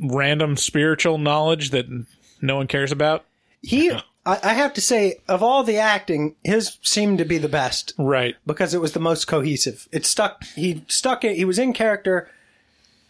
random 0.00 0.56
spiritual 0.56 1.18
knowledge 1.18 1.70
that 1.70 1.86
no 2.40 2.56
one 2.56 2.66
cares 2.66 2.92
about. 2.92 3.24
he. 3.62 3.90
I, 4.26 4.38
I 4.42 4.52
have 4.54 4.74
to 4.74 4.80
say, 4.82 5.20
of 5.26 5.42
all 5.42 5.62
the 5.64 5.78
acting, 5.78 6.36
his 6.44 6.76
seemed 6.82 7.16
to 7.18 7.24
be 7.24 7.38
the 7.38 7.48
best 7.48 7.94
Right. 7.96 8.34
because 8.44 8.74
it 8.74 8.80
was 8.80 8.92
the 8.92 9.00
most 9.00 9.26
cohesive. 9.26 9.88
It 9.90 10.04
stuck. 10.04 10.44
He 10.54 10.84
stuck 10.88 11.24
it. 11.24 11.36
He 11.36 11.46
was 11.46 11.58
in 11.58 11.72
character 11.72 12.28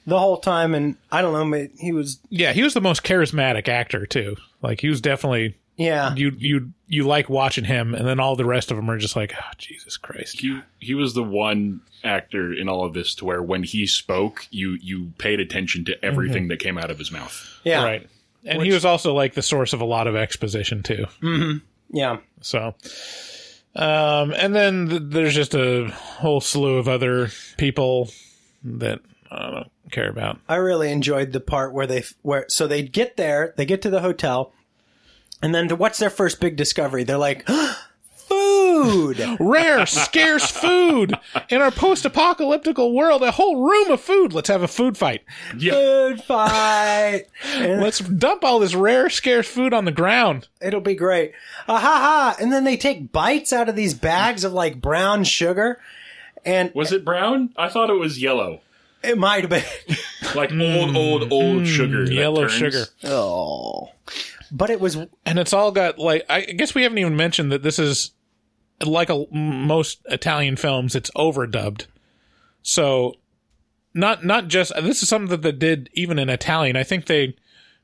the 0.06 0.18
whole 0.18 0.36
time, 0.36 0.74
and 0.74 0.96
I 1.10 1.20
don't 1.22 1.32
know. 1.32 1.44
ma- 1.44 1.68
He 1.80 1.90
was. 1.92 2.20
Yeah, 2.28 2.52
he 2.52 2.62
was 2.62 2.74
the 2.74 2.80
most 2.80 3.02
charismatic 3.02 3.66
actor 3.68 4.06
too. 4.06 4.36
Like 4.62 4.80
he 4.80 4.88
was 4.88 5.00
definitely 5.00 5.56
Yeah. 5.76 6.14
you 6.14 6.32
you 6.38 6.72
you 6.86 7.04
like 7.04 7.28
watching 7.28 7.64
him, 7.64 7.94
and 7.94 8.06
then 8.06 8.20
all 8.20 8.36
the 8.36 8.44
rest 8.44 8.70
of 8.70 8.76
them 8.76 8.88
are 8.88 8.98
just 8.98 9.16
like, 9.16 9.34
oh, 9.36 9.50
Jesus 9.56 9.96
Christ. 9.96 10.40
He 10.40 10.60
he 10.78 10.94
was 10.94 11.14
the 11.14 11.24
one 11.24 11.80
actor 12.04 12.52
in 12.52 12.68
all 12.68 12.84
of 12.84 12.94
this 12.94 13.14
to 13.16 13.24
where 13.24 13.42
when 13.42 13.64
he 13.64 13.86
spoke, 13.88 14.46
you 14.52 14.78
you 14.80 15.12
paid 15.18 15.40
attention 15.40 15.84
to 15.86 16.04
everything 16.04 16.44
Mm-hmm. 16.44 16.48
that 16.50 16.60
came 16.60 16.78
out 16.78 16.92
of 16.92 16.98
his 16.98 17.10
mouth. 17.10 17.60
Yeah. 17.64 17.82
Right. 17.82 18.08
And 18.48 18.62
he 18.62 18.72
was 18.72 18.84
also 18.84 19.14
like 19.14 19.34
the 19.34 19.42
source 19.42 19.72
of 19.72 19.80
a 19.80 19.84
lot 19.84 20.06
of 20.06 20.16
exposition 20.16 20.82
too. 20.82 21.06
Mm-hmm. 21.22 21.58
Yeah. 21.90 22.18
So, 22.40 22.74
um, 23.76 24.32
and 24.32 24.54
then 24.54 24.88
th- 24.88 25.02
there's 25.06 25.34
just 25.34 25.54
a 25.54 25.88
whole 25.88 26.40
slew 26.40 26.76
of 26.76 26.88
other 26.88 27.30
people 27.56 28.10
that 28.64 29.00
I 29.30 29.50
don't 29.50 29.70
care 29.92 30.08
about. 30.08 30.38
I 30.48 30.56
really 30.56 30.90
enjoyed 30.90 31.32
the 31.32 31.40
part 31.40 31.72
where 31.72 31.86
they 31.86 32.04
where 32.22 32.46
so 32.48 32.66
they 32.66 32.82
get 32.82 33.16
there, 33.16 33.54
they 33.56 33.66
get 33.66 33.82
to 33.82 33.90
the 33.90 34.00
hotel, 34.00 34.52
and 35.42 35.54
then 35.54 35.68
what's 35.70 35.98
their 35.98 36.10
first 36.10 36.40
big 36.40 36.56
discovery? 36.56 37.04
They're 37.04 37.18
like, 37.18 37.48
food. 38.82 39.16
food. 39.16 39.36
Rare, 39.40 39.86
scarce 39.86 40.50
food. 40.50 41.14
In 41.48 41.60
our 41.60 41.70
post-apocalyptical 41.70 42.92
world, 42.94 43.22
a 43.22 43.30
whole 43.32 43.68
room 43.68 43.90
of 43.90 44.00
food. 44.00 44.32
Let's 44.32 44.48
have 44.48 44.62
a 44.62 44.68
food 44.68 44.96
fight. 44.96 45.22
Food 45.58 46.22
fight. 46.22 47.24
Let's 47.58 47.98
dump 48.00 48.44
all 48.44 48.58
this 48.58 48.74
rare, 48.74 49.08
scarce 49.10 49.48
food 49.48 49.72
on 49.74 49.84
the 49.84 49.92
ground. 49.92 50.48
it'll 50.60 50.80
be 50.80 50.94
great. 50.94 51.32
Ah 51.68 51.78
ha 51.78 51.98
ha. 51.98 52.36
And 52.40 52.52
then 52.52 52.64
they 52.64 52.76
take 52.76 53.12
bites 53.12 53.52
out 53.52 53.68
of 53.68 53.76
these 53.76 53.94
bags 53.94 54.44
of 54.44 54.52
like 54.52 54.80
brown 54.80 55.24
sugar. 55.24 55.80
And 56.44 56.72
Was 56.74 56.92
it 56.92 57.04
brown? 57.04 57.50
I 57.56 57.68
thought 57.68 57.90
it 57.90 57.94
was 57.98 58.20
yellow. 58.22 58.60
it 59.02 59.18
might 59.18 59.42
have 59.42 59.50
been. 59.50 59.64
Like 60.34 60.52
old, 60.52 60.94
old, 60.94 61.32
old 61.32 61.66
sugar. 61.66 62.04
Mm. 62.04 62.14
Yellow 62.14 62.42
turns. 62.48 62.52
sugar. 62.52 62.84
Oh. 63.04 63.92
But 64.52 64.68
it 64.68 64.78
was 64.78 64.96
And 65.24 65.38
it's 65.38 65.54
all 65.54 65.72
got 65.72 65.98
like 65.98 66.26
I 66.28 66.42
guess 66.42 66.74
we 66.74 66.82
haven't 66.82 66.98
even 66.98 67.16
mentioned 67.16 67.50
that 67.50 67.62
this 67.62 67.78
is 67.78 68.10
like 68.84 69.10
a, 69.10 69.24
most 69.32 70.00
Italian 70.06 70.56
films. 70.56 70.94
It's 70.94 71.10
overdubbed, 71.16 71.86
so 72.62 73.14
not 73.94 74.24
not 74.24 74.48
just 74.48 74.72
this 74.82 75.02
is 75.02 75.08
something 75.08 75.30
that 75.30 75.42
they 75.42 75.52
did 75.52 75.90
even 75.94 76.18
in 76.18 76.28
Italian. 76.28 76.76
I 76.76 76.84
think 76.84 77.06
they 77.06 77.34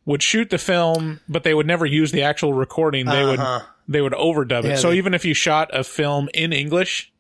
would 0.05 0.23
shoot 0.23 0.51
the 0.51 0.59
film, 0.59 1.21
but 1.29 1.45
they 1.45 1.55
would 1.55 1.67
never 1.67 1.87
use 1.87 2.13
the 2.13 2.23
actual 2.23 2.53
recording. 2.55 3.07
They 3.07 3.23
Uh-huh. 3.23 3.61
would 3.61 3.93
they 3.93 4.01
would 4.01 4.13
overdub 4.13 4.65
it. 4.65 4.79
So 4.79 4.91
they- 4.91 4.99
even 4.99 5.15
if 5.15 5.25
you 5.25 5.35
shot 5.35 5.71
a 5.73 5.85
film 5.85 6.29
in 6.35 6.53
English, 6.53 7.13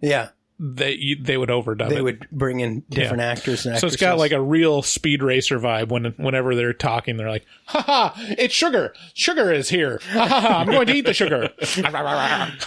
yeah. 0.00 0.28
They 0.58 1.14
they 1.20 1.36
would 1.36 1.50
overdub 1.50 1.90
They 1.90 1.96
it. 1.96 2.02
would 2.02 2.26
bring 2.32 2.60
in 2.60 2.80
different 2.88 3.20
Yeah. 3.20 3.30
actors 3.30 3.66
and 3.66 3.78
So 3.78 3.86
it's 3.86 3.96
got 3.96 4.16
like 4.16 4.32
a 4.32 4.40
real 4.40 4.80
speed 4.80 5.22
racer 5.22 5.58
vibe 5.60 5.88
when 5.88 6.06
whenever 6.16 6.54
they're 6.54 6.72
talking, 6.72 7.18
they're 7.18 7.28
like, 7.28 7.44
"Ha 7.66 7.82
ha! 7.82 8.14
It's 8.38 8.54
sugar. 8.54 8.94
Sugar 9.12 9.52
is 9.52 9.68
here. 9.68 10.00
Ha 10.12 10.26
ha! 10.26 10.40
ha, 10.40 10.58
I'm 10.60 10.66
going 10.68 10.86
to 10.86 10.94
eat 10.94 11.04
the 11.04 11.12
sugar." 11.14 11.50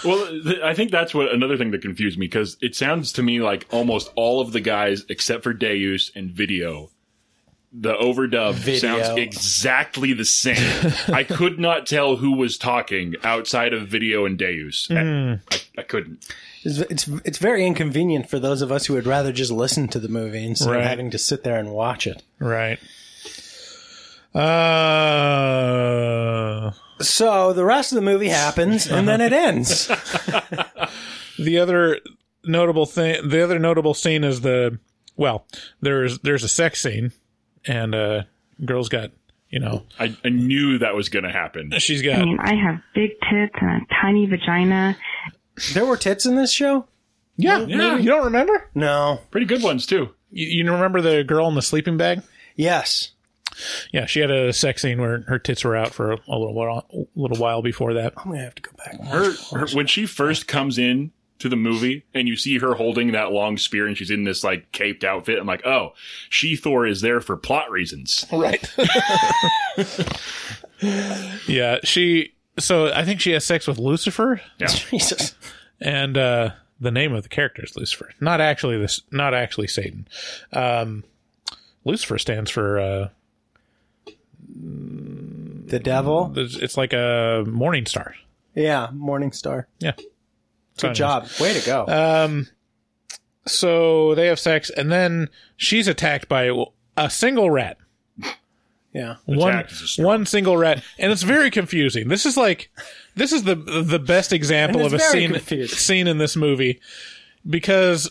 Well, 0.05 0.27
th- 0.43 0.59
I 0.63 0.73
think 0.73 0.91
that's 0.91 1.13
what 1.13 1.33
another 1.33 1.57
thing 1.57 1.71
that 1.71 1.81
confused 1.81 2.17
me 2.17 2.27
because 2.27 2.57
it 2.61 2.75
sounds 2.75 3.11
to 3.13 3.23
me 3.23 3.41
like 3.41 3.65
almost 3.71 4.11
all 4.15 4.39
of 4.41 4.51
the 4.53 4.59
guys 4.61 5.05
except 5.09 5.43
for 5.43 5.53
Deus 5.53 6.11
and 6.15 6.29
Video, 6.31 6.89
the 7.73 7.93
overdub 7.95 8.53
Video. 8.53 8.79
sounds 9.01 9.17
exactly 9.17 10.13
the 10.13 10.25
same. 10.25 10.91
I 11.13 11.23
could 11.23 11.59
not 11.59 11.85
tell 11.87 12.17
who 12.17 12.33
was 12.35 12.57
talking 12.57 13.15
outside 13.23 13.73
of 13.73 13.87
Video 13.87 14.25
and 14.25 14.37
Deus. 14.37 14.87
I, 14.91 15.39
I, 15.51 15.61
I 15.79 15.81
couldn't. 15.83 16.25
It's, 16.63 16.79
it's 16.79 17.07
it's 17.25 17.37
very 17.37 17.65
inconvenient 17.65 18.29
for 18.29 18.37
those 18.39 18.61
of 18.61 18.71
us 18.71 18.85
who 18.87 18.93
would 18.95 19.05
rather 19.07 19.31
just 19.31 19.51
listen 19.51 19.87
to 19.89 19.99
the 19.99 20.09
movie 20.09 20.45
instead 20.45 20.71
Right. 20.71 20.81
of 20.81 20.85
having 20.85 21.09
to 21.11 21.17
sit 21.17 21.43
there 21.43 21.57
and 21.57 21.71
watch 21.71 22.05
it. 22.07 22.21
right. 22.39 22.79
Uh, 25.39 26.71
So 27.01 27.53
the 27.53 27.63
rest 27.65 27.91
of 27.93 27.95
the 27.95 28.01
movie 28.01 28.27
happens 28.27 28.87
and 28.87 29.07
then 29.07 29.21
it 29.21 29.31
ends. 29.33 29.87
the 31.39 31.57
other 31.59 31.99
notable 32.43 32.85
thing, 32.85 33.27
the 33.29 33.41
other 33.43 33.57
notable 33.57 33.93
scene 33.93 34.23
is 34.23 34.41
the 34.41 34.77
well, 35.15 35.45
there's 35.81 36.19
there's 36.19 36.43
a 36.43 36.49
sex 36.49 36.81
scene, 36.81 37.11
and 37.65 37.93
uh, 37.95 38.23
girl's 38.65 38.89
got 38.89 39.11
you 39.49 39.59
know 39.59 39.83
I, 39.99 40.15
I 40.23 40.29
knew 40.29 40.77
that 40.79 40.93
was 40.95 41.09
going 41.09 41.23
to 41.25 41.31
happen. 41.31 41.71
she's 41.79 42.01
I 42.01 42.05
got 42.05 42.19
I, 42.19 42.25
mean, 42.25 42.39
I 42.39 42.53
have 42.55 42.81
big 42.93 43.11
tits 43.29 43.55
and 43.61 43.81
a 43.81 43.85
tiny 44.01 44.25
vagina. 44.25 44.97
There 45.73 45.85
were 45.85 45.97
tits 45.97 46.25
in 46.25 46.35
this 46.35 46.51
show? 46.51 46.87
yeah, 47.37 47.59
Yeah. 47.59 47.97
You 47.97 48.09
don't 48.09 48.25
remember? 48.25 48.69
No. 48.75 49.21
Pretty 49.31 49.45
good 49.45 49.63
ones 49.63 49.85
too. 49.85 50.09
You, 50.31 50.47
you 50.65 50.71
remember 50.71 51.01
the 51.01 51.23
girl 51.23 51.47
in 51.47 51.55
the 51.55 51.61
sleeping 51.61 51.97
bag? 51.97 52.21
Yes. 52.55 53.11
Yeah, 53.91 54.05
she 54.05 54.19
had 54.19 54.31
a 54.31 54.53
sex 54.53 54.81
scene 54.81 55.01
where 55.01 55.21
her 55.27 55.39
tits 55.39 55.63
were 55.63 55.75
out 55.75 55.93
for 55.93 56.11
a, 56.13 56.17
a 56.27 56.37
little 56.37 56.53
while, 56.53 56.85
a 56.93 56.97
little 57.15 57.37
while 57.37 57.61
before 57.61 57.93
that. 57.95 58.13
I'm 58.17 58.31
gonna 58.31 58.43
have 58.43 58.55
to 58.55 58.61
go 58.61 58.71
back. 58.77 58.93
And 58.93 58.99
watch 58.99 59.09
Her, 59.49 59.59
her 59.59 59.67
when 59.75 59.87
she 59.87 60.05
first 60.05 60.47
comes 60.47 60.77
in 60.77 61.11
to 61.39 61.49
the 61.49 61.55
movie 61.55 62.05
and 62.13 62.27
you 62.27 62.35
see 62.35 62.57
her 62.59 62.73
holding 62.75 63.13
that 63.13 63.31
long 63.31 63.57
spear 63.57 63.87
and 63.87 63.97
she's 63.97 64.11
in 64.11 64.23
this 64.25 64.43
like 64.43 64.71
caped 64.71 65.03
outfit, 65.03 65.39
I'm 65.39 65.47
like, 65.47 65.65
oh, 65.65 65.93
she 66.29 66.55
Thor 66.55 66.85
is 66.85 67.01
there 67.01 67.21
for 67.21 67.37
plot 67.37 67.71
reasons. 67.71 68.25
Right. 68.31 68.69
yeah, 71.47 71.79
she. 71.83 72.33
So 72.59 72.91
I 72.93 73.03
think 73.05 73.19
she 73.21 73.31
has 73.31 73.43
sex 73.45 73.67
with 73.67 73.77
Lucifer, 73.79 74.41
Yeah. 74.59 74.67
Jesus. 74.91 75.35
and 75.81 76.17
uh, 76.17 76.51
the 76.79 76.91
name 76.91 77.13
of 77.13 77.23
the 77.23 77.29
character 77.29 77.63
is 77.63 77.75
Lucifer, 77.75 78.09
not 78.19 78.41
actually 78.41 78.77
this, 78.77 79.01
not 79.11 79.33
actually 79.33 79.67
Satan. 79.67 80.07
Um, 80.53 81.03
Lucifer 81.85 82.17
stands 82.17 82.51
for 82.51 82.79
uh, 82.79 83.09
The 84.55 85.79
devil? 85.79 86.33
it's 86.35 86.77
like 86.77 86.93
a 86.93 87.43
morning 87.47 87.85
star. 87.85 88.15
Yeah, 88.55 88.89
Morning 88.91 89.31
Star. 89.31 89.67
Yeah. 89.79 89.93
Good 90.81 90.95
job. 90.95 91.27
Way 91.39 91.53
to 91.59 91.65
go. 91.65 91.85
Um, 91.87 92.47
so 93.45 94.15
they 94.15 94.27
have 94.27 94.39
sex, 94.39 94.69
and 94.69 94.91
then 94.91 95.29
she's 95.55 95.87
attacked 95.87 96.27
by 96.27 96.51
a 96.97 97.09
single 97.09 97.49
rat. 97.49 97.77
Yeah. 98.93 99.15
one 99.25 99.59
is 99.69 99.97
a 99.99 100.03
one 100.03 100.25
single 100.25 100.57
rat, 100.57 100.83
and 100.97 101.11
it's 101.11 101.23
very 101.23 101.51
confusing. 101.51 102.07
This 102.07 102.25
is 102.25 102.35
like 102.37 102.69
this 103.15 103.31
is 103.31 103.43
the 103.43 103.55
the 103.55 103.99
best 103.99 104.33
example 104.33 104.85
of 104.85 104.93
a 104.93 104.99
scene 104.99 105.33
confusing. 105.33 105.77
scene 105.77 106.07
in 106.07 106.17
this 106.17 106.35
movie 106.35 106.79
because 107.47 108.09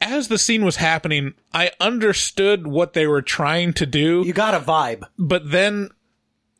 as 0.00 0.28
the 0.28 0.38
scene 0.38 0.64
was 0.64 0.76
happening, 0.76 1.34
I 1.52 1.70
understood 1.80 2.66
what 2.66 2.92
they 2.92 3.06
were 3.06 3.22
trying 3.22 3.72
to 3.74 3.86
do, 3.86 4.22
You 4.26 4.32
got 4.32 4.54
a 4.54 4.60
vibe. 4.60 5.04
but 5.18 5.50
then 5.50 5.90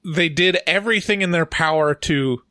they 0.05 0.29
did 0.29 0.59
everything 0.67 1.23
in 1.23 1.33
their 1.33 1.47
power 1.47 1.95
to 1.95 2.43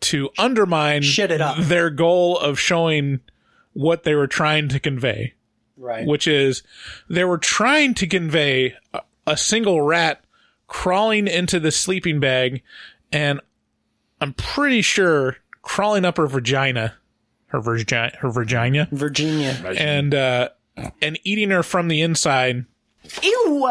to 0.00 0.30
undermine 0.38 1.02
Shit 1.02 1.30
it 1.30 1.40
up. 1.40 1.58
their 1.58 1.88
goal 1.90 2.36
of 2.38 2.58
showing 2.58 3.20
what 3.72 4.02
they 4.02 4.14
were 4.14 4.26
trying 4.26 4.68
to 4.68 4.80
convey 4.80 5.34
Right. 5.82 6.06
which 6.06 6.28
is 6.28 6.62
they 7.10 7.24
were 7.24 7.38
trying 7.38 7.94
to 7.94 8.06
convey 8.06 8.74
a, 8.94 9.00
a 9.26 9.36
single 9.36 9.82
rat 9.82 10.24
crawling 10.68 11.26
into 11.26 11.58
the 11.58 11.72
sleeping 11.72 12.20
bag 12.20 12.62
and 13.10 13.40
I'm 14.20 14.32
pretty 14.34 14.82
sure 14.82 15.38
crawling 15.62 16.04
up 16.04 16.16
her 16.16 16.28
vagina, 16.28 16.94
her 17.46 17.60
vagina, 17.60 18.16
her 18.20 18.30
vagina, 18.30 18.88
Virginia. 18.92 19.52
and 19.76 20.14
uh, 20.14 20.48
and 21.02 21.18
eating 21.24 21.50
her 21.50 21.64
from 21.64 21.88
the 21.88 22.00
inside. 22.00 22.64
Ew! 23.20 23.70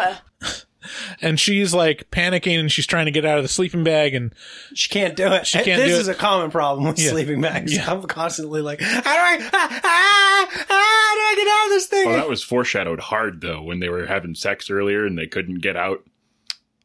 And 1.21 1.39
she's 1.39 1.73
like 1.73 2.09
panicking 2.11 2.59
and 2.59 2.71
she's 2.71 2.87
trying 2.87 3.05
to 3.05 3.11
get 3.11 3.25
out 3.25 3.37
of 3.37 3.43
the 3.43 3.47
sleeping 3.49 3.83
bag 3.83 4.13
and 4.15 4.33
She 4.73 4.89
can't 4.89 5.15
do 5.15 5.27
it. 5.27 5.45
She 5.47 5.59
can't 5.61 5.81
this 5.81 5.93
do 5.95 5.99
is 6.01 6.07
it. 6.07 6.11
a 6.11 6.15
common 6.19 6.51
problem 6.51 6.87
with 6.87 6.99
Yeah. 6.99 7.11
sleeping 7.11 7.41
bags. 7.41 7.75
Yeah. 7.75 7.91
I'm 7.91 8.01
constantly 8.03 8.61
like, 8.61 8.81
how 8.81 9.01
do 9.01 9.09
I, 9.09 9.39
ah, 9.41 9.49
ah, 9.53 9.81
ah, 9.83 10.47
how 10.51 11.15
do 11.15 11.21
I 11.21 11.33
get 11.37 11.47
out 11.47 11.65
of 11.65 11.69
this 11.71 11.85
thing? 11.87 12.07
Well, 12.09 12.17
that 12.17 12.29
was 12.29 12.43
foreshadowed 12.43 12.99
hard 12.99 13.41
though 13.41 13.61
when 13.61 13.79
they 13.79 13.89
were 13.89 14.05
having 14.05 14.35
sex 14.35 14.69
earlier 14.69 15.05
and 15.05 15.17
they 15.17 15.27
couldn't 15.27 15.59
get 15.61 15.75
out. 15.75 16.03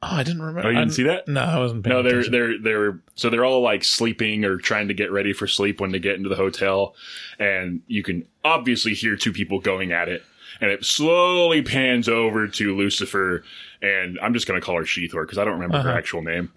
oh, 0.02 0.08
I 0.16 0.22
didn't 0.22 0.42
remember. 0.42 0.68
Oh, 0.68 0.70
you 0.70 0.76
didn't 0.78 0.90
I- 0.90 0.94
see 0.94 1.02
that? 1.04 1.26
No, 1.26 1.40
I 1.40 1.58
wasn't. 1.58 1.82
Paying 1.84 1.96
No, 1.96 2.02
they're 2.02 2.20
attention. 2.20 2.32
they're 2.32 2.58
they're 2.58 3.00
so 3.14 3.30
they're 3.30 3.44
all 3.44 3.62
like 3.62 3.82
sleeping 3.82 4.44
or 4.44 4.58
trying 4.58 4.88
to 4.88 4.94
get 4.94 5.10
ready 5.10 5.32
for 5.32 5.46
sleep 5.46 5.80
when 5.80 5.90
they 5.90 5.98
get 5.98 6.16
into 6.16 6.28
the 6.28 6.36
hotel, 6.36 6.94
and 7.38 7.80
you 7.86 8.02
can 8.02 8.26
obviously 8.44 8.92
hear 8.94 9.16
two 9.16 9.32
people 9.32 9.58
going 9.58 9.92
at 9.92 10.08
it, 10.08 10.22
and 10.60 10.70
it 10.70 10.84
slowly 10.84 11.62
pans 11.62 12.08
over 12.08 12.48
to 12.48 12.76
Lucifer, 12.76 13.42
and 13.82 14.18
I'm 14.22 14.32
just 14.34 14.46
gonna 14.46 14.60
call 14.60 14.76
her 14.76 14.84
She-Thor 14.86 15.24
because 15.24 15.38
I 15.38 15.44
don't 15.44 15.54
remember 15.54 15.78
her 15.80 15.88
Uh-huh. 15.90 15.98
actual 15.98 16.22
name. 16.22 16.52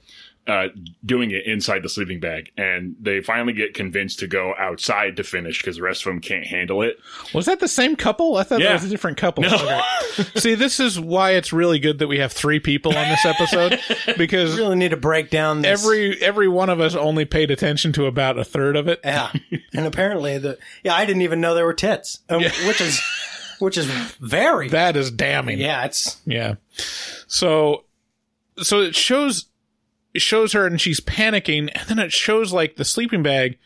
Uh, 0.47 0.69
doing 1.05 1.29
it 1.29 1.45
inside 1.45 1.83
the 1.83 1.89
sleeping 1.89 2.19
bag, 2.19 2.51
and 2.57 2.95
they 2.99 3.21
finally 3.21 3.53
get 3.53 3.75
convinced 3.75 4.17
to 4.17 4.25
go 4.25 4.55
outside 4.57 5.15
to 5.17 5.23
finish 5.23 5.59
because 5.61 5.75
the 5.75 5.83
rest 5.83 6.01
of 6.01 6.05
them 6.05 6.19
can't 6.19 6.43
handle 6.47 6.81
it. 6.81 6.97
Was 7.35 7.45
that 7.45 7.59
the 7.59 7.67
same 7.67 7.95
couple? 7.95 8.35
I 8.35 8.41
thought 8.41 8.59
Yeah. 8.59 8.69
that 8.69 8.73
was 8.81 8.85
a 8.85 8.89
different 8.89 9.17
couple. 9.17 9.43
No. 9.43 9.53
Okay. 9.53 10.23
See, 10.39 10.55
this 10.55 10.79
is 10.79 10.99
why 10.99 11.31
it's 11.33 11.53
really 11.53 11.77
good 11.77 11.99
that 11.99 12.07
we 12.07 12.17
have 12.17 12.31
three 12.31 12.59
people 12.59 12.97
on 12.97 13.09
this 13.09 13.25
episode 13.25 13.79
because 14.17 14.55
we 14.55 14.61
really 14.61 14.77
need 14.77 14.89
to 14.89 14.97
break 14.97 15.29
down 15.29 15.61
this. 15.61 15.83
every 15.83 16.19
every 16.19 16.47
one 16.47 16.69
of 16.71 16.79
us 16.79 16.95
only 16.95 17.25
paid 17.25 17.51
attention 17.51 17.91
to 17.93 18.07
about 18.07 18.39
a 18.39 18.43
third 18.43 18.75
of 18.75 18.87
it. 18.87 19.01
yeah. 19.03 19.31
and 19.75 19.85
apparently 19.85 20.39
the, 20.39 20.57
yeah, 20.83 20.95
I 20.95 21.05
didn't 21.05 21.21
even 21.21 21.41
know 21.41 21.53
there 21.53 21.65
were 21.65 21.73
tits, 21.75 22.21
um, 22.27 22.41
which 22.41 22.81
is, 22.81 22.99
which 23.59 23.77
is 23.77 23.85
very, 24.19 24.69
That 24.69 24.95
is 24.95 25.11
damning. 25.11 25.59
yeah, 25.59 25.85
it's, 25.85 26.17
Yeah. 26.25 26.55
So 27.27 27.85
so 28.61 28.81
it 28.81 28.95
shows 28.95 29.45
it 30.13 30.21
shows 30.21 30.53
her 30.53 30.65
and 30.65 30.81
she's 30.81 30.99
panicking 30.99 31.69
and 31.75 31.87
then 31.87 31.99
it 31.99 32.11
shows 32.11 32.51
like 32.51 32.75
the 32.75 32.85
sleeping 32.85 33.23
bag 33.23 33.57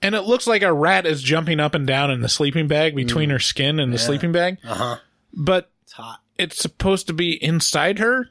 and 0.00 0.14
it 0.14 0.22
looks 0.22 0.46
like 0.46 0.62
a 0.62 0.72
rat 0.72 1.04
is 1.06 1.22
jumping 1.22 1.58
up 1.60 1.74
and 1.74 1.86
down 1.86 2.10
in 2.10 2.20
the 2.20 2.28
sleeping 2.28 2.68
bag 2.68 2.94
between 2.94 3.30
her 3.30 3.40
skin 3.40 3.80
and 3.80 3.92
the 3.92 3.98
sleeping 3.98 4.30
bag. 4.32 4.58
uh 4.64 4.74
huh. 4.74 4.96
But 5.34 5.70
It's 5.82 5.92
hot. 5.92 6.20
it's 6.38 6.56
supposed 6.58 7.06
to 7.08 7.12
be 7.12 7.32
inside 7.42 7.98
her 7.98 8.30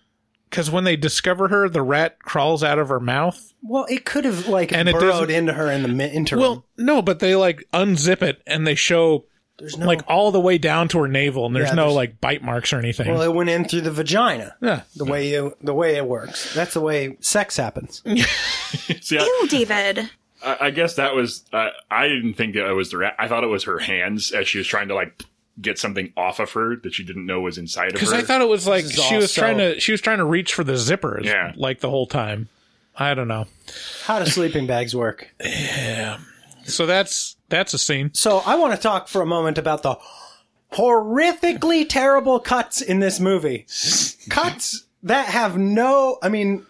cuz 0.50 0.72
when 0.72 0.86
they 0.86 0.96
discover 0.96 1.50
her 1.50 1.68
the 1.68 1.82
rat 1.82 2.20
crawls 2.20 2.64
out 2.64 2.80
of 2.80 2.88
her 2.90 3.02
mouth. 3.02 3.54
Well, 3.62 3.86
it 3.90 4.06
could 4.06 4.24
have 4.24 4.48
like 4.48 4.72
And 4.72 4.90
burrowed 4.90 5.30
into 5.30 5.54
her 5.54 5.70
in 5.70 5.98
the 5.98 6.10
interim. 6.10 6.40
Well, 6.42 6.66
no, 6.78 7.02
but 7.02 7.20
they 7.20 7.36
like 7.36 7.68
unzip 7.74 8.22
it 8.22 8.42
and 8.48 8.66
they 8.66 8.76
show 8.76 9.26
There's 9.60 9.78
no 9.78 9.88
like 9.88 10.02
all 10.08 10.32
the 10.32 10.40
way 10.40 10.58
down 10.60 10.88
to 10.90 11.00
her 11.00 11.08
navel, 11.08 11.46
and 11.48 11.56
there's 11.56 11.70
Yeah, 11.70 11.76
no 11.76 11.82
there's- 11.86 11.96
like 11.96 12.22
bite 12.22 12.44
marks 12.44 12.72
or 12.74 12.78
anything. 12.80 13.08
Well, 13.12 13.22
it 13.24 13.34
went 13.34 13.50
in 13.50 13.66
through 13.66 13.82
the 13.82 13.92
vagina. 13.92 14.56
Yeah. 14.62 14.82
The 14.96 15.06
way 15.06 15.30
you, 15.30 15.56
the 15.62 15.74
way 15.74 15.96
it 15.96 16.06
works. 16.06 16.54
That's 16.54 16.74
the 16.76 16.82
way 16.82 17.18
sex 17.22 17.58
happens. 17.58 18.02
See, 19.02 19.18
I, 19.18 19.24
Ew, 19.24 19.48
David. 19.50 20.10
I, 20.46 20.58
I 20.68 20.70
guess 20.72 20.96
that 20.96 21.16
was. 21.16 21.44
Uh, 21.52 21.70
I 21.90 22.08
didn't 22.08 22.36
think 22.36 22.54
that 22.54 22.70
it 22.70 22.74
was 22.74 22.92
the 22.92 22.98
rat. 22.98 23.16
I 23.18 23.28
thought 23.28 23.44
it 23.44 23.48
was 23.48 23.64
her 23.64 23.80
hands 23.80 24.32
as 24.32 24.48
she 24.48 24.60
was 24.60 24.68
trying 24.68 24.90
to 24.90 24.94
like 24.96 25.24
get 25.60 25.80
something 25.80 26.14
off 26.16 26.40
of 26.40 26.52
her 26.52 26.76
that 26.76 26.94
she 26.94 27.04
didn't 27.04 27.26
know 27.26 27.42
was 27.42 27.58
inside 27.58 27.88
of 27.88 27.94
her. 27.94 27.98
Because 28.00 28.14
I 28.14 28.22
thought 28.22 28.42
it 28.42 28.48
was 28.48 28.68
like 28.68 28.84
This 28.84 29.00
is 29.00 29.04
she 29.06 29.16
was 29.16 29.24
also- 29.26 29.42
trying 29.42 29.58
to 29.58 29.80
she 29.80 29.92
was 29.92 30.02
trying 30.02 30.20
to 30.20 30.26
reach 30.26 30.54
for 30.54 30.64
the 30.64 30.74
zippers, 30.74 31.24
Yeah. 31.24 31.54
like 31.56 31.80
the 31.80 31.90
whole 31.90 32.06
time. 32.06 32.50
I 32.96 33.16
don't 33.16 33.28
know. 33.28 33.46
How 34.06 34.20
do 34.20 34.26
sleeping 34.30 34.68
bags 34.68 34.96
work? 34.96 35.34
Yeah. 35.44 36.20
So 36.66 36.86
that's 36.86 37.37
that's 37.50 37.74
a 37.74 37.78
scene. 37.78 38.12
So 38.14 38.40
I 38.46 38.56
want 38.56 38.74
to 38.74 38.80
talk 38.80 39.08
for 39.08 39.22
a 39.22 39.26
moment 39.26 39.58
about 39.58 39.84
the 39.84 39.98
horrifically 40.74 41.88
terrible 41.88 42.40
cuts 42.40 42.82
in 42.82 43.00
this 43.00 43.20
movie. 43.20 43.66
cuts 44.30 44.86
that 45.04 45.28
have 45.28 45.58
no, 45.58 46.18
I 46.22 46.30
mean, 46.30 46.66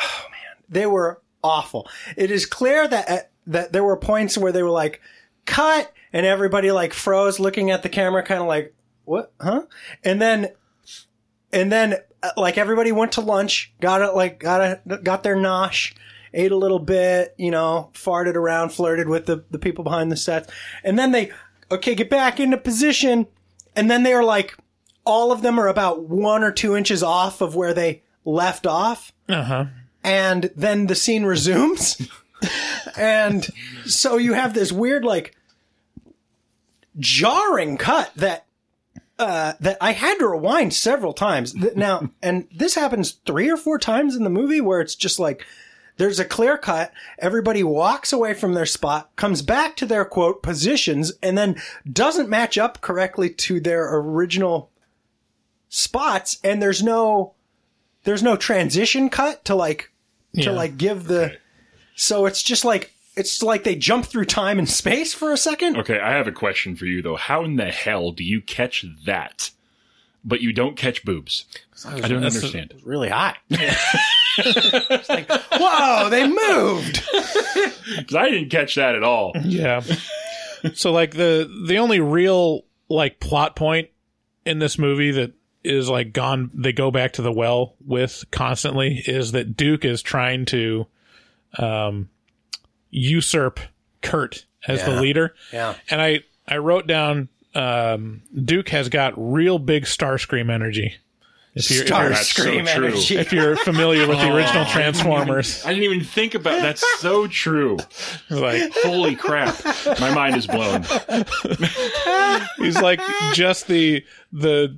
oh 0.00 0.22
man, 0.30 0.64
they 0.68 0.86
were 0.86 1.20
awful. 1.42 1.88
It 2.16 2.30
is 2.30 2.46
clear 2.46 2.86
that 2.86 3.10
uh, 3.10 3.18
that 3.48 3.72
there 3.72 3.84
were 3.84 3.96
points 3.96 4.36
where 4.36 4.52
they 4.52 4.62
were 4.62 4.70
like 4.70 5.00
cut 5.44 5.92
and 6.12 6.26
everybody 6.26 6.72
like 6.72 6.92
froze 6.92 7.38
looking 7.38 7.70
at 7.70 7.82
the 7.82 7.88
camera 7.88 8.22
kind 8.22 8.40
of 8.40 8.48
like 8.48 8.74
what 9.04 9.32
huh 9.40 9.62
and 10.02 10.20
then 10.20 10.48
and 11.52 11.70
then 11.70 11.94
uh, 12.22 12.30
like 12.36 12.58
everybody 12.58 12.90
went 12.90 13.12
to 13.12 13.20
lunch 13.20 13.72
got 13.80 14.02
it 14.02 14.14
like 14.14 14.40
got 14.40 14.60
a 14.60 14.98
got 14.98 15.22
their 15.22 15.36
nosh 15.36 15.94
ate 16.36 16.52
a 16.52 16.56
little 16.56 16.78
bit 16.78 17.34
you 17.38 17.50
know 17.50 17.90
farted 17.94 18.34
around 18.34 18.68
flirted 18.70 19.08
with 19.08 19.26
the, 19.26 19.44
the 19.50 19.58
people 19.58 19.82
behind 19.82 20.12
the 20.12 20.16
sets 20.16 20.52
and 20.84 20.96
then 20.98 21.10
they 21.10 21.32
okay 21.70 21.94
get 21.94 22.08
back 22.10 22.38
into 22.38 22.56
position 22.56 23.26
and 23.74 23.90
then 23.90 24.02
they 24.04 24.12
are 24.12 24.22
like 24.24 24.56
all 25.04 25.32
of 25.32 25.42
them 25.42 25.58
are 25.58 25.68
about 25.68 26.04
one 26.08 26.42
or 26.44 26.52
two 26.52 26.76
inches 26.76 27.02
off 27.02 27.40
of 27.40 27.54
where 27.56 27.72
they 27.74 28.02
left 28.24 28.66
off 28.66 29.12
Uh 29.28 29.42
huh. 29.42 29.64
and 30.04 30.50
then 30.56 30.86
the 30.88 30.94
scene 30.96 31.24
resumes. 31.24 32.08
and 32.96 33.46
so 33.84 34.16
you 34.16 34.32
have 34.34 34.52
this 34.52 34.72
weird, 34.72 35.04
like, 35.04 35.34
jarring 36.98 37.76
cut 37.76 38.10
that, 38.16 38.46
uh, 39.18 39.54
that 39.60 39.78
I 39.80 39.92
had 39.92 40.18
to 40.18 40.28
rewind 40.28 40.74
several 40.74 41.12
times. 41.12 41.54
Now, 41.54 42.10
and 42.22 42.48
this 42.54 42.74
happens 42.74 43.12
three 43.26 43.48
or 43.50 43.56
four 43.56 43.78
times 43.78 44.16
in 44.16 44.24
the 44.24 44.30
movie 44.30 44.60
where 44.60 44.80
it's 44.80 44.94
just 44.94 45.18
like, 45.18 45.44
there's 45.96 46.18
a 46.18 46.24
clear 46.24 46.58
cut. 46.58 46.92
Everybody 47.18 47.62
walks 47.62 48.12
away 48.12 48.34
from 48.34 48.54
their 48.54 48.66
spot, 48.66 49.14
comes 49.16 49.42
back 49.42 49.76
to 49.76 49.86
their 49.86 50.04
quote 50.04 50.42
positions, 50.42 51.12
and 51.22 51.36
then 51.38 51.56
doesn't 51.90 52.28
match 52.28 52.58
up 52.58 52.80
correctly 52.80 53.30
to 53.30 53.60
their 53.60 53.94
original 53.96 54.70
spots. 55.68 56.38
And 56.44 56.60
there's 56.62 56.82
no, 56.82 57.34
there's 58.04 58.22
no 58.22 58.36
transition 58.36 59.08
cut 59.10 59.44
to 59.46 59.54
like, 59.54 59.90
Yeah. 60.32 60.44
to 60.44 60.52
like 60.52 60.76
give 60.76 61.04
the, 61.06 61.36
so 61.94 62.26
it's 62.26 62.42
just 62.42 62.64
like, 62.64 62.92
it's 63.16 63.42
like 63.42 63.64
they 63.64 63.74
jump 63.74 64.04
through 64.04 64.26
time 64.26 64.58
and 64.58 64.68
space 64.68 65.14
for 65.14 65.32
a 65.32 65.38
second. 65.38 65.78
Okay, 65.78 65.98
I 65.98 66.12
have 66.12 66.28
a 66.28 66.32
question 66.32 66.76
for 66.76 66.84
you 66.84 67.00
though. 67.00 67.16
How 67.16 67.44
in 67.44 67.56
the 67.56 67.70
hell 67.70 68.12
do 68.12 68.22
you 68.22 68.42
catch 68.42 68.84
that, 69.06 69.50
but 70.26 70.40
you 70.42 70.52
don't 70.52 70.76
catch 70.76 71.04
boobs? 71.04 71.46
I 71.86 72.00
don't 72.00 72.20
that's- 72.20 72.34
understand. 72.36 72.74
Really 72.84 73.08
high. 73.08 73.36
It's 74.38 75.08
like, 75.08 75.30
whoa, 75.30 76.10
they 76.10 76.26
moved. 76.28 77.02
'Cause 78.06 78.14
I 78.14 78.28
didn't 78.28 78.50
catch 78.50 78.74
that 78.74 78.94
at 78.94 79.02
all. 79.02 79.32
Yeah. 79.42 79.80
so 80.74 80.92
like 80.92 81.12
the 81.12 81.50
the 81.66 81.78
only 81.78 82.00
real 82.00 82.66
like 82.90 83.18
plot 83.18 83.56
point 83.56 83.88
in 84.44 84.58
this 84.58 84.78
movie 84.78 85.10
that 85.12 85.32
is 85.64 85.88
like 85.88 86.12
gone 86.12 86.50
they 86.52 86.74
go 86.74 86.90
back 86.90 87.14
to 87.14 87.22
the 87.22 87.32
well 87.32 87.76
with 87.86 88.24
constantly 88.30 89.02
is 89.06 89.32
that 89.32 89.56
Duke 89.56 89.86
is 89.86 90.02
trying 90.02 90.44
to 90.46 90.86
um 91.58 92.10
usurp 92.90 93.58
Kurt 94.02 94.44
as 94.68 94.84
the 94.84 95.00
leader. 95.00 95.34
Yeah. 95.50 95.76
And 95.90 96.02
I 96.02 96.20
I 96.46 96.58
wrote 96.58 96.86
down 96.86 97.30
um 97.56 98.22
Duke 98.44 98.68
has 98.70 98.88
got 98.88 99.14
real 99.16 99.58
big 99.58 99.84
Starscream 99.84 100.50
energy. 100.50 100.94
If 101.58 101.70
you're, 101.70 101.84
if 101.84 101.88
you're- 101.88 102.08
That's 102.10 102.28
so 102.28 102.42
Starscream 102.44 102.66
true. 102.74 102.86
energy. 102.88 103.16
if 103.16 103.32
you're 103.32 103.56
familiar 103.56 104.06
with 104.06 104.18
the 104.18 104.30
original 104.30 104.64
Oh, 104.66 104.70
Transformers, 104.70 105.64
I 105.64 105.70
didn't 105.72 105.84
even 105.84 106.04
think 106.04 106.34
about 106.34 106.60
that's 106.60 106.84
so 107.00 107.26
true. 107.28 107.78
like 108.30 108.70
Holy 108.82 109.14
crap. 109.16 109.56
My 109.98 110.12
mind 110.14 110.36
is 110.36 110.46
blown. 110.46 110.82
He's 112.58 112.78
like 112.80 113.00
just 113.32 113.68
the 113.68 114.04
the 114.32 114.76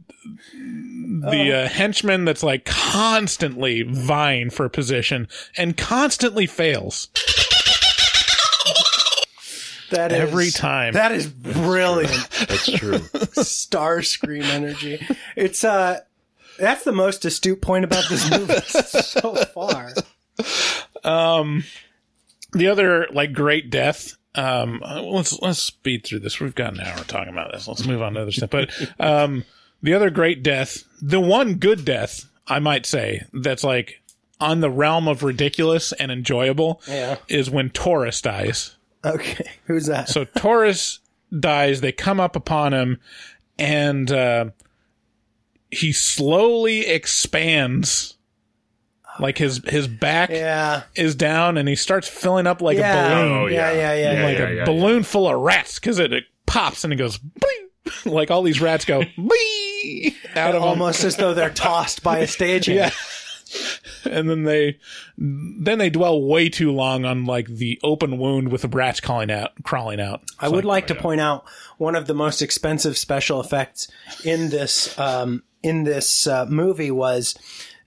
the 0.52 1.64
uh, 1.64 1.68
henchman 1.68 2.24
that's 2.24 2.42
like 2.44 2.64
constantly 2.64 3.82
vying 3.82 4.50
for 4.50 4.68
position 4.68 5.26
and 5.56 5.76
constantly 5.76 6.46
fails 6.46 7.08
That 9.90 10.12
is, 10.12 10.18
every 10.18 10.50
time. 10.50 10.92
That 10.94 11.12
is 11.12 11.26
brilliant. 11.26 12.28
That's 12.48 12.70
true. 12.70 12.98
Starscream 13.38 14.44
energy. 14.44 15.06
It's 15.36 15.64
uh 15.64 16.00
that's 16.58 16.84
the 16.84 16.92
most 16.92 17.24
astute 17.24 17.60
point 17.62 17.84
about 17.84 18.04
this 18.08 18.30
movie 18.30 18.54
so 18.66 19.34
far. 19.54 19.92
Um, 21.04 21.64
the 22.52 22.68
other 22.68 23.06
like 23.12 23.32
great 23.32 23.70
death. 23.70 24.14
Um, 24.34 24.82
let's 24.84 25.38
let's 25.40 25.58
speed 25.58 26.04
through 26.04 26.20
this. 26.20 26.40
We've 26.40 26.54
got 26.54 26.74
an 26.74 26.80
hour 26.80 26.98
talking 27.04 27.32
about 27.32 27.52
this. 27.52 27.66
Let's 27.68 27.86
move 27.86 28.02
on 28.02 28.14
to 28.14 28.22
other 28.22 28.32
stuff. 28.32 28.50
But 28.50 28.70
um, 29.00 29.44
the 29.82 29.94
other 29.94 30.10
great 30.10 30.42
death, 30.42 30.84
the 31.00 31.20
one 31.20 31.54
good 31.54 31.84
death, 31.84 32.24
I 32.46 32.58
might 32.58 32.86
say, 32.86 33.22
that's 33.32 33.64
like 33.64 34.00
on 34.40 34.60
the 34.60 34.70
realm 34.70 35.08
of 35.08 35.22
ridiculous 35.24 35.92
and 35.92 36.12
enjoyable, 36.12 36.80
Yeah. 36.86 37.16
is 37.28 37.50
when 37.50 37.70
Taurus 37.70 38.20
dies. 38.22 38.76
Okay. 39.04 39.48
Who's 39.66 39.86
that? 39.86 40.08
So 40.08 40.24
Taurus 40.24 41.00
dies. 41.38 41.80
They 41.80 41.92
come 41.92 42.20
up 42.20 42.36
upon 42.36 42.72
him, 42.74 43.00
and 43.58 44.10
uh, 44.10 44.46
he 45.70 45.92
slowly 45.92 46.86
expands. 46.86 48.14
Like 49.20 49.36
his 49.38 49.60
his 49.66 49.88
back 49.88 50.30
Yeah. 50.30 50.82
is 50.94 51.16
down, 51.16 51.56
and 51.58 51.68
he 51.68 51.74
starts 51.74 52.06
filling 52.06 52.46
up 52.46 52.62
like 52.62 52.78
Yeah. 52.78 52.94
a 52.94 53.08
balloon, 53.08 53.32
Oh, 53.32 53.46
Yeah, 53.46 53.72
yeah, 53.72 53.94
yeah, 53.94 54.12
yeah, 54.12 54.24
like 54.24 54.38
yeah, 54.38 54.46
a 54.48 54.54
yeah, 54.54 54.64
balloon 54.64 55.02
full 55.02 55.28
of 55.28 55.40
rats, 55.40 55.80
because 55.80 55.98
it, 55.98 56.12
it 56.12 56.24
pops 56.46 56.84
and 56.84 56.92
it 56.92 56.96
goes, 56.96 57.18
"Bling!" 57.18 57.68
like 58.14 58.30
all 58.30 58.42
these 58.42 58.60
rats 58.60 58.84
go 58.84 59.02
"Bling!" 59.16 60.14
out 60.36 60.54
of. 60.54 60.62
Almost 60.62 61.02
as 61.02 61.16
though 61.16 61.34
they're 61.34 61.50
tossed 61.50 62.04
by 62.04 62.18
a 62.20 62.26
stagehand. 62.28 62.94
And 64.04 64.30
then 64.30 64.44
they 64.44 64.78
then 65.18 65.78
they 65.78 65.90
dwell 65.90 66.22
way 66.22 66.48
too 66.48 66.72
long 66.72 67.04
on 67.04 67.24
like 67.24 67.46
the 67.46 67.78
open 67.82 68.16
wound 68.16 68.50
with 68.50 68.62
the 68.62 68.68
rats 68.68 69.00
crawling 69.00 69.30
out 69.30 69.50
crawling 69.64 70.00
out. 70.00 70.22
I 70.38 70.48
would 70.48 70.64
like 70.64 70.86
to 70.86 70.94
point 70.94 71.20
out 71.20 71.44
one 71.78 71.94
of 71.94 72.06
the 72.06 72.14
most 72.14 72.40
expensive 72.40 72.96
special 72.96 73.40
effects 73.40 73.88
in 74.24 74.50
this 74.50 74.96
um, 74.98 75.42
in 75.62 75.84
this 75.84 76.26
uh, 76.26 76.46
movie 76.46 76.90
was 76.90 77.36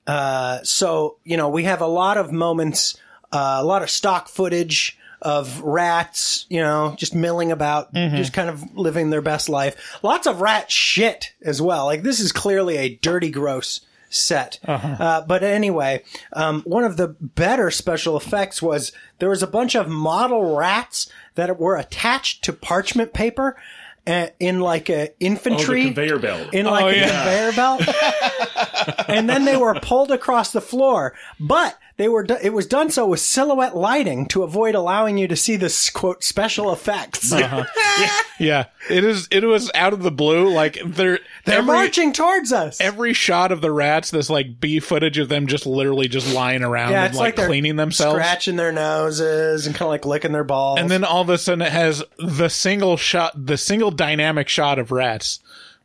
uh, 0.05 0.59
so 0.63 1.17
you 1.23 1.37
know 1.37 1.49
we 1.49 1.63
have 1.63 1.81
a 1.81 1.87
lot 1.87 2.17
of 2.17 2.31
moments, 2.31 2.97
uh, 3.31 3.57
a 3.59 3.63
lot 3.63 3.81
of 3.81 3.89
stock 3.89 4.27
footage 4.27 4.97
of 5.21 5.61
rats, 5.61 6.47
you 6.49 6.59
know, 6.59 6.95
just 6.97 7.13
milling 7.13 7.51
about, 7.51 7.93
just 7.93 8.33
kind 8.33 8.49
of 8.49 8.75
living 8.75 9.11
their 9.11 9.21
best 9.21 9.49
life. 9.49 9.99
Lots 10.01 10.25
of 10.25 10.41
rat 10.41 10.71
shit 10.71 11.33
as 11.43 11.61
well. 11.61 11.85
Like 11.85 12.01
this 12.01 12.19
is 12.19 12.31
clearly 12.31 12.77
a 12.77 12.95
dirty, 12.95 13.29
gross 13.29 13.81
set. 14.11 14.59
Uh, 14.67 15.21
but 15.21 15.41
anyway, 15.43 16.03
um, 16.33 16.61
one 16.63 16.83
of 16.83 16.97
the 16.97 17.07
better 17.19 17.71
special 17.71 18.15
effects 18.17 18.61
was 18.61 18.91
there 19.19 19.29
was 19.29 19.41
a 19.41 19.47
bunch 19.47 19.73
of 19.75 19.87
model 19.89 20.55
rats 20.55 21.09
that 21.35 21.59
were 21.59 21.75
attached 21.77 22.43
to 22.43 22.53
parchment 22.53 23.13
paper 23.13 23.57
uh, 24.05 24.27
in 24.39 24.59
like 24.59 24.89
a 24.89 24.93
Oh, 24.93 25.05
the 25.05 25.13
infantry 25.25 25.85
conveyor 25.85 26.19
belt. 26.19 26.53
in 26.53 26.65
like 26.65 26.83
Oh, 26.83 26.87
a 26.87 26.95
yeah. 26.95 27.23
conveyor 27.23 27.51
belt. 27.53 29.07
and 29.07 29.29
then 29.29 29.45
they 29.45 29.55
were 29.57 29.75
pulled 29.79 30.11
across 30.11 30.51
the 30.51 30.61
floor, 30.61 31.13
but 31.39 31.77
they 31.97 32.07
were 32.07 32.23
do- 32.23 32.37
it 32.41 32.53
was 32.53 32.65
done 32.65 32.89
so 32.89 33.05
with 33.07 33.19
silhouette 33.19 33.75
lighting 33.75 34.25
to 34.27 34.43
avoid 34.43 34.75
allowing 34.75 35.17
you 35.17 35.27
to 35.27 35.35
see 35.35 35.55
this 35.55 35.89
quote 35.89 36.23
special 36.23 36.71
effects. 36.71 37.31
Uh-huh. 37.31 37.65
Yeah, 38.39 38.65
it 38.89 39.03
is. 39.03 39.27
It 39.29 39.43
was 39.43 39.69
out 39.75 39.93
of 39.93 40.01
the 40.01 40.09
blue. 40.09 40.49
Like 40.49 40.79
they're 40.83 41.19
They're 41.45 41.59
every, 41.59 41.67
marching 41.67 42.11
towards 42.11 42.51
us. 42.51 42.81
Every 42.81 43.13
shot 43.13 43.51
of 43.51 43.61
the 43.61 43.71
rats, 43.71 44.09
this 44.09 44.31
like 44.31 44.59
B 44.59 44.79
footage 44.79 45.19
of 45.19 45.29
them 45.29 45.45
just 45.45 45.67
literally 45.67 46.07
just 46.07 46.33
lying 46.33 46.63
around 46.63 46.93
yeah, 46.93 47.05
and 47.05 47.15
like, 47.15 47.37
like, 47.37 47.47
cleaning 47.47 47.75
themselves. 47.75 48.15
scratching 48.15 48.55
their 48.55 48.71
noses, 48.71 49.67
and 49.67 49.75
kind 49.75 49.83
of 49.83 49.89
like 49.89 50.07
licking 50.07 50.31
their 50.31 50.43
balls. 50.43 50.79
And 50.79 50.89
then 50.89 51.03
all 51.03 51.21
of 51.21 51.29
a 51.29 51.37
sudden 51.37 51.61
it 51.61 51.71
has 51.71 52.03
the 52.17 52.49
single 52.49 52.97
shot, 52.97 53.33
the 53.35 53.57
single 53.57 53.91
dynamic 53.91 54.49
shot 54.49 54.79
of 54.79 54.91
rats, 54.91 55.39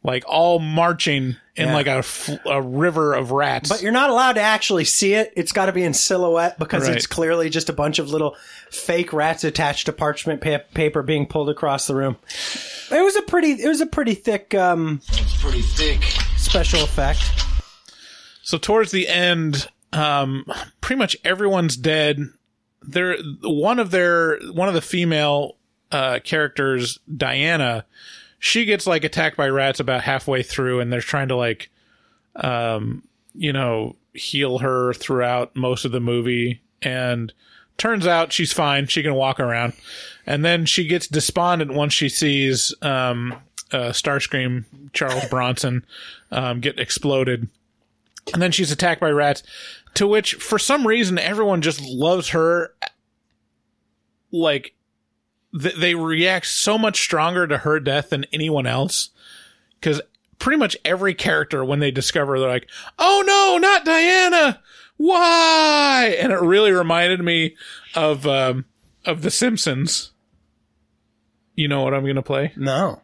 like 0.07 0.25
all 0.27 0.59
marching 0.61 1.37
in 1.57 1.69
Yeah. 1.69 1.75
like 1.75 1.87
a 2.47 2.63
river 2.63 3.15
of 3.15 3.33
rats. 3.33 3.69
But 3.69 3.83
you're 3.83 3.91
not 3.93 4.09
allowed 4.11 4.35
to 4.35 4.41
actually 4.41 4.85
see 4.85 5.15
it. 5.15 5.33
It's 5.37 5.53
got 5.53 5.67
to 5.67 5.73
be 5.73 5.83
in 5.83 5.95
silhouette 5.95 6.59
because 6.59 6.87
Right. 6.87 6.97
it's 6.97 7.07
clearly 7.07 7.51
just 7.51 7.69
a 7.69 7.73
bunch 7.73 7.99
of 7.99 8.09
little 8.11 8.37
fake 8.71 9.13
rats 9.13 9.43
attached 9.43 9.87
to 9.87 9.93
parchment 9.93 10.41
pa- 10.41 10.61
paper 10.75 11.03
being 11.03 11.27
pulled 11.27 11.49
across 11.51 11.87
the 11.87 11.95
room. 11.95 12.17
It 12.91 13.03
was 13.03 13.17
a 13.17 13.23
pretty. 13.23 13.53
It 13.53 13.67
was 13.69 13.81
a 13.81 13.87
pretty 13.87 14.15
thick. 14.15 14.55
Um, 14.55 15.01
pretty 15.41 15.63
thick. 15.63 16.03
special 16.37 16.85
effect. 16.85 17.21
So 18.43 18.59
towards 18.59 18.93
the 18.93 19.09
end, 19.09 19.67
um, 19.93 20.45
pretty 20.81 20.99
much 20.99 21.17
everyone's 21.25 21.77
dead. 21.77 22.21
There, 22.83 23.17
one 23.43 23.81
of 23.81 23.91
their 23.91 24.39
one 24.53 24.69
of 24.69 24.75
the 24.75 24.81
female 24.81 25.57
uh, 25.91 26.21
characters, 26.23 27.01
Diana, 27.15 27.85
she 28.39 28.65
gets 28.65 28.87
like 28.87 29.05
attacked 29.05 29.37
by 29.37 29.49
rats 29.49 29.81
about 29.81 30.03
halfway 30.03 30.43
through, 30.43 30.81
and 30.81 30.93
they're 30.93 31.01
trying 31.01 31.29
to 31.29 31.37
like, 31.37 31.71
um, 32.37 33.03
you 33.35 33.53
know, 33.53 33.97
heal 34.15 34.59
her 34.59 34.93
throughout 34.95 35.55
most 35.57 35.85
of 35.85 35.93
the 35.93 36.01
movie, 36.01 36.61
and 36.83 37.33
turns 37.79 38.07
out 38.07 38.33
she's 38.33 38.53
fine. 38.53 38.87
She 38.87 39.03
can 39.03 39.15
walk 39.15 39.41
around, 39.41 39.75
and 40.27 40.45
then 40.45 40.67
she 40.67 40.87
gets 40.87 41.07
despondent 41.07 41.75
once 41.75 41.93
she 41.93 42.09
sees 42.09 42.75
um, 42.83 43.35
uh, 43.73 43.91
Starscream 43.91 44.65
Charles 44.93 45.25
Bronson 45.31 45.85
um, 46.31 46.61
get 46.61 46.79
exploded. 46.79 47.49
And 48.33 48.43
then 48.43 48.51
she's 48.51 48.73
attacked 48.73 49.01
by 49.01 49.11
rats 49.11 49.45
to 49.95 50.07
which 50.07 50.35
for 50.35 50.59
some 50.59 50.87
reason 50.87 51.19
everyone 51.19 51.63
just 51.63 51.81
loves 51.81 52.31
her 52.31 52.75
like 54.31 54.75
th- 55.61 55.77
they 55.77 55.95
react 55.95 56.47
so 56.47 56.79
much 56.79 57.01
stronger 57.01 57.47
to 57.47 57.59
her 57.59 57.81
death 57.81 58.11
than 58.11 58.25
anyone 58.33 58.67
else. 58.67 59.11
Because 59.81 60.01
pretty 60.39 60.59
much 60.59 60.77
every 60.85 61.15
character 61.15 61.65
when 61.65 61.79
they 61.81 61.91
discover 61.91 62.39
they're 62.39 62.49
like 62.49 62.69
oh 62.99 63.23
no 63.27 63.59
not 63.59 63.85
diana! 63.85 64.61
Why? 64.99 66.17
And 66.19 66.33
it 66.33 66.41
really 66.41 66.73
reminded 66.73 67.21
me 67.21 67.57
of 67.95 68.27
um 68.27 68.65
of 69.05 69.23
the 69.23 69.31
simpsons. 69.31 70.13
You 71.55 71.69
know 71.69 71.83
what 71.83 71.95
i'm 71.95 72.07
gonna 72.07 72.23
play? 72.23 72.53
No. 72.57 73.03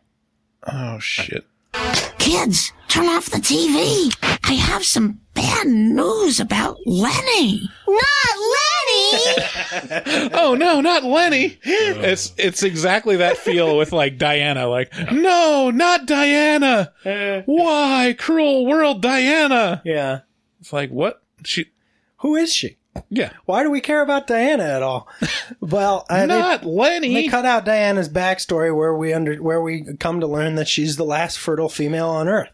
Oh 0.66 0.98
shit. 0.98 1.44
Kids, 2.18 2.72
turn 2.88 3.06
off 3.06 3.30
the 3.30 3.38
TV. 3.38 4.14
I 4.44 4.52
have 4.52 4.84
some 4.84 5.20
bad 5.34 5.66
news 5.66 6.38
about 6.38 6.76
Lenny. 6.86 7.68
Not 7.88 8.36
Lenny! 8.38 8.71
oh 10.34 10.56
no, 10.58 10.80
not 10.80 11.04
Lenny. 11.04 11.58
It's 11.62 12.32
it's 12.36 12.62
exactly 12.62 13.16
that 13.16 13.36
feel 13.36 13.76
with 13.76 13.92
like 13.92 14.18
Diana. 14.18 14.68
Like, 14.68 14.92
no, 15.12 15.70
not 15.70 16.06
Diana. 16.06 16.92
Why, 17.46 18.14
cruel 18.18 18.66
world, 18.66 19.02
Diana? 19.02 19.82
Yeah. 19.84 20.20
It's 20.60 20.72
like 20.72 20.90
what 20.90 21.22
she? 21.44 21.70
Who 22.18 22.36
is 22.36 22.52
she? 22.52 22.76
Yeah. 23.10 23.32
Why 23.46 23.62
do 23.62 23.70
we 23.70 23.80
care 23.80 24.02
about 24.02 24.26
Diana 24.26 24.64
at 24.64 24.82
all? 24.82 25.08
Well, 25.60 26.06
uh, 26.10 26.26
Not 26.26 26.62
they, 26.62 26.68
Lenny. 26.68 27.14
They 27.14 27.28
cut 27.28 27.44
out 27.44 27.64
Diana's 27.64 28.08
backstory 28.08 28.74
where 28.74 28.94
we 28.94 29.12
under 29.12 29.36
where 29.36 29.60
we 29.60 29.96
come 29.98 30.20
to 30.20 30.26
learn 30.26 30.54
that 30.56 30.68
she's 30.68 30.96
the 30.96 31.04
last 31.04 31.38
fertile 31.38 31.68
female 31.68 32.08
on 32.08 32.28
Earth. 32.28 32.50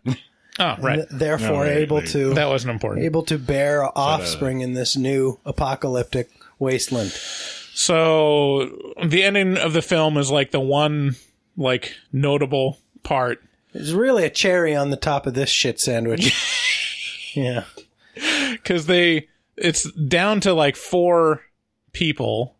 Oh, 0.59 0.77
right. 0.81 0.99
And 1.11 1.21
therefore, 1.21 1.49
No, 1.65 1.71
right, 1.71 1.77
able 1.79 1.99
right. 1.99 2.09
to 2.09 2.35
That 2.35 2.49
wasn't 2.49 2.73
important. 2.73 3.05
able 3.05 3.23
to 3.25 3.39
bear 3.39 3.97
offspring 3.97 4.61
in 4.61 4.73
this 4.75 4.97
new 4.97 5.39
apocalyptic 5.45 6.31
wasteland. 6.59 7.11
So 7.11 8.95
the 9.05 9.23
ending 9.23 9.57
of 9.57 9.73
the 9.73 9.83
film 9.83 10.17
is 10.17 10.31
like 10.31 10.51
the 10.51 10.61
one 10.61 11.15
like 11.57 11.95
notable 12.13 12.79
part 13.05 13.41
It's 13.73 13.91
really 13.93 14.25
a 14.25 14.31
cherry 14.31 14.75
on 14.75 14.91
the 14.91 14.97
top 14.97 15.27
of 15.27 15.35
this 15.35 15.49
shit 15.51 15.79
sandwich. 15.81 17.33
yeah. 17.37 17.65
because 18.53 18.87
they 18.87 19.29
it's 19.57 19.91
down 19.93 20.41
to 20.41 20.53
like 20.55 20.77
four 20.77 21.43
people, 21.93 22.55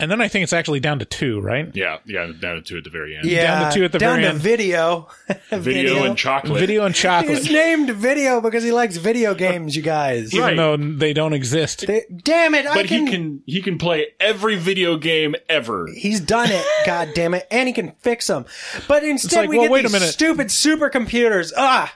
and 0.00 0.10
then 0.10 0.20
I 0.20 0.28
think 0.28 0.42
it's 0.44 0.52
actually 0.52 0.80
down 0.80 0.98
to 1.00 1.04
two, 1.04 1.40
right? 1.40 1.70
Yeah, 1.74 1.98
yeah, 2.06 2.26
down 2.40 2.56
to 2.56 2.62
two 2.62 2.78
at 2.78 2.84
the 2.84 2.90
very 2.90 3.16
end. 3.16 3.26
Yeah, 3.26 3.60
down 3.60 3.72
to 3.72 3.78
two 3.78 3.84
at 3.84 3.92
the 3.92 3.98
very 3.98 4.14
end. 4.14 4.22
down 4.22 4.38
very 4.38 4.56
to 4.56 4.62
end. 4.62 4.70
video. 4.70 5.08
Video 5.58 6.04
and 6.04 6.16
chocolate. 6.16 6.58
Video 6.60 6.84
and 6.84 6.94
chocolate. 6.94 7.38
He's 7.38 7.50
named 7.50 7.90
Video 7.90 8.40
because 8.40 8.62
he 8.62 8.72
likes 8.72 8.96
video 8.96 9.34
games, 9.34 9.74
you 9.76 9.82
guys. 9.82 10.32
even 10.34 10.56
though 10.56 10.76
they 10.76 11.12
don't 11.12 11.32
exist. 11.32 11.86
They- 11.86 12.04
damn 12.22 12.54
it! 12.54 12.66
I 12.66 12.74
But 12.74 12.86
can, 12.86 13.06
he 13.06 13.12
can 13.12 13.42
he 13.46 13.62
can 13.62 13.78
play 13.78 14.06
every 14.20 14.56
video 14.56 14.96
game 14.96 15.34
ever. 15.48 15.88
He's 15.94 16.20
done 16.20 16.50
it. 16.50 16.64
God 16.86 17.10
damn 17.14 17.34
it! 17.34 17.46
And 17.50 17.66
he 17.66 17.72
can 17.72 17.92
fix 17.98 18.26
them. 18.26 18.44
But 18.86 19.04
instead, 19.04 19.40
like, 19.42 19.48
we 19.50 19.56
well, 19.58 19.64
get 19.66 19.72
wait 19.72 19.80
a 19.84 19.88
these 19.88 19.92
minute. 19.92 20.08
stupid 20.12 20.46
supercomputers. 20.48 21.52
Ah, 21.56 21.94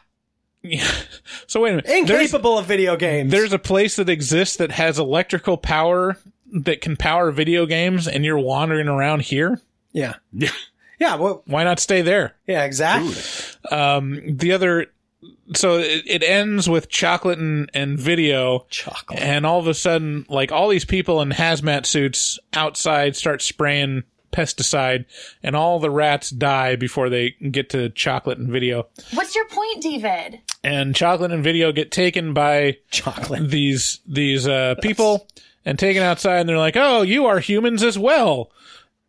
Yeah. 0.63 0.87
So 1.47 1.61
wait 1.61 1.71
a 1.71 1.73
minute. 1.77 1.87
There's, 2.07 2.09
incapable 2.33 2.59
of 2.59 2.67
video 2.67 2.97
games. 2.97 3.31
there's 3.31 3.53
a 3.53 3.59
place 3.59 3.97
that 3.97 4.09
exists 4.09 4.57
that 4.57 4.71
has 4.71 4.99
electrical 4.99 5.57
power 5.59 6.17
that 6.53 6.81
can 6.81 6.97
power 6.97 7.31
video 7.33 7.67
games, 7.67 8.07
and 8.07 8.25
you're 8.25 8.39
wandering 8.39 8.89
around 8.89 9.23
here. 9.23 9.61
yeah, 9.93 10.15
Yeah. 10.33 10.51
yeah. 10.99 11.15
Well, 11.17 11.43
Why 11.47 11.65
not 11.65 11.81
stay 11.81 12.03
there? 12.03 12.35
yeah, 12.47 12.65
exactly. 12.65 13.15
Um, 13.71 14.21
the 14.37 14.53
other, 14.53 14.87
so 15.55 15.79
it, 15.79 16.03
it 16.07 16.23
ends 16.23 16.69
with 16.69 16.89
chocolate 16.89 17.39
and, 17.39 17.71
and 17.75 17.99
video. 17.99 18.67
Chocolate. 18.71 19.19
And 19.21 19.47
all 19.47 19.59
of 19.59 19.67
a 19.67 19.75
sudden, 19.75 20.27
like 20.29 20.53
all 20.53 20.69
these 20.69 20.85
people 20.85 21.21
in 21.23 21.31
hazmat 21.31 21.87
suits 21.87 22.39
outside 22.53 23.17
start 23.17 23.41
spraying 23.43 24.03
pesticide, 24.33 25.05
and 25.43 25.55
all 25.55 25.79
the 25.79 25.91
rats 25.91 26.31
die 26.31 26.75
before 26.75 27.11
they 27.11 27.31
get 27.51 27.69
to 27.71 27.91
chocolate 27.91 28.39
and 28.39 28.49
video. 28.49 28.87
What's 29.13 29.35
your 29.35 29.45
point, 29.47 29.83
David? 29.83 30.41
And 30.65 30.97
chocolate 30.97 31.33
and 31.33 31.45
video 31.45 31.71
get 31.73 31.91
taken 31.91 32.33
by 32.33 32.79
Chocolate. 32.91 33.51
these 33.51 34.01
these 34.07 34.49
uh, 34.49 34.77
people 34.81 35.27
and 35.65 35.79
taken 35.79 36.03
outside, 36.03 36.41
and 36.41 36.49
they're 36.49 36.59
like, 36.59 36.77
"Oh, 36.77 37.03
you 37.03 37.27
are 37.27 37.39
humans 37.39 37.83
as 37.83 37.99
well. 37.99 38.51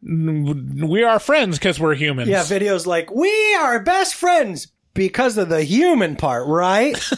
We 0.02 1.04
are 1.04 1.20
friends 1.20 1.58
because 1.58 1.80
we're 1.80 1.96
humans." 1.96 2.30
Yeah, 2.30 2.44
videos 2.44 2.86
like 2.86 3.12
we 3.12 3.56
are 3.56 3.80
best 3.80 4.16
friends 4.16 4.68
because 4.94 5.38
of 5.38 5.50
the 5.50 5.64
human 5.64 6.16
part, 6.16 6.48
right? 6.48 6.98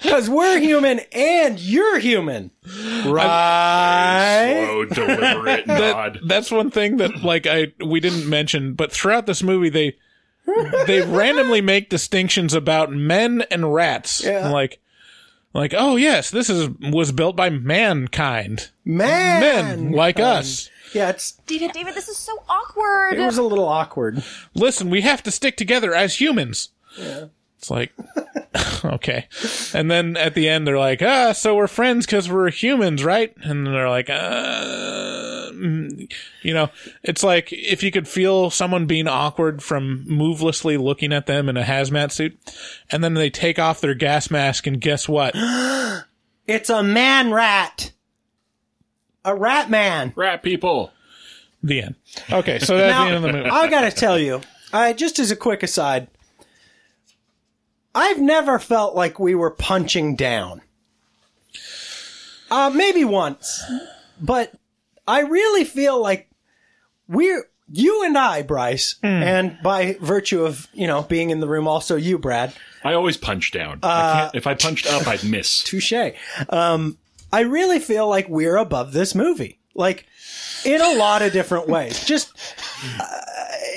Because 0.00 0.30
we're 0.30 0.58
human 0.58 1.00
and 1.12 1.60
you're 1.60 1.98
human, 1.98 2.50
right? 3.04 4.64
Slow, 4.66 4.84
deliberate 4.86 5.66
nod. 5.66 6.14
that, 6.14 6.18
that's 6.26 6.50
one 6.50 6.70
thing 6.70 6.96
that 6.96 7.22
like 7.22 7.46
I 7.46 7.72
we 7.84 8.00
didn't 8.00 8.28
mention, 8.28 8.72
but 8.72 8.90
throughout 8.90 9.26
this 9.26 9.42
movie 9.42 9.68
they 9.68 9.96
they 10.86 11.02
randomly 11.02 11.60
make 11.60 11.90
distinctions 11.90 12.54
about 12.54 12.90
men 12.90 13.44
and 13.50 13.72
rats. 13.72 14.24
Yeah. 14.24 14.50
Like 14.50 14.80
like 15.58 15.74
oh 15.76 15.96
yes, 15.96 16.30
this 16.30 16.48
is 16.48 16.68
was 16.80 17.12
built 17.12 17.36
by 17.36 17.50
mankind. 17.50 18.70
Man, 18.84 19.40
Men 19.40 19.92
like 19.92 20.20
us. 20.20 20.70
Yeah, 20.94 21.10
it's 21.10 21.32
David, 21.46 21.72
David, 21.72 21.94
this 21.94 22.08
is 22.08 22.16
so 22.16 22.42
awkward. 22.48 23.14
it 23.14 23.20
was 23.24 23.36
a 23.36 23.42
little 23.42 23.68
awkward. 23.68 24.22
Listen, 24.54 24.88
we 24.88 25.02
have 25.02 25.22
to 25.24 25.30
stick 25.30 25.56
together 25.56 25.94
as 25.94 26.20
humans. 26.20 26.70
It's 27.58 27.70
like 27.70 27.92
okay. 28.84 29.26
And 29.74 29.90
then 29.90 30.16
at 30.16 30.34
the 30.34 30.48
end 30.48 30.66
they're 30.66 30.78
like, 30.78 31.02
"Ah, 31.02 31.32
so 31.32 31.56
we're 31.56 31.66
friends 31.66 32.06
cuz 32.06 32.28
we're 32.30 32.50
humans, 32.50 33.02
right?" 33.04 33.34
And 33.42 33.66
they're 33.66 33.88
like, 33.88 34.08
"Uh, 34.08 35.50
mm." 35.52 36.10
you 36.42 36.54
know, 36.54 36.70
it's 37.02 37.24
like 37.24 37.52
if 37.52 37.82
you 37.82 37.90
could 37.90 38.06
feel 38.06 38.50
someone 38.50 38.86
being 38.86 39.08
awkward 39.08 39.62
from 39.62 40.04
movelessly 40.08 40.80
looking 40.80 41.12
at 41.12 41.26
them 41.26 41.48
in 41.48 41.56
a 41.56 41.64
hazmat 41.64 42.12
suit, 42.12 42.38
and 42.90 43.02
then 43.02 43.14
they 43.14 43.28
take 43.28 43.58
off 43.58 43.80
their 43.80 43.94
gas 43.94 44.30
mask 44.30 44.66
and 44.66 44.80
guess 44.80 45.08
what? 45.08 45.34
It's 46.46 46.70
a 46.70 46.82
man 46.82 47.30
rat, 47.30 47.92
a 49.22 49.34
rat 49.34 49.68
man. 49.68 50.14
Rat 50.16 50.42
people. 50.42 50.92
the 51.62 51.82
end. 51.82 51.94
Okay, 52.32 52.58
so 52.58 52.78
that's 52.78 52.90
Now, 52.90 53.04
the 53.04 53.14
end 53.14 53.16
of 53.16 53.22
the 53.22 53.32
movie. 53.36 53.50
I 53.50 53.68
gotta 53.68 53.90
tell 53.90 54.18
you, 54.18 54.40
I 54.72 54.94
just 54.94 55.18
as 55.18 55.30
a 55.30 55.36
quick 55.36 55.62
aside, 55.62 56.08
I've 57.98 58.20
never 58.20 58.60
felt 58.60 58.94
like 58.94 59.18
we 59.18 59.34
were 59.34 59.50
punching 59.50 60.14
down. 60.14 60.62
Uh, 62.48 62.70
maybe 62.72 63.04
once, 63.04 63.60
but 64.20 64.52
I 65.06 65.20
really 65.22 65.64
feel 65.64 66.00
like 66.00 66.30
we're 67.08 67.44
you 67.70 68.04
and 68.04 68.16
I, 68.16 68.42
Bryce, 68.42 68.94
and 69.02 69.58
by 69.62 69.96
virtue 70.00 70.44
of 70.44 70.68
you 70.72 70.86
know 70.86 71.02
being 71.02 71.30
in 71.30 71.40
the 71.40 71.48
room, 71.48 71.66
also 71.66 71.96
you, 71.96 72.18
Brad. 72.18 72.54
I 72.84 72.94
always 72.94 73.16
punch 73.16 73.50
down. 73.50 73.80
Uh, 73.82 74.30
I 74.32 74.36
if 74.36 74.46
I 74.46 74.54
punched 74.54 74.86
up, 74.86 75.08
I'd 75.08 75.24
miss. 75.24 75.62
Touche. 75.64 75.92
Um, 76.48 76.98
I 77.32 77.40
really 77.40 77.80
feel 77.80 78.08
like 78.08 78.28
we're 78.28 78.56
above 78.56 78.92
this 78.92 79.12
movie, 79.14 79.58
like 79.74 80.06
in 80.64 80.80
a 80.80 80.94
lot 80.94 81.22
of 81.22 81.32
different 81.32 81.66
ways. 81.68 82.04
Just, 82.04 82.32
uh, 83.00 83.20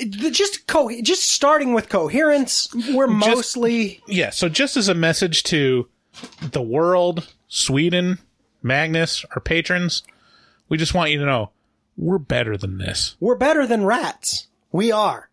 just 0.06 0.66
co- 0.66 1.00
just 1.02 1.28
starting 1.30 1.74
with 1.74 1.88
coherence. 1.88 2.68
We're 2.92 3.06
mostly 3.06 4.02
yeah, 4.06 4.30
so 4.30 4.48
just 4.48 4.76
as 4.76 4.88
a 4.88 4.94
message 4.94 5.42
to 5.44 5.88
the 6.40 6.62
world, 6.62 7.32
Sweden, 7.48 8.18
Magnus, 8.62 9.24
our 9.34 9.40
patrons, 9.40 10.02
we 10.68 10.76
just 10.76 10.94
want 10.94 11.10
you 11.10 11.18
to 11.18 11.26
know 11.26 11.50
we're 11.96 12.18
better 12.18 12.56
than 12.56 12.78
this. 12.78 13.16
we're 13.20 13.34
better 13.34 13.66
than 13.66 13.84
rats. 13.84 14.48
We 14.70 14.90
are. 14.90 15.28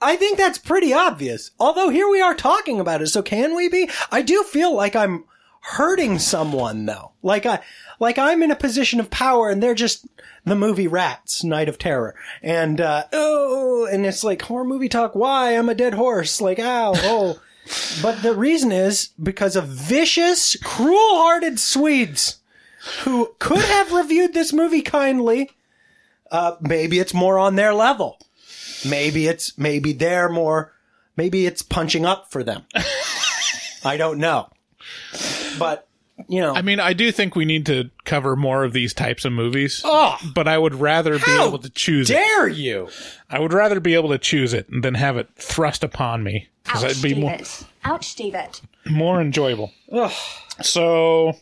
I 0.00 0.16
think 0.16 0.38
that's 0.38 0.58
pretty 0.58 0.92
obvious. 0.92 1.50
Although 1.58 1.88
here 1.88 2.08
we 2.08 2.20
are 2.20 2.34
talking 2.34 2.78
about 2.78 3.02
it, 3.02 3.08
so 3.08 3.22
can 3.22 3.56
we 3.56 3.68
be? 3.68 3.90
I 4.12 4.22
do 4.22 4.42
feel 4.44 4.74
like 4.74 4.94
I'm 4.94 5.24
hurting 5.60 6.18
someone 6.18 6.86
though. 6.86 7.12
Like 7.22 7.46
I, 7.46 7.60
like 8.00 8.18
I'm 8.18 8.42
in 8.42 8.50
a 8.50 8.56
position 8.56 9.00
of 9.00 9.10
power 9.10 9.50
and 9.50 9.62
they're 9.62 9.74
just 9.74 10.06
the 10.44 10.56
movie 10.56 10.86
Rats, 10.86 11.44
Night 11.44 11.68
of 11.68 11.78
Terror. 11.78 12.14
And, 12.42 12.80
uh, 12.80 13.04
oh, 13.12 13.86
and 13.90 14.06
it's 14.06 14.24
like 14.24 14.42
horror 14.42 14.64
movie 14.64 14.88
talk. 14.88 15.14
Why? 15.14 15.52
I'm 15.52 15.68
a 15.68 15.74
dead 15.74 15.94
horse. 15.94 16.40
Like, 16.40 16.58
ow, 16.58 16.92
oh. 16.96 17.40
but 18.02 18.22
the 18.22 18.34
reason 18.34 18.72
is 18.72 19.10
because 19.22 19.56
of 19.56 19.68
vicious, 19.68 20.56
cruel-hearted 20.62 21.60
Swedes 21.60 22.36
who 23.02 23.34
could 23.38 23.64
have 23.64 23.92
reviewed 23.92 24.32
this 24.32 24.52
movie 24.52 24.82
kindly. 24.82 25.50
Uh, 26.30 26.56
maybe 26.60 26.98
it's 26.98 27.14
more 27.14 27.38
on 27.38 27.56
their 27.56 27.74
level. 27.74 28.18
Maybe 28.88 29.26
it's, 29.26 29.58
maybe 29.58 29.92
they're 29.92 30.28
more, 30.28 30.72
maybe 31.16 31.46
it's 31.46 31.62
punching 31.62 32.06
up 32.06 32.30
for 32.30 32.42
them. 32.42 32.64
I 33.84 33.96
don't 33.96 34.18
know. 34.18 34.50
But, 35.58 35.86
you 36.28 36.40
know. 36.40 36.54
I 36.54 36.62
mean, 36.62 36.80
I 36.80 36.92
do 36.92 37.12
think 37.12 37.34
we 37.36 37.44
need 37.44 37.66
to 37.66 37.90
cover 38.04 38.34
more 38.36 38.64
of 38.64 38.72
these 38.72 38.92
types 38.94 39.24
of 39.24 39.32
movies. 39.32 39.82
Oh, 39.84 40.16
but 40.34 40.48
I 40.48 40.58
would 40.58 40.74
rather 40.74 41.18
be 41.18 41.30
able 41.40 41.58
to 41.58 41.70
choose 41.70 42.10
it. 42.10 42.14
dare 42.14 42.48
you? 42.48 42.88
I 43.30 43.38
would 43.38 43.52
rather 43.52 43.80
be 43.80 43.94
able 43.94 44.08
to 44.10 44.18
choose 44.18 44.52
it 44.54 44.66
than 44.82 44.94
have 44.94 45.16
it 45.16 45.28
thrust 45.36 45.84
upon 45.84 46.22
me 46.22 46.48
because 46.64 46.82
Ouch, 46.84 46.88
that'd 46.94 47.02
be 47.02 47.20
more 47.20 47.30
David. 47.32 47.48
Ouch, 47.84 48.14
David. 48.16 48.60
more 48.90 49.20
enjoyable. 49.20 49.72
So 50.62 51.34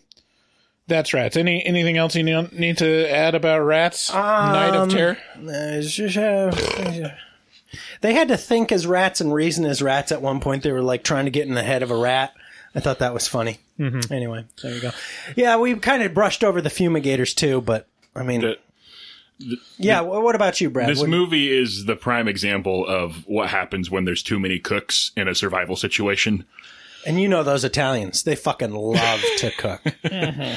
that's 0.87 1.13
rats. 1.15 1.37
Any 1.37 1.65
anything 1.65 1.97
else 1.97 2.15
you 2.15 2.23
need 2.53 2.79
to 2.79 3.11
add 3.11 3.35
about 3.35 3.61
rats? 3.61 4.13
Night 4.13 4.71
of 4.75 4.83
Um, 4.83 4.89
Terror. 4.91 5.19
uh, 5.49 5.81
sh- 5.83 6.11
sh- 6.11 7.79
They 8.01 8.15
had 8.15 8.29
to 8.29 8.37
think 8.37 8.71
as 8.73 8.87
rats 8.87 9.21
and 9.21 9.33
reason 9.35 9.65
as 9.65 9.83
rats 9.83 10.13
at 10.13 10.23
one 10.23 10.41
point. 10.41 10.63
They 10.63 10.73
were 10.73 10.83
like 10.83 11.03
trying 11.03 11.25
to 11.25 11.31
get 11.31 11.47
in 11.49 11.55
the 11.55 11.63
head 11.63 11.83
of 11.83 11.91
a 11.91 11.97
rat. 11.97 12.33
I 12.77 12.81
thought 12.81 12.99
that 13.01 13.15
was 13.15 13.27
funny. 13.27 13.59
Mhm. 13.81 14.13
Anyway, 14.13 14.45
there 14.63 14.75
you 14.75 14.81
go. 14.81 14.91
Yeah, 15.35 15.57
we 15.57 15.75
kind 15.77 16.03
of 16.03 16.13
brushed 16.15 16.45
over 16.45 16.61
the 16.61 16.69
fumigators 16.71 17.35
too, 17.35 17.61
but 17.63 17.89
I 18.15 18.23
mean, 18.23 18.55
yeah. 19.79 20.01
wh- 20.03 20.23
what 20.23 20.35
about 20.35 20.61
you, 20.61 20.71
Brad? 20.71 20.89
This 20.89 21.01
What- 21.01 21.09
movie 21.09 21.55
is 21.57 21.85
the 21.87 21.97
prime 21.97 22.29
example 22.29 22.87
of 22.87 23.25
what 23.27 23.49
happens 23.51 23.91
when 23.91 24.05
there's 24.05 24.23
too 24.23 24.39
many 24.39 24.59
cooks 24.59 25.11
in 25.17 25.29
a 25.29 25.35
survival 25.35 25.77
situation. 25.77 26.45
and 27.07 27.21
you 27.21 27.29
know 27.29 27.45
those 27.45 27.63
Italians, 27.65 28.25
they 28.25 28.35
fucking 28.35 28.73
love 28.73 29.23
to 29.39 29.51
cook. 29.53 29.81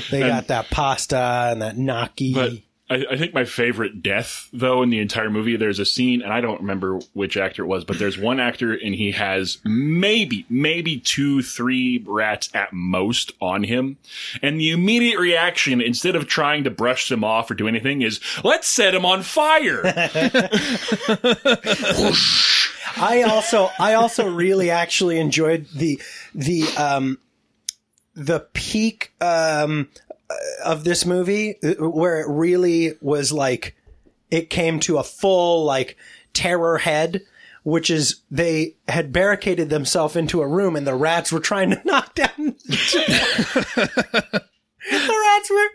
They 0.10 0.20
got 0.22 0.48
that 0.48 0.70
pasta 0.72 1.50
and 1.52 1.62
that 1.62 1.78
gnocchi. 1.78 2.34
But 2.34 2.54
I, 2.90 3.06
I 3.12 3.18
think 3.18 3.34
my 3.34 3.46
favorite 3.46 4.02
death, 4.02 4.50
though, 4.52 4.82
in 4.82 4.90
the 4.90 5.00
entire 5.00 5.30
movie, 5.30 5.56
there's 5.56 5.80
a 5.80 5.86
scene, 5.86 6.22
and 6.22 6.34
I 6.34 6.42
don't 6.42 6.62
remember 6.62 7.00
which 7.14 7.38
actor 7.38 7.64
it 7.64 7.68
was, 7.68 7.86
but 7.86 8.00
there's 8.00 8.18
one 8.18 8.40
actor, 8.40 8.74
and 8.74 8.96
he 8.96 9.12
has 9.12 9.60
maybe, 9.64 10.46
maybe 10.50 11.00
two, 11.00 11.42
three 11.44 12.04
rats 12.08 12.50
at 12.54 12.74
most 12.74 13.34
on 13.40 13.64
him. 13.64 13.98
And 14.42 14.60
the 14.60 14.72
immediate 14.72 15.20
reaction, 15.20 15.82
instead 15.82 16.16
of 16.16 16.28
trying 16.28 16.64
to 16.64 16.72
brush 16.72 17.10
them 17.10 17.24
off 17.24 17.52
or 17.52 17.54
do 17.54 17.68
anything, 17.68 18.02
is 18.02 18.20
let's 18.44 18.68
set 18.68 18.96
him 18.96 19.06
on 19.06 19.22
fire. 19.22 19.82
I 22.98 23.24
also 23.24 23.70
I 23.80 23.94
also 23.94 24.28
really 24.30 24.72
actually 24.72 25.20
enjoyed 25.20 25.68
the 25.74 26.02
the 26.34 26.64
um 26.78 27.20
the 28.16 28.42
peak 28.54 29.14
um 29.22 29.90
of 30.64 30.84
this 30.84 31.06
movie 31.06 31.56
uh, 31.64 31.74
where 31.90 32.20
it 32.20 32.28
really 32.30 32.94
was 33.02 33.32
like 33.32 33.76
it 34.30 34.50
came 34.50 34.80
to 34.80 34.98
a 34.98 35.04
full 35.04 35.64
like 35.64 35.98
terror 36.34 36.78
head 36.78 37.22
which 37.64 37.90
is 37.90 38.22
they 38.32 38.76
had 38.88 39.12
barricaded 39.12 39.70
themselves 39.70 40.16
into 40.16 40.42
a 40.42 40.48
room 40.48 40.76
and 40.76 40.88
the 40.88 40.96
rats 40.96 41.32
were 41.32 41.40
trying 41.40 41.70
to 41.72 41.82
knock 41.86 42.16
down 42.16 42.56
the 42.68 44.44
rats 44.92 45.50
were 45.50 45.70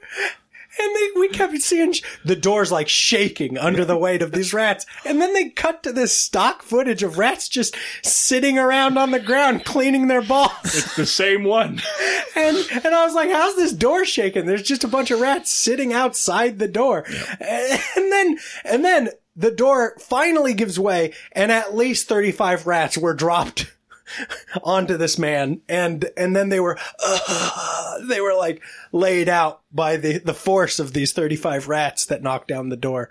and 0.79 0.97
they, 0.97 1.20
we 1.20 1.29
kept 1.29 1.57
seeing 1.62 1.93
sh- 1.93 2.03
the 2.25 2.37
doors 2.37 2.72
like 2.72 2.89
shaking 2.89 3.57
under 3.59 3.85
the 3.85 3.97
weight 3.97 4.22
of 4.22 4.33
these 4.33 4.53
rats. 4.53 4.87
And 5.05 5.20
then 5.20 5.33
they 5.33 5.51
cut 5.51 5.83
to 5.85 5.93
this 5.93 6.16
stock 6.16 6.62
footage 6.62 7.03
of 7.03 7.18
rats 7.18 7.49
just 7.49 7.77
sitting 8.03 8.59
around 8.59 8.99
on 8.99 9.11
the 9.11 9.20
ground 9.20 9.64
cleaning 9.64 10.09
their 10.09 10.22
balls. 10.22 10.53
it's 10.64 10.97
the 10.97 11.07
same 11.07 11.45
one. 11.45 11.81
And, 12.37 12.57
and 12.85 12.87
I 12.87 13.05
was 13.05 13.14
like, 13.14 13.31
how's 13.31 13.55
this 13.55 13.72
door 13.72 14.05
shaking? 14.05 14.47
There's 14.47 14.64
just 14.64 14.83
a 14.83 14.89
bunch 14.89 15.12
of 15.12 15.20
rats 15.20 15.53
sitting 15.53 15.93
outside 15.93 16.59
the 16.59 16.66
door. 16.66 17.05
And 17.39 18.12
then, 18.12 18.39
and 18.64 18.85
then 18.85 19.11
the 19.37 19.53
door 19.53 19.97
finally 20.01 20.53
gives 20.53 20.77
way 20.77 21.12
and 21.31 21.53
at 21.53 21.77
least 21.77 22.09
35 22.09 22.66
rats 22.66 22.99
were 22.99 23.14
dropped 23.14 23.72
onto 24.62 24.97
this 24.97 25.19
man 25.19 25.61
and 25.69 26.11
and 26.17 26.35
then 26.37 26.49
they 26.49 26.61
were 26.61 26.79
uh, 27.05 27.99
they 28.09 28.21
were 28.21 28.35
like 28.35 28.62
laid 28.93 29.29
out 29.29 29.62
by 29.73 29.97
the 29.97 30.19
the 30.19 30.35
force 30.35 30.79
of 30.79 30.93
these 30.93 31.12
35 31.12 31.69
rats 31.69 32.07
that 32.07 32.23
knocked 32.23 32.49
down 32.49 32.69
the 32.69 32.77
door 32.77 33.09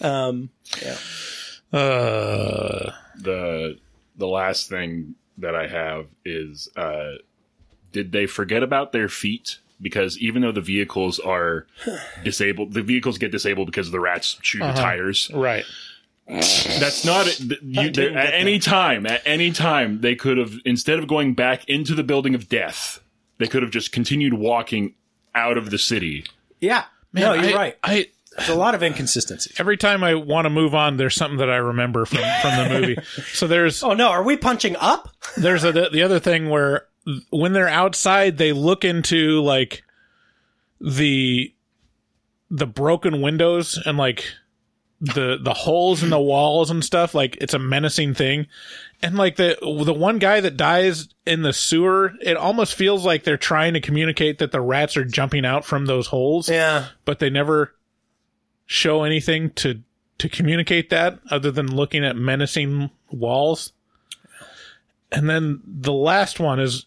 um 0.00 0.50
yeah 0.82 0.96
Uh, 1.72 2.92
the 3.20 3.78
the 4.16 4.26
last 4.28 4.68
thing 4.68 5.14
that 5.38 5.54
I 5.56 5.66
have 5.66 6.06
is 6.24 6.68
uh, 6.76 7.12
did 7.92 8.12
they 8.12 8.26
forget 8.26 8.62
about 8.62 8.92
their 8.92 9.08
feet? 9.08 9.58
Because 9.82 10.16
even 10.18 10.42
though 10.42 10.52
the 10.52 10.60
vehicles 10.60 11.18
are 11.18 11.66
disabled, 12.22 12.72
the 12.74 12.82
vehicles 12.82 13.18
get 13.18 13.32
disabled 13.32 13.66
because 13.66 13.90
the 13.90 13.98
rats 14.00 14.34
chew 14.40 14.60
the 14.60 14.66
Uh-huh. 14.66 14.82
tires. 14.82 15.30
Right. 15.34 15.64
That's 16.26 17.04
not 17.04 17.26
it. 17.26 17.40
You, 17.62 17.90
there, 17.90 18.16
at 18.16 18.32
any 18.34 18.58
time. 18.58 19.06
At 19.06 19.22
any 19.26 19.50
time, 19.52 20.00
they 20.00 20.14
could 20.14 20.38
have 20.38 20.54
instead 20.64 20.98
of 20.98 21.06
going 21.06 21.34
back 21.34 21.68
into 21.68 21.94
the 21.94 22.02
building 22.02 22.34
of 22.34 22.48
death, 22.48 23.00
they 23.38 23.46
could 23.46 23.62
have 23.62 23.70
just 23.72 23.92
continued 23.92 24.34
walking 24.34 24.94
out 25.34 25.58
of 25.58 25.70
the 25.70 25.78
city. 25.78 26.24
yeah 26.60 26.84
Man, 27.12 27.24
no 27.24 27.34
you're 27.34 27.52
I- 27.52 27.56
right 27.56 27.78
I 27.82 28.06
there's 28.36 28.48
a 28.48 28.54
lot 28.56 28.74
of 28.74 28.82
inconsistency 28.82 29.52
every 29.58 29.76
time 29.76 30.02
I 30.02 30.14
want 30.14 30.46
to 30.46 30.50
move 30.50 30.74
on, 30.74 30.96
there's 30.96 31.14
something 31.14 31.38
that 31.38 31.50
I 31.50 31.56
remember 31.56 32.04
from 32.04 32.18
from 32.40 32.56
the 32.56 32.80
movie. 32.80 32.96
So 33.32 33.46
there's 33.46 33.82
oh 33.82 33.92
no 33.94 34.08
are 34.08 34.22
we 34.22 34.36
punching 34.36 34.76
up 34.76 35.08
there's 35.36 35.62
a, 35.64 35.72
the 35.72 36.02
other 36.02 36.18
thing 36.20 36.48
where 36.50 36.86
when 37.30 37.52
they're 37.52 37.68
outside, 37.68 38.38
they 38.38 38.52
look 38.52 38.84
into 38.84 39.40
like 39.42 39.82
the 40.80 41.52
the 42.50 42.66
broken 42.66 43.20
windows 43.20 43.78
and 43.84 43.98
like 43.98 44.24
the 45.00 45.38
the 45.40 45.54
holes 45.54 46.02
in 46.02 46.10
the 46.10 46.20
walls 46.20 46.70
and 46.70 46.84
stuff. 46.84 47.14
Like 47.14 47.36
it's 47.40 47.54
a 47.54 47.58
menacing 47.58 48.14
thing. 48.14 48.46
And 49.02 49.16
like 49.16 49.36
the 49.36 49.58
the 49.60 49.92
one 49.92 50.18
guy 50.18 50.40
that 50.40 50.56
dies 50.56 51.08
in 51.26 51.42
the 51.42 51.52
sewer, 51.52 52.12
it 52.22 52.36
almost 52.36 52.74
feels 52.74 53.04
like 53.04 53.24
they're 53.24 53.36
trying 53.36 53.74
to 53.74 53.80
communicate 53.80 54.38
that 54.38 54.52
the 54.52 54.60
rats 54.60 54.96
are 54.96 55.04
jumping 55.04 55.44
out 55.44 55.64
from 55.64 55.86
those 55.86 56.06
holes. 56.06 56.48
Yeah. 56.48 56.88
But 57.04 57.18
they 57.18 57.30
never 57.30 57.74
show 58.66 59.02
anything 59.02 59.50
to 59.50 59.82
to 60.18 60.28
communicate 60.28 60.90
that 60.90 61.18
other 61.30 61.50
than 61.50 61.74
looking 61.74 62.04
at 62.04 62.16
menacing 62.16 62.90
walls. 63.10 63.72
And 65.12 65.28
then 65.28 65.60
the 65.66 65.92
last 65.92 66.40
one 66.40 66.60
is 66.60 66.86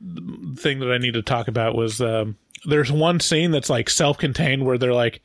the 0.00 0.56
thing 0.56 0.80
that 0.80 0.92
I 0.92 0.98
need 0.98 1.14
to 1.14 1.22
talk 1.22 1.48
about 1.48 1.74
was 1.74 2.00
um, 2.00 2.36
there's 2.64 2.92
one 2.92 3.20
scene 3.20 3.50
that's 3.50 3.70
like 3.70 3.88
self-contained 3.88 4.64
where 4.64 4.78
they're 4.78 4.94
like 4.94 5.22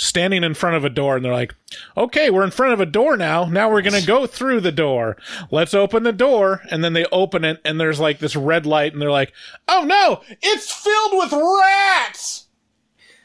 standing 0.00 0.42
in 0.42 0.54
front 0.54 0.76
of 0.76 0.84
a 0.84 0.88
door 0.88 1.14
and 1.16 1.24
they're 1.24 1.32
like, 1.32 1.54
"Okay, 1.96 2.30
we're 2.30 2.44
in 2.44 2.50
front 2.50 2.72
of 2.72 2.80
a 2.80 2.86
door 2.86 3.16
now. 3.16 3.44
Now 3.44 3.70
we're 3.70 3.82
going 3.82 4.00
to 4.00 4.06
go 4.06 4.26
through 4.26 4.60
the 4.60 4.72
door. 4.72 5.16
Let's 5.50 5.74
open 5.74 6.04
the 6.04 6.12
door." 6.12 6.62
And 6.70 6.82
then 6.82 6.94
they 6.94 7.04
open 7.12 7.44
it 7.44 7.60
and 7.64 7.78
there's 7.78 8.00
like 8.00 8.18
this 8.18 8.34
red 8.34 8.64
light 8.66 8.92
and 8.92 9.02
they're 9.02 9.10
like, 9.10 9.32
"Oh 9.68 9.84
no, 9.84 10.22
it's 10.40 10.72
filled 10.72 11.12
with 11.12 11.32
rats." 11.32 12.46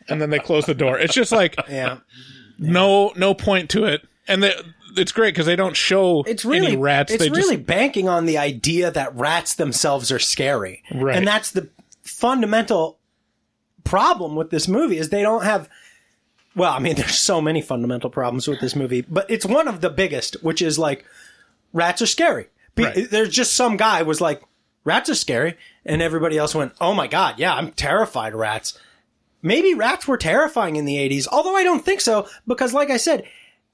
And 0.09 0.21
then 0.21 0.30
they 0.30 0.39
close 0.39 0.65
the 0.65 0.76
door. 0.76 0.99
It's 0.99 1.13
just 1.13 1.32
like 1.32 1.55
yeah 1.69 1.99
no 2.59 3.13
no 3.15 3.34
point 3.34 3.69
to 3.71 3.86
it. 3.86 4.05
And 4.28 4.43
they, 4.43 4.53
it's 4.97 5.11
great 5.11 5.34
because 5.34 5.45
they 5.45 5.55
don't 5.55 5.76
show 5.76 6.23
it's 6.28 6.45
really 6.45 6.67
any 6.67 6.78
rats. 6.78 7.11
It's 7.13 7.23
they 7.23 7.30
really 7.30 7.55
just 7.57 7.67
banking 7.67 8.09
on 8.09 8.26
the 8.26 8.38
idea 8.38 8.91
that 8.91 9.15
rats 9.15 9.55
themselves 9.55 10.11
are 10.11 10.19
scary, 10.19 10.84
Right. 10.93 11.15
And 11.15 11.28
that's 11.28 11.51
the 11.51 11.69
fundamental 12.03 12.99
problem 13.84 14.36
with 14.36 14.49
this 14.49 14.67
movie 14.67 14.97
is 14.97 15.09
they 15.09 15.21
don't 15.21 15.43
have. 15.43 15.69
Well, 16.55 16.71
I 16.71 16.79
mean, 16.79 16.95
there's 16.97 17.17
so 17.19 17.41
many 17.41 17.61
fundamental 17.61 18.09
problems 18.09 18.47
with 18.47 18.59
this 18.59 18.75
movie, 18.75 19.01
but 19.01 19.29
it's 19.29 19.45
one 19.45 19.67
of 19.67 19.81
the 19.81 19.89
biggest, 19.89 20.41
which 20.43 20.61
is 20.61 20.79
like 20.79 21.05
rats 21.73 22.01
are 22.01 22.07
scary. 22.07 22.47
Be- 22.75 23.05
There's 23.05 23.29
just 23.29 23.53
some 23.53 23.77
guy 23.77 24.01
was 24.01 24.19
like, 24.19 24.41
rats 24.83 25.09
are 25.09 25.15
scary, 25.15 25.55
and 25.85 26.01
everybody 26.01 26.37
else 26.37 26.53
went, 26.53 26.73
oh 26.81 26.93
my 26.93 27.07
god, 27.07 27.39
yeah, 27.39 27.53
I'm 27.53 27.71
terrified 27.71 28.33
of 28.33 28.39
rats. 28.39 28.77
Maybe 29.41 29.73
rats 29.73 30.07
were 30.07 30.17
terrifying 30.17 30.75
in 30.75 30.85
the 30.85 30.95
80s, 30.95 31.27
although 31.31 31.55
I 31.55 31.63
don't 31.63 31.85
think 31.85 32.01
so, 32.01 32.27
because 32.47 32.73
like 32.73 32.89
I 32.89 32.97
said, 32.97 33.23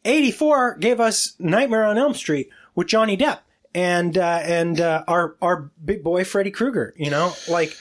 84 0.05 0.77
gave 0.77 0.99
us 0.99 1.33
Nightmare 1.39 1.85
on 1.85 1.97
Elm 1.97 2.13
Street 2.13 2.49
with 2.75 2.87
Johnny 2.87 3.15
Depp 3.17 3.39
and 3.73 4.17
uh, 4.17 4.41
and 4.43 4.79
uh, 4.81 5.03
our 5.07 5.35
our 5.41 5.69
big 5.83 6.03
boy 6.03 6.23
Freddy 6.23 6.51
Krueger. 6.51 6.93
You 6.97 7.09
know, 7.09 7.33
like 7.49 7.77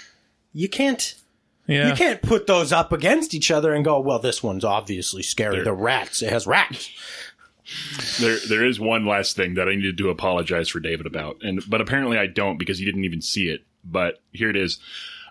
you 0.52 0.68
can't 0.68 1.14
Yeah. 1.70 1.88
you 1.88 1.94
can't 1.94 2.20
put 2.22 2.46
those 2.46 2.72
up 2.72 2.92
against 2.92 3.32
each 3.34 3.50
other 3.50 3.72
and 3.72 3.84
go, 3.84 4.00
well, 4.00 4.18
this 4.18 4.42
one's 4.42 4.64
obviously 4.64 5.22
scary. 5.22 5.62
The 5.62 5.72
rats, 5.72 6.20
it 6.22 6.30
has 6.30 6.46
rats. 6.46 6.90
There, 8.18 8.38
there 8.48 8.64
is 8.66 8.80
one 8.80 9.06
last 9.06 9.36
thing 9.36 9.54
that 9.54 9.68
I 9.68 9.74
needed 9.76 9.96
to 9.98 10.08
apologize 10.10 10.68
for 10.68 10.80
David 10.80 11.06
about, 11.06 11.36
and 11.42 11.62
but 11.68 11.80
apparently 11.80 12.18
I 12.18 12.26
don't 12.26 12.58
because 12.58 12.78
he 12.78 12.84
didn't 12.84 13.04
even 13.04 13.22
see 13.22 13.48
it. 13.48 13.62
But 13.84 14.20
here 14.32 14.50
it 14.50 14.56
is. 14.56 14.78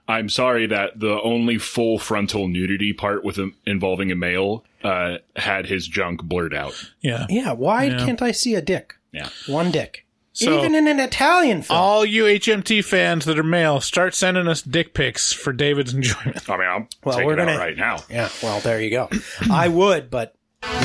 I'm 0.08 0.30
sorry 0.30 0.66
that 0.68 1.00
the 1.00 1.22
only 1.22 1.58
full 1.60 2.00
frontal 2.00 2.48
nudity 2.48 2.94
part 2.94 3.24
with 3.24 3.38
a, 3.38 3.52
involving 3.68 4.12
a 4.12 4.16
male 4.16 4.64
uh, 4.84 5.18
had 5.36 5.68
his 5.68 5.88
junk 5.88 6.24
blurred 6.24 6.54
out. 6.54 6.74
Yeah. 7.02 7.26
Yeah, 7.30 7.52
why 7.52 7.84
Yeah. 7.86 7.98
can't 8.06 8.22
I 8.22 8.32
see 8.32 8.56
a 8.56 8.62
dick? 8.62 8.96
Yeah. 9.12 9.30
One 9.48 9.70
dick. 9.70 10.06
So- 10.34 10.60
Even 10.60 10.76
in 10.76 10.88
an 10.88 11.00
Italian 11.00 11.62
film. 11.64 11.78
All 11.80 12.06
you 12.06 12.24
HMT 12.26 12.84
fans 12.86 13.26
that 13.26 13.38
are 13.40 13.44
male, 13.44 13.82
start 13.82 14.14
sending 14.16 14.48
us 14.48 14.62
dick 14.62 14.94
pics 14.94 15.34
for 15.34 15.52
David's 15.52 15.94
enjoyment. 15.96 16.50
I 16.50 16.58
mean, 16.58 16.68
I'm 16.68 16.88
Well, 17.04 17.16
taking 17.16 17.28
we're 17.28 17.34
it 17.34 17.38
gonna- 17.38 17.52
out 17.54 17.60
right 17.60 17.78
now. 17.78 18.04
Yeah, 18.10 18.30
well, 18.42 18.60
there 18.62 18.80
you 18.82 18.90
go. 18.92 19.10
I 19.52 19.68
would, 19.68 20.10
but 20.10 20.36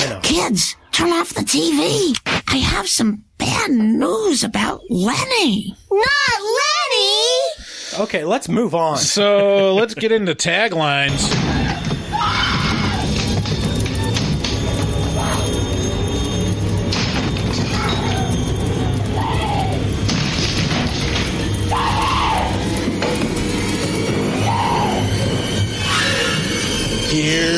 you 0.01 0.09
know. 0.09 0.21
Kids, 0.23 0.75
turn 0.93 1.13
off 1.13 1.31
the 1.35 1.43
TV. 1.43 2.17
I 2.49 2.57
have 2.59 2.89
some 2.89 3.25
bad 3.39 3.71
news 3.71 4.43
about 4.45 4.81
Lenny. 4.91 5.75
Not 5.91 6.41
Lenny! 6.41 8.05
Okay, 8.05 8.25
let's 8.25 8.49
move 8.49 8.75
on. 8.75 8.97
So 8.99 9.75
let's 9.75 9.95
get 9.95 10.11
into 10.13 10.35
taglines. 10.35 11.31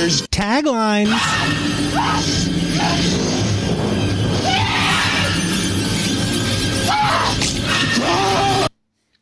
Here's 0.07 0.23
tagline. 0.29 1.11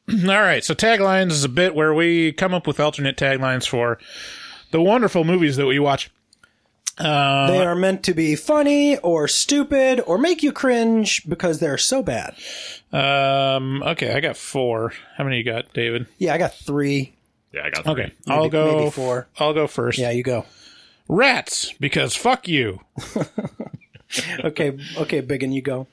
All 0.06 0.40
right, 0.42 0.62
so 0.62 0.74
taglines 0.74 1.30
is 1.30 1.44
a 1.44 1.48
bit 1.48 1.74
where 1.74 1.92
we 1.94 2.32
come 2.32 2.52
up 2.54 2.66
with 2.66 2.78
alternate 2.78 3.16
taglines 3.16 3.66
for 3.66 3.98
the 4.70 4.80
wonderful 4.80 5.24
movies 5.24 5.56
that 5.56 5.66
we 5.66 5.78
watch. 5.78 6.10
Uh, 6.98 7.48
they 7.50 7.64
are 7.64 7.74
meant 7.74 8.04
to 8.04 8.14
be 8.14 8.36
funny 8.36 8.96
or 8.98 9.26
stupid 9.26 10.00
or 10.06 10.16
make 10.18 10.42
you 10.42 10.52
cringe 10.52 11.26
because 11.28 11.58
they're 11.58 11.78
so 11.78 12.02
bad. 12.02 12.34
Um. 12.92 13.82
Okay, 13.82 14.12
I 14.14 14.20
got 14.20 14.36
four. 14.36 14.92
How 15.16 15.24
many 15.24 15.38
you 15.38 15.44
got, 15.44 15.72
David? 15.72 16.06
Yeah, 16.18 16.34
I 16.34 16.38
got 16.38 16.54
three. 16.54 17.14
Yeah, 17.52 17.62
I 17.64 17.70
got 17.70 17.86
Okay, 17.86 18.12
Maybe- 18.26 18.38
I'll 18.38 18.48
go. 18.50 18.78
maybe 18.78 18.90
four. 18.90 19.26
I'll 19.38 19.54
go 19.54 19.66
first. 19.66 19.98
Yeah, 19.98 20.10
you 20.10 20.22
go. 20.22 20.44
Rats, 21.08 21.72
because 21.80 22.14
fuck 22.16 22.48
you. 22.48 22.80
Okay, 24.44 24.78
okay, 24.96 25.20
Biggin, 25.20 25.52
you 25.52 25.62
go. 25.62 25.86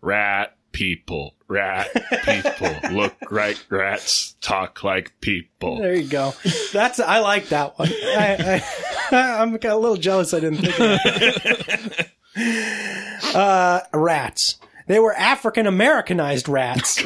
Rat 0.00 0.56
people, 0.72 1.34
rat 1.48 1.88
people, 2.24 2.74
look 2.92 3.14
like 3.30 3.58
rats, 3.68 4.34
talk 4.40 4.82
like 4.82 5.12
people. 5.20 5.78
There 5.78 5.94
you 5.94 6.08
go. 6.08 6.32
That's 6.72 7.00
I 7.00 7.18
like 7.20 7.48
that 7.48 7.78
one. 7.78 7.88
I, 7.90 8.62
I, 9.10 9.16
I'm 9.42 9.54
a 9.54 9.58
little 9.76 9.96
jealous. 9.96 10.32
I 10.32 10.40
didn't 10.40 10.58
think 10.60 10.80
of 10.80 12.08
that. 12.34 13.34
uh, 13.34 13.80
rats. 13.92 14.56
They 14.86 14.98
were 14.98 15.14
African 15.14 15.66
Americanized 15.66 16.48
rats. 16.48 17.02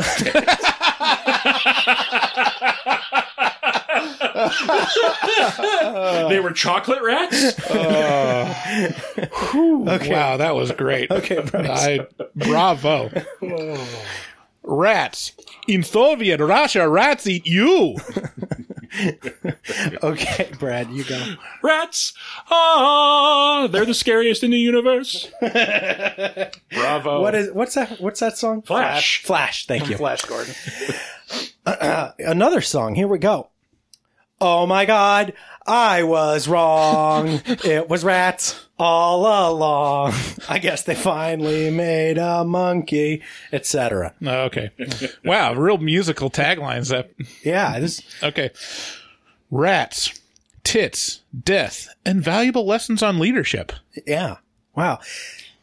they 6.28 6.40
were 6.40 6.52
chocolate 6.52 7.02
rats. 7.02 7.58
okay 9.88 10.10
Wow, 10.10 10.36
that 10.38 10.54
was 10.54 10.72
great. 10.72 11.10
Okay. 11.10 11.38
I, 11.54 12.06
bravo. 12.34 13.10
Rats. 14.62 15.32
In 15.68 15.82
Soviet 15.82 16.40
Russia, 16.40 16.88
rats 16.88 17.26
eat 17.26 17.46
you. 17.46 17.96
okay, 20.02 20.50
Brad, 20.58 20.90
you 20.90 21.04
go. 21.04 21.34
Rats. 21.62 22.14
Ah, 22.50 23.68
they're 23.70 23.84
the 23.84 23.94
scariest 23.94 24.42
in 24.42 24.50
the 24.52 24.58
universe. 24.58 25.28
Bravo. 26.70 27.20
What 27.20 27.34
is 27.34 27.52
what's 27.52 27.74
that? 27.74 28.00
What's 28.00 28.20
that 28.20 28.38
song? 28.38 28.62
Flash. 28.62 29.22
Flash. 29.22 29.66
Thank 29.66 29.90
you. 29.90 29.96
Flash 29.96 30.22
Gordon. 30.24 30.54
Another 32.18 32.60
song. 32.60 32.94
Here 32.94 33.08
we 33.08 33.18
go. 33.18 33.48
Oh 34.46 34.66
my 34.66 34.84
God, 34.84 35.32
I 35.66 36.02
was 36.02 36.46
wrong. 36.46 37.40
it 37.46 37.88
was 37.88 38.04
rats 38.04 38.62
all 38.78 39.22
along. 39.50 40.12
I 40.50 40.58
guess 40.58 40.82
they 40.82 40.94
finally 40.94 41.70
made 41.70 42.18
a 42.18 42.44
monkey, 42.44 43.22
etc. 43.52 44.12
Oh, 44.20 44.42
okay. 44.42 44.70
Wow, 45.24 45.54
real 45.54 45.78
musical 45.78 46.28
taglines. 46.28 46.90
That 46.90 47.10
Yeah, 47.42 47.80
this 47.80 48.02
okay. 48.22 48.50
Rats, 49.50 50.12
tits, 50.62 51.20
death, 51.42 51.88
and 52.04 52.22
valuable 52.22 52.66
lessons 52.66 53.02
on 53.02 53.18
leadership. 53.18 53.72
Yeah. 54.06 54.36
Wow. 54.76 55.00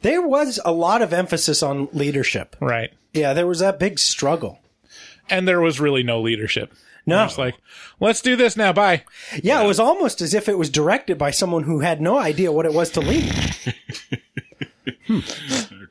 There 0.02 0.28
was 0.28 0.60
a 0.66 0.72
lot 0.72 1.04
of 1.04 1.14
emphasis 1.14 1.62
on 1.62 1.88
leadership. 1.94 2.56
Right. 2.60 2.92
Yeah, 3.14 3.34
there 3.34 3.46
was 3.46 3.60
that 3.60 3.78
big 3.78 4.00
struggle. 4.00 4.58
And 5.30 5.48
there 5.48 5.62
was 5.62 5.80
really 5.80 6.02
no 6.02 6.20
leadership. 6.20 6.74
No. 7.06 7.24
It's 7.26 7.38
like, 7.38 7.56
let's 8.00 8.22
do 8.22 8.36
this 8.36 8.56
now. 8.56 8.72
Bye. 8.74 9.04
Yeah, 9.42 9.64
it 9.64 9.68
was 9.68 9.80
almost 9.80 10.22
as 10.22 10.34
if 10.34 10.48
it 10.48 10.58
was 10.58 10.70
directed 10.70 11.18
by 11.18 11.32
someone 11.32 11.64
who 11.64 11.80
had 11.80 12.00
no 12.02 12.18
idea 12.18 12.52
what 12.52 12.66
it 12.66 12.74
was 12.74 12.90
to 12.92 13.02
lead. 13.02 13.34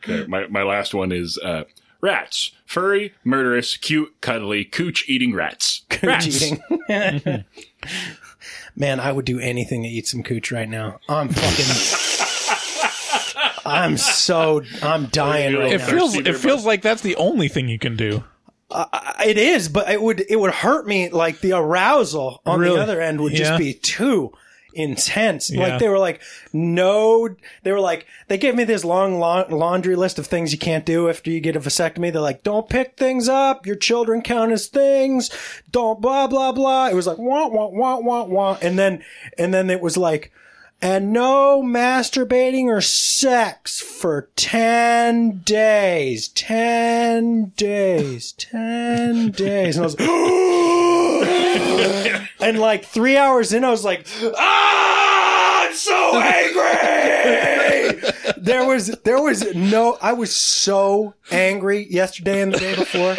Okay, 0.03 0.25
my, 0.27 0.47
my 0.47 0.63
last 0.63 0.95
one 0.95 1.13
is 1.13 1.37
uh, 1.39 1.65
rats. 2.01 2.53
Furry, 2.65 3.13
murderous, 3.23 3.77
cute, 3.77 4.19
cuddly, 4.23 4.65
cooch 4.65 5.05
eating 5.09 5.35
rats. 5.35 5.83
rats. 6.03 6.25
Cooch 6.27 6.59
eating. 6.89 7.45
Man, 8.77 8.99
I 8.99 9.13
would 9.13 9.27
do 9.27 9.39
anything 9.39 9.83
to 9.83 9.89
eat 9.89 10.07
some 10.09 10.23
cooch 10.23 10.51
right 10.51 10.69
now. 10.69 11.01
I'm 11.09 11.29
fucking. 11.29 11.67
I'm 13.67 13.99
so. 13.99 14.63
I'm 14.83 15.07
dying 15.07 15.55
right 15.57 15.73
It 15.75 15.79
now. 15.81 15.87
feels 15.87 16.15
it 16.15 16.37
feels 16.37 16.65
like 16.65 16.81
that's 16.83 17.03
the 17.03 17.17
only 17.17 17.49
thing 17.49 17.69
you 17.69 17.79
can 17.79 17.97
do. 17.97 18.25
Uh, 18.71 18.87
it 19.27 19.37
is, 19.39 19.69
but 19.69 19.91
it 19.91 20.01
would 20.01 20.25
it 20.29 20.37
would 20.39 20.53
hurt 20.53 20.87
me. 20.87 21.09
Like 21.11 21.41
the 21.41 21.53
arousal 21.53 22.41
on 22.47 22.61
Really? 22.61 22.77
the 22.77 22.83
other 22.83 23.01
end 23.01 23.21
would 23.21 23.33
just 23.35 23.59
be 23.59 23.75
too 23.75 24.33
intense. 24.73 25.51
Yeah. 25.51 25.63
Like 25.63 25.81
they 25.81 25.89
were 25.89 25.99
like, 25.99 26.23
no, 26.53 27.29
they 27.65 27.73
were 27.73 27.81
like, 27.81 28.07
they 28.29 28.39
gave 28.39 28.55
me 28.55 28.63
this 28.63 28.85
long 28.85 29.19
la- 29.19 29.47
laundry 29.49 29.97
list 29.97 30.19
of 30.21 30.29
things 30.29 30.53
you 30.53 30.59
can't 30.59 30.87
do 30.87 31.09
after 31.09 31.31
you 31.31 31.41
get 31.41 31.57
a 31.57 31.61
vasectomy. 31.61 32.13
They're 32.13 32.23
like, 32.23 32.45
don't 32.45 32.69
pick 32.69 32.97
things 32.97 33.29
up. 33.29 33.67
Your 33.67 33.75
children 33.77 34.23
count 34.23 34.53
as 34.53 34.69
things. 34.69 35.31
Don't 35.71 36.01
blah 36.01 36.29
blah 36.29 36.53
blah. 36.53 36.87
It 36.89 36.95
was 36.95 37.07
like 37.09 37.19
wah 37.19 37.49
wah 37.49 37.67
wah 37.67 37.99
wah 37.99 38.25
wah, 38.25 38.59
and 38.63 38.79
then 38.79 39.03
and 39.37 39.53
then 39.53 39.71
it 39.71 39.81
was 39.81 39.97
like. 39.97 40.33
And 40.83 41.13
no 41.13 41.63
masturbating 41.63 42.65
or 42.65 42.81
sex 42.81 43.81
for 43.81 44.31
10 44.37 45.43
days. 45.45 46.29
10 46.29 47.53
days. 47.55 48.33
10 48.33 49.31
days. 49.33 49.77
And 49.77 49.85
I 49.85 49.87
was 49.87 49.95
and 52.41 52.59
like 52.59 52.87
three 52.87 53.19
hours 53.19 53.53
in, 53.53 53.63
I 53.63 53.71
was 53.71 53.85
like, 53.85 54.07
ah, 54.23 55.67
I'm 55.67 55.75
so 55.75 56.13
angry. 56.15 58.01
there 58.39 58.67
was, 58.67 58.87
there 59.05 59.21
was 59.21 59.55
no, 59.55 59.99
I 60.01 60.15
was 60.15 60.35
so 60.35 61.13
angry 61.31 61.87
yesterday 61.91 62.41
and 62.41 62.55
the 62.55 62.59
day 62.59 62.75
before. 62.75 63.17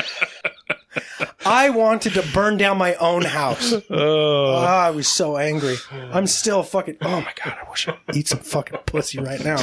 I 1.45 1.69
wanted 1.69 2.13
to 2.13 2.23
burn 2.33 2.57
down 2.57 2.77
my 2.77 2.95
own 2.95 3.23
house. 3.23 3.73
Oh. 3.89 4.55
Ah, 4.57 4.87
I 4.87 4.91
was 4.91 5.07
so 5.07 5.37
angry. 5.37 5.77
I'm 5.91 6.27
still 6.27 6.63
fucking. 6.63 6.97
Oh 7.01 7.21
my 7.21 7.33
god! 7.43 7.57
I 7.65 7.69
wish 7.69 7.87
I 7.87 7.93
could 8.05 8.15
eat 8.17 8.27
some 8.27 8.39
fucking 8.39 8.79
pussy 8.85 9.19
right 9.19 9.43
now. 9.43 9.57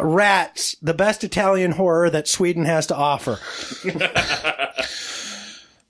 Rats, 0.00 0.74
the 0.82 0.94
best 0.94 1.22
Italian 1.22 1.72
horror 1.72 2.10
that 2.10 2.26
Sweden 2.26 2.64
has 2.64 2.86
to 2.88 2.96
offer. 2.96 3.38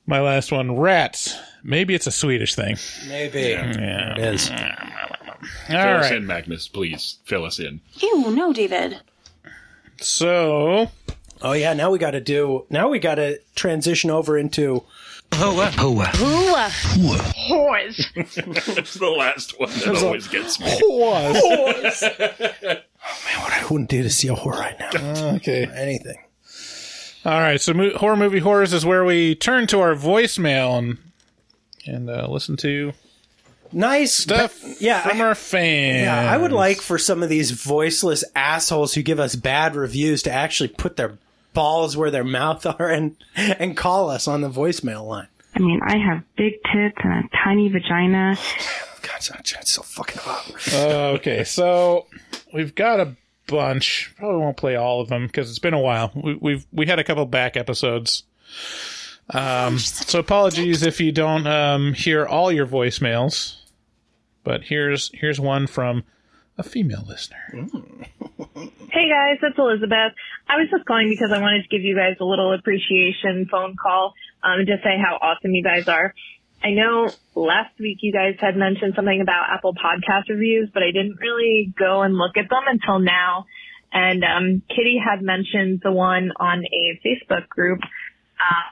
My 0.07 0.21
last 0.21 0.51
one, 0.53 0.77
rats. 0.77 1.39
Maybe 1.63 1.95
it's 1.95 2.09
a 2.09 2.13
Swedish 2.13 2.55
thing. 2.57 2.77
Maybe 3.09 3.41
Yeah. 3.41 4.13
it 4.13 4.19
is. 4.19 4.51
All 4.51 4.57
Fill 5.69 5.77
us 5.79 6.03
right. 6.11 6.17
in, 6.17 6.27
Magnus. 6.27 6.67
Please 6.69 7.19
fill 7.25 7.45
us 7.45 7.59
in. 7.61 7.81
Ew, 8.01 8.31
no, 8.33 8.53
David. 8.53 9.01
So, 10.01 10.91
Oh 11.43 11.53
yeah, 11.53 11.73
now 11.75 11.91
we 11.91 11.99
got 11.99 12.13
to 12.13 12.21
do. 12.21 12.65
Now 12.71 12.89
we 12.89 12.99
got 12.99 13.17
to 13.17 13.39
transition 13.55 14.11
over 14.11 14.39
into. 14.39 14.85
Whores. 16.93 18.05
It's 18.79 18.95
the 18.95 19.07
last 19.09 19.59
one 19.59 19.71
that 19.71 19.85
There's 19.85 20.03
a- 20.03 20.07
always 20.07 20.29
gets 20.29 20.61
me. 20.61 20.67
Horrors! 20.69 21.37
Oh 21.43 21.75
man, 22.63 22.79
What 23.41 23.53
I 23.53 23.67
wouldn't 23.71 23.91
do 23.91 24.03
to 24.03 24.11
see 24.11 24.29
a 24.29 24.35
whore 24.35 24.53
right 24.53 24.79
now. 24.79 25.35
okay. 25.37 25.65
Anything. 25.75 26.19
All 27.25 27.41
right. 27.41 27.61
So, 27.61 27.73
mo- 27.73 27.97
horror 27.97 28.17
movie 28.17 28.41
horrors 28.41 28.73
is 28.73 28.85
where 28.85 29.05
we 29.05 29.35
turn 29.35 29.67
to 29.69 29.81
our 29.81 29.95
voicemail 29.95 30.79
and 30.79 30.99
and 31.87 32.11
uh, 32.11 32.27
listen 32.29 32.57
to 32.59 32.93
Nice 33.75 34.13
stuff 34.13 34.63
yeah, 34.83 35.01
from 35.09 35.23
our 35.23 35.35
fans. 35.35 36.03
Yeah, 36.03 36.31
I 36.31 36.37
would 36.37 36.53
like 36.53 36.83
for 36.83 36.99
some 36.99 37.23
of 37.23 37.31
these 37.31 37.53
voiceless 37.53 38.23
assholes 38.37 38.93
who 38.93 39.01
give 39.03 39.19
us 39.19 39.35
bad 39.35 39.75
reviews 39.77 40.23
to 40.25 40.31
actually 40.31 40.69
put 40.69 40.97
their 40.97 41.17
balls 41.53 41.97
where 41.97 42.11
their 42.11 42.25
mouth 42.25 42.65
are 42.67 42.89
and 42.89 43.17
and 43.37 43.77
call 43.77 44.11
us 44.11 44.27
on 44.29 44.41
the 44.41 44.51
voicemail 44.51 45.07
line. 45.07 45.29
I 45.55 45.59
mean, 45.61 45.81
I 45.83 45.99
have 45.99 46.23
big 46.37 46.55
tits 46.73 46.97
and 47.03 47.25
a 47.25 47.29
tiny 47.45 47.69
vagina. 47.69 48.37
God, 49.03 49.21
that's 49.21 49.73
so 49.73 49.83
fucking 49.83 50.21
hot. 50.23 50.73
Uh, 50.73 51.09
okay, 51.17 51.45
so 51.45 52.07
we've 52.53 52.75
got 52.75 53.01
a 53.01 53.17
bunch. 53.49 54.13
Probably 54.17 54.41
won't 54.41 54.57
play 54.57 54.77
all 54.77 55.01
of 55.01 55.09
them 55.09 55.27
because 55.27 55.51
it's 55.51 55.59
been 55.59 55.75
a 55.75 55.81
while. 55.81 56.13
We, 56.15 56.35
we've 56.41 56.67
we 56.73 56.87
had 56.87 56.99
a 56.99 57.05
couple 57.05 57.27
back 57.27 57.57
episodes. 57.57 58.25
Um, 59.31 59.79
so 59.79 60.19
apologies 60.19 60.83
if 60.83 61.01
you 61.01 61.13
don't 61.13 61.47
um, 61.47 61.95
hear 61.95 62.27
all 62.27 62.53
your 62.53 62.67
voicemails, 62.67 63.57
but 64.45 64.65
here's 64.65 65.11
here's 65.15 65.41
one 65.41 65.67
from 65.67 66.05
a 66.59 66.63
female 66.63 67.05
listener. 67.07 67.69
Hey 68.43 69.09
guys, 69.09 69.39
it's 69.43 69.59
Elizabeth. 69.59 70.13
I 70.49 70.57
was 70.59 70.69
just 70.71 70.85
calling 70.85 71.09
because 71.09 71.31
I 71.33 71.39
wanted 71.41 71.63
to 71.63 71.69
give 71.69 71.83
you 71.83 71.95
guys 71.95 72.17
a 72.21 72.25
little 72.25 72.53
appreciation 72.53 73.47
phone 73.51 73.77
call 73.81 74.15
um, 74.43 74.67
just 74.67 74.83
say 74.83 74.99
how 74.99 75.17
awesome 75.21 75.55
you 75.55 75.63
guys 75.63 75.87
are. 75.87 76.15
I 76.63 76.71
know 76.71 77.11
last 77.35 77.79
week 77.79 77.99
you 78.03 78.13
guys 78.13 78.35
had 78.41 78.57
mentioned 78.57 78.95
something 78.95 79.21
about 79.21 79.47
Apple 79.51 79.75
Podcast 79.75 80.29
reviews, 80.29 80.71
but 80.73 80.83
I 80.83 80.91
didn't 80.91 81.19
really 81.21 81.73
go 81.79 82.03
and 82.03 82.17
look 82.17 82.37
at 82.37 82.49
them 82.51 82.65
until 82.67 82.99
now. 82.99 83.47
And 83.93 84.25
um, 84.25 84.63
Kitty 84.69 84.99
had 84.99 85.23
mentioned 85.23 85.81
the 85.83 85.93
one 85.93 86.33
on 86.37 86.65
a 86.65 87.01
Facebook 87.07 87.49
group, 87.49 87.81
uh, 87.83 88.67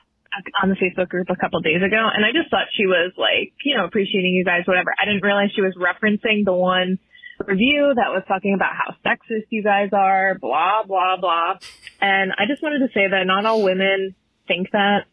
on 0.63 0.71
the 0.71 0.77
Facebook 0.77 1.09
group 1.09 1.29
a 1.31 1.37
couple 1.37 1.61
days 1.61 1.83
ago, 1.83 2.09
and 2.13 2.25
I 2.25 2.31
just 2.33 2.51
thought 2.51 2.67
she 2.77 2.87
was 2.87 3.13
like, 3.19 3.53
you 3.65 3.77
know, 3.77 3.85
appreciating 3.85 4.35
you 4.35 4.45
guys, 4.45 4.63
whatever. 4.67 4.95
I 4.99 5.05
didn't 5.05 5.23
realize 5.23 5.51
she 5.55 5.63
was 5.63 5.75
referencing 5.75 6.45
the 6.45 6.55
one 6.55 6.99
review 7.47 7.93
that 7.97 8.11
was 8.11 8.23
talking 8.29 8.55
about 8.55 8.73
how 8.73 8.95
sexist 9.05 9.47
you 9.51 9.63
guys 9.63 9.91
are, 9.93 10.37
blah, 10.39 10.83
blah, 10.87 11.17
blah. 11.17 11.59
And 12.01 12.33
I 12.33 12.47
just 12.49 12.63
wanted 12.63 12.81
to 12.81 12.93
say 12.93 13.09
that 13.11 13.25
not 13.27 13.47
all 13.47 13.63
women 13.63 14.15
think 14.47 14.71
that. 14.73 15.05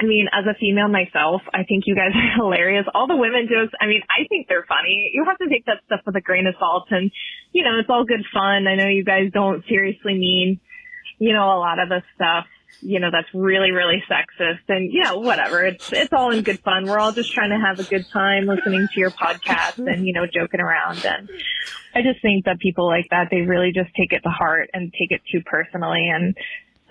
I 0.00 0.04
mean, 0.04 0.28
as 0.30 0.46
a 0.46 0.54
female 0.54 0.86
myself, 0.86 1.42
I 1.52 1.64
think 1.64 1.84
you 1.86 1.96
guys 1.96 2.12
are 2.14 2.36
hilarious. 2.36 2.86
All 2.94 3.08
the 3.08 3.16
women 3.16 3.48
jokes, 3.50 3.74
I 3.80 3.86
mean, 3.86 4.02
I 4.06 4.28
think 4.28 4.46
they're 4.46 4.66
funny. 4.68 5.10
You 5.12 5.24
have 5.26 5.38
to 5.38 5.48
take 5.48 5.66
that 5.66 5.82
stuff 5.86 6.00
with 6.06 6.14
a 6.14 6.20
grain 6.20 6.46
of 6.46 6.54
salt 6.58 6.86
and, 6.90 7.10
you 7.52 7.64
know, 7.64 7.78
it's 7.80 7.90
all 7.90 8.04
good 8.04 8.22
fun. 8.32 8.68
I 8.68 8.76
know 8.76 8.86
you 8.86 9.04
guys 9.04 9.32
don't 9.34 9.64
seriously 9.68 10.14
mean, 10.14 10.60
you 11.18 11.32
know, 11.32 11.50
a 11.50 11.58
lot 11.58 11.80
of 11.80 11.88
the 11.88 12.02
stuff, 12.14 12.46
you 12.80 13.00
know, 13.00 13.10
that's 13.10 13.28
really, 13.34 13.70
really 13.72 14.02
sexist 14.08 14.60
and, 14.68 14.92
know, 15.02 15.18
whatever. 15.18 15.64
It's, 15.64 15.92
it's 15.92 16.12
all 16.12 16.30
in 16.30 16.42
good 16.42 16.60
fun. 16.60 16.86
We're 16.86 16.98
all 16.98 17.12
just 17.12 17.32
trying 17.32 17.50
to 17.50 17.58
have 17.58 17.80
a 17.80 17.88
good 17.88 18.06
time 18.08 18.46
listening 18.46 18.86
to 18.92 19.00
your 19.00 19.10
podcast 19.10 19.78
and, 19.78 20.06
you 20.06 20.12
know, 20.12 20.26
joking 20.26 20.60
around. 20.60 21.04
And 21.04 21.28
I 21.94 22.02
just 22.02 22.22
think 22.22 22.44
that 22.44 22.58
people 22.60 22.86
like 22.86 23.06
that, 23.10 23.28
they 23.30 23.40
really 23.40 23.72
just 23.72 23.90
take 23.96 24.12
it 24.12 24.20
to 24.22 24.30
heart 24.30 24.70
and 24.72 24.92
take 24.92 25.10
it 25.10 25.22
too 25.32 25.40
personally. 25.44 26.08
And 26.08 26.36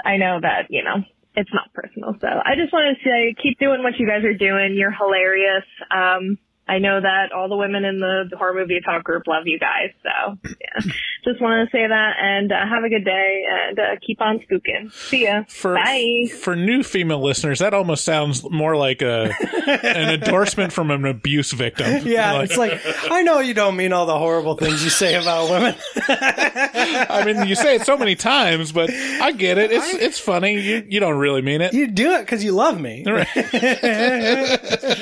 I 0.04 0.18
know 0.18 0.40
that, 0.42 0.68
you 0.70 0.84
know, 0.84 1.04
it's 1.36 1.54
not 1.54 1.72
personal. 1.74 2.16
So 2.20 2.28
I 2.28 2.56
just 2.56 2.74
want 2.74 2.98
to 2.98 3.04
say, 3.04 3.36
keep 3.42 3.60
doing 3.60 3.84
what 3.84 3.94
you 4.00 4.08
guys 4.08 4.24
are 4.26 4.34
doing. 4.34 4.76
You're 4.76 4.92
hilarious. 4.92 5.66
Um, 5.92 6.38
I 6.68 6.80
know 6.80 7.00
that 7.00 7.32
all 7.32 7.48
the 7.48 7.56
women 7.56 7.86
in 7.86 8.00
the, 8.00 8.26
the 8.30 8.38
horror 8.38 8.54
movie 8.54 8.80
talk 8.84 9.04
group 9.04 9.24
love 9.28 9.44
you 9.46 9.58
guys. 9.58 9.92
So 10.04 10.38
yeah, 10.44 10.92
just 11.24 11.42
want 11.42 11.70
to 11.70 11.76
say 11.76 11.88
that 11.88 12.14
and 12.22 12.52
uh, 12.52 12.56
have 12.68 12.84
a 12.84 12.90
good 12.90 13.06
day 13.06 13.44
and 13.50 13.80
uh, 13.80 13.96
keep 14.06 14.22
on 14.22 14.40
spooking. 14.40 14.92
See 14.92 15.24
ya. 15.24 15.44
For, 15.48 15.76
Bye. 15.76 16.28
For 16.42 16.56
new 16.56 16.84
female 16.84 17.24
listeners, 17.24 17.60
that 17.60 17.74
almost 17.74 18.04
sounds 18.04 18.50
more 18.50 18.76
like 18.76 19.02
a 19.02 19.34
an 19.68 20.22
endorsement 20.22 20.74
from 20.74 20.92
an 20.92 21.06
abuse 21.06 21.52
victim. 21.52 22.08
Yeah, 22.08 22.42
it's 22.42 22.58
like 22.58 22.80
I 23.12 23.22
know 23.22 23.40
you 23.40 23.54
don't 23.54 23.76
mean 23.76 23.92
all 23.92 24.06
the 24.06 24.18
horrible 24.18 24.56
things 24.56 24.84
you 24.84 24.90
say 24.90 25.16
about 25.16 25.50
women. 25.50 25.76
I 26.08 27.24
mean, 27.26 27.48
you 27.48 27.56
say 27.56 27.76
it 27.76 27.82
so 27.84 27.98
many 27.98 28.16
times, 28.16 28.72
but 28.72 28.90
I 28.90 29.34
get 29.34 29.58
it. 29.58 29.72
It's 29.72 29.94
it's 29.94 30.20
funny. 30.20 30.60
You 30.60 30.86
you 30.88 31.00
don't 31.00 31.18
really 31.18 31.42
mean 31.42 31.62
it. 31.62 31.74
You 31.74 31.88
do 31.88 32.12
it 32.14 32.22
because 32.22 32.44
you 32.44 32.54
love 32.54 32.80
me. 32.80 33.04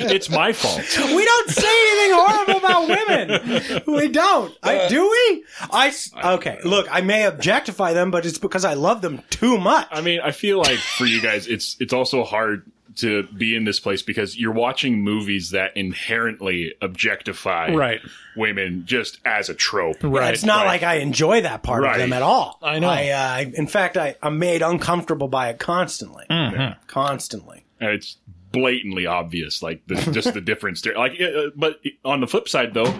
it's 0.04 0.28
my 0.30 0.52
fault. 0.52 0.82
We 0.98 1.24
don't 1.24 1.50
say 1.60 1.66
anything 1.90 2.18
horrible 2.18 2.56
about 2.58 2.88
women. 2.88 3.82
We 3.86 4.08
don't. 4.08 4.56
I, 4.62 4.88
do 4.88 5.02
we? 5.10 5.44
I, 5.60 5.92
okay. 6.34 6.58
Look, 6.64 6.86
I 6.90 7.00
may 7.00 7.24
objectify 7.24 7.92
them, 7.92 8.10
but 8.10 8.26
it's 8.26 8.38
because 8.38 8.64
I 8.64 8.74
love 8.74 9.00
them 9.02 9.22
too 9.30 9.58
much. 9.58 9.88
I 9.90 10.00
mean, 10.00 10.20
I 10.22 10.30
feel 10.32 10.58
like 10.58 10.78
for 10.78 11.04
you 11.06 11.20
guys, 11.22 11.46
it's 11.46 11.76
it's 11.80 11.92
also 11.92 12.24
hard 12.24 12.64
to 12.96 13.24
be 13.24 13.54
in 13.54 13.64
this 13.64 13.78
place 13.78 14.00
because 14.00 14.38
you're 14.38 14.54
watching 14.54 15.02
movies 15.02 15.50
that 15.50 15.76
inherently 15.76 16.72
objectify 16.80 17.70
Right. 17.72 18.00
women 18.36 18.84
just 18.86 19.18
as 19.24 19.50
a 19.50 19.54
trope. 19.54 19.98
Right. 20.02 20.32
It's 20.32 20.44
not 20.44 20.64
like 20.64 20.82
I 20.82 20.94
enjoy 20.96 21.42
that 21.42 21.62
part 21.62 21.82
Right. 21.82 21.96
of 21.96 21.98
them 22.00 22.14
at 22.14 22.22
all. 22.22 22.58
I 22.62 22.78
know. 22.78 22.88
I, 22.88 23.08
uh, 23.10 23.50
in 23.52 23.66
fact, 23.66 23.98
I, 23.98 24.16
I'm 24.22 24.38
made 24.38 24.62
uncomfortable 24.62 25.28
by 25.28 25.50
it 25.50 25.58
constantly. 25.58 26.24
Mhm. 26.30 26.76
Constantly. 26.86 27.64
and 27.80 27.90
it's 27.90 28.16
blatantly 28.56 29.04
obvious, 29.06 29.62
like 29.62 29.86
the, 29.86 29.94
just 30.12 30.32
the 30.32 30.40
difference 30.40 30.80
there. 30.80 30.94
Like, 30.96 31.20
uh, 31.20 31.50
but 31.54 31.80
on 32.04 32.20
the 32.20 32.26
flip 32.26 32.48
side, 32.48 32.72
though, 32.74 32.92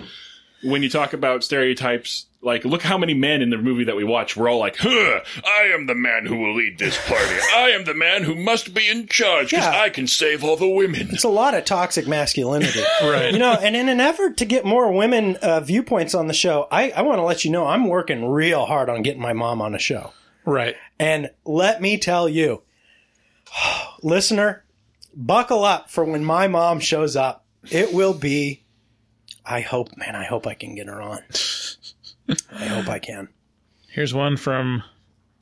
when 0.62 0.82
you 0.82 0.90
talk 0.90 1.12
about 1.12 1.44
stereotypes, 1.44 2.26
like 2.42 2.64
look 2.64 2.82
how 2.82 2.96
many 2.98 3.14
men 3.14 3.42
in 3.42 3.50
the 3.50 3.56
movie 3.58 3.84
that 3.84 3.96
we 3.96 4.04
watch, 4.04 4.36
we're 4.36 4.48
all 4.48 4.58
like, 4.58 4.76
"Huh, 4.78 5.20
I 5.44 5.72
am 5.74 5.86
the 5.86 5.94
man 5.94 6.26
who 6.26 6.36
will 6.36 6.54
lead 6.54 6.78
this 6.78 6.96
party. 7.08 7.34
I 7.54 7.70
am 7.70 7.84
the 7.84 7.94
man 7.94 8.22
who 8.22 8.34
must 8.36 8.72
be 8.74 8.88
in 8.88 9.06
charge 9.08 9.50
because 9.50 9.64
Yeah. 9.64 9.80
I 9.80 9.90
can 9.90 10.06
save 10.06 10.44
all 10.44 10.56
the 10.56 10.68
women." 10.68 11.08
It's 11.12 11.24
a 11.24 11.28
lot 11.28 11.54
of 11.54 11.64
toxic 11.64 12.06
masculinity. 12.06 12.80
Right. 13.02 13.32
You 13.32 13.38
know, 13.38 13.52
and 13.52 13.74
in 13.76 13.88
an 13.88 14.00
effort 14.00 14.36
to 14.38 14.44
get 14.44 14.64
more 14.64 14.92
women 14.92 15.36
uh, 15.36 15.60
viewpoints 15.60 16.14
on 16.14 16.26
the 16.28 16.34
show, 16.34 16.68
I, 16.70 16.90
I 16.90 17.02
want 17.02 17.18
to 17.18 17.22
let 17.22 17.44
you 17.44 17.50
know 17.50 17.66
I'm 17.66 17.88
working 17.88 18.26
real 18.28 18.64
hard 18.66 18.88
on 18.88 19.02
getting 19.02 19.22
my 19.22 19.32
mom 19.32 19.60
on 19.60 19.74
a 19.74 19.78
show. 19.78 20.12
Right. 20.44 20.76
And 20.98 21.30
let 21.44 21.80
me 21.82 21.98
tell 21.98 22.28
you, 22.28 22.62
listener, 24.02 24.64
buckle 25.16 25.64
up 25.64 25.90
for 25.90 26.04
when 26.04 26.24
my 26.24 26.46
mom 26.46 26.78
shows 26.80 27.16
up. 27.16 27.44
It 27.70 27.92
will 27.92 28.14
be, 28.14 28.62
I 29.44 29.60
hope, 29.60 29.96
man, 29.96 30.14
I 30.14 30.24
hope 30.24 30.46
I 30.46 30.54
can 30.54 30.74
get 30.76 30.86
her 30.86 31.00
on. 31.02 31.20
I 32.52 32.66
hope 32.66 32.88
I 32.88 32.98
can. 33.00 33.28
Here's 33.88 34.12
one 34.14 34.36
from 34.36 34.82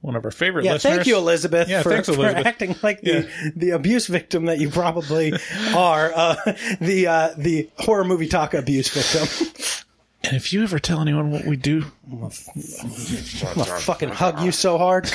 one 0.00 0.16
of 0.16 0.24
our 0.24 0.30
favorite 0.30 0.64
Yeah, 0.64 0.74
listeners. 0.74 0.94
thank 0.96 1.06
you, 1.06 1.16
Elizabeth, 1.16 1.68
Yeah, 1.68 1.82
for, 1.82 1.90
thanks, 1.90 2.08
for 2.08 2.24
acting 2.26 2.76
like 2.82 3.00
the, 3.00 3.28
the 3.56 3.70
abuse 3.70 4.06
victim 4.06 4.46
that 4.46 4.58
you 4.58 4.70
probably 4.70 5.32
are, 5.74 6.12
uh, 6.14 6.36
the 6.80 7.06
uh, 7.08 7.30
the 7.36 7.68
horror 7.78 8.04
movie 8.04 8.28
talk 8.28 8.54
abuse 8.54 8.88
victim. 8.88 9.26
And 10.22 10.36
if 10.36 10.52
you 10.52 10.62
ever 10.62 10.78
tell 10.78 11.00
anyone 11.00 11.30
what 11.30 11.44
we 11.46 11.56
do, 11.56 11.84
I'm 12.10 12.20
gonna 12.20 12.30
fucking 12.30 14.10
hug 14.10 14.40
you 14.42 14.52
so 14.52 14.78
hard. 14.78 15.10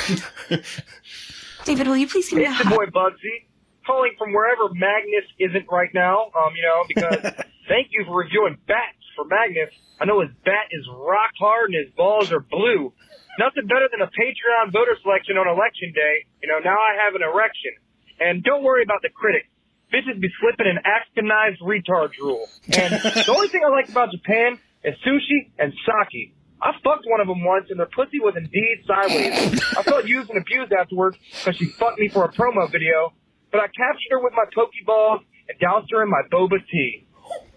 David, 1.65 1.87
will 1.87 1.97
you 1.97 2.07
please 2.07 2.29
give 2.29 2.39
me 2.39 2.45
a 2.45 2.51
It's 2.51 2.63
your 2.63 2.69
boy 2.71 2.85
Bugsy, 2.87 3.45
calling 3.89 4.13
from 4.21 4.29
wherever 4.33 4.69
Magnus 4.69 5.25
isn't 5.41 5.65
right 5.71 5.89
now. 5.93 6.29
Um, 6.37 6.53
you 6.53 6.61
know, 6.61 6.85
because 6.85 7.17
thank 7.67 7.89
you 7.89 8.05
for 8.05 8.21
reviewing 8.21 8.61
Bats 8.69 9.01
for 9.17 9.25
Magnus. 9.25 9.73
I 9.99 10.05
know 10.05 10.21
his 10.21 10.29
bat 10.45 10.69
is 10.69 10.85
rock 10.93 11.33
hard 11.41 11.73
and 11.73 11.77
his 11.81 11.91
balls 11.97 12.31
are 12.31 12.39
blue. 12.39 12.93
Nothing 13.41 13.65
better 13.65 13.89
than 13.89 14.05
a 14.05 14.11
Patreon 14.13 14.71
voter 14.71 14.93
selection 15.01 15.37
on 15.41 15.49
election 15.49 15.91
day. 15.95 16.29
You 16.41 16.47
know, 16.53 16.59
now 16.61 16.77
I 16.77 17.01
have 17.03 17.15
an 17.15 17.25
erection. 17.25 17.73
And 18.19 18.43
don't 18.43 18.63
worry 18.63 18.83
about 18.83 19.01
the 19.01 19.09
critics. 19.09 19.49
Bitches 19.91 20.21
be 20.21 20.29
slipping 20.39 20.67
an 20.69 20.77
Ashkenazed 20.85 21.65
retard 21.65 22.13
rule. 22.21 22.45
And 22.67 22.93
the 22.93 23.33
only 23.33 23.47
thing 23.47 23.61
I 23.65 23.71
like 23.71 23.89
about 23.89 24.11
Japan 24.11 24.59
is 24.83 24.93
sushi 25.01 25.49
and 25.57 25.73
sake. 25.73 26.35
I 26.61 26.73
fucked 26.83 27.05
one 27.07 27.21
of 27.21 27.27
them 27.27 27.43
once 27.43 27.67
and 27.69 27.79
their 27.79 27.87
pussy 27.87 28.19
was 28.19 28.35
indeed 28.35 28.83
sideways. 28.85 29.63
I 29.77 29.83
felt 29.83 30.05
used 30.05 30.29
and 30.29 30.39
abused 30.39 30.73
afterwards 30.73 31.17
because 31.31 31.55
she 31.55 31.65
fucked 31.65 31.99
me 31.99 32.09
for 32.09 32.25
a 32.25 32.31
promo 32.31 32.69
video, 32.69 33.13
but 33.51 33.59
I 33.59 33.67
captured 33.67 34.11
her 34.11 34.23
with 34.23 34.33
my 34.33 34.45
Pokeball 34.55 35.19
and 35.47 35.59
doused 35.59 35.91
her 35.91 36.03
in 36.03 36.09
my 36.09 36.21
boba 36.31 36.57
tea. 36.71 37.05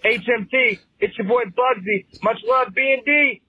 HMT, 0.04 0.78
it's 1.00 1.16
your 1.16 1.26
boy 1.26 1.42
Bugsy. 1.44 2.22
Much 2.22 2.38
love, 2.44 2.74
B&D. 2.74 3.40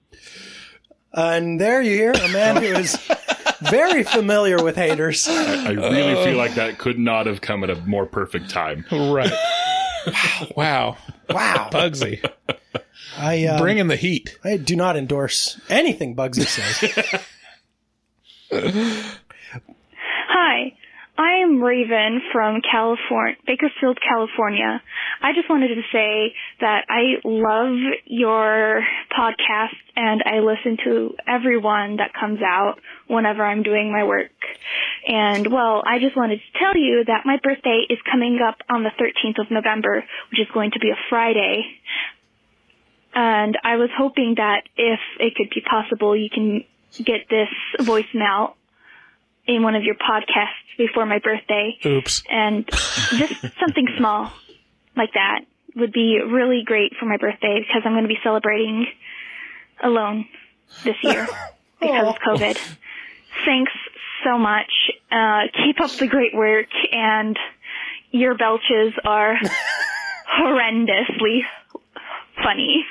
And 1.12 1.60
there 1.60 1.80
you 1.82 1.92
hear 1.92 2.12
a 2.12 2.28
man 2.28 2.56
who 2.56 2.68
is 2.68 2.98
very 3.62 4.02
familiar 4.02 4.62
with 4.62 4.76
haters. 4.76 5.28
I 5.28 5.70
really 5.70 6.24
feel 6.24 6.36
like 6.36 6.54
that 6.54 6.78
could 6.78 6.98
not 6.98 7.26
have 7.26 7.40
come 7.40 7.62
at 7.64 7.70
a 7.70 7.76
more 7.76 8.06
perfect 8.06 8.50
time. 8.50 8.84
Right. 8.90 9.32
wow. 10.56 10.96
Wow. 11.30 11.68
Bugsy. 11.70 12.24
I 13.16 13.46
um, 13.46 13.60
Bringing 13.60 13.86
the 13.86 13.96
heat. 13.96 14.38
I 14.44 14.56
do 14.56 14.76
not 14.76 14.96
endorse 14.96 15.60
anything 15.68 16.16
Bugsy 16.16 16.46
says. 16.46 17.24
Hi, 20.28 20.76
I 21.16 21.42
am 21.44 21.62
Raven 21.62 22.20
from 22.32 22.60
California, 22.60 23.36
Bakersfield, 23.46 23.98
California. 24.02 24.82
I 25.22 25.32
just 25.32 25.48
wanted 25.48 25.68
to 25.68 25.82
say 25.92 26.34
that 26.60 26.86
I 26.88 27.20
love 27.24 27.76
your 28.04 28.82
podcast 29.16 29.76
and 29.94 30.24
I 30.26 30.40
listen 30.40 30.76
to 30.84 31.14
everyone 31.24 31.98
that 31.98 32.14
comes 32.18 32.40
out 32.42 32.80
whenever 33.06 33.44
I'm 33.44 33.62
doing 33.62 33.92
my 33.92 34.02
work. 34.02 34.32
And 35.06 35.52
well, 35.52 35.84
I 35.86 36.00
just 36.00 36.16
wanted 36.16 36.40
to 36.40 36.58
tell 36.58 36.76
you 36.76 37.04
that 37.06 37.22
my 37.24 37.38
birthday 37.40 37.86
is 37.88 37.98
coming 38.10 38.40
up 38.44 38.56
on 38.68 38.82
the 38.82 38.90
13th 38.90 39.40
of 39.40 39.52
November, 39.52 40.02
which 40.32 40.40
is 40.40 40.48
going 40.52 40.72
to 40.72 40.80
be 40.80 40.90
a 40.90 40.98
Friday. 41.08 41.62
And 43.14 43.56
I 43.62 43.76
was 43.76 43.90
hoping 43.96 44.34
that 44.38 44.62
if 44.76 44.98
it 45.20 45.36
could 45.36 45.50
be 45.54 45.60
possible, 45.60 46.16
you 46.16 46.28
can 46.28 46.64
get 47.04 47.28
this 47.30 47.48
voicemail 47.86 48.54
in 49.46 49.62
one 49.62 49.74
of 49.74 49.82
your 49.82 49.94
podcasts 49.94 50.76
before 50.78 51.06
my 51.06 51.18
birthday. 51.18 51.76
Oops. 51.84 52.22
And 52.30 52.66
just 52.66 53.40
something 53.60 53.86
small 53.98 54.32
like 54.96 55.12
that 55.14 55.40
would 55.76 55.92
be 55.92 56.20
really 56.20 56.62
great 56.64 56.92
for 56.98 57.06
my 57.06 57.16
birthday 57.16 57.60
because 57.60 57.82
I'm 57.84 57.92
going 57.92 58.04
to 58.04 58.08
be 58.08 58.18
celebrating 58.22 58.86
alone 59.82 60.26
this 60.84 60.96
year 61.02 61.26
because 61.80 62.08
of 62.08 62.14
COVID. 62.16 62.58
Thanks 63.44 63.72
so 64.24 64.38
much. 64.38 64.70
Uh, 65.10 65.42
keep 65.64 65.80
up 65.80 65.90
the 65.92 66.06
great 66.06 66.34
work 66.34 66.68
and 66.92 67.38
your 68.10 68.36
belches 68.36 68.94
are 69.04 69.36
horrendously 70.40 71.40
funny. 72.42 72.84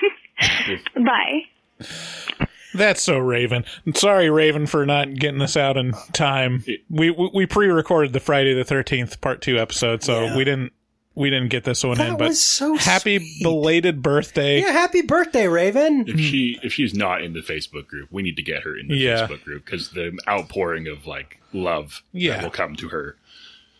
Bye. 0.95 2.37
That's 2.73 3.03
so 3.03 3.17
Raven. 3.19 3.65
Sorry, 3.95 4.29
Raven, 4.29 4.65
for 4.67 4.85
not 4.85 5.13
getting 5.15 5.39
this 5.39 5.55
out 5.57 5.77
in 5.77 5.93
time. 6.13 6.63
We 6.89 7.11
we, 7.11 7.29
we 7.33 7.45
pre-recorded 7.45 8.13
the 8.13 8.19
Friday 8.19 8.53
the 8.53 8.63
Thirteenth 8.63 9.21
Part 9.21 9.41
Two 9.41 9.57
episode, 9.59 10.03
so 10.03 10.23
Yeah. 10.25 10.37
we 10.37 10.43
didn't 10.43 10.73
we 11.15 11.29
didn't 11.29 11.49
get 11.49 11.63
this 11.63 11.83
one 11.83 11.97
That 11.99 12.09
in. 12.09 12.17
But 12.17 12.29
was 12.29 12.41
so 12.41 12.75
happy 12.75 13.37
belated 13.43 14.01
birthday! 14.01 14.61
Yeah, 14.61 14.71
happy 14.71 15.01
birthday, 15.01 15.47
Raven. 15.47 16.05
If 16.07 16.19
she 16.19 16.59
if 16.63 16.73
she's 16.73 16.93
not 16.95 17.21
in 17.21 17.33
the 17.33 17.41
Facebook 17.41 17.87
group, 17.87 18.09
we 18.11 18.23
need 18.23 18.35
to 18.37 18.41
get 18.43 18.63
her 18.63 18.75
in 18.77 18.87
the 18.87 18.95
Yeah. 18.97 19.27
Facebook 19.27 19.43
group 19.43 19.65
because 19.65 19.91
the 19.91 20.17
outpouring 20.27 20.87
of 20.87 21.05
like 21.05 21.39
love 21.53 22.01
Yeah. 22.13 22.37
that 22.37 22.43
will 22.43 22.49
come 22.49 22.75
to 22.77 22.89
her. 22.89 23.15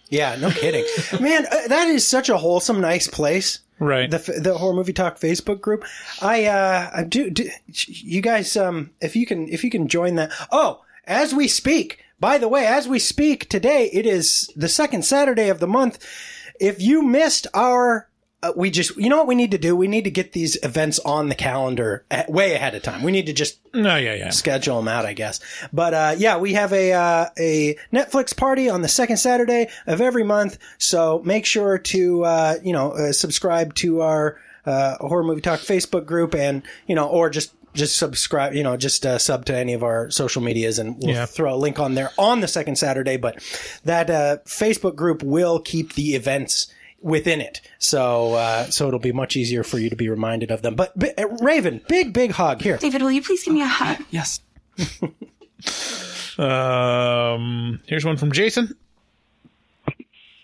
Yeah, 0.10 0.36
no 0.36 0.52
kidding, 0.52 0.86
man. 1.20 1.48
Uh, 1.48 1.68
that 1.70 1.88
is 1.88 2.06
such 2.06 2.30
a 2.30 2.38
wholesome, 2.38 2.80
nice 2.80 3.08
place. 3.08 3.62
Right. 3.84 4.10
The 4.10 4.40
the 4.42 4.58
horror 4.58 4.74
movie 4.74 4.94
talk 4.94 5.20
Facebook 5.20 5.60
group. 5.60 5.84
I 6.22 6.46
uh 6.46 6.90
I 6.94 7.04
do, 7.04 7.30
do 7.30 7.50
you 7.68 8.22
guys 8.22 8.56
um 8.56 8.92
if 9.02 9.16
you 9.16 9.26
can 9.26 9.48
if 9.50 9.64
you 9.64 9.70
can 9.70 9.88
join 9.88 10.16
that. 10.16 10.32
Oh, 10.52 10.84
as 11.06 11.34
we 11.34 11.48
speak. 11.48 12.00
By 12.20 12.38
the 12.38 12.48
way, 12.48 12.66
as 12.66 12.88
we 12.88 13.00
speak 13.00 13.50
today, 13.50 13.90
it 13.92 14.06
is 14.06 14.50
the 14.56 14.70
second 14.70 15.04
Saturday 15.04 15.50
of 15.50 15.60
the 15.60 15.68
month. 15.68 16.00
If 16.62 16.82
you 16.82 17.02
missed 17.02 17.48
our 17.54 18.08
uh, 18.44 18.52
we 18.56 18.70
just 18.70 18.96
you 18.98 19.10
know 19.10 19.18
what 19.18 19.28
we 19.28 19.36
need 19.36 19.52
to 19.52 19.58
do? 19.58 19.76
We 19.76 19.88
need 19.88 20.04
to 20.04 20.12
get 20.12 20.34
these 20.34 20.58
events 20.64 21.00
on 21.00 21.30
the 21.30 21.36
calendar 21.36 22.06
a- 22.12 22.26
way 22.30 22.54
ahead 22.54 22.76
of 22.76 22.84
time. 22.84 23.02
We 23.02 23.12
need 23.12 23.26
to 23.28 23.34
just 23.34 23.58
no, 23.74 23.96
yeah, 23.96 24.14
yeah, 24.16 24.30
schedule 24.30 24.76
them 24.78 24.88
out, 24.88 25.06
I 25.06 25.14
guess. 25.14 25.40
But 25.74 25.94
uh, 25.94 26.16
yeah, 26.18 26.38
we 26.38 26.54
have 26.54 26.72
a 26.74 26.92
uh, 26.94 27.26
a 27.40 27.76
Netflix 27.92 28.36
party 28.38 28.70
on 28.70 28.82
the 28.82 28.88
second 28.88 29.18
Saturday 29.18 29.68
of 29.88 30.02
every 30.02 30.24
month. 30.24 30.58
So 30.78 31.22
make 31.26 31.46
sure 31.46 31.78
to 31.80 32.24
uh, 32.26 32.56
you 32.64 32.74
know 32.74 32.92
uh, 32.92 33.12
subscribe 33.14 33.74
to 33.76 34.02
our 34.02 34.38
uh, 34.66 34.98
horror 35.00 35.24
movie 35.24 35.42
talk 35.42 35.60
Facebook 35.60 36.06
group, 36.06 36.36
and 36.36 36.62
you 36.88 36.96
know, 36.96 37.08
or 37.08 37.30
just 37.30 37.54
just 37.74 37.98
subscribe, 37.98 38.54
you 38.54 38.62
know, 38.62 38.78
just 38.78 39.04
uh, 39.04 39.18
sub 39.18 39.46
to 39.46 39.56
any 39.58 39.74
of 39.74 39.82
our 39.82 40.12
social 40.12 40.44
medias, 40.44 40.78
and 40.78 40.96
we'll 41.00 41.16
Yeah. 41.16 41.26
throw 41.26 41.56
a 41.56 41.58
link 41.58 41.80
on 41.80 41.96
there 41.96 42.12
on 42.20 42.40
the 42.40 42.48
second 42.48 42.76
Saturday. 42.78 43.18
But 43.18 43.42
that 43.84 44.12
uh, 44.12 44.38
Facebook 44.46 44.96
group 44.96 45.24
will 45.24 45.60
keep 45.60 45.94
the 45.96 46.14
events 46.14 46.68
within 47.04 47.42
it, 47.42 47.62
so 47.78 48.34
uh, 48.34 48.64
so 48.66 48.88
it'll 48.88 49.00
be 49.00 49.12
much 49.12 49.36
easier 49.36 49.64
for 49.64 49.78
you 49.78 49.90
to 49.90 49.96
be 49.96 50.10
reminded 50.10 50.50
of 50.50 50.62
them. 50.62 50.76
But, 50.76 50.98
but 50.98 51.20
uh, 51.20 51.28
Raven, 51.42 51.82
big 51.88 52.14
big 52.14 52.32
hug 52.32 52.62
here. 52.62 52.78
David, 52.78 53.02
will 53.02 53.12
you 53.12 53.22
please 53.22 53.44
give 53.44 53.54
me 53.54 53.62
a 53.62 53.68
hug? 53.68 54.04
Yes. 54.10 54.40
Um, 56.38 57.80
here's 57.86 58.04
one 58.04 58.18
from 58.18 58.32
Jason. 58.32 58.76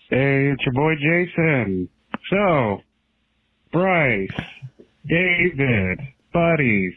Hey, 0.08 0.52
it's 0.52 0.64
your 0.64 0.72
boy 0.72 0.94
Jason. 0.94 1.88
So, 2.30 2.82
Bryce, 3.72 4.28
David, 5.06 6.00
buddies. 6.32 6.94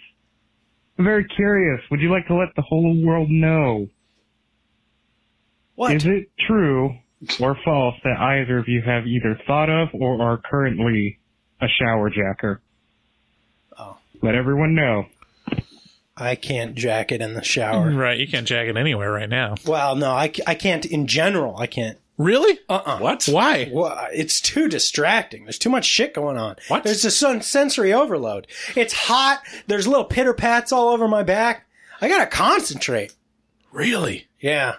I'm 0.97 1.05
very 1.05 1.25
curious. 1.25 1.81
Would 1.89 2.01
you 2.01 2.11
like 2.11 2.27
to 2.27 2.35
let 2.35 2.49
the 2.55 2.61
whole 2.61 3.03
world 3.03 3.29
know? 3.29 3.87
What? 5.75 5.95
Is 5.95 6.05
it 6.05 6.29
true 6.39 6.95
or 7.39 7.57
false 7.63 7.95
that 8.03 8.17
either 8.19 8.57
of 8.57 8.67
you 8.67 8.81
have 8.81 9.07
either 9.07 9.39
thought 9.47 9.69
of 9.69 9.89
or 9.93 10.21
are 10.21 10.37
currently 10.37 11.19
a 11.61 11.67
shower 11.67 12.09
jacker? 12.09 12.61
Oh. 13.77 13.97
Let 14.21 14.35
everyone 14.35 14.75
know. 14.75 15.05
I 16.15 16.35
can't 16.35 16.75
jack 16.75 17.11
it 17.11 17.21
in 17.21 17.33
the 17.33 17.43
shower. 17.43 17.89
Right, 17.91 18.19
you 18.19 18.27
can't 18.27 18.47
jack 18.47 18.67
it 18.67 18.77
anywhere 18.77 19.11
right 19.11 19.29
now. 19.29 19.55
Well, 19.65 19.95
no, 19.95 20.11
I, 20.11 20.31
I 20.45 20.53
can't 20.55 20.85
in 20.85 21.07
general. 21.07 21.57
I 21.57 21.65
can't. 21.67 21.97
Really? 22.19 22.59
Uh-uh. 22.69 22.99
What? 22.99 23.25
Why? 23.25 23.71
Well, 23.73 24.07
it's 24.13 24.39
too 24.39 24.69
distracting. 24.69 25.45
There's 25.45 25.57
too 25.57 25.71
much 25.71 25.85
shit 25.85 26.13
going 26.13 26.37
on. 26.37 26.57
What? 26.67 26.83
There's 26.83 27.03
a 27.05 27.09
sen- 27.09 27.41
sensory 27.41 27.91
overload. 27.91 28.45
It's 28.75 28.93
hot. 28.93 29.41
There's 29.65 29.87
little 29.87 30.05
pitter 30.05 30.33
pats 30.35 30.71
all 30.71 30.89
over 30.89 31.07
my 31.07 31.23
back. 31.23 31.65
I 31.99 32.07
gotta 32.07 32.27
concentrate. 32.27 33.15
Really? 33.71 34.27
Yeah. 34.39 34.75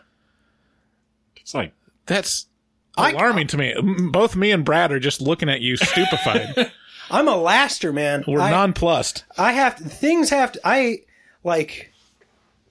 It's 1.37 1.55
like 1.55 1.73
That's 2.07 2.47
alarming 2.97 3.49
to 3.49 3.57
me. 3.57 3.75
Both 4.11 4.37
me 4.37 4.51
and 4.53 4.65
Brad 4.65 4.93
are 4.93 5.01
just 5.01 5.21
looking 5.21 5.49
at 5.49 5.61
you 5.61 5.77
stupefied. 5.79 6.71
I'm 7.11 7.29
a 7.29 7.37
laster, 7.37 7.93
man. 7.93 8.25
We're 8.27 8.41
I, 8.41 8.51
nonplussed. 8.51 9.25
I 9.37 9.53
have 9.53 9.77
to, 9.77 9.85
things 9.85 10.31
have 10.31 10.53
to, 10.53 10.61
I, 10.65 11.01
like, 11.43 11.93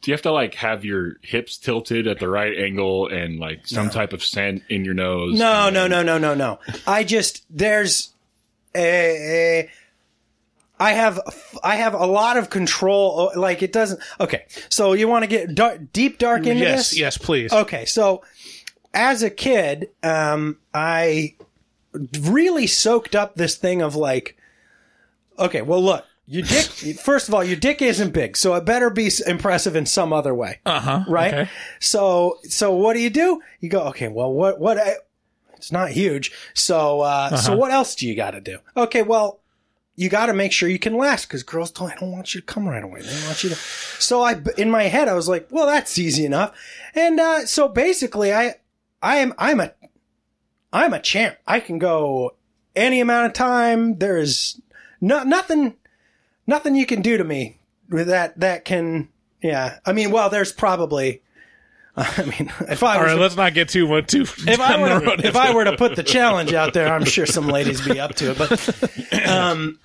Do 0.01 0.09
you 0.11 0.13
have 0.13 0.21
to 0.23 0.31
like 0.31 0.55
have 0.55 0.83
your 0.83 1.17
hips 1.21 1.57
tilted 1.57 2.07
at 2.07 2.19
the 2.19 2.27
right 2.29 2.57
angle 2.57 3.07
and 3.07 3.39
like 3.39 3.67
some 3.67 3.89
type 3.89 4.11
of 4.13 4.23
scent 4.23 4.63
in 4.69 4.85
your 4.85 4.93
nose? 4.95 5.37
No, 5.37 5.69
no, 5.69 5.87
no, 5.87 6.01
no, 6.03 6.17
no, 6.17 6.33
no. 6.33 6.59
I 6.87 7.03
just 7.03 7.45
there's 7.49 8.13
a, 8.75 8.81
a 9.65 9.69
I 10.79 10.93
have 10.93 11.19
I 11.63 11.75
have 11.75 11.93
a 11.93 12.05
lot 12.07 12.35
of 12.37 12.49
control. 12.49 13.31
Like 13.35 13.61
it 13.61 13.71
doesn't. 13.71 14.01
Okay, 14.19 14.45
so 14.69 14.93
you 14.93 15.07
want 15.07 15.23
to 15.23 15.27
get 15.27 15.53
dark, 15.53 15.93
deep 15.93 16.17
dark 16.17 16.47
into 16.47 16.61
Yes, 16.63 16.89
this? 16.89 16.99
yes, 16.99 17.17
please. 17.17 17.53
Okay, 17.53 17.85
so 17.85 18.23
as 18.93 19.23
a 19.23 19.29
kid, 19.29 19.89
um, 20.03 20.57
I 20.73 21.35
really 22.21 22.67
soaked 22.67 23.15
up 23.15 23.35
this 23.35 23.55
thing 23.55 23.81
of 23.81 23.95
like, 23.95 24.37
okay, 25.39 25.61
well, 25.61 25.81
look, 25.83 26.05
your 26.27 26.43
dick. 26.43 26.65
first 27.03 27.27
of 27.27 27.33
all, 27.33 27.43
your 27.43 27.57
dick 27.57 27.81
isn't 27.81 28.11
big, 28.13 28.37
so 28.37 28.53
it 28.55 28.65
better 28.65 28.89
be 28.89 29.11
impressive 29.27 29.75
in 29.75 29.85
some 29.85 30.13
other 30.13 30.33
way. 30.33 30.59
Uh 30.65 30.79
huh. 30.79 31.03
Right. 31.07 31.33
Okay. 31.33 31.49
So, 31.79 32.39
so 32.43 32.73
what 32.73 32.93
do 32.93 32.99
you 32.99 33.09
do? 33.09 33.41
You 33.59 33.69
go, 33.69 33.81
okay, 33.89 34.07
well, 34.07 34.31
what, 34.31 34.59
what, 34.59 34.77
I, 34.77 34.95
it's 35.55 35.71
not 35.71 35.89
huge. 35.91 36.31
So, 36.53 37.01
uh, 37.01 37.35
so 37.35 37.51
Uh-huh. 37.51 37.57
what 37.59 37.71
else 37.71 37.95
do 37.95 38.07
you 38.07 38.15
got 38.15 38.31
to 38.31 38.41
do? 38.41 38.59
Okay, 38.77 39.01
well, 39.01 39.39
you 39.95 40.09
got 40.09 40.25
to 40.25 40.33
make 40.33 40.51
sure 40.51 40.67
you 40.69 40.79
can 40.79 40.97
last 40.97 41.27
because 41.27 41.43
girls 41.43 41.69
don't, 41.71 41.91
I 41.91 41.95
don't 41.95 42.11
want 42.11 42.33
you 42.33 42.41
to 42.41 42.45
come 42.47 42.67
right 42.67 42.83
away. 42.83 43.01
They 43.01 43.25
want 43.25 43.43
you 43.43 43.49
to. 43.51 43.55
So 43.55 44.21
I, 44.21 44.41
in 44.57 44.71
my 44.71 44.83
head, 44.83 45.07
I 45.07 45.13
was 45.13 45.29
like, 45.29 45.47
well, 45.51 45.67
that's 45.67 45.99
easy 45.99 46.25
enough. 46.25 46.55
And, 46.95 47.19
uh, 47.19 47.45
so 47.45 47.67
basically 47.67 48.33
I, 48.33 48.55
I 49.03 49.17
am, 49.17 49.33
I'm 49.37 49.59
a, 49.59 49.71
I'm 50.71 50.93
a 50.93 50.99
champ. 50.99 51.37
I 51.45 51.59
can 51.59 51.77
go 51.77 52.35
any 52.75 52.99
amount 53.01 53.27
of 53.27 53.33
time. 53.33 53.99
There 53.99 54.17
is 54.17 54.59
no, 55.01 55.23
nothing, 55.23 55.75
nothing 56.47 56.75
you 56.75 56.85
can 56.85 57.01
do 57.01 57.17
to 57.17 57.23
me 57.23 57.59
with 57.89 58.07
that, 58.07 58.39
that 58.39 58.65
can, 58.65 59.09
yeah. 59.41 59.77
I 59.85 59.91
mean, 59.93 60.09
well, 60.09 60.29
there's 60.29 60.51
probably, 60.53 61.21
I 61.95 62.23
mean, 62.23 62.51
if 62.69 62.81
I 62.81 62.97
All 62.97 63.03
right, 63.03 63.19
let's 63.19 63.35
not 63.35 63.53
get 63.53 63.69
too 63.69 63.87
much 63.87 64.07
too. 64.07 64.21
if 64.23 64.59
I 64.59 64.77
were 64.81 65.15
to, 65.17 65.27
if 65.27 65.35
I 65.35 65.53
were 65.53 65.65
to 65.65 65.77
put 65.77 65.95
the 65.95 66.01
challenge 66.03 66.53
out 66.53 66.73
there, 66.73 66.91
I'm 66.91 67.05
sure 67.05 67.25
some 67.27 67.47
ladies 67.47 67.85
be 67.85 67.99
up 67.99 68.15
to 68.15 68.31
it. 68.31 68.37
But 68.39 69.27
um, 69.29 69.79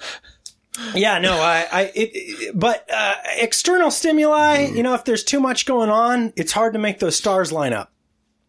yeah, 0.95 1.19
no, 1.19 1.35
I, 1.35 1.67
I 1.71 1.83
it, 1.95 2.11
it- 2.15 2.59
but 2.59 2.89
uh, 2.91 3.15
external 3.37 3.91
stimuli, 3.91 4.69
you 4.73 4.83
know, 4.83 4.95
if 4.95 5.05
there's 5.05 5.25
too 5.25 5.41
much 5.41 5.67
going 5.67 5.91
on, 5.91 6.33
it's 6.37 6.53
hard 6.53 6.73
to 6.75 6.79
make 6.79 7.01
those 7.01 7.17
stars 7.17 7.53
line 7.53 7.73
up. 7.75 7.93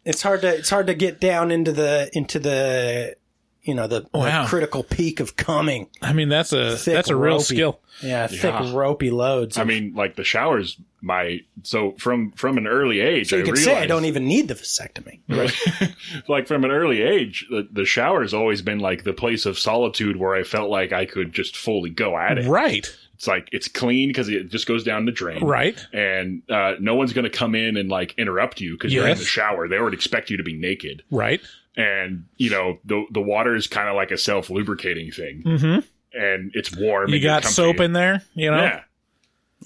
It's 0.04 0.22
hard 0.22 0.40
to 0.42 0.48
it's 0.56 0.70
hard 0.70 0.86
to 0.88 0.94
get 0.94 1.20
down 1.20 1.50
into 1.50 1.72
the 1.72 2.10
into 2.12 2.38
the 2.38 3.16
you 3.62 3.74
know 3.74 3.86
the, 3.86 4.00
the 4.14 4.44
critical 4.48 4.82
peak 4.82 5.20
of 5.20 5.36
coming. 5.36 5.88
I 6.00 6.14
mean, 6.14 6.30
that's 6.30 6.52
a 6.54 6.76
Thick, 6.78 6.94
that's 6.94 7.10
a 7.10 7.16
real 7.16 7.34
ropey- 7.34 7.44
skill. 7.44 7.80
Yeah, 8.02 8.26
thick 8.26 8.42
Yeah. 8.42 8.72
ropey 8.74 9.10
loads. 9.10 9.58
I 9.58 9.64
mean, 9.64 9.92
like 9.94 10.16
the 10.16 10.24
showers. 10.24 10.78
My 11.02 11.40
so 11.62 11.92
from 11.92 12.32
from 12.32 12.56
an 12.58 12.66
early 12.66 13.00
age, 13.00 13.30
so 13.30 13.36
you 13.36 13.42
I 13.42 13.44
can 13.46 13.54
realized, 13.54 13.76
say 13.78 13.82
I 13.82 13.86
don't 13.86 14.04
even 14.06 14.26
need 14.26 14.48
the 14.48 14.54
vasectomy. 14.54 15.20
Right? 15.28 15.94
like 16.28 16.46
from 16.46 16.64
an 16.64 16.70
early 16.70 17.00
age, 17.02 17.46
the, 17.50 17.66
the 17.70 17.84
shower's 17.86 18.32
always 18.34 18.60
been 18.62 18.80
like 18.80 19.04
the 19.04 19.12
place 19.14 19.44
of 19.46 19.58
solitude 19.58 20.16
where 20.16 20.34
I 20.34 20.42
felt 20.42 20.70
like 20.70 20.92
I 20.92 21.04
could 21.06 21.32
just 21.32 21.56
fully 21.56 21.88
go 21.90 22.16
at 22.18 22.36
it. 22.38 22.46
Right. 22.46 22.94
It's 23.20 23.26
like 23.28 23.50
it's 23.52 23.68
clean 23.68 24.08
because 24.08 24.30
it 24.30 24.48
just 24.48 24.66
goes 24.66 24.82
down 24.82 25.04
the 25.04 25.12
drain. 25.12 25.44
Right. 25.44 25.78
And 25.92 26.40
uh, 26.48 26.76
no 26.80 26.94
one's 26.94 27.12
going 27.12 27.24
to 27.24 27.30
come 27.30 27.54
in 27.54 27.76
and 27.76 27.90
like 27.90 28.14
interrupt 28.16 28.62
you 28.62 28.72
because 28.78 28.94
you're 28.94 29.06
in 29.06 29.18
the 29.18 29.24
shower. 29.26 29.68
They 29.68 29.76
already 29.76 29.98
expect 29.98 30.30
you 30.30 30.38
to 30.38 30.42
be 30.42 30.54
naked. 30.56 31.02
Right. 31.10 31.42
And 31.76 32.24
you 32.38 32.48
know 32.48 32.78
the 32.86 33.04
the 33.10 33.20
water 33.20 33.54
is 33.54 33.66
kind 33.66 33.90
of 33.90 33.94
like 33.94 34.10
a 34.10 34.16
self 34.16 34.48
lubricating 34.48 35.10
thing, 35.12 35.42
Mm-hmm. 35.44 36.18
and 36.18 36.50
it's 36.54 36.74
warm. 36.74 37.10
You 37.10 37.16
and 37.16 37.22
got 37.22 37.44
soap 37.44 37.80
in 37.80 37.92
there, 37.92 38.22
you 38.32 38.50
know. 38.50 38.56
Yeah. 38.62 38.82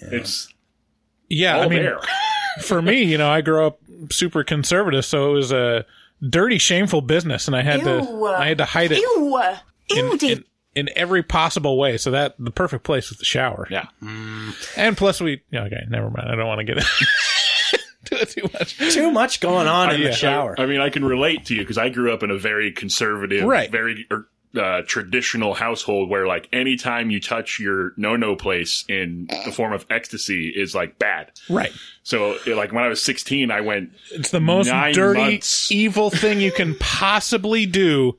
It's 0.00 0.52
Yeah, 1.28 1.56
all 1.58 1.62
I 1.62 1.68
mean, 1.68 1.82
there. 1.84 2.00
for 2.60 2.82
me, 2.82 3.04
you 3.04 3.18
know, 3.18 3.30
I 3.30 3.40
grew 3.40 3.64
up 3.64 3.78
super 4.10 4.42
conservative, 4.42 5.04
so 5.04 5.30
it 5.30 5.32
was 5.34 5.52
a 5.52 5.86
dirty, 6.28 6.58
shameful 6.58 7.02
business, 7.02 7.46
and 7.46 7.54
I 7.56 7.62
had 7.62 7.78
Ew. 7.80 7.84
to 7.84 8.24
I 8.36 8.48
had 8.48 8.58
to 8.58 8.64
hide 8.64 8.90
it 8.90 8.98
Ew. 8.98 9.40
Ew, 9.90 9.96
in, 9.96 10.18
in, 10.30 10.44
in 10.74 10.90
every 10.96 11.22
possible 11.22 11.78
way. 11.78 11.96
So 11.96 12.10
that 12.12 12.34
the 12.38 12.50
perfect 12.50 12.84
place 12.84 13.08
was 13.10 13.18
the 13.18 13.24
shower. 13.24 13.66
Yeah, 13.70 13.86
and 14.76 14.96
plus 14.96 15.20
we 15.20 15.42
yeah, 15.50 15.64
okay, 15.64 15.84
never 15.88 16.10
mind. 16.10 16.28
I 16.30 16.34
don't 16.36 16.46
want 16.46 16.60
to 16.60 16.64
get 16.64 16.76
into 18.12 18.22
it 18.22 18.28
too 18.30 18.48
much. 18.52 18.94
Too 18.94 19.10
much 19.10 19.40
going 19.40 19.66
on 19.66 19.94
in 19.94 20.00
Yeah. 20.00 20.08
the 20.08 20.14
shower. 20.14 20.54
I 20.58 20.66
mean, 20.66 20.80
I 20.80 20.90
can 20.90 21.04
relate 21.04 21.46
to 21.46 21.54
you 21.54 21.60
because 21.62 21.78
I 21.78 21.88
grew 21.88 22.12
up 22.12 22.22
in 22.22 22.30
a 22.30 22.38
very 22.38 22.70
conservative, 22.72 23.44
Right. 23.44 23.70
very 23.70 24.06
er, 24.12 24.28
uh, 24.56 24.82
traditional 24.86 25.52
household 25.54 26.08
where, 26.08 26.28
like, 26.28 26.48
anytime 26.52 27.10
you 27.10 27.18
touch 27.18 27.58
your 27.58 27.92
no-no 27.96 28.36
place 28.36 28.84
in 28.88 29.26
the 29.44 29.50
form 29.50 29.72
of 29.72 29.84
ecstasy 29.90 30.48
is 30.54 30.76
like 30.76 30.96
bad. 30.98 31.32
Right. 31.50 31.72
So, 32.04 32.36
it- 32.46 32.56
like, 32.56 32.70
when 32.72 32.84
I 32.84 32.88
was 32.88 33.02
16, 33.02 33.50
I 33.50 33.62
went. 33.62 33.90
It's 34.12 34.30
the 34.30 34.38
most 34.40 34.68
dirty, 34.92 35.18
months. 35.20 35.72
evil 35.72 36.08
thing 36.10 36.40
you 36.40 36.52
can 36.52 36.76
possibly 36.78 37.66
do 37.66 38.16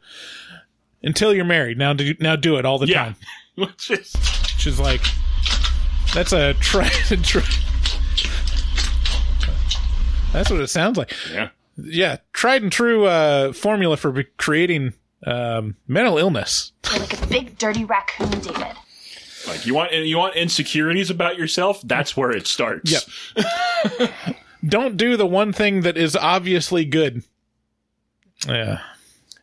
until 1.05 1.33
you're 1.33 1.45
married. 1.45 1.77
Now 1.77 1.93
do 1.93 2.13
now 2.19 2.35
do 2.35 2.57
it 2.57 2.65
all 2.65 2.77
the 2.79 2.87
Yeah. 2.87 3.03
time. 3.05 3.15
Which 3.55 3.89
is 3.91 4.13
Which 4.55 4.67
is 4.67 4.79
like 4.79 5.01
that's 6.13 6.33
a 6.33 6.53
try 6.55 6.89
and 7.09 7.23
try. 7.23 7.43
That's 10.33 10.49
what 10.49 10.59
it 10.59 10.67
sounds 10.67 10.97
like. 10.97 11.13
Yeah. 11.31 11.49
Yeah, 11.77 12.17
tried 12.33 12.61
and 12.63 12.71
true 12.71 13.05
uh, 13.05 13.51
formula 13.53 13.97
for 13.97 14.23
creating 14.37 14.93
um, 15.25 15.75
mental 15.87 16.17
illness. 16.17 16.71
You're 16.91 16.99
like 17.01 17.21
a 17.21 17.27
big 17.27 17.57
dirty 17.57 17.83
raccoon, 17.83 18.29
David. 18.29 18.75
like 19.47 19.65
you 19.65 19.73
want 19.75 19.91
you 19.93 20.17
want 20.17 20.35
insecurities 20.35 21.09
about 21.09 21.37
yourself. 21.37 21.81
That's 21.83 22.15
where 22.15 22.31
it 22.31 22.47
starts. 22.47 23.07
Yep. 23.35 24.11
Don't 24.67 24.95
do 24.97 25.17
the 25.17 25.27
one 25.27 25.51
thing 25.53 25.81
that 25.81 25.97
is 25.97 26.15
obviously 26.15 26.85
good. 26.85 27.23
Yeah. 28.47 28.79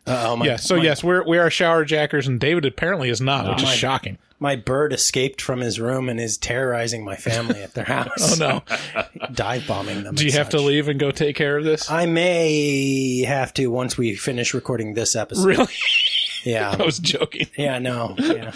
Oh 0.07 0.37
my. 0.37 0.47
yeah. 0.47 0.57
So 0.57 0.77
my- 0.77 0.83
yes, 0.83 1.03
we're 1.05 1.25
we 1.27 1.39
are 1.39 1.51
shower 1.51 1.85
jackers, 1.85 2.27
and 2.27 2.41
David 2.41 2.65
apparently 2.65 3.09
is 3.09 3.21
not, 3.21 3.49
which 3.49 3.59
is 3.59 3.65
My- 3.65 3.75
shocking. 3.75 4.19
My 4.41 4.57
bird 4.57 4.93
escaped 4.93 5.41
from 5.41 5.61
his 5.61 5.79
room 5.79 6.09
and 6.09 6.19
is 6.19 6.37
terrorizing 6.37 7.05
my 7.05 7.15
family 7.15 7.63
at 7.63 7.75
their 7.75 7.85
house. 7.99 8.41
Oh 8.41 8.63
no! 8.97 9.03
Dive 9.33 9.69
bombing 9.69 10.03
them. 10.03 10.17
Do 10.17 10.25
you 10.25 10.31
and 10.31 10.39
have 10.39 10.49
to 10.51 10.61
leave 10.61 10.89
and 10.89 10.99
go 10.99 11.13
take 11.13 11.37
care 11.37 11.57
of 11.57 11.63
this? 11.65 11.89
I 11.89 12.07
may 12.07 13.21
have 13.23 13.55
to 13.55 13.69
once 13.69 13.97
we 13.97 14.17
finish 14.17 14.53
recording 14.53 14.95
this 14.95 15.15
episode. 15.17 15.47
Really? 15.47 15.67
Yeah. 16.45 16.75
I 16.77 16.85
was 16.85 16.99
joking. 16.99 17.47
Yeah. 17.57 17.79
No. 17.79 18.17
Yeah. 18.19 18.51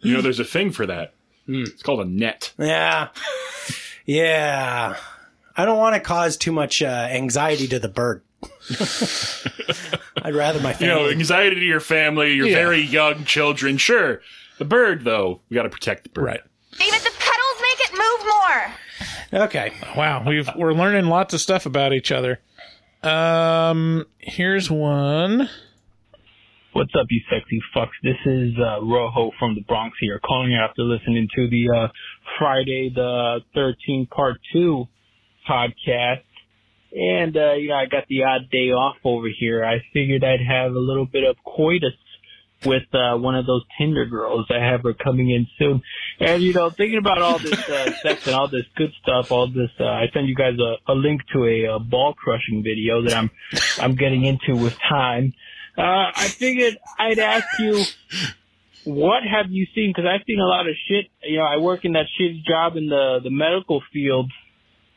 You 0.00 0.14
know, 0.14 0.20
there's 0.20 0.40
a 0.40 0.44
thing 0.44 0.72
for 0.72 0.84
that. 0.84 1.12
Hmm. 1.46 1.62
It's 1.62 1.84
called 1.84 2.00
a 2.00 2.04
net. 2.04 2.52
Yeah. 2.58 3.10
Yeah. 4.04 4.96
I 5.56 5.64
don't 5.64 5.78
want 5.78 5.94
to 5.94 6.00
cause 6.00 6.36
too 6.36 6.50
much 6.50 6.82
uh, 6.82 7.06
anxiety 7.08 7.68
to 7.68 7.78
the 7.78 7.88
bird. 7.88 8.22
I'd 10.22 10.34
rather 10.34 10.60
my 10.60 10.72
family. 10.74 10.86
You 10.86 11.00
know, 11.06 11.10
anxiety 11.10 11.56
to 11.56 11.64
your 11.64 11.80
family, 11.80 12.34
your 12.34 12.46
Yeah. 12.48 12.54
very 12.56 12.80
young 12.80 13.24
children. 13.24 13.76
Sure. 13.78 14.20
The 14.58 14.64
bird, 14.64 15.04
though, 15.04 15.40
we 15.48 15.54
got 15.54 15.62
to 15.64 15.68
protect 15.70 16.04
the 16.04 16.08
bird. 16.10 16.24
Right. 16.24 16.40
David, 16.78 17.00
the 17.00 17.10
pedals 17.18 17.62
make 17.62 17.80
it 17.80 17.92
move 17.92 18.26
more. 19.32 19.44
Okay. 19.44 19.72
Wow, 19.96 20.24
we've 20.26 20.48
we're 20.56 20.72
learning 20.72 21.06
lots 21.06 21.34
of 21.34 21.40
stuff 21.40 21.66
about 21.66 21.92
each 21.92 22.10
other. 22.12 22.40
Um, 23.02 24.04
here's 24.18 24.70
one. 24.70 25.48
What's 26.72 26.92
up, 26.94 27.06
you 27.10 27.20
sexy 27.28 27.60
fucks? 27.74 27.88
This 28.02 28.16
is 28.26 28.52
uh, 28.58 28.84
Rojo 28.84 29.32
from 29.38 29.54
the 29.56 29.62
Bronx 29.62 29.96
here, 30.00 30.20
calling 30.24 30.52
you 30.52 30.58
after 30.58 30.82
listening 30.82 31.26
to 31.34 31.48
the 31.50 31.68
uh, 31.76 31.88
Friday 32.38 32.92
the 32.94 33.40
13th 33.56 34.08
Part 34.10 34.36
2 34.52 34.84
podcast. 35.48 36.22
And, 36.92 37.36
uh, 37.36 37.52
you 37.54 37.68
know, 37.68 37.76
I 37.76 37.86
got 37.86 38.06
the 38.08 38.24
odd 38.24 38.50
day 38.50 38.70
off 38.72 38.96
over 39.04 39.28
here. 39.28 39.64
I 39.64 39.78
figured 39.92 40.24
I'd 40.24 40.40
have 40.46 40.72
a 40.72 40.78
little 40.78 41.06
bit 41.06 41.24
of 41.24 41.36
coitus 41.44 41.94
with 42.64 42.82
uh, 42.92 43.16
one 43.16 43.36
of 43.36 43.46
those 43.46 43.64
Tinder 43.78 44.06
girls. 44.06 44.46
I 44.50 44.62
have 44.62 44.82
her 44.82 44.92
coming 44.92 45.30
in 45.30 45.46
soon. 45.58 45.82
And, 46.18 46.42
you 46.42 46.52
know, 46.52 46.70
thinking 46.70 46.98
about 46.98 47.22
all 47.22 47.38
this 47.38 47.58
uh, 47.68 47.92
sex 48.02 48.26
and 48.26 48.34
all 48.34 48.48
this 48.48 48.66
good 48.76 48.92
stuff, 49.02 49.32
all 49.32 49.46
this, 49.46 49.70
uh, 49.78 49.84
I 49.84 50.06
send 50.12 50.28
you 50.28 50.34
guys 50.34 50.54
a, 50.58 50.92
a 50.92 50.94
link 50.94 51.22
to 51.32 51.44
a, 51.44 51.76
uh 51.76 51.78
ball 51.78 52.14
crushing 52.14 52.62
video 52.62 53.02
that 53.02 53.14
I'm, 53.14 53.30
I'm 53.78 53.94
getting 53.94 54.24
into 54.24 54.56
with 54.56 54.76
time. 54.88 55.32
Uh, 55.78 56.10
I 56.14 56.28
figured 56.28 56.76
I'd 56.98 57.18
ask 57.18 57.46
you, 57.58 57.84
what 58.84 59.22
have 59.22 59.50
you 59.50 59.66
seen? 59.74 59.90
Because 59.94 60.08
I've 60.08 60.24
seen 60.26 60.40
a 60.40 60.46
lot 60.46 60.66
of 60.66 60.74
shit. 60.88 61.06
You 61.22 61.38
know, 61.38 61.44
I 61.44 61.58
work 61.58 61.84
in 61.84 61.92
that 61.92 62.06
shitty 62.18 62.44
job 62.44 62.76
in 62.76 62.88
the 62.88 63.20
the 63.22 63.30
medical 63.30 63.82
field, 63.92 64.30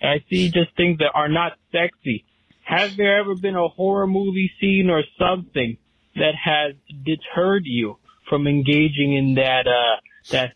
I 0.04 0.24
see 0.30 0.52
just 0.52 0.76
things 0.76 1.00
that 1.00 1.12
are 1.14 1.30
not 1.30 1.54
sexy. 1.72 2.26
Has 2.64 2.96
there 2.96 3.20
ever 3.20 3.36
been 3.36 3.56
a 3.56 3.68
horror 3.68 4.08
movie 4.08 4.52
scene 4.60 4.90
or 4.90 5.04
something 5.20 5.78
that 6.16 6.34
has 6.44 6.76
deterred 7.04 7.64
you 7.66 7.98
from 8.30 8.48
engaging 8.48 9.14
in 9.16 9.36
that 9.36 9.68
uh 9.68 10.00
that 10.32 10.54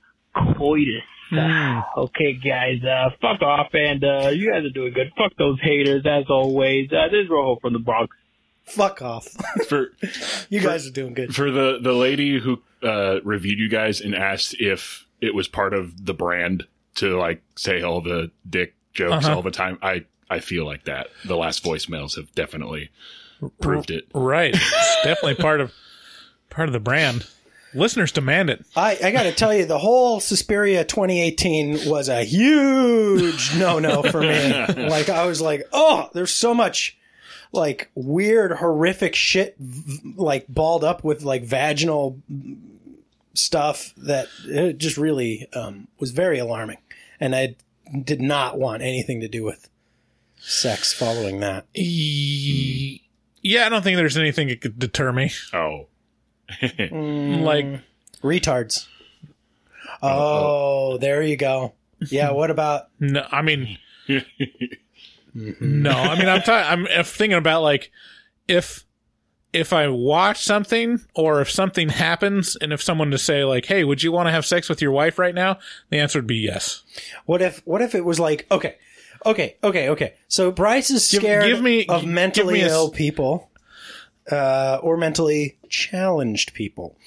coitus? 0.57 1.03
Uh, 1.32 1.82
okay, 1.98 2.34
guys, 2.34 2.82
uh, 2.84 3.10
fuck 3.22 3.41
off, 3.41 3.68
and 3.74 4.03
uh, 4.03 4.30
you 4.30 4.49
guys 4.49 4.64
are 4.64 4.69
doing 4.69 4.94
good. 4.94 5.11
Fuck 5.18 5.34
those 5.38 5.60
haters, 5.61 6.03
as 6.06 6.24
always. 6.30 6.90
Uh, 6.91 7.07
this 7.11 7.26
is 7.26 7.30
Rojo 7.30 7.60
from 7.60 7.74
the 7.74 7.80
Bronx. 7.80 8.15
Fuck 8.64 9.02
off. 9.02 9.28
For 9.68 9.88
You 10.49 10.61
guys 10.61 10.88
are 10.88 10.91
doing 10.91 11.14
good. 11.14 11.36
for 11.36 11.52
the 11.52 11.80
the 11.82 11.91
lady 11.94 12.40
who 12.40 12.61
uh, 12.82 13.19
reviewed 13.24 13.60
you 13.60 13.68
guys 13.69 13.99
and 13.99 14.15
asked 14.15 14.56
if 14.60 15.06
it 15.19 15.34
was 15.36 15.48
part 15.49 15.74
of 15.74 16.06
the 16.06 16.14
brand 16.14 16.64
to 16.95 17.18
like 17.18 17.41
say 17.56 17.82
all 17.82 17.99
the 18.02 18.32
dick 18.49 18.76
jokes 18.98 19.26
Uh-huh. 19.26 19.36
all 19.38 19.41
the 19.41 19.52
time. 19.52 19.78
I 19.82 20.06
I 20.30 20.40
feel 20.40 20.65
like 20.65 20.84
that. 20.86 21.07
The 21.24 21.38
last 21.38 21.64
voicemails 21.64 22.18
have 22.18 22.34
definitely 22.36 22.90
proved 23.61 23.91
it. 23.91 24.07
Right, 24.14 24.53
it's 24.56 24.95
definitely 25.03 25.36
part 25.36 25.61
of 25.61 25.72
part 26.49 26.68
of 26.68 26.74
the 26.74 26.80
brand. 26.82 27.26
Listeners 27.74 28.11
demand 28.11 28.49
it. 28.49 28.65
I, 28.76 28.98
I 29.03 29.11
got 29.11 29.24
to 29.24 29.32
tell 29.34 29.53
you, 29.53 29.65
the 29.65 29.78
whole 29.78 30.19
Suspiria 30.19 30.84
2018 30.86 31.90
was 31.90 32.10
a 32.10 32.24
huge 32.24 33.56
no 33.57 33.78
no 33.80 34.02
for 34.03 34.22
me. 34.22 34.65
like, 34.90 35.10
I 35.10 35.26
was 35.26 35.41
like, 35.41 35.68
oh, 35.74 36.10
there's 36.14 36.34
so 36.34 36.53
much 36.53 36.98
like 37.52 37.90
weird, 37.94 38.53
horrific 38.53 39.15
shit, 39.15 39.56
like 40.15 40.45
balled 40.49 40.84
up 40.84 41.03
with 41.03 41.24
like 41.24 41.44
vaginal 41.44 42.19
stuff 43.34 43.94
that 43.98 44.28
it 44.45 44.78
just 44.78 44.98
really 44.98 45.48
um, 45.53 45.88
was 45.99 46.11
very 46.11 46.40
alarming. 46.40 46.78
And 47.19 47.36
I 47.36 47.56
did 48.03 48.22
not 48.22 48.57
want 48.59 48.81
anything 48.84 49.19
to 49.22 49.27
do 49.27 49.43
with 49.43 49.69
sex 50.39 50.93
following 50.93 51.39
that. 51.41 51.65
E- 51.73 53.01
Yeah, 53.41 53.65
I 53.65 53.69
don't 53.69 53.81
think 53.84 53.97
there's 53.97 54.18
anything 54.18 54.47
that 54.49 54.61
could 54.61 54.80
deter 54.80 55.11
me. 55.11 55.31
Oh, 55.53 55.88
mm, 56.61 57.41
like 57.41 57.65
retards. 58.22 58.88
Oh, 60.01 60.09
oh. 60.09 60.91
oh, 60.93 60.97
there 60.97 61.22
you 61.23 61.38
go. 61.38 61.73
Yeah, 62.09 62.31
what 62.31 62.51
about 62.51 62.89
no? 62.99 63.26
I 63.31 63.41
mean, 63.41 63.77
no. 65.34 65.91
I 65.91 66.18
mean, 66.18 66.30
I'm 66.30 66.41
t- 66.41 66.51
I'm 66.51 66.88
I'm 66.88 67.03
thinking 67.03 67.38
about 67.38 67.61
like 67.64 67.91
if 68.47 68.84
if 69.57 69.73
I 69.73 69.88
watch 69.88 70.43
something 70.43 71.01
or 71.15 71.41
if 71.41 71.49
something 71.49 71.89
happens 71.89 72.55
and 72.55 72.71
if 72.71 72.81
someone 72.81 73.11
to 73.11 73.17
say 73.17 73.43
like, 73.43 73.65
"Hey, 73.65 73.84
would 73.84 74.03
you 74.03 74.11
want 74.11 74.27
to 74.27 74.31
have 74.31 74.45
sex 74.45 74.69
with 74.69 74.81
your 74.81 74.91
wife 74.91 75.17
right 75.19 75.35
now?" 75.35 75.59
The 75.89 75.99
answer 75.99 76.19
would 76.19 76.27
be 76.27 76.38
yes. 76.38 76.84
What 77.25 77.41
if 77.41 77.61
what 77.65 77.81
if 77.81 77.95
it 77.95 78.05
was 78.05 78.19
like 78.19 78.45
okay, 78.51 78.75
okay, 79.25 79.57
okay, 79.63 79.89
okay. 79.89 80.13
So 80.27 80.51
Bryce 80.51 80.89
is 80.91 81.05
scared 81.07 81.45
give 81.45 81.61
me- 81.61 81.85
of 81.88 82.01
give 82.01 82.09
mentally 82.09 82.53
me 82.55 82.61
a 82.61 82.67
ill 82.69 82.89
people, 82.91 83.49
uh, 84.31 84.79
or 84.81 84.97
mentally 84.97 85.57
challenged 85.69 86.53
people. 86.53 86.97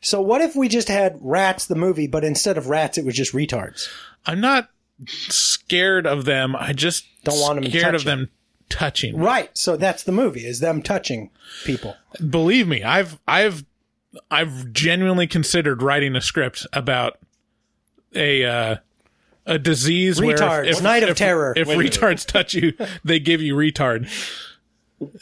So 0.00 0.20
what 0.22 0.40
if 0.40 0.56
we 0.56 0.68
just 0.68 0.88
had 0.88 1.18
Rats 1.20 1.66
the 1.66 1.74
movie, 1.74 2.06
but 2.06 2.24
instead 2.24 2.56
of 2.56 2.68
rats, 2.68 2.96
it 2.96 3.04
was 3.04 3.14
just 3.14 3.34
retards? 3.34 3.86
I'm 4.24 4.40
not 4.40 4.70
scared 5.06 6.06
of 6.06 6.24
them. 6.24 6.56
I 6.56 6.72
just 6.72 7.04
Don't 7.24 7.38
want 7.40 7.58
'em 7.64 7.70
scared 7.70 7.94
of 7.94 8.04
them 8.04 8.30
touching. 8.70 9.18
Right. 9.18 9.50
So 9.56 9.76
that's 9.76 10.02
the 10.04 10.12
movie: 10.12 10.46
is 10.46 10.60
them 10.60 10.80
touching 10.80 11.30
people. 11.64 11.96
Believe 12.28 12.66
me, 12.66 12.82
I've 12.82 13.18
I've 13.28 13.64
I've 14.30 14.72
genuinely 14.72 15.26
considered 15.26 15.82
writing 15.82 16.16
a 16.16 16.20
script 16.20 16.66
about 16.72 17.18
a 18.14 18.44
uh, 18.44 18.76
a 19.46 19.58
disease 19.58 20.20
where 20.20 20.36
Retards, 20.36 20.66
if, 20.66 20.76
if, 20.78 20.82
Night 20.82 21.02
of 21.02 21.10
if- 21.10 21.16
Terror. 21.18 21.52
If 21.56 21.68
Wait 21.68 21.78
retards 21.78 22.24
touch 22.26 22.54
you, 22.54 22.72
they 23.04 23.20
give 23.20 23.42
you 23.42 23.54
retard, 23.54 24.08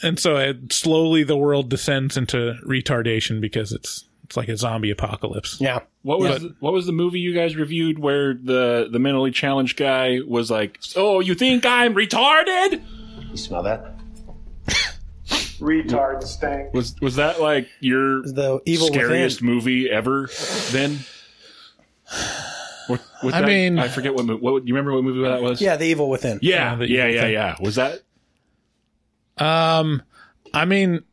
and 0.01 0.19
so 0.19 0.37
it, 0.37 0.71
slowly 0.71 1.23
the 1.23 1.37
world 1.37 1.69
descends 1.69 2.15
into 2.17 2.57
retardation 2.65 3.41
because 3.41 3.71
it's 3.71 4.05
it's 4.23 4.37
like 4.37 4.47
a 4.47 4.55
zombie 4.55 4.91
apocalypse. 4.91 5.59
Yeah. 5.59 5.79
What 6.03 6.19
was 6.19 6.45
what 6.59 6.71
was 6.71 6.85
the 6.85 6.91
movie 6.91 7.19
you 7.19 7.33
guys 7.33 7.55
reviewed 7.55 7.99
where 7.99 8.33
the 8.35 8.87
the 8.91 8.99
mentally 8.99 9.31
challenged 9.31 9.75
guy 9.75 10.19
was 10.25 10.49
like, 10.49 10.79
"Oh, 10.95 11.19
you 11.19 11.35
think 11.35 11.65
I'm 11.65 11.93
retarded?" 11.95 12.81
You 13.29 13.37
smell 13.37 13.63
that? 13.63 13.95
Retard 15.59 16.23
stank. 16.23 16.73
Was 16.73 16.95
was 17.01 17.15
that 17.17 17.39
like 17.41 17.67
your 17.79 18.21
the 18.23 18.61
evil 18.65 18.87
scariest 18.87 19.41
movie 19.41 19.89
ever? 19.89 20.29
Then, 20.71 20.99
what, 22.87 23.01
what 23.21 23.33
I 23.33 23.41
that- 23.41 23.47
mean- 23.47 23.77
I 23.79 23.87
forget 23.87 24.13
what 24.15 24.25
mo- 24.25 24.37
what 24.37 24.67
you 24.67 24.73
remember 24.73 24.93
what 24.93 25.03
movie 25.03 25.21
that 25.27 25.41
was? 25.41 25.61
Yeah, 25.61 25.75
the 25.75 25.85
evil 25.85 26.09
within. 26.09 26.39
yeah, 26.41 26.75
the 26.75 26.89
yeah, 26.89 27.07
yeah, 27.07 27.21
thing. 27.21 27.33
yeah. 27.33 27.55
Was 27.61 27.75
that 27.75 28.01
Um, 29.37 30.01
I 30.53 30.65
mean, 30.65 31.03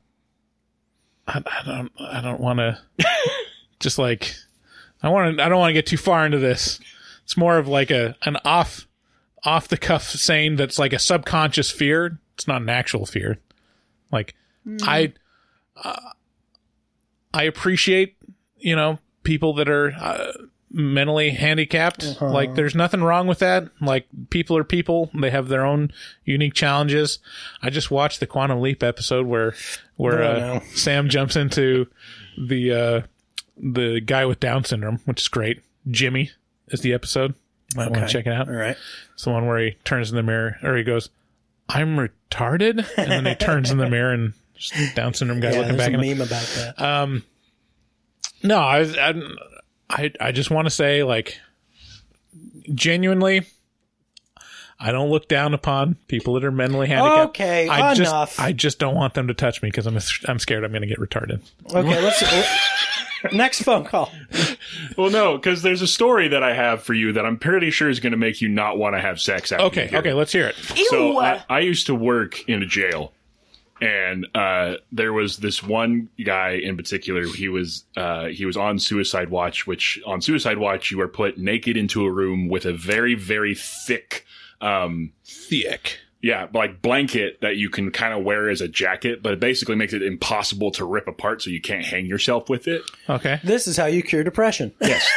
I, 1.26 1.42
I 1.44 1.62
don't, 1.66 1.92
I 2.00 2.20
don't 2.20 2.40
want 2.40 2.58
to 2.60 2.78
just 3.80 3.98
like, 3.98 4.34
I 5.02 5.08
want 5.10 5.36
to, 5.36 5.44
I 5.44 5.48
don't 5.48 5.58
want 5.58 5.70
to 5.70 5.74
get 5.74 5.86
too 5.86 5.96
far 5.96 6.24
into 6.24 6.38
this. 6.38 6.80
It's 7.24 7.36
more 7.36 7.58
of 7.58 7.66
like 7.68 7.90
a 7.90 8.16
an 8.22 8.36
off, 8.44 8.85
off 9.46 9.68
the 9.68 9.76
cuff 9.78 10.02
saying 10.02 10.56
that's 10.56 10.78
like 10.78 10.92
a 10.92 10.98
subconscious 10.98 11.70
fear. 11.70 12.18
It's 12.34 12.46
not 12.48 12.60
an 12.60 12.68
actual 12.68 13.06
fear. 13.06 13.38
Like 14.12 14.34
I, 14.82 15.12
uh, 15.82 16.10
I 17.32 17.44
appreciate 17.44 18.16
you 18.58 18.76
know 18.76 18.98
people 19.22 19.54
that 19.54 19.68
are 19.68 19.92
uh, 19.92 20.32
mentally 20.70 21.30
handicapped. 21.30 22.04
Uh-huh. 22.04 22.30
Like 22.30 22.54
there's 22.54 22.74
nothing 22.74 23.02
wrong 23.02 23.26
with 23.26 23.38
that. 23.38 23.68
Like 23.80 24.06
people 24.30 24.56
are 24.56 24.64
people. 24.64 25.10
They 25.14 25.30
have 25.30 25.48
their 25.48 25.64
own 25.64 25.92
unique 26.24 26.54
challenges. 26.54 27.18
I 27.62 27.70
just 27.70 27.90
watched 27.90 28.20
the 28.20 28.26
Quantum 28.26 28.60
Leap 28.60 28.82
episode 28.82 29.26
where 29.26 29.54
where 29.96 30.22
Oh, 30.22 30.56
uh. 30.56 30.60
Sam 30.74 31.08
jumps 31.08 31.36
into 31.36 31.86
the 32.36 32.72
uh, 32.72 33.02
the 33.56 34.00
guy 34.00 34.26
with 34.26 34.40
Down 34.40 34.64
syndrome, 34.64 35.00
which 35.04 35.22
is 35.22 35.28
great. 35.28 35.62
Jimmy 35.88 36.30
is 36.68 36.80
the 36.80 36.92
episode. 36.92 37.34
Might 37.74 37.90
want 37.90 37.96
Okay. 37.96 38.06
to 38.06 38.12
check 38.12 38.26
it 38.26 38.32
out. 38.32 38.48
All 38.48 38.54
right. 38.54 38.76
It's 39.14 39.24
the 39.24 39.30
one 39.30 39.46
where 39.46 39.58
he 39.58 39.72
turns 39.84 40.10
in 40.10 40.16
the 40.16 40.22
mirror, 40.22 40.56
or 40.62 40.76
he 40.76 40.84
goes, 40.84 41.10
"I'm 41.68 41.96
retarded," 41.96 42.86
and 42.96 43.10
then 43.10 43.26
he 43.26 43.34
turns 43.34 43.70
in 43.70 43.78
the 43.78 43.88
mirror 43.90 44.12
and 44.12 44.34
just 44.54 44.94
Down 44.94 45.12
syndrome 45.14 45.40
guy 45.40 45.52
Yeah, 45.52 45.58
looking 45.60 45.76
back 45.76 45.92
a 45.92 45.98
meme 45.98 46.20
about 46.20 46.46
that. 46.56 46.80
Um, 46.80 47.24
no, 48.42 48.58
I, 48.58 48.80
I, 48.80 49.22
I, 49.90 50.12
I 50.20 50.32
just 50.32 50.50
want 50.50 50.66
to 50.66 50.70
say, 50.70 51.02
like, 51.02 51.38
genuinely, 52.74 53.46
I 54.80 54.92
don't 54.92 55.10
look 55.10 55.28
down 55.28 55.52
upon 55.54 55.96
people 56.08 56.34
that 56.34 56.44
are 56.44 56.50
mentally 56.50 56.86
handicapped. 56.88 57.30
Okay, 57.30 57.68
I 57.68 57.92
enough. 57.92 57.96
just, 57.96 58.40
I 58.40 58.52
just 58.52 58.78
don't 58.78 58.94
want 58.94 59.14
them 59.14 59.28
to 59.28 59.34
touch 59.34 59.60
me 59.62 59.68
because 59.70 59.86
I'm, 59.86 59.98
I'm 60.28 60.38
scared 60.38 60.64
I'm 60.64 60.70
going 60.70 60.82
to 60.82 60.88
get 60.88 60.98
retarded. 60.98 61.40
Okay, 61.66 62.02
let's. 62.02 62.22
Next 63.32 63.62
phone 63.62 63.84
call. 63.84 64.10
Well, 64.96 65.10
no, 65.10 65.36
because 65.36 65.62
there's 65.62 65.82
a 65.82 65.86
story 65.86 66.28
that 66.28 66.42
I 66.42 66.54
have 66.54 66.82
for 66.82 66.94
you 66.94 67.12
that 67.12 67.24
I'm 67.26 67.38
pretty 67.38 67.70
sure 67.70 67.88
is 67.88 68.00
going 68.00 68.12
to 68.12 68.16
make 68.18 68.40
you 68.40 68.48
not 68.48 68.78
want 68.78 68.94
to 68.96 69.00
have 69.00 69.20
sex. 69.20 69.52
After 69.52 69.64
Okay, 69.66 69.90
okay, 69.92 70.10
it. 70.10 70.14
let's 70.14 70.32
hear 70.32 70.46
it. 70.48 70.56
So 70.88 71.18
I, 71.18 71.42
I 71.48 71.60
used 71.60 71.86
to 71.86 71.94
work 71.94 72.48
in 72.48 72.62
a 72.62 72.66
jail, 72.66 73.12
and 73.80 74.26
uh, 74.34 74.74
there 74.90 75.12
was 75.12 75.36
this 75.38 75.62
one 75.62 76.08
guy 76.24 76.52
in 76.52 76.76
particular. 76.76 77.26
He 77.26 77.48
was 77.48 77.84
uh, 77.96 78.26
he 78.26 78.46
was 78.46 78.56
on 78.56 78.78
suicide 78.78 79.28
watch, 79.30 79.66
which 79.66 80.00
on 80.06 80.20
suicide 80.20 80.58
watch 80.58 80.90
you 80.90 81.00
are 81.00 81.08
put 81.08 81.38
naked 81.38 81.76
into 81.76 82.04
a 82.04 82.10
room 82.10 82.48
with 82.48 82.64
a 82.64 82.72
very 82.72 83.14
very 83.14 83.54
thick, 83.54 84.24
um, 84.60 85.12
thick, 85.24 85.98
yeah, 86.26 86.48
like 86.52 86.82
blanket 86.82 87.40
that 87.40 87.56
you 87.56 87.70
can 87.70 87.92
kind 87.92 88.12
of 88.12 88.24
wear 88.24 88.50
as 88.50 88.60
a 88.60 88.66
jacket, 88.66 89.22
but 89.22 89.32
it 89.32 89.38
basically 89.38 89.76
makes 89.76 89.92
it 89.92 90.02
impossible 90.02 90.72
to 90.72 90.84
rip 90.84 91.06
apart, 91.06 91.40
so 91.40 91.50
you 91.50 91.60
can't 91.60 91.84
hang 91.84 92.04
yourself 92.04 92.48
with 92.48 92.66
it. 92.66 92.82
Okay. 93.08 93.38
This 93.44 93.68
is 93.68 93.76
how 93.76 93.86
you 93.86 94.02
cure 94.02 94.24
depression. 94.24 94.74
Yes. 94.80 95.08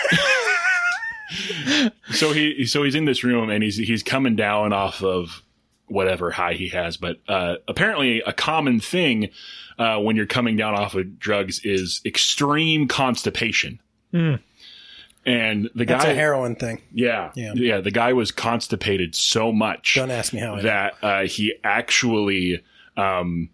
so 2.12 2.32
he 2.32 2.64
so 2.68 2.84
he's 2.84 2.94
in 2.94 3.06
this 3.06 3.24
room 3.24 3.50
and 3.50 3.64
he's 3.64 3.76
he's 3.76 4.04
coming 4.04 4.36
down 4.36 4.72
off 4.72 5.02
of 5.02 5.42
whatever 5.88 6.30
high 6.30 6.54
he 6.54 6.70
has, 6.70 6.96
but 6.96 7.18
uh, 7.28 7.56
apparently 7.68 8.22
a 8.22 8.32
common 8.32 8.80
thing 8.80 9.30
uh, 9.80 9.98
when 9.98 10.16
you're 10.16 10.28
coming 10.28 10.58
down 10.58 10.76
off 10.76 10.94
of 10.94 11.18
drugs 11.18 11.60
is 11.64 12.02
extreme 12.06 12.88
constipation. 12.88 13.80
Hmm. 14.12 14.36
And 15.30 15.70
the 15.76 15.86
That's 15.86 16.06
guy, 16.06 16.12
a 16.12 16.16
heroin 16.16 16.56
thing. 16.56 16.82
yeah, 16.92 17.32
Yeah. 17.36 17.54
yeah, 17.56 17.82
the 17.82 17.92
guy 17.92 18.14
was 18.14 18.32
constipated 18.32 19.14
so 19.16 19.52
much. 19.52 19.94
Don't 19.96 20.10
ask 20.12 20.34
me 20.34 20.40
how 20.40 20.56
that 20.62 20.94
uh, 21.04 21.22
he 21.26 21.54
actually 21.64 22.64
um, 22.98 23.50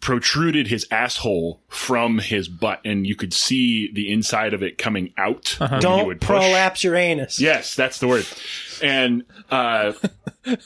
protruded 0.00 0.68
his 0.68 0.86
asshole 0.90 1.60
from 1.68 2.18
his 2.18 2.48
butt, 2.48 2.80
and 2.84 3.06
you 3.06 3.16
could 3.16 3.32
see 3.32 3.90
the 3.92 4.12
inside 4.12 4.54
of 4.54 4.62
it 4.62 4.78
coming 4.78 5.12
out. 5.16 5.56
he 5.58 5.78
Don't 5.80 6.20
prolapse 6.20 6.84
your 6.84 6.94
anus. 6.96 7.40
Yes, 7.40 7.74
that's 7.74 7.98
the 7.98 8.08
word. 8.08 8.26
And 8.82 9.24
uh, 9.50 9.92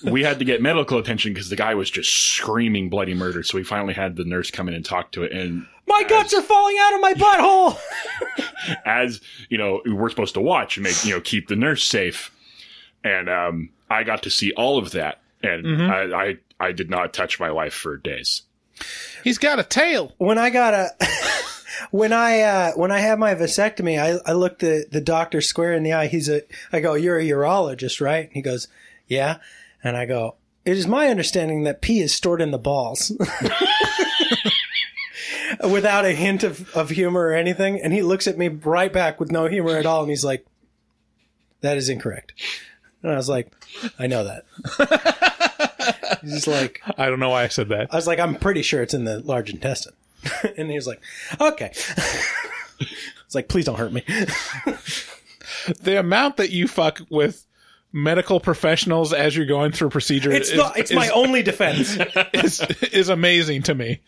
we 0.05 0.23
had 0.25 0.39
to 0.41 0.45
get 0.45 0.61
medical 0.61 0.99
attention 0.99 1.33
because 1.33 1.49
the 1.49 1.57
guy 1.57 1.75
was 1.75 1.91
just 1.91 2.11
screaming 2.11 2.91
bloody 2.91 3.15
murder. 3.15 3.43
So 3.43 3.57
we 3.57 3.65
finally 3.65 3.95
had 3.95 4.17
the 4.17 4.25
nurse 4.25 4.51
come 4.51 4.69
in 4.69 4.75
and 4.75 4.85
talk 4.85 5.13
to 5.13 5.23
it. 5.23 5.33
And 5.33 5.67
My 5.91 6.05
guts 6.09 6.33
are 6.35 6.43
falling 6.43 6.77
out 6.81 6.95
of 6.95 7.01
my 7.01 7.15
butthole. 7.15 7.79
as 8.85 9.21
you 9.49 9.59
know, 9.59 9.83
we're 9.87 10.09
supposed 10.11 10.35
to 10.35 10.41
watch 10.41 10.77
and 10.77 10.85
make 10.85 11.05
you 11.05 11.13
know 11.15 11.21
keep 11.21 11.49
the 11.49 11.57
nurse 11.57 11.83
safe. 11.85 12.31
And 13.03 13.29
um, 13.29 13.71
I 13.91 14.05
got 14.05 14.23
to 14.25 14.31
see 14.31 14.53
all 14.53 14.79
of 14.79 14.93
that, 14.93 15.21
and 15.43 15.65
Mhm. 15.65 15.91
I, 15.91 16.25
I 16.29 16.37
I 16.69 16.73
did 16.73 16.91
not 16.91 17.13
touch 17.15 17.41
my 17.41 17.51
wife 17.51 17.75
for 17.75 17.97
days. 17.97 18.43
He's 19.25 19.39
got 19.39 19.59
a 19.59 19.65
tail. 19.65 20.15
When 20.19 20.39
I 20.39 20.51
got 20.51 20.75
a, 20.75 20.91
when 21.91 22.13
I 22.13 22.41
uh, 22.43 22.73
when 22.73 22.91
I 22.93 23.01
had 23.01 23.19
my 23.19 23.35
vasectomy, 23.35 23.99
I, 24.01 24.19
I 24.31 24.33
looked 24.35 24.61
the 24.61 24.87
the 24.91 25.01
doctor 25.01 25.41
square 25.41 25.73
in 25.73 25.83
the 25.83 25.93
eye. 25.95 26.07
He's 26.07 26.29
a, 26.29 26.43
I 26.73 26.81
go, 26.81 26.95
you're 26.95 27.19
a 27.19 27.25
urologist, 27.25 28.01
right? 28.01 28.25
And 28.27 28.33
he 28.35 28.43
goes, 28.43 28.69
yeah. 29.07 29.39
And 29.83 29.97
I 29.97 30.05
go, 30.07 30.37
it 30.67 30.77
is 30.77 30.87
my 30.87 31.09
understanding 31.09 31.65
that 31.65 31.81
pee 31.83 32.01
is 32.01 32.15
stored 32.15 32.41
in 32.43 32.51
the 32.53 32.59
balls. 32.59 33.11
Without 35.69 36.05
a 36.05 36.13
hint 36.13 36.45
of, 36.45 36.75
of 36.77 36.91
humor 36.91 37.29
or 37.29 37.33
anything. 37.33 37.81
And 37.81 37.93
he 37.93 38.03
looks 38.03 38.27
at 38.27 38.39
me 38.39 38.49
right 38.49 38.93
back 38.93 39.19
with 39.19 39.31
no 39.31 39.47
humor 39.47 39.77
at 39.77 39.87
all. 39.87 40.03
And 40.03 40.11
he's 40.11 40.25
like, 40.25 40.47
that 41.61 41.77
is 41.77 41.89
incorrect. 41.89 42.33
And 43.03 43.13
I 43.13 43.17
was 43.17 43.29
like, 43.29 43.53
I 43.99 44.07
know 44.07 44.25
that. 44.25 44.45
He's 46.23 46.33
just 46.33 46.47
like, 46.47 46.83
I 46.99 47.07
don't 47.09 47.21
know 47.21 47.31
why 47.31 47.45
I 47.45 47.49
said 47.49 47.69
that. 47.71 47.93
I 47.93 47.97
was 47.97 48.07
like, 48.07 48.19
I'm 48.19 48.35
pretty 48.35 48.63
sure 48.63 48.83
it's 48.83 48.95
in 48.95 49.05
the 49.05 49.21
large 49.21 49.51
intestine. 49.51 49.95
and 50.57 50.69
he 50.69 50.77
was 50.77 50.87
like, 50.87 51.01
okay. 51.41 51.71
it's 52.81 53.35
like, 53.35 53.49
please 53.49 53.65
don't 53.65 53.79
hurt 53.79 53.93
me. 53.93 54.03
The 55.81 55.99
amount 55.99 56.37
that 56.37 56.51
you 56.51 56.69
fuck 56.69 57.01
with 57.11 57.47
medical 57.93 58.41
professionals 58.41 59.13
as 59.13 59.37
you're 59.37 59.47
going 59.47 59.73
through 59.73 59.91
procedure 59.91 60.31
It's 60.33 60.51
is, 60.51 60.57
the- 60.57 60.73
it's 60.77 60.93
my 60.93 61.09
only 61.11 61.43
defense. 61.43 61.97
is, 62.33 62.61
is 62.93 63.09
amazing 63.09 63.63
to 63.65 63.75
me. 63.75 64.01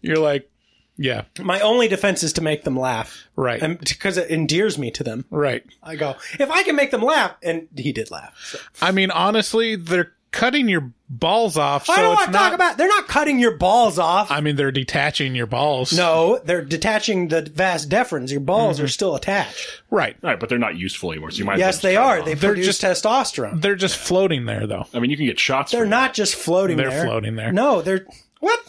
You're 0.00 0.18
like, 0.18 0.50
yeah, 0.98 1.24
My 1.42 1.60
only 1.60 1.88
defense 1.88 2.22
is 2.22 2.32
to 2.34 2.40
make 2.40 2.64
them 2.64 2.78
laugh. 2.78 3.28
Right. 3.36 3.78
Because 3.80 4.16
it 4.16 4.30
endears 4.30 4.78
me 4.78 4.90
to 4.92 5.04
them. 5.04 5.26
right. 5.30 5.62
I 5.82 5.94
go, 5.96 6.16
if 6.40 6.50
I 6.50 6.62
can 6.62 6.74
make 6.74 6.90
them 6.90 7.02
laugh, 7.02 7.36
and 7.42 7.68
he 7.76 7.92
did 7.92 8.10
laugh. 8.10 8.34
So. 8.42 8.58
I 8.80 8.92
mean, 8.92 9.10
honestly, 9.10 9.76
they're 9.76 10.12
cutting 10.36 10.68
your 10.68 10.92
balls 11.08 11.56
off. 11.56 11.86
So 11.86 11.92
I 11.92 11.96
don't 12.02 12.14
want 12.14 12.32
to 12.32 12.38
talk 12.38 12.52
about, 12.52 12.76
they're 12.76 12.88
not 12.88 13.08
cutting 13.08 13.38
your 13.38 13.56
balls 13.56 13.98
off. 13.98 14.30
I 14.30 14.40
mean, 14.40 14.56
they're 14.56 14.72
detaching 14.72 15.34
your 15.34 15.46
balls. 15.46 15.92
no, 15.92 16.38
they're 16.44 16.64
detaching 16.64 17.28
the 17.28 17.42
vas 17.42 17.86
deferens. 17.86 18.30
Your 18.30 18.40
balls 18.40 18.78
are 18.78 18.84
mm-hmm. 18.84 18.88
still 18.90 19.14
attached. 19.16 19.82
Right. 19.90 20.16
Right, 20.22 20.38
but 20.38 20.48
they're 20.48 20.58
not 20.58 20.76
useful 20.76 21.12
anymore. 21.12 21.30
So 21.30 21.38
you 21.38 21.44
might. 21.44 21.54
as 21.54 21.58
well 21.58 21.66
Yes, 21.66 21.74
just 21.76 21.82
they 21.82 21.94
cut 21.94 22.04
are. 22.04 22.16
them 22.18 22.24
They 22.26 22.32
off. 22.34 22.40
produce 22.40 22.80
testosterone. 22.80 23.60
They're 23.62 23.76
just 23.76 23.96
floating 23.96 24.44
there, 24.44 24.66
though. 24.66 24.86
I 24.92 24.98
mean, 24.98 25.10
you 25.10 25.16
can 25.16 25.26
get 25.26 25.40
shots. 25.40 25.72
They're 25.72 25.84
for 25.84 25.88
not 25.88 26.14
just 26.14 26.34
floating 26.34 26.76
They're 26.76 26.90
there. 26.90 27.04
floating 27.04 27.36
there. 27.36 27.52
No, 27.52 27.82
they're 27.82 28.06
what? 28.40 28.60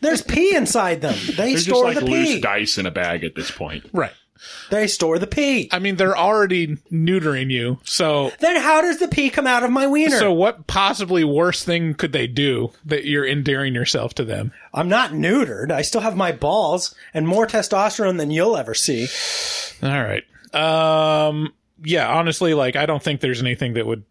There's 0.00 0.22
pee 0.22 0.54
inside 0.54 1.00
them. 1.00 1.14
They 1.26 1.32
They're 1.32 1.50
just 1.54 1.66
store 1.66 1.84
like 1.84 1.98
the 1.98 2.04
loose 2.04 2.34
pee. 2.34 2.40
dice 2.40 2.78
in 2.78 2.86
a 2.86 2.90
bag 2.92 3.24
at 3.24 3.34
this 3.34 3.50
point. 3.50 3.84
Right. 3.92 4.12
They 4.70 4.86
store 4.86 5.18
the 5.18 5.26
pee. 5.26 5.68
I 5.72 5.78
mean, 5.78 5.96
they're 5.96 6.16
already 6.16 6.76
neutering 6.92 7.50
you. 7.50 7.78
So, 7.84 8.32
Then 8.40 8.56
how 8.56 8.80
does 8.80 8.98
the 8.98 9.08
pee 9.08 9.30
come 9.30 9.46
out 9.46 9.62
of 9.62 9.70
my 9.70 9.86
wiener? 9.86 10.18
so 10.18 10.32
what 10.32 10.66
possibly 10.66 11.24
worse 11.24 11.64
thing 11.64 11.94
could 11.94 12.12
they 12.12 12.26
do 12.26 12.70
that 12.84 13.04
you're 13.04 13.26
endearing 13.26 13.74
yourself 13.74 14.14
to 14.14 14.24
them? 14.24 14.52
I'm 14.72 14.88
not 14.88 15.10
neutered. 15.12 15.70
I 15.70 15.82
still 15.82 16.00
have 16.02 16.16
my 16.16 16.32
balls 16.32 16.94
and 17.12 17.26
more 17.26 17.46
testosterone 17.46 18.18
than 18.18 18.30
you'll 18.30 18.56
ever 18.56 18.74
see. 18.74 19.08
All 19.82 19.88
right. 20.02 20.24
Um. 20.54 21.52
Yeah. 21.82 22.08
Honestly, 22.08 22.54
like 22.54 22.76
I 22.76 22.86
don't 22.86 23.02
think 23.02 23.20
there's 23.20 23.40
anything 23.42 23.74
that 23.74 23.86
would 23.86 24.04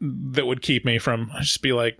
that 0.00 0.46
would 0.46 0.62
keep 0.62 0.84
me 0.84 0.98
from 0.98 1.30
I'd 1.34 1.42
just 1.42 1.62
be 1.62 1.72
like. 1.72 1.98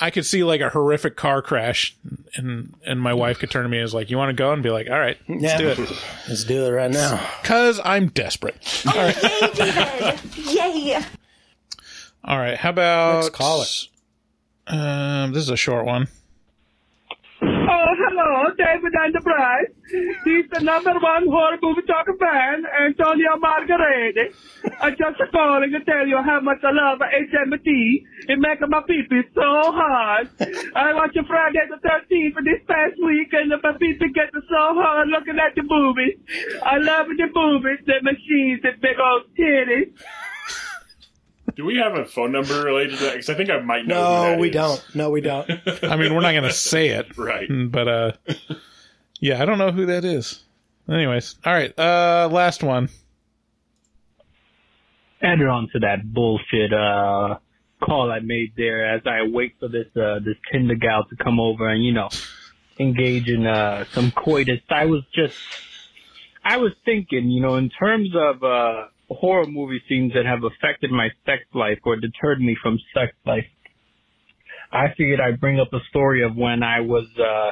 I 0.00 0.10
could 0.10 0.24
see 0.24 0.42
like 0.44 0.60
a 0.62 0.70
horrific 0.70 1.16
car 1.16 1.42
crash, 1.42 1.94
and 2.34 2.74
and 2.86 3.00
my 3.00 3.12
wife 3.12 3.38
could 3.38 3.50
turn 3.50 3.64
to 3.64 3.68
me 3.68 3.78
and 3.78 3.84
is 3.84 3.92
like, 3.94 4.10
"You 4.10 4.16
want 4.16 4.30
to 4.30 4.34
go?" 4.34 4.52
and 4.52 4.62
be 4.62 4.70
like, 4.70 4.88
"All 4.90 4.98
right, 4.98 5.18
let's 5.28 5.42
Yeah. 5.42 5.58
do 5.58 5.68
it." 5.68 5.78
Let's 6.28 6.44
do 6.44 6.64
it 6.64 6.70
right 6.70 6.90
now. 6.90 7.16
Cause 7.42 7.80
I'm 7.84 8.08
desperate. 8.08 8.56
All 8.86 8.94
right. 8.94 9.22
Yay, 9.22 9.50
David! 9.54 10.20
Yay! 10.36 11.00
All 12.24 12.38
right. 12.38 12.56
How 12.56 12.70
about 12.70 13.16
Let's 13.24 13.30
call 13.30 13.62
it. 13.62 13.86
Um, 14.66 15.32
this 15.32 15.42
is 15.42 15.50
a 15.50 15.56
short 15.56 15.84
one. 15.84 16.08
David 18.60 18.92
Enterprise. 18.92 19.72
He's 20.24 20.44
the 20.52 20.60
number 20.60 20.92
one 21.00 21.24
horror 21.32 21.56
movie 21.62 21.80
talking 21.88 22.18
fan, 22.20 22.64
Antonio 22.68 23.40
Margarete. 23.40 24.36
I 24.80 24.90
just 24.90 25.16
calling 25.32 25.72
to 25.72 25.80
tell 25.80 26.06
you 26.06 26.20
how 26.20 26.40
much 26.40 26.60
I 26.62 26.70
love 26.70 27.00
HMT. 27.00 27.68
It 28.28 28.38
makes 28.38 28.60
my 28.68 28.82
pee-pee 28.86 29.32
so 29.32 29.72
hard. 29.72 30.28
I 30.76 30.92
watched 30.92 31.16
you 31.16 31.24
Friday 31.26 31.64
the 31.72 31.80
13th 31.80 32.34
for 32.34 32.42
this 32.44 32.60
past 32.68 33.00
week, 33.00 33.32
and 33.32 33.48
my 33.48 33.72
pee-pee 33.80 34.12
gets 34.12 34.36
so 34.36 34.62
hard 34.76 35.08
looking 35.08 35.40
at 35.40 35.56
the 35.56 35.64
movies. 35.64 36.20
I 36.62 36.76
love 36.76 37.08
the 37.08 37.28
movies, 37.32 37.80
the 37.86 38.04
machines, 38.04 38.60
the 38.60 38.76
big 38.76 39.00
old 39.00 39.24
titties. 39.32 39.96
Do 41.56 41.64
we 41.64 41.76
have 41.76 41.94
a 41.94 42.04
phone 42.04 42.32
number 42.32 42.62
related 42.62 42.98
to 42.98 43.04
that? 43.04 43.12
Because 43.12 43.30
I 43.30 43.34
think 43.34 43.50
I 43.50 43.60
might 43.60 43.86
know. 43.86 43.94
who 43.96 44.00
No, 44.00 44.22
that 44.30 44.38
we 44.38 44.48
is. 44.48 44.54
don't. 44.54 44.84
No, 44.94 45.10
we 45.10 45.20
don't. 45.20 45.50
I 45.82 45.96
mean, 45.96 46.14
we're 46.14 46.20
not 46.20 46.32
going 46.32 46.44
to 46.44 46.52
say 46.52 46.88
it, 46.88 47.06
Right. 47.18 47.48
But 47.50 47.88
uh, 47.88 48.12
yeah, 49.20 49.42
I 49.42 49.44
don't 49.44 49.58
know 49.58 49.70
who 49.72 49.86
that 49.86 50.04
is. 50.04 50.42
Anyways, 50.88 51.36
all 51.44 51.52
right. 51.52 51.76
Uh, 51.78 52.28
last 52.32 52.62
one. 52.62 52.88
added 55.22 55.46
on 55.46 55.68
to 55.72 55.78
that 55.80 55.98
bullshit 56.12 56.72
uh 56.72 57.36
call 57.82 58.10
I 58.10 58.20
made 58.20 58.52
there 58.56 58.94
as 58.94 59.02
I 59.06 59.22
wait 59.22 59.54
for 59.60 59.68
this 59.68 59.86
uh 59.96 60.18
this 60.24 60.36
Tinder 60.52 60.74
gal 60.74 61.04
to 61.04 61.16
come 61.16 61.38
over 61.40 61.68
and 61.68 61.82
you 61.84 61.92
know 61.92 62.08
engage 62.78 63.28
in 63.28 63.46
uh 63.46 63.84
some 63.92 64.10
coitus. 64.10 64.60
I 64.68 64.86
was 64.86 65.02
just 65.14 65.36
I 66.44 66.56
was 66.56 66.72
thinking, 66.84 67.28
you 67.30 67.42
know, 67.42 67.56
in 67.56 67.68
terms 67.70 68.10
of 68.14 68.42
uh 68.42 68.86
horror 69.10 69.46
movie 69.46 69.82
scenes 69.88 70.12
that 70.14 70.26
have 70.26 70.40
affected 70.44 70.90
my 70.90 71.08
sex 71.26 71.42
life 71.54 71.78
or 71.84 71.96
deterred 71.96 72.40
me 72.40 72.56
from 72.62 72.78
sex 72.94 73.12
life. 73.26 73.46
I 74.72 74.88
figured 74.96 75.20
I'd 75.20 75.40
bring 75.40 75.58
up 75.58 75.72
a 75.72 75.80
story 75.88 76.22
of 76.22 76.36
when 76.36 76.62
I 76.62 76.80
was 76.80 77.06
uh 77.18 77.50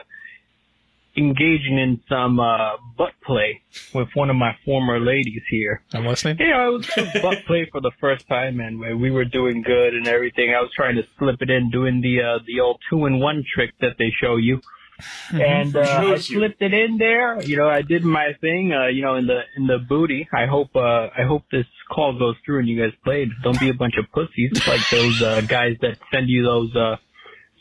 engaging 1.16 1.78
in 1.78 2.00
some 2.08 2.38
uh 2.38 2.76
butt 2.96 3.12
play 3.26 3.60
with 3.92 4.08
one 4.14 4.30
of 4.30 4.36
my 4.36 4.52
former 4.64 5.00
ladies 5.00 5.42
here. 5.50 5.82
I'm 5.92 6.06
listening. 6.06 6.36
You 6.38 6.50
know, 6.50 6.68
it 6.68 6.78
was 6.78 6.86
just 6.86 7.22
butt 7.22 7.44
play 7.46 7.68
for 7.72 7.80
the 7.80 7.90
first 8.00 8.28
time, 8.28 8.60
and 8.60 8.78
we 8.78 9.10
were 9.10 9.24
doing 9.24 9.62
good 9.62 9.94
and 9.94 10.06
everything. 10.06 10.54
I 10.56 10.60
was 10.60 10.70
trying 10.76 10.96
to 10.96 11.02
slip 11.18 11.42
it 11.42 11.50
in, 11.50 11.70
doing 11.70 12.00
the 12.00 12.22
uh, 12.22 12.38
the 12.46 12.60
old 12.60 12.80
two 12.88 13.06
in 13.06 13.18
one 13.18 13.44
trick 13.54 13.74
that 13.80 13.96
they 13.98 14.12
show 14.22 14.36
you. 14.36 14.60
And 15.32 15.76
uh, 15.76 15.80
I 15.80 16.18
slipped 16.18 16.60
it 16.60 16.74
in 16.74 16.98
there. 16.98 17.40
You 17.42 17.56
know, 17.56 17.68
I 17.68 17.82
did 17.82 18.04
my 18.04 18.32
thing. 18.40 18.72
Uh, 18.72 18.88
you 18.88 19.02
know, 19.02 19.14
in 19.16 19.26
the 19.26 19.40
in 19.56 19.66
the 19.66 19.78
booty. 19.78 20.28
I 20.32 20.46
hope 20.46 20.74
uh, 20.74 21.08
I 21.16 21.24
hope 21.26 21.44
this 21.52 21.66
call 21.90 22.18
goes 22.18 22.36
through 22.44 22.60
and 22.60 22.68
you 22.68 22.80
guys 22.80 22.92
played. 23.04 23.28
Don't 23.42 23.58
be 23.60 23.68
a 23.68 23.74
bunch 23.74 23.94
of 23.98 24.10
pussies 24.12 24.66
like 24.66 24.88
those 24.90 25.22
uh, 25.22 25.40
guys 25.42 25.76
that 25.82 25.98
send 26.12 26.28
you 26.28 26.42
those 26.42 26.74
uh, 26.74 26.96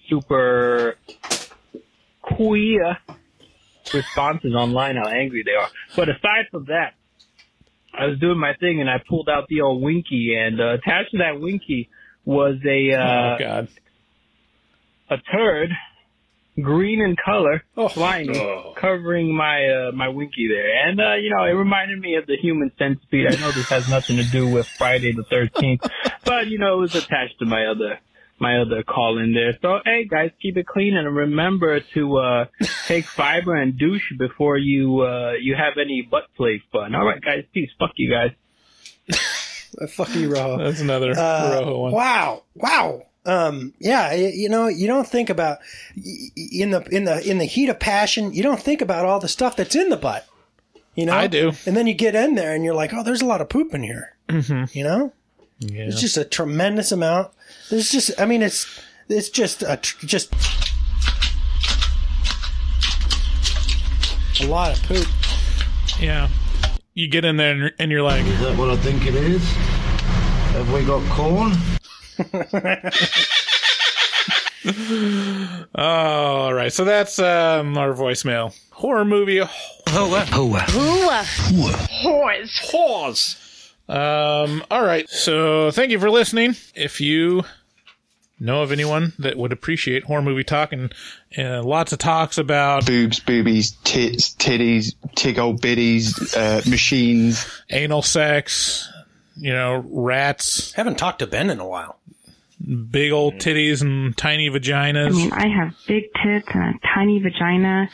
super 0.09 0.97
queer 2.22 2.97
responses 3.93 4.53
online. 4.53 4.95
How 4.95 5.07
angry 5.07 5.43
they 5.43 5.53
are. 5.53 5.69
But 5.95 6.09
aside 6.09 6.45
from 6.51 6.65
that, 6.65 6.93
I 7.97 8.05
was 8.05 8.19
doing 8.19 8.39
my 8.39 8.53
thing 8.59 8.80
and 8.81 8.89
I 8.89 8.97
pulled 9.07 9.30
out 9.30 9.47
the 9.49 9.61
old 9.61 9.81
Winky 9.81 10.35
and 10.38 10.59
uh, 10.59 10.73
attached 10.73 11.11
to 11.11 11.18
that 11.19 11.39
Winky 11.39 11.89
was 12.26 12.55
a 12.65 12.93
uh, 12.93 12.99
oh 12.99 13.35
God, 13.39 13.68
a 15.09 15.18
turd, 15.18 15.69
green 16.61 16.99
in 17.01 17.15
color, 17.23 17.63
Oh. 17.75 17.88
slimy, 17.88 18.34
covering 18.75 19.35
my 19.35 19.67
uh, 19.69 19.91
my 19.93 20.09
Winky 20.09 20.47
there. 20.47 20.88
And 20.88 20.99
uh, 20.99 21.15
you 21.15 21.29
know, 21.29 21.43
it 21.43 21.51
reminded 21.51 21.99
me 21.99 22.15
of 22.15 22.25
the 22.27 22.38
human 22.38 22.71
centipede. 22.77 23.27
I 23.27 23.35
know 23.39 23.51
this 23.51 23.69
has 23.69 23.89
nothing 23.89 24.17
to 24.17 24.23
do 24.23 24.47
with 24.49 24.67
Friday 24.67 25.11
the 25.13 25.23
Thirteenth, 25.23 25.81
but 26.25 26.47
you 26.47 26.57
know, 26.59 26.77
it 26.77 26.81
was 26.81 26.95
attached 26.95 27.39
to 27.39 27.45
my 27.45 27.65
other 27.67 27.99
my 28.39 28.59
other 28.61 28.84
call 28.84 29.17
in 29.17 29.34
there. 29.34 29.57
So 29.61 29.79
hey 29.84 30.05
guys, 30.05 30.29
keep 30.41 30.57
it 30.57 30.67
clean 30.67 30.95
and 30.95 31.15
remember 31.15 31.79
to 31.95 32.17
uh 32.17 32.45
take 32.88 33.05
fiber 33.05 33.55
and 33.55 33.77
douche 33.77 34.13
before 34.17 34.57
you 34.57 35.01
uh 35.01 35.31
you 35.41 35.55
have 35.55 35.73
any 35.79 36.07
butt 36.09 36.25
play 36.35 36.61
fun. 36.71 36.93
All 36.93 37.03
right, 37.05 37.21
guys, 37.21 37.45
peace. 37.53 37.71
Fuck 37.79 37.91
you 37.95 38.11
guys. 38.11 38.31
Fuck 39.89 40.13
you, 40.15 40.29
Rojo. 40.31 40.57
That's 40.63 40.81
another 40.81 41.11
Uh, 41.17 41.59
Rojo 41.59 41.77
one. 41.79 41.91
Wow, 41.93 42.43
wow. 42.55 43.03
Um, 43.27 43.73
yeah, 43.79 44.09
y- 44.11 44.31
you 44.33 44.47
know, 44.49 44.67
you 44.67 44.87
don't 44.87 45.05
think 45.07 45.29
about 45.29 45.59
y- 45.97 46.29
y- 46.37 46.47
in 46.53 46.71
the 46.71 46.81
in 46.95 47.03
the 47.03 47.29
in 47.29 47.37
the 47.39 47.45
heat 47.45 47.67
of 47.69 47.79
passion. 47.79 48.33
You 48.33 48.41
don't 48.41 48.59
think 48.59 48.81
about 48.81 49.05
all 49.05 49.19
the 49.19 49.27
stuff 49.27 49.55
that's 49.55 49.75
in 49.75 49.89
the 49.89 49.97
butt. 49.97 50.25
You 50.95 51.05
know, 51.05 51.13
I 51.13 51.27
do. 51.27 51.51
And 51.65 51.75
then 51.77 51.85
you 51.87 51.93
get 51.93 52.15
in 52.15 52.35
there 52.35 52.55
and 52.55 52.63
you're 52.63 52.73
like, 52.73 52.91
oh, 52.93 53.03
there's 53.03 53.21
a 53.21 53.25
lot 53.25 53.41
of 53.41 53.49
poop 53.49 53.73
in 53.73 53.83
here. 53.83 54.15
Mm-hmm. 54.29 54.75
You 54.77 54.83
know, 54.83 55.13
Yeah. 55.59 55.83
it's 55.83 56.01
just 56.01 56.17
a 56.17 56.25
tremendous 56.25 56.91
amount. 56.91 57.29
There's 57.69 57.91
just, 57.91 58.19
I 58.19 58.25
mean, 58.25 58.41
it's 58.41 58.65
it's 59.09 59.29
just 59.29 59.61
a 59.61 59.77
tr- 59.77 60.05
just 60.07 60.33
a 64.41 64.45
lot 64.47 64.71
of 64.75 64.81
poop. 64.83 65.07
Yeah. 65.99 66.29
You 66.93 67.07
get 67.07 67.25
in 67.25 67.37
there 67.37 67.51
and 67.53 67.73
and 67.79 67.91
you're 67.91 68.01
like, 68.03 68.25
Is 68.25 68.39
that 68.39 68.57
what 68.57 68.69
I 68.69 68.77
think 68.77 69.05
it 69.05 69.15
is? 69.15 69.43
Have 70.53 70.73
we 70.73 70.83
got 70.85 71.03
corn? 71.11 71.53
Oh, 75.76 75.76
all 75.76 76.53
right. 76.53 76.72
So 76.73 76.85
that's 76.85 77.19
um, 77.19 77.77
our 77.77 77.94
voicemail. 77.94 78.57
Horror 78.72 79.06
movie. 79.06 79.39
Hoa. 79.39 80.26
Hoa. 80.26 80.60
Whores. 82.03 82.72
Whores. 82.72 83.44
Um, 83.89 84.64
all 84.69 84.84
right. 84.84 85.10
So 85.10 85.72
thank 85.72 85.91
you 85.91 85.99
for 85.99 86.10
listening. 86.10 86.56
If 86.76 86.99
you 86.99 87.44
know 88.39 88.61
of 88.61 88.72
anyone 88.72 89.14
that 89.19 89.38
would 89.38 89.52
appreciate 89.52 90.03
horror 90.03 90.22
movie 90.22 90.44
talk 90.44 90.72
and 90.72 90.94
uh, 91.38 91.64
lots 91.64 91.91
of 91.94 91.99
talks 91.99 92.38
about 92.38 92.85
boobs, 92.85 93.19
boobies, 93.19 93.72
tits, 93.84 94.35
titties, 94.35 94.94
tig 95.15 95.39
old 95.39 95.61
biddies, 95.61 96.35
uh, 96.35 96.61
machines, 96.68 97.45
anal 97.69 98.02
sex, 98.02 98.91
you 99.38 99.53
know, 99.53 99.85
rats, 99.89 100.73
Haven't 100.73 100.97
talked 100.97 101.19
to 101.19 101.27
Ben 101.27 101.49
in 101.49 101.59
a 101.59 101.68
while. 101.68 101.99
big 102.91 103.11
old 103.11 103.35
titties 103.35 103.81
and 103.81 104.18
tiny 104.18 104.49
vaginas. 104.49 105.07
I 105.07 105.09
mean, 105.11 105.31
I 105.34 105.47
have 105.47 105.73
big 105.88 106.05
tits 106.23 106.47
and 106.53 106.76
a 106.76 106.80
tiny 106.93 107.19
vagina. 107.19 107.89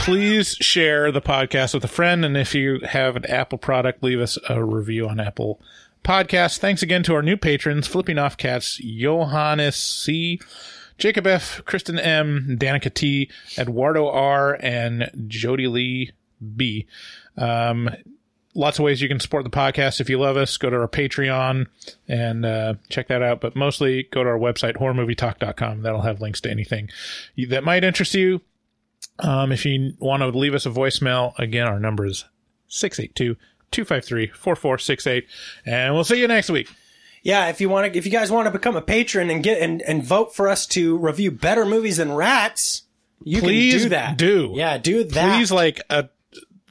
please 0.00 0.54
share 0.56 1.10
the 1.10 1.22
podcast 1.22 1.74
with 1.74 1.84
a 1.84 1.88
friend. 1.88 2.24
And 2.24 2.36
if 2.36 2.54
you 2.54 2.80
have 2.84 3.16
an 3.16 3.24
Apple 3.26 3.58
product, 3.58 4.02
leave 4.02 4.20
us 4.20 4.38
a 4.48 4.62
review 4.64 5.08
on 5.08 5.18
Apple 5.20 5.60
Podcasts. 6.04 6.58
Thanks 6.58 6.82
again 6.82 7.02
to 7.04 7.14
our 7.14 7.22
new 7.22 7.36
patrons, 7.36 7.86
Flipping 7.86 8.18
Off 8.18 8.36
Cats, 8.36 8.76
Johannes 8.82 9.76
C., 9.76 10.40
Jacob 10.98 11.26
F., 11.26 11.62
Kristen 11.64 11.98
M., 11.98 12.56
Danica 12.60 12.92
T., 12.92 13.30
Eduardo 13.56 14.08
R., 14.08 14.58
and 14.60 15.10
Jody 15.28 15.66
Lee 15.68 16.12
B. 16.56 16.86
Um, 17.36 17.88
lots 18.54 18.78
of 18.78 18.84
ways 18.84 19.00
you 19.00 19.08
can 19.08 19.20
support 19.20 19.44
the 19.44 19.50
podcast. 19.50 20.00
If 20.00 20.10
you 20.10 20.18
love 20.18 20.36
us, 20.36 20.56
go 20.56 20.70
to 20.70 20.76
our 20.76 20.88
Patreon 20.88 21.66
and 22.08 22.44
uh, 22.44 22.74
check 22.88 23.08
that 23.08 23.22
out. 23.22 23.40
But 23.40 23.56
mostly 23.56 24.04
go 24.04 24.22
to 24.22 24.30
our 24.30 24.38
website, 24.38 24.76
horrormovietalk.com. 24.76 25.82
That'll 25.82 26.02
have 26.02 26.20
links 26.20 26.40
to 26.42 26.50
anything 26.50 26.88
that 27.48 27.64
might 27.64 27.84
interest 27.84 28.14
you. 28.14 28.40
Um, 29.18 29.52
if 29.52 29.64
you 29.64 29.94
want 29.98 30.22
to 30.22 30.28
leave 30.28 30.54
us 30.54 30.66
a 30.66 30.70
voicemail, 30.70 31.38
again, 31.38 31.66
our 31.66 31.78
number 31.78 32.06
is 32.06 32.24
682 32.68 33.36
253 33.70 34.28
4468. 34.28 35.26
And 35.66 35.94
we'll 35.94 36.04
see 36.04 36.20
you 36.20 36.28
next 36.28 36.50
week. 36.50 36.68
Yeah, 37.22 37.48
if 37.48 37.60
you 37.60 37.68
want 37.68 37.92
to, 37.92 37.98
if 37.98 38.04
you 38.04 38.10
guys 38.10 38.32
want 38.32 38.46
to 38.46 38.50
become 38.50 38.76
a 38.76 38.82
patron 38.82 39.30
and 39.30 39.44
get 39.44 39.60
and, 39.62 39.80
and 39.82 40.02
vote 40.02 40.34
for 40.34 40.48
us 40.48 40.66
to 40.68 40.96
review 40.98 41.30
better 41.30 41.64
movies 41.64 41.98
than 41.98 42.12
Rats, 42.12 42.82
you 43.22 43.40
Please 43.40 43.74
can 43.74 43.82
do 43.84 43.88
that. 43.90 44.18
do. 44.18 44.52
Yeah, 44.56 44.78
do 44.78 45.04
that. 45.04 45.36
Please, 45.36 45.52
like, 45.52 45.80
a 45.88 46.08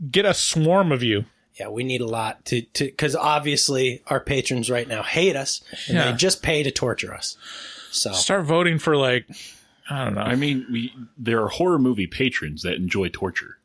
get 0.10 0.26
a 0.26 0.34
swarm 0.34 0.92
of 0.92 1.04
you. 1.04 1.24
Yeah, 1.60 1.68
we 1.70 1.84
need 1.84 2.02
a 2.02 2.08
lot 2.08 2.44
to 2.46 2.62
to 2.62 2.86
because 2.86 3.16
obviously 3.16 4.02
our 4.08 4.20
patrons 4.20 4.70
right 4.70 4.88
now 4.88 5.04
hate 5.04 5.36
us 5.36 5.62
and 5.88 5.98
Yeah. 5.98 6.12
they 6.12 6.18
just 6.18 6.42
pay 6.42 6.64
to 6.64 6.72
torture 6.72 7.14
us. 7.14 7.38
So 7.92 8.14
Start 8.14 8.46
voting 8.46 8.80
for, 8.80 8.96
like, 8.96 9.26
I 9.90 10.06
don't 10.06 10.16
know. 10.16 10.22
I 10.22 10.36
mean, 10.36 10.66
we 10.72 10.94
there 11.18 11.42
are 11.44 11.50
horror 11.50 11.78
movie 11.78 12.08
patrons 12.08 12.64
that 12.64 12.76
enjoy 12.76 13.10
torture. 13.10 13.58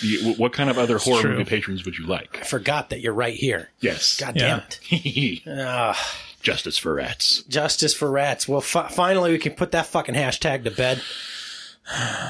You- 0.00 0.34
What 0.34 0.52
kind 0.52 0.70
of 0.70 0.78
other 0.78 0.96
horror 0.98 1.20
true. 1.22 1.30
movie 1.32 1.44
patrons 1.44 1.84
would 1.84 1.98
you 1.98 2.06
like? 2.06 2.38
I 2.40 2.44
forgot 2.44 2.90
that 2.90 3.00
you're 3.00 3.12
right 3.12 3.34
here. 3.34 3.68
Yes. 3.80 4.18
God 4.18 4.34
damn 4.36 4.60
it. 4.90 5.42
Ah, 5.46 6.16
Justice 6.40 6.78
for 6.78 6.94
rats. 6.94 7.42
justice 7.48 7.92
for 7.94 8.08
rats. 8.10 8.46
Well, 8.48 8.60
fi- 8.60 8.88
finally 8.88 9.32
we 9.32 9.38
can 9.38 9.52
put 9.54 9.72
that 9.72 9.86
fucking 9.86 10.14
hashtag 10.14 10.64
to 10.64 10.70
bed. 10.70 11.02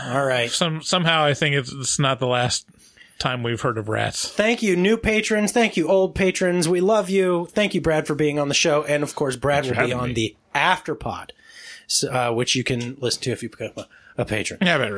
All 0.07 0.25
right. 0.25 0.51
Some 0.51 0.83
somehow 0.83 1.25
I 1.25 1.35
think 1.35 1.57
it's, 1.57 1.71
it's 1.73 1.99
not 1.99 2.19
the 2.21 2.27
last 2.27 2.67
time 3.19 3.43
we've 3.43 3.61
heard 3.61 3.79
of 3.79 3.89
rats. 3.89 4.29
Thank 4.29 4.63
you, 4.63 4.77
new 4.77 4.97
patrons. 4.97 5.53
Thank 5.53 5.77
you, 5.77 5.89
old 5.89 6.15
patrons. 6.15 6.69
We 6.69 6.81
love 6.81 7.11
you. 7.11 7.49
Thank 7.53 7.75
you, 7.75 7.81
Brad, 7.81 8.07
for 8.07 8.15
being 8.15 8.39
on 8.39 8.49
the 8.49 8.55
show. 8.55 8.85
And 8.85 9.03
of 9.03 9.15
course, 9.15 9.37
Brad 9.37 9.65
Thanks 9.65 9.79
will 9.79 9.87
be 9.87 9.93
on 9.93 10.09
me. 10.09 10.15
the 10.15 10.37
after 10.55 10.95
pod, 10.95 11.33
so, 11.87 12.11
uh, 12.11 12.33
which 12.33 12.55
you 12.55 12.65
can 12.65 12.97
listen 13.01 13.23
to 13.23 13.33
if 13.33 13.43
you 13.43 13.49
become 13.49 13.73
a, 13.77 13.87
a 14.17 14.25
patron. 14.25 14.59
Yeah, 14.63 14.77
okay. 14.77 14.91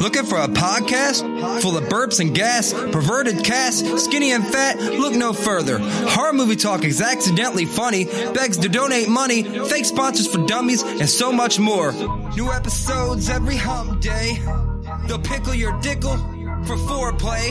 Looking 0.00 0.24
for 0.24 0.38
a 0.38 0.48
podcast 0.48 1.62
full 1.62 1.76
of 1.78 1.84
burps 1.84 2.20
and 2.20 2.34
gas, 2.34 2.72
perverted 2.72 3.44
cast, 3.44 3.98
skinny 4.00 4.32
and 4.32 4.46
fat? 4.46 4.78
Look 4.78 5.14
no 5.14 5.32
further. 5.32 5.78
Horror 5.78 6.32
movie 6.32 6.56
talk 6.56 6.84
is 6.84 7.00
accidentally 7.00 7.64
funny, 7.64 8.04
begs 8.04 8.58
to 8.58 8.68
donate 8.68 9.08
money, 9.08 9.42
fake 9.42 9.86
sponsors 9.86 10.26
for 10.26 10.44
dummies, 10.46 10.82
and 10.82 11.08
so 11.08 11.32
much 11.32 11.58
more. 11.58 11.92
New 12.36 12.52
episodes 12.52 13.30
every 13.30 13.56
hump 13.56 14.00
day. 14.00 14.38
They'll 15.06 15.18
pickle 15.18 15.54
your 15.54 15.78
dickle 15.80 16.16
for 16.66 16.76
foreplay. 16.76 17.50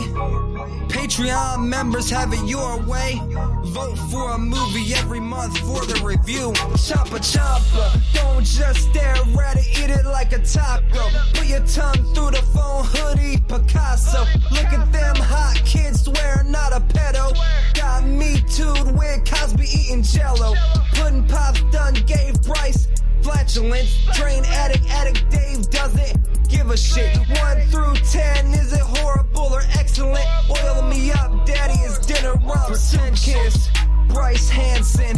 Patreon 0.89 1.67
members 1.67 2.09
have 2.09 2.33
it 2.33 2.43
your 2.47 2.77
way. 2.83 3.19
Vote 3.65 3.95
for 4.11 4.31
a 4.31 4.37
movie 4.37 4.93
every 4.95 5.19
month 5.19 5.57
for 5.59 5.85
the 5.85 6.01
review. 6.03 6.51
Choppa 6.75 7.19
choppa, 7.19 8.13
don't 8.13 8.45
just 8.45 8.89
stare 8.89 9.15
at 9.43 9.57
it, 9.57 9.67
eat 9.79 9.89
it 9.89 10.05
like 10.05 10.33
a 10.33 10.39
taco. 10.39 11.09
Put 11.33 11.47
your 11.47 11.65
tongue 11.65 12.13
through 12.13 12.31
the 12.31 12.43
phone 12.53 12.85
hoodie, 12.85 13.37
Picasso. 13.47 14.25
Look 14.51 14.73
at 14.73 14.91
them 14.91 15.15
hot 15.17 15.61
kids 15.65 16.03
swear 16.03 16.43
not 16.47 16.73
a 16.73 16.79
pedo. 16.79 17.35
Got 17.73 18.05
me 18.05 18.41
tooed 18.49 18.95
with 18.97 19.25
Cosby 19.29 19.65
eating 19.65 20.03
jello. 20.03 20.53
Pudding 20.93 21.25
pops 21.27 21.61
done 21.71 21.93
gave 22.05 22.41
Bryce 22.41 22.87
flatulence. 23.21 24.05
Drain 24.13 24.43
addict, 24.45 24.85
addict 24.89 25.29
Dave 25.29 25.69
doesn't 25.69 26.17
give 26.53 26.69
a 26.69 26.77
shit. 26.77 27.17
One 27.17 27.59
through 27.71 27.95
ten, 28.11 28.47
is 28.53 28.73
it 28.73 28.81
horrible 28.81 29.53
or 29.53 29.63
excellent? 29.79 30.25
Oil 30.49 30.83
me 30.83 31.11
up, 31.11 31.45
daddy 31.45 31.79
is 31.81 31.97
dinner 31.99 32.33
up. 32.33 32.67
Pretentious, 32.67 33.69
Bryce 34.07 34.49
Hanson. 34.49 35.17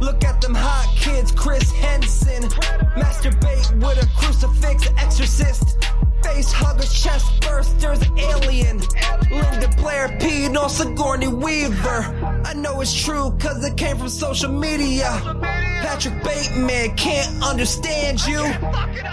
Look 0.00 0.24
at 0.24 0.40
them 0.40 0.54
hot 0.54 0.94
kids, 0.96 1.32
Chris 1.32 1.70
Henson. 1.72 2.42
Masturbate 2.96 3.74
with 3.76 4.02
a 4.02 4.08
crucifix, 4.18 4.88
exorcist. 4.98 5.78
Face 6.22 6.52
huggers, 6.52 6.92
chest 7.02 7.26
bursters, 7.40 8.00
alien. 8.18 8.78
Linda 9.30 9.68
Blair 9.76 10.08
peed 10.18 10.56
on 10.56 10.68
Sigourney 10.68 11.28
Weaver. 11.28 12.42
I 12.44 12.54
know 12.54 12.80
it's 12.80 12.94
true, 12.94 13.36
cause 13.38 13.64
it 13.64 13.76
came 13.76 13.96
from 13.96 14.08
social 14.08 14.52
media. 14.52 15.08
Patrick 15.80 16.22
Bateman 16.22 16.94
can't 16.96 17.42
understand 17.42 18.20
you. 18.26 18.44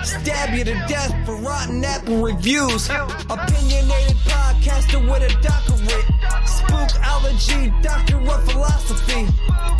Stab 0.03 0.53
you 0.53 0.63
to 0.65 0.73
death 0.87 1.13
for 1.25 1.35
rotten 1.37 1.83
apple 1.83 2.21
reviews. 2.21 2.89
Opinionated 2.89 4.17
podcaster 4.27 4.99
with 5.09 5.23
a 5.23 5.41
doctorate. 5.41 6.05
Spook 6.45 6.91
allergy, 7.03 7.73
doctor 7.81 8.17
of 8.17 8.51
philosophy. 8.51 9.25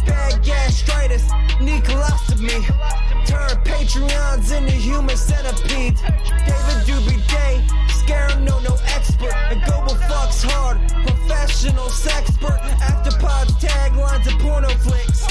Bad 0.06 0.44
gastritis, 0.44 1.30
need 1.60 1.84
colostomy. 1.84 2.64
Turn 3.26 3.50
Patreons 3.64 4.58
into 4.58 4.72
human 4.72 5.18
centipedes. 5.18 6.02
David 6.02 6.80
Doobie 6.88 7.28
Day, 7.28 7.68
scare 7.90 8.40
no 8.40 8.60
no 8.60 8.76
expert. 8.96 9.36
And 9.52 9.62
global 9.64 9.96
fucks 10.08 10.44
hard, 10.44 10.78
professional 11.06 11.88
sexpert. 11.88 12.60
After 12.80 13.12
pods, 13.20 13.52
taglines, 13.56 14.28
and 14.28 14.40
porno 14.40 14.70
flicks. 14.70 15.28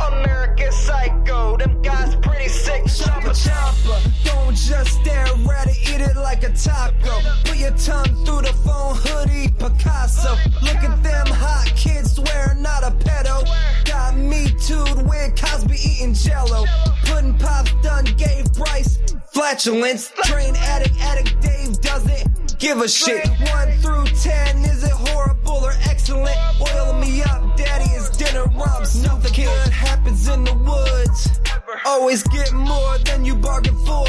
American 0.00 0.72
Psycho, 0.72 1.56
them 1.56 1.80
guys 1.82 2.16
pretty 2.16 2.48
sick. 2.48 2.84
Chopper 2.86 3.32
chopper, 3.34 4.00
don't 4.24 4.54
just 4.56 5.00
stare 5.00 5.26
at 5.64 5.66
it, 5.66 5.78
eat 5.88 6.00
it 6.00 6.16
like 6.16 6.42
a 6.42 6.52
taco. 6.52 7.20
Put 7.44 7.56
your 7.56 7.70
tongue 7.72 8.24
through 8.24 8.42
the 8.42 8.54
phone 8.64 8.96
hoodie, 8.96 9.48
Picasso. 9.58 10.36
Look 10.62 10.76
at 10.76 11.02
them 11.02 11.26
hot 11.26 11.72
kids, 11.76 12.14
swear 12.14 12.56
not 12.58 12.82
a 12.84 12.90
pedo. 12.90 13.44
Got 13.84 14.16
me 14.16 14.48
tooed 14.60 15.06
with 15.06 15.40
Cosby 15.40 15.76
eating 15.76 16.14
jello. 16.14 16.64
Pudding 17.04 17.38
pops 17.38 17.72
done 17.82 18.04
gave 18.16 18.52
Bryce 18.52 18.98
flatulence. 19.34 20.12
Train 20.24 20.54
addict, 20.56 20.96
addict 21.00 21.40
Dave 21.42 21.80
doesn't 21.80 22.58
give 22.58 22.80
a 22.80 22.88
shit. 22.88 23.28
One 23.28 23.70
through 23.82 24.06
ten, 24.22 24.58
is 24.64 24.84
it 24.84 24.92
horrible 24.92 25.64
or 25.64 25.74
excellent? 25.90 26.36
Oil 26.60 26.94
me 26.98 27.22
up, 27.22 27.56
daddy, 27.56 27.90
is 27.90 28.08
dinner 28.10 28.44
rumps. 28.44 28.94
Nothing 29.02 29.44
good 29.44 29.72
happens 29.72 30.28
in 30.28 30.44
the 30.44 30.54
woods. 30.54 31.40
Always 31.84 32.22
get 32.22 32.52
more 32.52 32.98
than 32.98 33.24
you 33.24 33.34
bargained 33.34 33.78
for. 33.86 34.06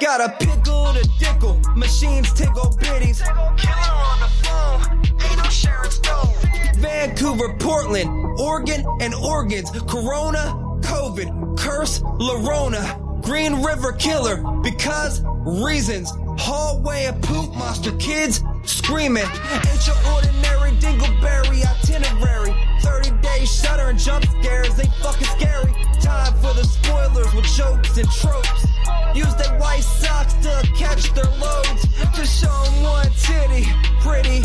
Got 0.00 0.20
a 0.20 0.34
pickle 0.44 0.92
to 0.94 1.08
dickle, 1.20 1.60
machines 1.76 2.32
tickle 2.32 2.70
bitties. 2.80 3.20
Killer 3.58 3.92
on 4.10 4.20
the 4.20 4.28
phone, 4.42 4.80
ain't 5.22 5.38
no 5.38 5.48
Sharon 5.50 5.90
Stone. 5.90 6.34
Vancouver, 6.76 7.54
Portland, 7.58 8.10
Oregon, 8.40 8.84
and 9.00 9.14
organs. 9.14 9.70
Corona, 9.70 10.54
COVID, 10.80 11.56
curse, 11.56 12.00
Lorona. 12.00 13.11
Green 13.22 13.62
River 13.62 13.92
Killer, 13.92 14.42
because 14.62 15.22
reasons. 15.46 16.12
Hallway 16.38 17.06
of 17.06 17.20
poop 17.22 17.54
monster 17.54 17.92
kids 17.96 18.42
screaming. 18.64 19.24
Ain't 19.24 19.86
your 19.86 19.96
ordinary 20.12 20.72
dingleberry 20.82 21.64
itinerary. 21.64 22.54
30 22.80 23.10
days 23.22 23.52
shutter 23.52 23.88
and 23.88 23.98
jump 23.98 24.24
scares, 24.24 24.74
they 24.74 24.86
fucking 25.02 25.28
scary. 25.38 25.72
Time 26.00 26.32
for 26.34 26.52
the 26.54 26.64
spoilers 26.64 27.32
with 27.34 27.44
jokes 27.44 27.96
and 27.96 28.10
tropes. 28.10 28.66
Use 29.14 29.34
their 29.36 29.56
white 29.58 29.84
socks 29.84 30.34
to 30.34 30.68
catch 30.76 31.12
their 31.14 31.30
loads. 31.38 31.82
To 32.14 32.26
show 32.26 32.48
one 32.82 33.08
titty, 33.20 33.66
pretty. 34.00 34.42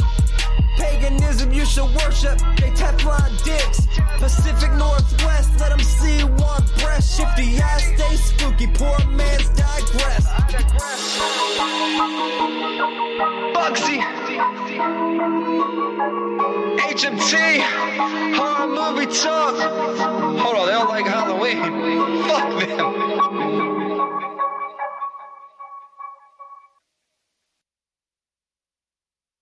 Paganism, 0.77 1.51
you 1.53 1.65
should 1.65 1.89
worship. 1.95 2.37
They 2.57 2.71
Teflon 2.71 3.43
dicks. 3.43 3.87
Pacific 4.19 4.73
Northwest, 4.73 5.59
let 5.59 5.69
them 5.69 5.79
see 5.79 6.23
one 6.23 6.63
breath. 6.79 7.03
Shifty 7.03 7.61
eyes 7.61 7.83
stay 7.95 8.15
spooky. 8.15 8.67
Poor 8.67 8.97
man's 9.07 9.49
digress. 9.49 10.25
Bugsy. 13.53 13.97
HMT. 16.79 17.61
Horror 18.35 18.67
movie 18.67 19.05
talk. 19.07 19.55
Hold 20.39 20.55
on, 20.55 20.65
they 20.65 20.73
don't 20.73 20.89
like 20.89 21.05
Halloween. 21.05 22.27
Fuck 22.27 22.59
them. 22.59 23.76